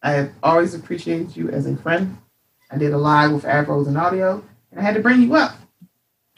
I 0.02 0.12
have 0.12 0.32
always 0.42 0.74
appreciated 0.74 1.36
you 1.36 1.48
as 1.50 1.66
a 1.66 1.76
friend. 1.76 2.18
I 2.70 2.78
did 2.78 2.92
a 2.92 2.98
live 2.98 3.30
with 3.30 3.44
Afros 3.44 3.86
and 3.86 3.96
Audio, 3.96 4.42
and 4.70 4.80
I 4.80 4.82
had 4.82 4.94
to 4.94 5.00
bring 5.00 5.22
you 5.22 5.36
up. 5.36 5.54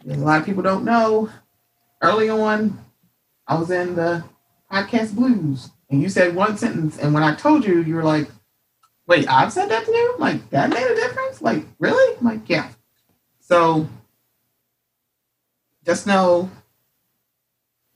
a 0.07 0.15
lot 0.17 0.41
of 0.41 0.47
people 0.47 0.63
don't 0.63 0.85
know. 0.85 1.31
Early 2.03 2.29
on, 2.29 2.79
I 3.47 3.55
was 3.55 3.71
in 3.71 3.95
the 3.95 4.25
podcast 4.71 5.15
blues, 5.15 5.71
and 5.89 6.03
you 6.03 6.09
said 6.09 6.35
one 6.35 6.59
sentence, 6.59 6.99
and 6.99 7.15
when 7.15 7.23
I 7.23 7.35
told 7.35 7.65
you, 7.65 7.81
you 7.83 7.95
were 7.95 8.03
like, 8.03 8.29
"Wait, 9.07 9.29
I've 9.29 9.53
said 9.53 9.71
that 9.71 9.85
to 9.87 9.93
you? 9.93 10.17
Like 10.19 10.51
that 10.51 10.71
made 10.71 10.87
a 10.87 10.95
difference? 10.95 11.41
Like 11.41 11.65
really? 11.79 12.17
I'm 12.19 12.27
like 12.27 12.49
yeah." 12.49 12.71
So 13.41 13.89
just 15.85 16.07
know 16.07 16.51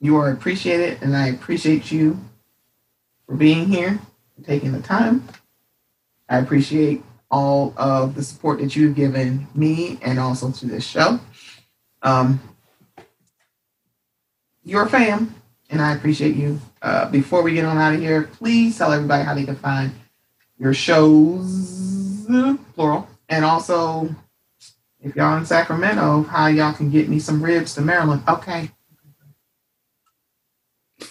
you 0.00 0.16
are 0.16 0.30
appreciated, 0.30 1.02
and 1.02 1.16
I 1.16 1.28
appreciate 1.28 1.90
you 1.90 2.18
for 3.26 3.34
being 3.34 3.66
here 3.66 3.98
and 4.36 4.46
taking 4.46 4.72
the 4.72 4.80
time. 4.80 5.26
I 6.28 6.38
appreciate 6.38 7.02
all 7.30 7.74
of 7.76 8.14
the 8.14 8.22
support 8.22 8.60
that 8.60 8.76
you've 8.76 8.94
given 8.94 9.46
me 9.54 9.98
and 10.02 10.18
also 10.18 10.50
to 10.50 10.66
this 10.66 10.86
show. 10.86 11.18
Um, 12.02 12.40
you're 14.64 14.84
a 14.84 14.88
fam, 14.88 15.34
and 15.70 15.80
I 15.80 15.94
appreciate 15.94 16.36
you. 16.36 16.60
Uh, 16.82 17.08
before 17.10 17.42
we 17.42 17.54
get 17.54 17.64
on 17.64 17.78
out 17.78 17.94
of 17.94 18.00
here, 18.00 18.24
please 18.24 18.76
tell 18.76 18.92
everybody 18.92 19.24
how 19.24 19.34
they 19.34 19.44
can 19.44 19.56
find 19.56 19.92
your 20.58 20.74
shows, 20.74 22.26
plural, 22.74 23.08
and 23.28 23.44
also 23.44 24.14
if 25.06 25.16
y'all 25.16 25.38
in 25.38 25.46
Sacramento, 25.46 26.24
how 26.24 26.48
y'all 26.48 26.72
can 26.72 26.90
get 26.90 27.08
me 27.08 27.18
some 27.18 27.42
ribs 27.42 27.74
to 27.74 27.80
Maryland. 27.80 28.22
Okay, 28.28 28.70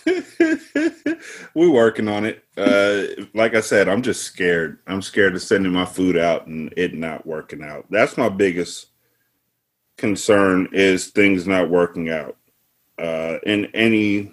We're 1.53 1.71
working 1.71 2.07
on 2.07 2.25
it. 2.25 2.43
Uh, 2.57 3.23
like 3.33 3.55
I 3.55 3.61
said, 3.61 3.87
I'm 3.87 4.01
just 4.01 4.23
scared. 4.23 4.79
I'm 4.87 5.01
scared 5.01 5.35
of 5.35 5.41
sending 5.41 5.71
my 5.71 5.85
food 5.85 6.17
out 6.17 6.47
and 6.47 6.73
it 6.75 6.93
not 6.93 7.25
working 7.25 7.63
out. 7.63 7.85
That's 7.89 8.17
my 8.17 8.29
biggest 8.29 8.87
concern 9.97 10.69
is 10.73 11.07
things 11.07 11.47
not 11.47 11.69
working 11.69 12.09
out. 12.09 12.37
Uh, 12.97 13.37
in 13.45 13.65
any 13.73 14.31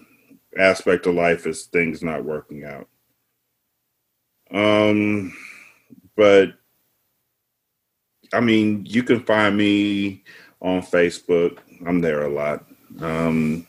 aspect 0.59 1.07
of 1.07 1.15
life 1.15 1.47
is 1.47 1.65
things 1.67 2.03
not 2.03 2.25
working 2.25 2.65
out. 2.65 2.89
Um, 4.53 5.35
but 6.17 6.53
I 8.33 8.41
mean, 8.41 8.87
you 8.87 9.03
can 9.03 9.21
find 9.25 9.57
me 9.57 10.25
on 10.61 10.83
Facebook. 10.83 11.59
I'm 11.87 12.01
there 12.01 12.23
a 12.25 12.29
lot. 12.33 12.65
Um, 13.01 13.67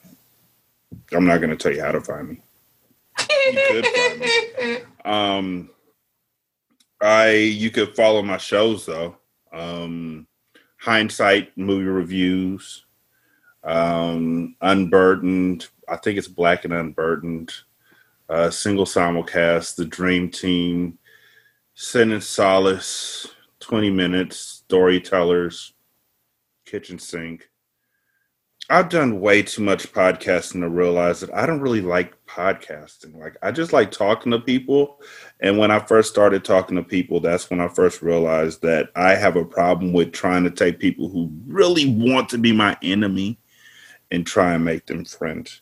I'm 1.12 1.26
not 1.26 1.40
going 1.40 1.50
to 1.50 1.56
tell 1.58 1.74
you 1.74 1.82
how 1.84 1.92
to 1.92 2.02
find 2.02 2.30
me. 2.30 2.42
You 3.52 3.62
could 3.70 3.88
find 3.88 4.20
me. 4.20 4.78
Um, 5.06 5.70
I 7.02 7.32
you 7.32 7.72
could 7.72 7.96
follow 7.96 8.22
my 8.22 8.38
shows 8.38 8.86
though. 8.86 9.18
Um, 9.52 10.28
hindsight 10.80 11.58
movie 11.58 11.86
reviews, 11.86 12.86
um, 13.64 14.56
unburdened. 14.62 15.68
I 15.90 15.98
think 15.98 16.18
it's 16.18 16.28
black 16.28 16.66
and 16.66 16.74
unburdened. 16.74 17.52
uh, 18.30 18.50
single 18.50 18.86
simulcast, 18.86 19.76
the 19.76 19.86
Dream 19.86 20.30
Team, 20.30 20.98
Sin 21.76 22.12
and 22.12 22.24
Solace, 22.24 23.28
20 23.64 23.90
minutes, 23.90 24.38
storytellers, 24.38 25.74
kitchen 26.66 27.00
sink. 27.00 27.50
I've 28.70 28.90
done 28.90 29.20
way 29.20 29.42
too 29.44 29.62
much 29.62 29.92
podcasting 29.92 30.62
to 30.62 30.70
realize 30.70 31.20
that 31.20 31.34
I 31.34 31.46
don't 31.46 31.60
really 31.62 31.82
like 31.82 32.14
podcasting. 32.26 33.18
Like 33.18 33.36
I 33.42 33.52
just 33.52 33.74
like 33.74 33.92
talking 33.92 34.32
to 34.32 34.40
people. 34.40 35.00
And 35.40 35.58
when 35.58 35.72
I 35.72 35.80
first 35.80 36.10
started 36.10 36.46
talking 36.46 36.78
to 36.78 36.84
people, 36.84 37.20
that's 37.20 37.50
when 37.50 37.60
I 37.60 37.68
first 37.68 38.02
realized 38.02 38.62
that 38.62 38.90
I 38.96 39.16
have 39.16 39.36
a 39.36 39.46
problem 39.46 39.92
with 39.92 40.12
trying 40.14 40.44
to 40.44 40.52
take 40.52 40.80
people 40.80 41.10
who 41.10 41.30
really 41.46 41.90
want 41.90 42.30
to 42.30 42.38
be 42.38 42.54
my 42.54 42.78
enemy 42.82 43.38
and 44.12 44.26
try 44.26 44.54
and 44.54 44.64
make 44.64 44.86
them 44.86 45.04
friends. 45.06 45.62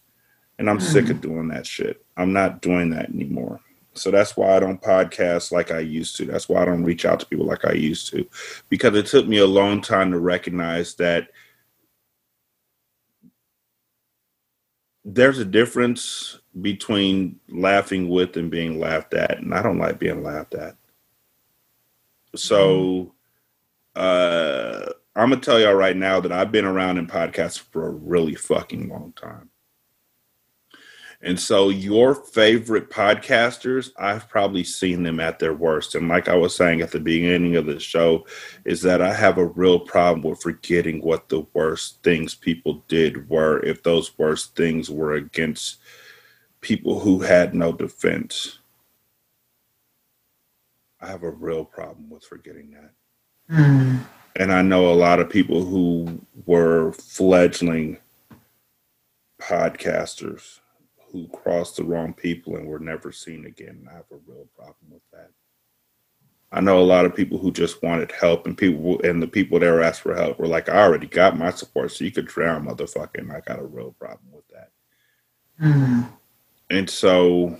And 0.60 0.70
I'm 0.70 0.78
mm. 0.78 0.82
sick 0.84 1.10
of 1.10 1.22
doing 1.22 1.48
that 1.50 1.66
shit. 1.66 2.06
I'm 2.18 2.34
not 2.34 2.62
doing 2.62 2.92
that 2.92 3.10
anymore. 3.10 3.62
So 3.94 4.10
that's 4.10 4.38
why 4.38 4.56
I 4.56 4.60
don't 4.60 4.82
podcast 4.82 5.52
like 5.52 5.72
I 5.72 5.80
used 5.80 6.16
to. 6.18 6.26
That's 6.26 6.48
why 6.48 6.62
I 6.62 6.66
don't 6.66 6.84
reach 6.84 7.06
out 7.06 7.20
to 7.20 7.26
people 7.26 7.46
like 7.46 7.66
I 7.66 7.74
used 7.74 8.10
to. 8.12 8.28
Because 8.70 8.96
it 8.96 9.06
took 9.06 9.28
me 9.28 9.38
a 9.38 9.48
long 9.48 9.82
time 9.82 10.12
to 10.12 10.20
recognize 10.20 10.96
that 10.96 11.30
there's 15.04 15.40
a 15.40 15.46
difference 15.46 16.40
between 16.62 17.40
laughing 17.50 18.10
with 18.10 18.38
and 18.38 18.52
being 18.52 18.80
laughed 18.80 19.14
at, 19.14 19.40
and 19.40 19.54
I 19.54 19.62
don't 19.62 19.80
like 19.80 20.00
being 20.00 20.24
laughed 20.24 20.54
at. 20.54 20.76
So 22.36 23.14
uh, 23.96 24.86
I'm 25.16 25.30
gonna 25.30 25.42
tell 25.42 25.60
y'all 25.60 25.74
right 25.74 25.98
now 25.98 26.20
that 26.22 26.32
I've 26.32 26.52
been 26.52 26.66
around 26.66 26.98
in 26.98 27.08
podcasts 27.08 27.60
for 27.60 27.88
a 27.88 27.92
really 27.92 28.36
fucking 28.36 28.90
long 28.90 29.14
time. 29.14 29.51
And 31.24 31.40
so, 31.40 31.70
your 31.70 32.16
favorite 32.16 32.90
podcasters, 32.90 33.92
I've 33.98 34.28
probably 34.28 34.64
seen 34.64 35.04
them 35.04 35.20
at 35.20 35.38
their 35.38 35.54
worst. 35.54 35.94
And 35.94 36.08
like 36.08 36.28
I 36.28 36.36
was 36.36 36.56
saying 36.56 36.82
at 36.82 36.92
the 36.92 37.00
beginning 37.00 37.56
of 37.56 37.68
the 37.68 37.80
show, 37.80 38.26
is 38.66 38.82
that 38.82 39.02
I 39.02 39.14
have 39.14 39.38
a 39.38 39.46
real 39.46 39.80
problem 39.80 40.24
with 40.24 40.42
forgetting 40.42 41.02
what 41.02 41.30
the 41.30 41.46
worst 41.54 42.02
things 42.02 42.34
people 42.34 42.84
did 42.88 43.30
were 43.30 43.64
if 43.64 43.84
those 43.84 44.18
worst 44.18 44.56
things 44.56 44.90
were 44.90 45.14
against 45.14 45.78
people 46.62 47.00
who 47.00 47.20
had 47.20 47.54
no 47.54 47.72
defense. 47.72 48.58
I 51.00 51.08
have 51.08 51.24
a 51.24 51.32
real 51.32 51.66
problem 51.66 52.10
with 52.10 52.24
forgetting 52.24 52.72
that. 52.72 53.56
Mm. 53.56 54.06
And 54.38 54.52
I 54.52 54.62
know 54.64 54.92
a 54.92 54.96
lot 54.96 55.20
of 55.20 55.30
people 55.30 55.64
who 55.66 56.22
were 56.46 56.94
fledgling 56.94 57.98
podcasters 59.40 60.61
who 61.12 61.28
crossed 61.30 61.78
the 61.78 61.84
wrong 61.84 62.14
people 62.14 62.56
and 62.56 62.68
were 62.68 62.80
never 62.80 63.12
seen 63.12 63.46
again. 63.46 63.88
I 63.90 63.96
have 63.96 64.06
a 64.12 64.20
real 64.26 64.48
problem 64.56 64.92
with 64.92 65.02
that. 65.12 65.32
I 66.54 66.60
know 66.60 66.80
a 66.80 66.84
lot 66.84 67.06
of 67.06 67.16
people 67.16 67.38
who 67.38 67.52
just 67.52 67.82
wanted 67.82 68.12
help, 68.12 68.46
and 68.46 68.58
people 68.58 69.00
and 69.04 69.22
the 69.22 69.28
people 69.28 69.60
that 69.60 69.72
were 69.72 69.82
asked 69.82 70.02
for 70.02 70.16
help 70.16 70.38
were 70.38 70.48
like, 70.48 70.68
"I 70.68 70.82
already 70.82 71.08
got 71.08 71.38
my 71.38 71.50
support, 71.52 71.92
so 71.92 72.04
you 72.04 72.12
could 72.12 72.28
drown, 72.28 72.66
motherfucker." 72.66 73.20
And 73.20 73.32
I 73.32 73.40
got 73.42 73.60
a 73.60 73.66
real 73.66 73.96
problem 73.98 74.32
with 74.32 74.48
that. 74.50 74.72
Mm. 75.62 76.10
And 76.70 76.90
so, 76.90 77.58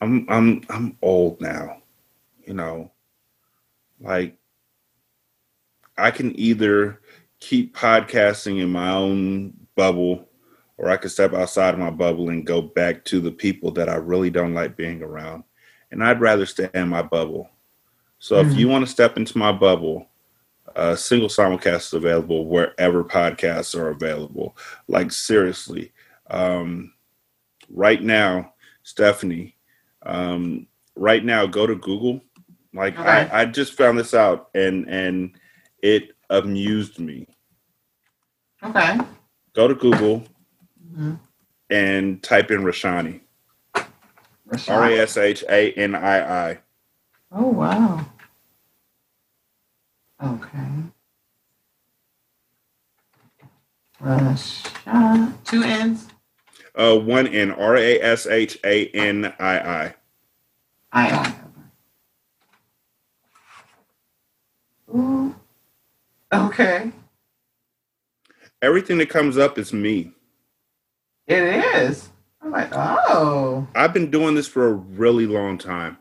I'm 0.00 0.26
I'm 0.28 0.62
I'm 0.68 0.98
old 1.02 1.40
now, 1.40 1.82
you 2.44 2.54
know. 2.54 2.90
Like, 4.00 4.36
I 5.96 6.10
can 6.10 6.36
either 6.36 7.00
keep 7.38 7.76
podcasting 7.76 8.60
in 8.60 8.70
my 8.70 8.90
own 8.90 9.52
bubble 9.76 10.28
or 10.82 10.90
I 10.90 10.96
could 10.96 11.12
step 11.12 11.32
outside 11.32 11.74
of 11.74 11.80
my 11.80 11.90
bubble 11.90 12.28
and 12.28 12.44
go 12.44 12.60
back 12.60 13.04
to 13.04 13.20
the 13.20 13.30
people 13.30 13.70
that 13.70 13.88
I 13.88 13.94
really 13.94 14.30
don't 14.30 14.52
like 14.52 14.76
being 14.76 15.00
around. 15.00 15.44
And 15.92 16.02
I'd 16.02 16.20
rather 16.20 16.44
stay 16.44 16.68
in 16.74 16.88
my 16.88 17.02
bubble. 17.02 17.48
So 18.18 18.34
mm-hmm. 18.34 18.50
if 18.50 18.58
you 18.58 18.66
want 18.66 18.84
to 18.84 18.90
step 18.90 19.16
into 19.16 19.38
my 19.38 19.52
bubble, 19.52 20.08
uh, 20.74 20.96
single 20.96 21.28
simulcast 21.28 21.86
is 21.86 21.92
available 21.92 22.46
wherever 22.46 23.04
podcasts 23.04 23.78
are 23.78 23.90
available. 23.90 24.56
Like 24.88 25.12
seriously, 25.12 25.92
um, 26.30 26.92
right 27.70 28.02
now, 28.02 28.52
Stephanie, 28.82 29.56
um, 30.02 30.66
right 30.96 31.24
now, 31.24 31.46
go 31.46 31.64
to 31.64 31.76
Google. 31.76 32.20
Like 32.74 32.98
okay. 32.98 33.28
I, 33.30 33.42
I 33.42 33.44
just 33.44 33.74
found 33.74 33.98
this 33.98 34.14
out, 34.14 34.48
and 34.54 34.88
and 34.88 35.38
it 35.80 36.16
amused 36.30 36.98
me. 36.98 37.28
Okay. 38.64 38.98
Go 39.52 39.68
to 39.68 39.74
Google 39.74 40.24
mm-hmm. 40.92 41.14
and 41.70 42.22
type 42.22 42.50
in 42.50 42.62
Rashani. 42.62 43.20
R 44.68 44.84
A 44.84 44.98
S 44.98 45.16
H 45.16 45.44
A 45.48 45.72
N 45.72 45.94
I 45.94 46.50
I. 46.50 46.58
Oh 47.30 47.48
wow. 47.48 48.04
Okay. 50.22 50.68
Rashani. 54.02 55.32
Two 55.44 55.62
N's. 55.62 56.08
Uh, 56.74 56.98
one 56.98 57.26
N. 57.26 57.50
R 57.52 57.76
A 57.76 58.00
S 58.00 58.26
H 58.26 58.58
A 58.64 58.88
N 58.88 59.32
I 59.38 59.58
I. 59.58 59.94
I 60.92 61.10
I. 61.10 61.34
Ooh. 64.94 65.34
Okay. 66.32 66.92
Everything 68.60 68.98
that 68.98 69.08
comes 69.08 69.38
up 69.38 69.58
is 69.58 69.72
me. 69.72 70.12
It 71.26 71.42
is. 71.76 72.08
I'm 72.42 72.50
like, 72.50 72.70
oh. 72.72 73.66
I've 73.74 73.92
been 73.92 74.10
doing 74.10 74.34
this 74.34 74.48
for 74.48 74.66
a 74.66 74.72
really 74.72 75.26
long 75.26 75.58
time. 75.58 75.98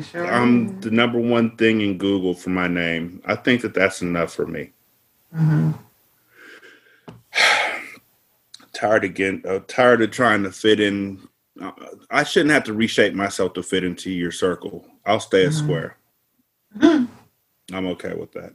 Sure 0.00 0.32
I'm 0.32 0.80
the 0.80 0.90
number 0.90 1.18
one 1.18 1.56
thing 1.56 1.80
in 1.80 1.98
Google 1.98 2.32
for 2.32 2.50
my 2.50 2.68
name. 2.68 3.20
I 3.24 3.34
think 3.34 3.62
that 3.62 3.74
that's 3.74 4.02
enough 4.02 4.32
for 4.32 4.46
me. 4.46 4.70
Mm-hmm. 5.34 5.72
tired 8.72 9.02
again. 9.02 9.42
Uh, 9.46 9.58
tired 9.66 10.00
of 10.02 10.12
trying 10.12 10.44
to 10.44 10.52
fit 10.52 10.78
in. 10.78 11.28
Uh, 11.60 11.72
I 12.08 12.22
shouldn't 12.22 12.52
have 12.52 12.64
to 12.64 12.72
reshape 12.72 13.14
myself 13.14 13.54
to 13.54 13.64
fit 13.64 13.82
into 13.82 14.12
your 14.12 14.30
circle. 14.30 14.86
I'll 15.04 15.18
stay 15.18 15.42
mm-hmm. 15.42 15.50
a 15.50 15.52
square. 15.52 15.96
Mm-hmm. 16.78 17.06
I'm 17.74 17.86
okay 17.88 18.14
with 18.14 18.30
that. 18.32 18.54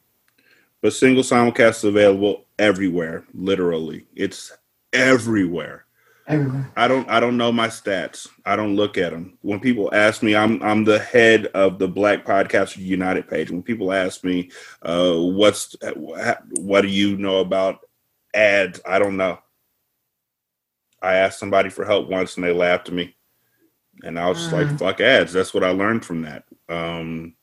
But 0.86 0.94
single 0.94 1.24
simulcast 1.24 1.78
is 1.78 1.84
available 1.86 2.45
everywhere. 2.60 3.24
Literally, 3.34 4.06
it's 4.16 4.52
everywhere. 4.94 5.86
Everywhere. 6.28 6.72
I 6.76 6.88
don't. 6.88 7.10
I 7.10 7.20
don't 7.20 7.38
know 7.38 7.52
my 7.52 7.70
stats. 7.70 8.28
I 8.45 8.56
don't 8.56 8.76
look 8.76 8.95
at 8.95 9.12
them. 9.12 9.40
When 9.41 9.60
people 9.60 9.90
ask 9.95 10.22
me, 10.22 10.36
I'm 10.36 10.62
I'm 10.62 10.84
the 10.84 10.99
head 10.99 11.48
of 11.56 11.80
the 11.80 11.88
Black 11.88 12.24
Podcaster 12.24 12.78
United 12.78 13.28
page. 13.28 13.49
When 13.49 13.64
people 13.64 13.91
ask 13.91 14.24
me, 14.24 14.52
uh, 14.84 15.16
what's 15.16 15.76
what 15.95 16.82
do 16.82 16.88
you 16.88 17.18
know 17.18 17.40
about 17.40 17.80
ads? 18.36 18.80
I 18.86 18.99
don't 18.99 19.18
know. 19.18 19.40
I 21.02 21.16
asked 21.16 21.40
somebody 21.40 21.70
for 21.70 21.84
help 21.84 22.10
once 22.10 22.36
and 22.36 22.44
they 22.44 22.53
laughed 22.53 22.90
at 22.90 22.94
me, 22.94 23.16
and 24.03 24.20
I 24.20 24.30
was 24.30 24.38
just 24.38 24.53
like, 24.53 24.68
mm. 24.68 24.78
"Fuck 24.78 25.02
ads." 25.02 25.34
That's 25.34 25.52
what 25.52 25.64
I 25.64 25.72
learned 25.72 26.06
from 26.06 26.22
that. 26.22 26.44
Um, 26.70 27.34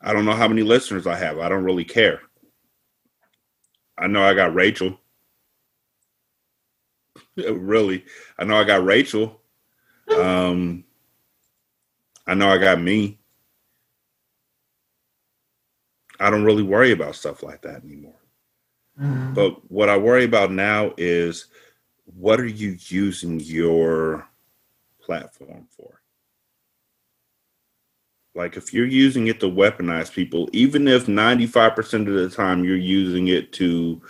I 0.00 0.12
don't 0.12 0.26
know 0.26 0.36
how 0.36 0.46
many 0.46 0.62
listeners 0.62 1.08
I 1.08 1.16
have. 1.16 1.40
I 1.40 1.48
don't 1.48 1.64
really 1.64 1.84
care. 1.84 2.20
I 3.96 4.06
know 4.06 4.22
I 4.22 4.34
got 4.34 4.54
Rachel. 4.54 4.98
really, 7.36 8.04
I 8.38 8.44
know 8.44 8.56
I 8.56 8.64
got 8.64 8.84
Rachel. 8.84 9.40
Um, 10.16 10.84
I 12.26 12.34
know 12.34 12.48
I 12.48 12.58
got 12.58 12.80
me. 12.80 13.18
I 16.20 16.30
don't 16.30 16.44
really 16.44 16.62
worry 16.62 16.92
about 16.92 17.16
stuff 17.16 17.42
like 17.42 17.62
that 17.62 17.84
anymore. 17.84 18.14
Mm-hmm. 19.00 19.34
But 19.34 19.70
what 19.70 19.88
I 19.88 19.96
worry 19.96 20.24
about 20.24 20.52
now 20.52 20.92
is 20.96 21.46
what 22.04 22.40
are 22.40 22.46
you 22.46 22.76
using 22.88 23.40
your 23.40 24.28
platform 25.00 25.66
for? 25.76 26.00
Like 28.34 28.56
if 28.56 28.74
you're 28.74 28.86
using 28.86 29.28
it 29.28 29.38
to 29.40 29.46
weaponize 29.46 30.12
people, 30.12 30.48
even 30.52 30.88
if 30.88 31.06
95% 31.06 32.08
of 32.08 32.14
the 32.14 32.28
time 32.28 32.64
you're 32.64 32.76
using 32.76 33.28
it 33.28 33.52
to 33.54 34.02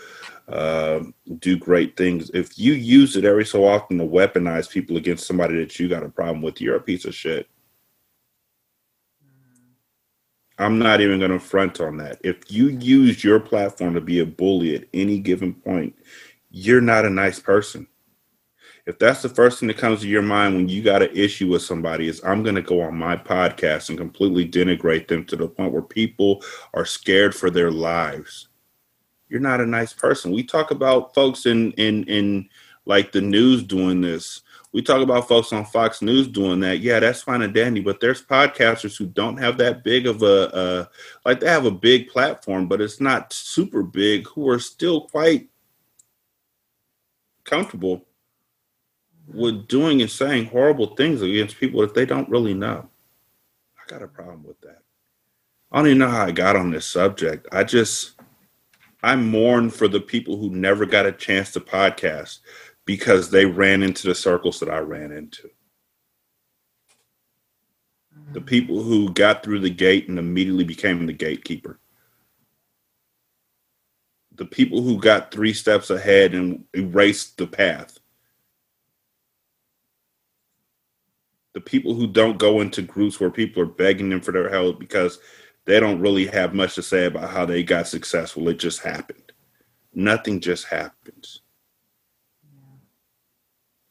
uh, 0.49 1.01
do 1.39 1.59
great 1.59 1.97
things, 1.97 2.31
if 2.33 2.59
you 2.59 2.73
use 2.73 3.17
it 3.17 3.25
every 3.27 3.45
so 3.45 3.67
often 3.67 3.99
to 3.99 4.05
weaponize 4.05 4.69
people 4.69 4.97
against 4.97 5.27
somebody 5.27 5.59
that 5.59 5.79
you 5.79 5.89
got 5.89 6.03
a 6.03 6.09
problem 6.09 6.41
with, 6.41 6.61
you're 6.61 6.77
a 6.77 6.81
piece 6.81 7.05
of 7.05 7.15
shit. 7.15 7.49
I'm 10.59 10.79
not 10.79 11.01
even 11.01 11.19
going 11.19 11.33
to 11.33 11.41
front 11.41 11.81
on 11.81 11.97
that. 11.99 12.19
If 12.23 12.51
you 12.51 12.69
use 12.69 13.25
your 13.25 13.41
platform 13.41 13.95
to 13.95 14.01
be 14.01 14.21
a 14.21 14.27
bully 14.27 14.77
at 14.77 14.85
any 14.95 15.19
given 15.19 15.53
point, 15.53 15.97
you're 16.51 16.81
not 16.81 17.05
a 17.05 17.11
nice 17.11 17.41
person 17.41 17.89
if 18.86 18.98
that's 18.98 19.23
the 19.23 19.28
first 19.28 19.59
thing 19.61 19.69
that 19.69 19.78
comes 19.78 20.01
to 20.01 20.09
your 20.09 20.23
mind 20.23 20.55
when 20.55 20.69
you 20.69 20.82
got 20.82 21.02
an 21.02 21.16
issue 21.16 21.48
with 21.48 21.62
somebody 21.62 22.09
is 22.09 22.23
i'm 22.24 22.43
going 22.43 22.55
to 22.55 22.62
go 22.62 22.81
on 22.81 22.97
my 22.97 23.16
podcast 23.16 23.89
and 23.89 23.98
completely 23.98 24.48
denigrate 24.48 25.09
them 25.09 25.24
to 25.24 25.36
the 25.36 25.48
point 25.48 25.73
where 25.73 25.82
people 25.82 26.43
are 26.74 26.85
scared 26.85 27.35
for 27.35 27.51
their 27.51 27.70
lives 27.70 28.48
you're 29.28 29.40
not 29.40 29.61
a 29.61 29.66
nice 29.66 29.93
person 29.93 30.32
we 30.32 30.43
talk 30.43 30.70
about 30.70 31.15
folks 31.15 31.47
in 31.47 31.73
in 31.73 32.05
in 32.05 32.48
like 32.86 33.12
the 33.12 33.20
news 33.20 33.62
doing 33.62 34.01
this. 34.01 34.43
We 34.73 34.82
talk 34.82 35.02
about 35.02 35.28
folks 35.28 35.52
on 35.52 35.65
Fox 35.65 36.02
News 36.02 36.27
doing 36.27 36.61
that. 36.61 36.81
Yeah, 36.81 36.98
that's 36.98 37.23
fine 37.23 37.43
and 37.43 37.55
dandy, 37.55 37.81
but 37.81 38.01
there's 38.01 38.24
podcasters 38.24 38.98
who 38.98 39.06
don't 39.06 39.36
have 39.36 39.56
that 39.59 39.85
big 39.85 40.06
of 40.06 40.23
a 40.23 40.55
uh, 40.55 40.85
like 41.24 41.40
they 41.40 41.48
have 41.48 41.65
a 41.65 41.70
big 41.70 42.09
platform, 42.09 42.66
but 42.66 42.81
it's 42.81 43.01
not 43.01 43.32
super 43.32 43.82
big. 43.82 44.27
Who 44.28 44.48
are 44.48 44.59
still 44.59 45.02
quite 45.02 45.48
comfortable 47.44 48.05
with 49.33 49.69
doing 49.69 50.03
and 50.03 50.11
saying 50.11 50.47
horrible 50.47 50.95
things 50.95 51.23
against 51.23 51.59
people 51.59 51.81
that 51.81 51.95
they 51.95 52.07
don't 52.07 52.29
really 52.29 52.55
know. 52.55 52.89
I 53.79 53.91
got 53.91 54.03
a 54.03 54.09
problem 54.09 54.45
with 54.45 54.61
that. 54.63 54.83
I 55.73 55.79
don't 55.79 55.87
even 55.87 55.99
know 55.99 56.09
how 56.09 56.27
I 56.27 56.31
got 56.31 56.57
on 56.57 56.71
this 56.71 56.87
subject. 56.87 57.49
I 57.53 57.65
just 57.65 58.13
I 59.03 59.17
mourn 59.17 59.71
for 59.71 59.89
the 59.89 60.01
people 60.01 60.37
who 60.37 60.51
never 60.51 60.87
got 60.87 61.05
a 61.05 61.13
chance 61.13 61.53
to 61.53 61.61
podcast 61.61 62.39
because 62.87 63.31
they 63.31 63.45
ran 63.45 63.83
into 63.83 64.07
the 64.07 64.15
circles 64.15 64.61
that 64.61 64.71
I 64.71 64.79
ran 64.79 65.13
into. 65.13 65.51
The 68.33 68.41
mm. 68.41 68.47
people 68.47 68.83
who 68.83 69.13
got 69.13 69.43
through 69.43 69.61
the 69.61 69.71
gate 69.71 70.09
and 70.09 70.19
immediately 70.19 70.65
became 70.65 71.05
the 71.05 71.13
gatekeeper. 71.13 71.79
The 74.37 74.47
people 74.47 74.83
who 74.83 74.99
got 74.99 75.31
three 75.31 75.53
steps 75.53 75.91
ahead 75.91 76.35
and 76.35 76.65
erased 76.75 77.37
the 77.37 77.47
path. 77.47 77.94
The 81.55 81.60
people 81.60 81.94
who 81.94 82.06
don't 82.06 82.39
go 82.39 82.60
into 82.60 82.82
groups 82.82 83.18
where 83.18 83.31
people 83.31 83.62
are 83.62 83.66
begging 83.66 84.10
them 84.10 84.20
for 84.20 84.32
their 84.32 84.51
help 84.51 84.78
because 84.78 85.18
they 85.64 85.81
don't 85.81 86.01
really 86.01 86.26
have 86.26 86.55
much 86.55 86.74
to 86.74 86.82
say 86.82 87.06
about 87.06 87.31
how 87.31 87.47
they 87.47 87.62
got 87.62 87.89
successful. 87.89 88.48
It 88.48 88.59
just 88.59 88.82
happened. 88.82 89.32
Nothing 89.94 90.40
just 90.40 90.66
happens. 90.66 91.40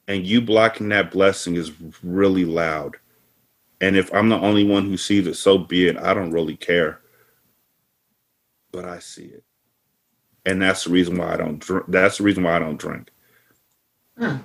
And 0.07 0.27
you 0.27 0.41
blocking 0.41 0.90
that 0.90 1.11
blessing 1.11 1.56
is 1.56 1.72
really 2.03 2.45
loud. 2.45 2.98
And 3.80 3.95
if 3.95 4.14
I'm 4.14 4.30
the 4.30 4.40
only 4.40 4.65
one 4.65 4.85
who 4.85 4.98
sees 4.98 5.27
it, 5.27 5.35
so 5.35 5.57
be 5.57 5.88
it. 5.88 5.98
I 5.98 6.14
don't 6.14 6.31
really 6.31 6.57
care. 6.57 7.02
But 8.72 8.85
I 8.85 8.99
see 8.99 9.26
it. 9.26 9.44
And 10.45 10.61
that's 10.61 10.84
the 10.84 10.91
reason 10.91 11.18
why 11.18 11.34
I 11.34 11.38
don't 11.38 11.60
drink. 11.60 11.85
That's 11.88 12.18
the 12.18 12.26
reason 12.26 12.44
why 12.44 12.57
I 12.57 12.60
don't 12.60 12.80
drink. 12.80 13.10
Hmm. 14.18 14.38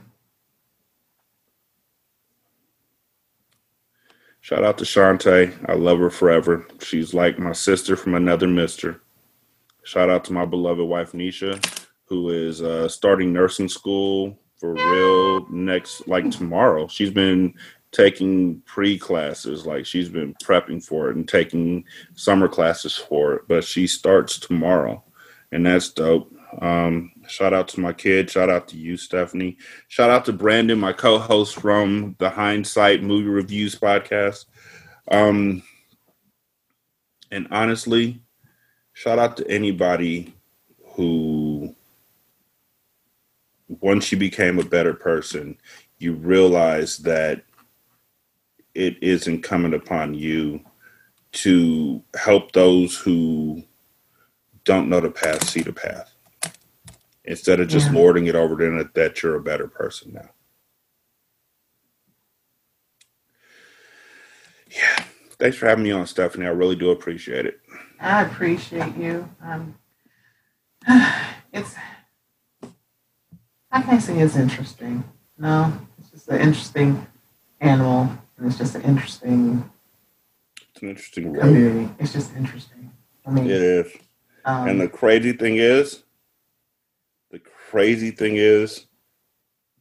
Shout 4.48 4.64
out 4.64 4.78
to 4.78 4.84
Shantae. 4.84 5.54
I 5.68 5.74
love 5.74 5.98
her 5.98 6.08
forever. 6.08 6.66
She's 6.80 7.12
like 7.12 7.38
my 7.38 7.52
sister 7.52 7.96
from 7.96 8.14
another 8.14 8.48
mister. 8.48 9.02
Shout 9.84 10.08
out 10.08 10.24
to 10.24 10.32
my 10.32 10.46
beloved 10.46 10.88
wife 10.88 11.12
Nisha, 11.12 11.62
who 12.06 12.30
is 12.30 12.62
uh, 12.62 12.88
starting 12.88 13.30
nursing 13.30 13.68
school 13.68 14.38
for 14.56 14.72
real 14.72 15.46
next 15.50 16.08
like 16.08 16.30
tomorrow. 16.30 16.88
She's 16.88 17.10
been 17.10 17.52
taking 17.92 18.62
pre 18.62 18.98
classes, 18.98 19.66
like 19.66 19.84
she's 19.84 20.08
been 20.08 20.32
prepping 20.42 20.82
for 20.82 21.10
it 21.10 21.16
and 21.16 21.28
taking 21.28 21.84
summer 22.14 22.48
classes 22.48 22.96
for 22.96 23.34
it, 23.34 23.42
but 23.48 23.64
she 23.64 23.86
starts 23.86 24.38
tomorrow, 24.38 25.04
and 25.52 25.66
that's 25.66 25.90
dope. 25.90 26.34
Um, 26.62 27.12
shout 27.28 27.52
out 27.52 27.68
to 27.68 27.80
my 27.80 27.92
kid. 27.92 28.30
Shout 28.30 28.50
out 28.50 28.68
to 28.68 28.76
you, 28.76 28.96
Stephanie. 28.96 29.56
Shout 29.88 30.10
out 30.10 30.24
to 30.26 30.32
Brandon, 30.32 30.78
my 30.78 30.92
co-host 30.92 31.56
from 31.56 32.16
the 32.18 32.30
Hindsight 32.30 33.02
Movie 33.02 33.28
Reviews 33.28 33.74
podcast. 33.74 34.46
Um, 35.10 35.62
and 37.30 37.46
honestly, 37.50 38.20
shout 38.92 39.18
out 39.18 39.36
to 39.36 39.48
anybody 39.48 40.34
who, 40.92 41.74
once 43.68 44.10
you 44.10 44.18
became 44.18 44.58
a 44.58 44.64
better 44.64 44.94
person, 44.94 45.56
you 45.98 46.14
realize 46.14 46.98
that 46.98 47.42
it 48.74 49.02
is 49.02 49.26
incumbent 49.26 49.74
upon 49.74 50.14
you 50.14 50.60
to 51.32 52.02
help 52.16 52.52
those 52.52 52.96
who 52.96 53.62
don't 54.64 54.88
know 54.88 55.00
the 55.00 55.10
path 55.10 55.48
see 55.48 55.62
the 55.62 55.72
path 55.72 56.14
instead 57.28 57.60
of 57.60 57.68
just 57.68 57.88
yeah. 57.88 57.92
lording 57.92 58.26
it 58.26 58.34
over 58.34 58.56
them 58.56 58.90
that 58.94 59.22
you're 59.22 59.36
a 59.36 59.40
better 59.40 59.68
person 59.68 60.14
now. 60.14 60.30
Yeah. 64.70 65.04
Thanks 65.38 65.56
for 65.58 65.66
having 65.66 65.84
me 65.84 65.90
on, 65.90 66.06
Stephanie. 66.06 66.46
I 66.46 66.50
really 66.50 66.74
do 66.74 66.90
appreciate 66.90 67.44
it. 67.44 67.60
I 68.00 68.22
appreciate 68.22 68.96
you. 68.96 69.28
Um, 69.42 69.76
it's 71.52 71.74
I 73.70 73.82
can't 73.82 74.02
say 74.02 74.18
it's 74.18 74.36
interesting. 74.36 75.04
No, 75.36 75.72
it's 75.98 76.10
just 76.10 76.28
an 76.28 76.40
interesting 76.40 77.06
animal, 77.60 78.10
and 78.38 78.46
it's 78.46 78.56
just 78.56 78.74
an 78.74 78.82
interesting. 78.82 79.70
It's 80.70 80.82
an 80.82 80.88
interesting 80.88 81.34
community. 81.34 81.92
It's 81.98 82.12
just 82.12 82.34
interesting. 82.34 82.90
I 83.26 83.30
mean, 83.30 83.44
it 83.44 83.50
is. 83.50 83.92
Um, 84.46 84.68
and 84.68 84.80
the 84.80 84.88
crazy 84.88 85.32
thing 85.32 85.56
is, 85.56 86.04
crazy 87.70 88.10
thing 88.10 88.36
is, 88.36 88.86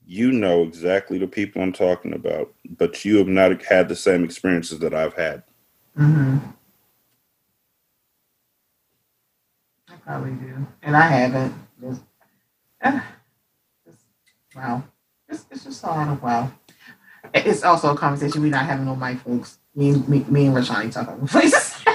you 0.06 0.32
know 0.32 0.64
exactly 0.64 1.18
the 1.18 1.28
people 1.28 1.62
I'm 1.62 1.72
talking 1.72 2.14
about, 2.14 2.54
but 2.78 3.06
you 3.06 3.18
have 3.18 3.28
not 3.28 3.62
had 3.64 3.88
the 3.88 3.96
same 3.96 4.24
experiences 4.24 4.80
that 4.80 4.94
I've 4.94 5.14
had. 5.14 5.44
Mm-hmm. 5.98 6.38
I 9.90 9.96
probably 10.06 10.32
do, 10.32 10.68
and 10.82 10.96
I 10.96 11.02
haven't. 11.02 11.54
Just, 11.82 12.02
uh, 12.82 13.00
just, 13.86 14.00
wow, 14.56 14.84
it's, 15.30 15.46
it's 15.52 15.64
just 15.64 15.84
all 15.84 16.00
in 16.02 16.10
of 16.10 16.22
wow. 16.22 16.52
It's 17.34 17.64
also 17.64 17.94
a 17.94 17.98
conversation 17.98 18.42
we're 18.42 18.52
not 18.52 18.66
having 18.66 18.88
on 18.88 19.00
my 19.00 19.16
folks. 19.16 19.60
Me, 19.76 19.92
me, 20.08 20.26
me 20.30 20.48
and 20.48 20.56
Rashani 20.56 20.92
talk 20.92 21.08
about 21.08 21.28
places. 21.28 21.76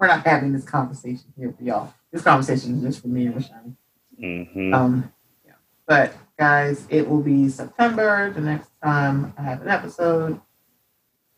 We're 0.00 0.08
not 0.08 0.26
having 0.26 0.52
this 0.52 0.64
conversation 0.64 1.32
here 1.36 1.54
for 1.56 1.62
y'all 1.62 1.94
this 2.14 2.22
conversation 2.22 2.76
is 2.76 2.82
just 2.84 3.02
for 3.02 3.08
me 3.08 3.26
and 3.26 3.34
Rashani. 3.34 3.74
Mm-hmm. 4.22 4.72
Um, 4.72 5.12
yeah. 5.44 5.54
But 5.84 6.14
guys, 6.38 6.86
it 6.88 7.08
will 7.10 7.20
be 7.20 7.48
September 7.48 8.30
the 8.30 8.40
next 8.40 8.70
time 8.80 9.34
I 9.36 9.42
have 9.42 9.62
an 9.62 9.68
episode. 9.68 10.40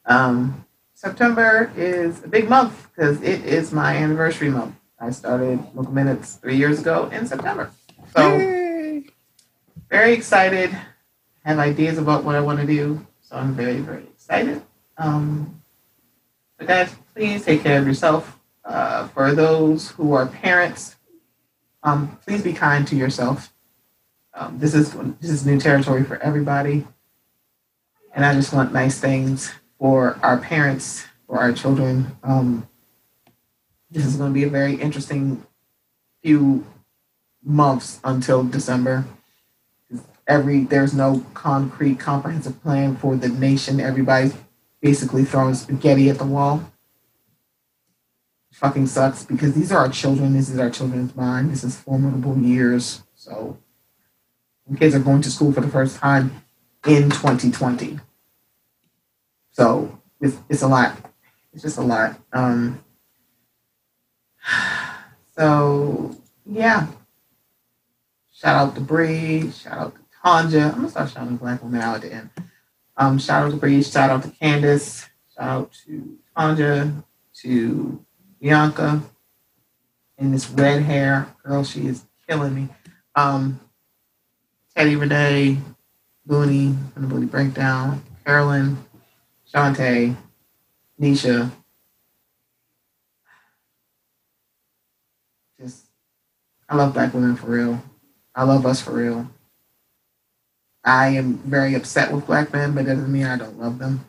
Um, 0.05 0.67
September 0.93 1.73
is 1.75 2.23
a 2.23 2.29
big 2.29 2.51
month 2.51 2.89
because 2.95 3.23
it 3.23 3.43
is 3.47 3.73
my 3.73 3.97
anniversary 3.97 4.51
month. 4.51 4.75
I 5.01 5.11
started 5.11 5.61
Local 5.75 5.93
Minutes 5.93 6.35
three 6.35 6.57
years 6.57 6.81
ago 6.81 7.09
in 7.11 7.27
September. 7.27 7.71
So 8.15 8.37
Yay. 8.37 9.07
very 9.89 10.13
excited. 10.13 10.77
Have 11.47 11.59
ideas 11.59 11.97
about 11.97 12.23
what 12.23 12.35
I 12.35 12.41
want 12.41 12.61
to 12.61 12.67
do. 12.67 13.07
So 13.23 13.37
I'm 13.37 13.55
very, 13.55 13.79
very 13.79 14.03
excited. 14.03 14.61
Um, 14.99 15.63
but 16.59 16.67
guys, 16.67 16.95
please 17.15 17.47
take 17.47 17.63
care 17.63 17.79
of 17.79 17.87
yourself. 17.87 18.39
Uh, 18.67 19.07
for 19.09 19.33
those 19.33 19.93
who 19.93 20.13
are 20.13 20.27
parents, 20.27 20.97
um, 21.85 22.19
please 22.27 22.43
be 22.43 22.53
kind 22.53 22.87
to 22.89 22.97
yourself. 22.97 23.53
Um, 24.35 24.59
this 24.59 24.75
is 24.75 24.93
this 25.21 25.31
is 25.31 25.47
new 25.47 25.59
territory 25.59 26.03
for 26.03 26.21
everybody, 26.21 26.85
and 28.13 28.25
I 28.25 28.35
just 28.35 28.53
want 28.53 28.73
nice 28.73 28.99
things 28.99 29.53
for 29.79 30.19
our 30.21 30.39
parents, 30.39 31.07
for 31.29 31.39
our 31.39 31.53
children. 31.53 32.17
Um, 32.25 32.69
this 33.89 34.05
is 34.05 34.17
going 34.17 34.31
to 34.31 34.35
be 34.35 34.45
a 34.45 34.51
very 34.51 34.75
interesting 34.75 35.47
few 36.23 36.67
months 37.45 38.01
until 38.03 38.43
December. 38.43 39.05
Every 40.27 40.65
there's 40.65 40.93
no 40.93 41.25
concrete, 41.35 42.01
comprehensive 42.01 42.61
plan 42.63 42.97
for 42.97 43.15
the 43.15 43.29
nation. 43.29 43.79
Everybody's 43.79 44.35
basically 44.81 45.25
throwing 45.25 45.55
spaghetti 45.55 46.11
at 46.11 46.19
the 46.19 46.27
wall 46.27 46.73
fucking 48.57 48.87
sucks 48.87 49.25
because 49.25 49.53
these 49.53 49.71
are 49.71 49.79
our 49.79 49.89
children. 49.91 50.33
This 50.33 50.49
is 50.49 50.59
our 50.59 50.71
children's 50.71 51.15
mind. 51.15 51.51
This 51.51 51.63
is 51.63 51.77
formidable 51.77 52.39
years. 52.39 53.03
So 53.15 53.59
kids 54.79 54.95
are 54.95 55.01
going 55.01 55.21
to 55.23 55.31
school 55.31 55.53
for 55.53 55.61
the 55.61 55.69
first 55.69 55.99
time 55.99 56.43
in 56.87 57.11
2020. 57.11 58.01
So 59.53 60.01
it's, 60.21 60.39
it's 60.49 60.63
a 60.63 60.69
lot. 60.69 60.97
It's 61.53 61.63
just 61.63 61.77
a 61.77 61.83
lot. 61.83 62.19
Um, 62.33 62.83
so 65.37 66.17
yeah. 66.47 66.87
Shout 68.33 68.57
out 68.57 68.75
to 68.75 68.81
Bree. 68.81 69.51
Shout 69.51 69.79
out 69.79 69.95
to 69.95 70.01
Tanja. 70.25 70.71
I'm 70.71 70.77
gonna 70.77 70.89
start 70.91 71.11
shouting 71.11 71.37
black 71.37 71.63
women 71.63 71.81
out 71.81 71.97
at 71.97 72.03
the 72.03 72.13
end. 72.13 72.31
Um, 72.97 73.19
shout 73.19 73.45
out 73.45 73.51
to 73.51 73.57
Bree. 73.57 73.83
Shout 73.83 74.11
out 74.11 74.23
to 74.23 74.31
Candace. 74.31 75.09
Shout 75.35 75.49
out 75.49 75.73
to 75.87 76.19
Tanja. 76.37 77.05
To 77.43 78.06
Bianca 78.47 79.03
in 80.19 80.31
this 80.31 80.49
red 80.51 80.81
hair. 80.83 81.35
Girl, 81.43 81.65
she 81.65 81.89
is 81.89 82.05
killing 82.29 82.55
me. 82.55 82.69
Um, 83.17 83.59
Teddy 84.77 84.95
Renee, 84.95 85.59
Booney 86.29 86.77
from 86.93 87.09
the 87.09 87.13
Booney 87.13 87.29
Breakdown, 87.29 88.05
Carolyn, 88.25 88.79
Shantae, 89.53 90.15
Nisha. 91.01 91.51
Just, 95.61 95.87
I 96.69 96.77
love 96.77 96.95
black 96.95 97.15
women 97.15 97.35
for 97.35 97.47
real. 97.47 97.83
I 98.33 98.45
love 98.45 98.65
us 98.65 98.81
for 98.81 98.93
real. 98.93 99.29
I 100.85 101.09
am 101.09 101.39
very 101.39 101.75
upset 101.75 102.13
with 102.13 102.27
black 102.27 102.53
men, 102.53 102.77
but 102.77 102.85
that 102.85 102.95
doesn't 102.95 103.11
mean 103.11 103.27
I 103.27 103.39
don't 103.39 103.59
love 103.59 103.81
them. 103.81 104.09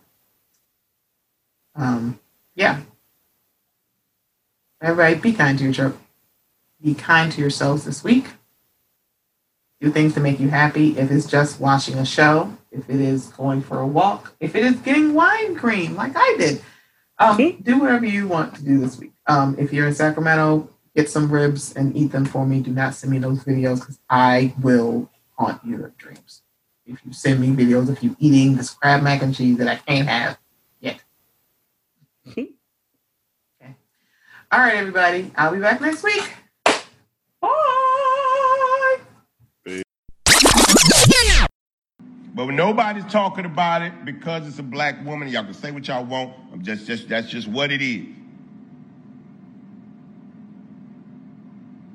Um, 1.74 2.20
yeah. 2.54 2.82
Everybody, 4.82 5.16
be 5.16 5.34
kind 5.34 5.58
to 5.60 5.72
your 5.72 5.94
be 6.82 6.94
kind 6.94 7.32
to 7.32 7.42
yourselves 7.42 7.84
this 7.86 8.04
week. 8.04 8.28
Do 9.82 9.92
things 9.92 10.14
to 10.14 10.20
make 10.20 10.40
you 10.40 10.50
happy. 10.50 10.98
If 10.98 11.12
it's 11.12 11.26
just 11.26 11.60
watching 11.60 11.96
a 11.96 12.06
show, 12.06 12.56
if 12.72 12.90
it 12.90 13.00
is 13.00 13.28
going 13.28 13.62
for 13.62 13.80
a 13.80 13.88
walk, 13.88 14.36
if 14.40 14.56
it 14.56 14.64
is 14.64 14.76
getting 14.78 15.14
wine 15.14 15.56
cream 15.56 15.96
like 15.96 16.14
I 16.16 16.36
did, 16.38 16.62
um, 17.20 17.38
do 17.62 17.80
whatever 17.80 18.06
you 18.06 18.28
want 18.28 18.56
to 18.56 18.64
do 18.64 18.80
this 18.80 19.00
week. 19.00 19.14
Um, 19.28 19.56
if 19.58 19.74
you're 19.74 19.88
in 19.88 19.96
Sacramento, 19.96 20.70
get 20.96 21.10
some 21.10 21.32
ribs 21.32 21.74
and 21.76 21.96
eat 21.96 22.12
them 22.12 22.26
for 22.26 22.46
me. 22.46 22.62
Do 22.62 22.72
not 22.72 22.94
send 22.94 23.12
me 23.12 23.20
those 23.20 23.44
videos 23.44 23.80
because 23.80 24.00
I 24.10 24.54
will 24.62 25.10
haunt 25.38 25.64
your 25.66 25.94
dreams. 25.98 26.44
If 26.86 27.00
you 27.06 27.14
send 27.14 27.40
me 27.40 27.50
videos 27.50 27.90
of 27.90 28.02
you 28.02 28.16
eating 28.20 28.56
this 28.56 28.70
crab 28.72 29.04
mac 29.04 29.22
and 29.22 29.36
cheese 29.36 29.58
that 29.58 29.68
I 29.68 29.76
can't 29.76 30.08
have 30.08 30.38
yet. 30.80 31.02
okay. 32.30 33.76
All 34.50 34.60
right, 34.60 34.78
everybody. 34.78 35.30
I'll 35.36 35.52
be 35.52 35.60
back 35.60 35.82
next 35.82 36.02
week. 36.06 36.24
Bye. 37.42 37.50
But 42.34 42.46
nobody's 42.52 43.04
talking 43.12 43.44
about 43.44 43.82
it 43.82 44.06
because 44.06 44.48
it's 44.48 44.58
a 44.60 44.64
black 44.64 45.06
woman. 45.06 45.28
Y'all 45.28 45.44
can 45.44 45.54
say 45.54 45.72
what 45.72 45.86
y'all 45.90 46.06
want. 46.06 46.34
I'm 46.54 46.64
just, 46.64 46.88
just 46.88 47.10
that's 47.10 47.28
just 47.28 47.50
what 47.50 47.74
it 47.74 47.82
is. 47.82 48.06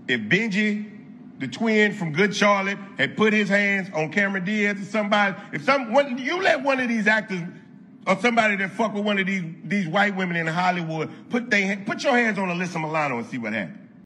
If 0.09 0.21
Benji, 0.21 0.91
the 1.39 1.49
twin 1.49 1.95
from 1.95 2.13
Good 2.13 2.37
Charlotte, 2.37 2.77
had 2.99 3.17
put 3.17 3.33
his 3.33 3.49
hands 3.49 3.89
on 3.95 4.13
Cameron 4.13 4.45
Diaz 4.45 4.79
or 4.79 4.85
somebody, 4.85 5.37
if 5.55 5.65
some 5.65 5.91
you 6.19 6.43
let 6.43 6.63
one 6.63 6.81
of 6.81 6.89
these 6.91 7.07
actors 7.07 7.41
or 8.07 8.19
somebody 8.21 8.57
that 8.57 8.71
fuck 8.73 8.95
with 8.95 9.05
one 9.05 9.19
of 9.19 9.27
these 9.27 9.45
these 9.65 9.89
white 9.89 10.17
women 10.17 10.37
in 10.37 10.47
Hollywood 10.47 11.11
put 11.31 11.51
they 11.51 11.77
put 11.77 12.03
your 12.03 12.17
hands 12.17 12.39
on 12.39 12.49
Alyssa 12.49 12.81
Milano 12.81 13.19
and 13.19 13.27
see 13.27 13.39
what 13.39 13.53
happens. 13.53 13.82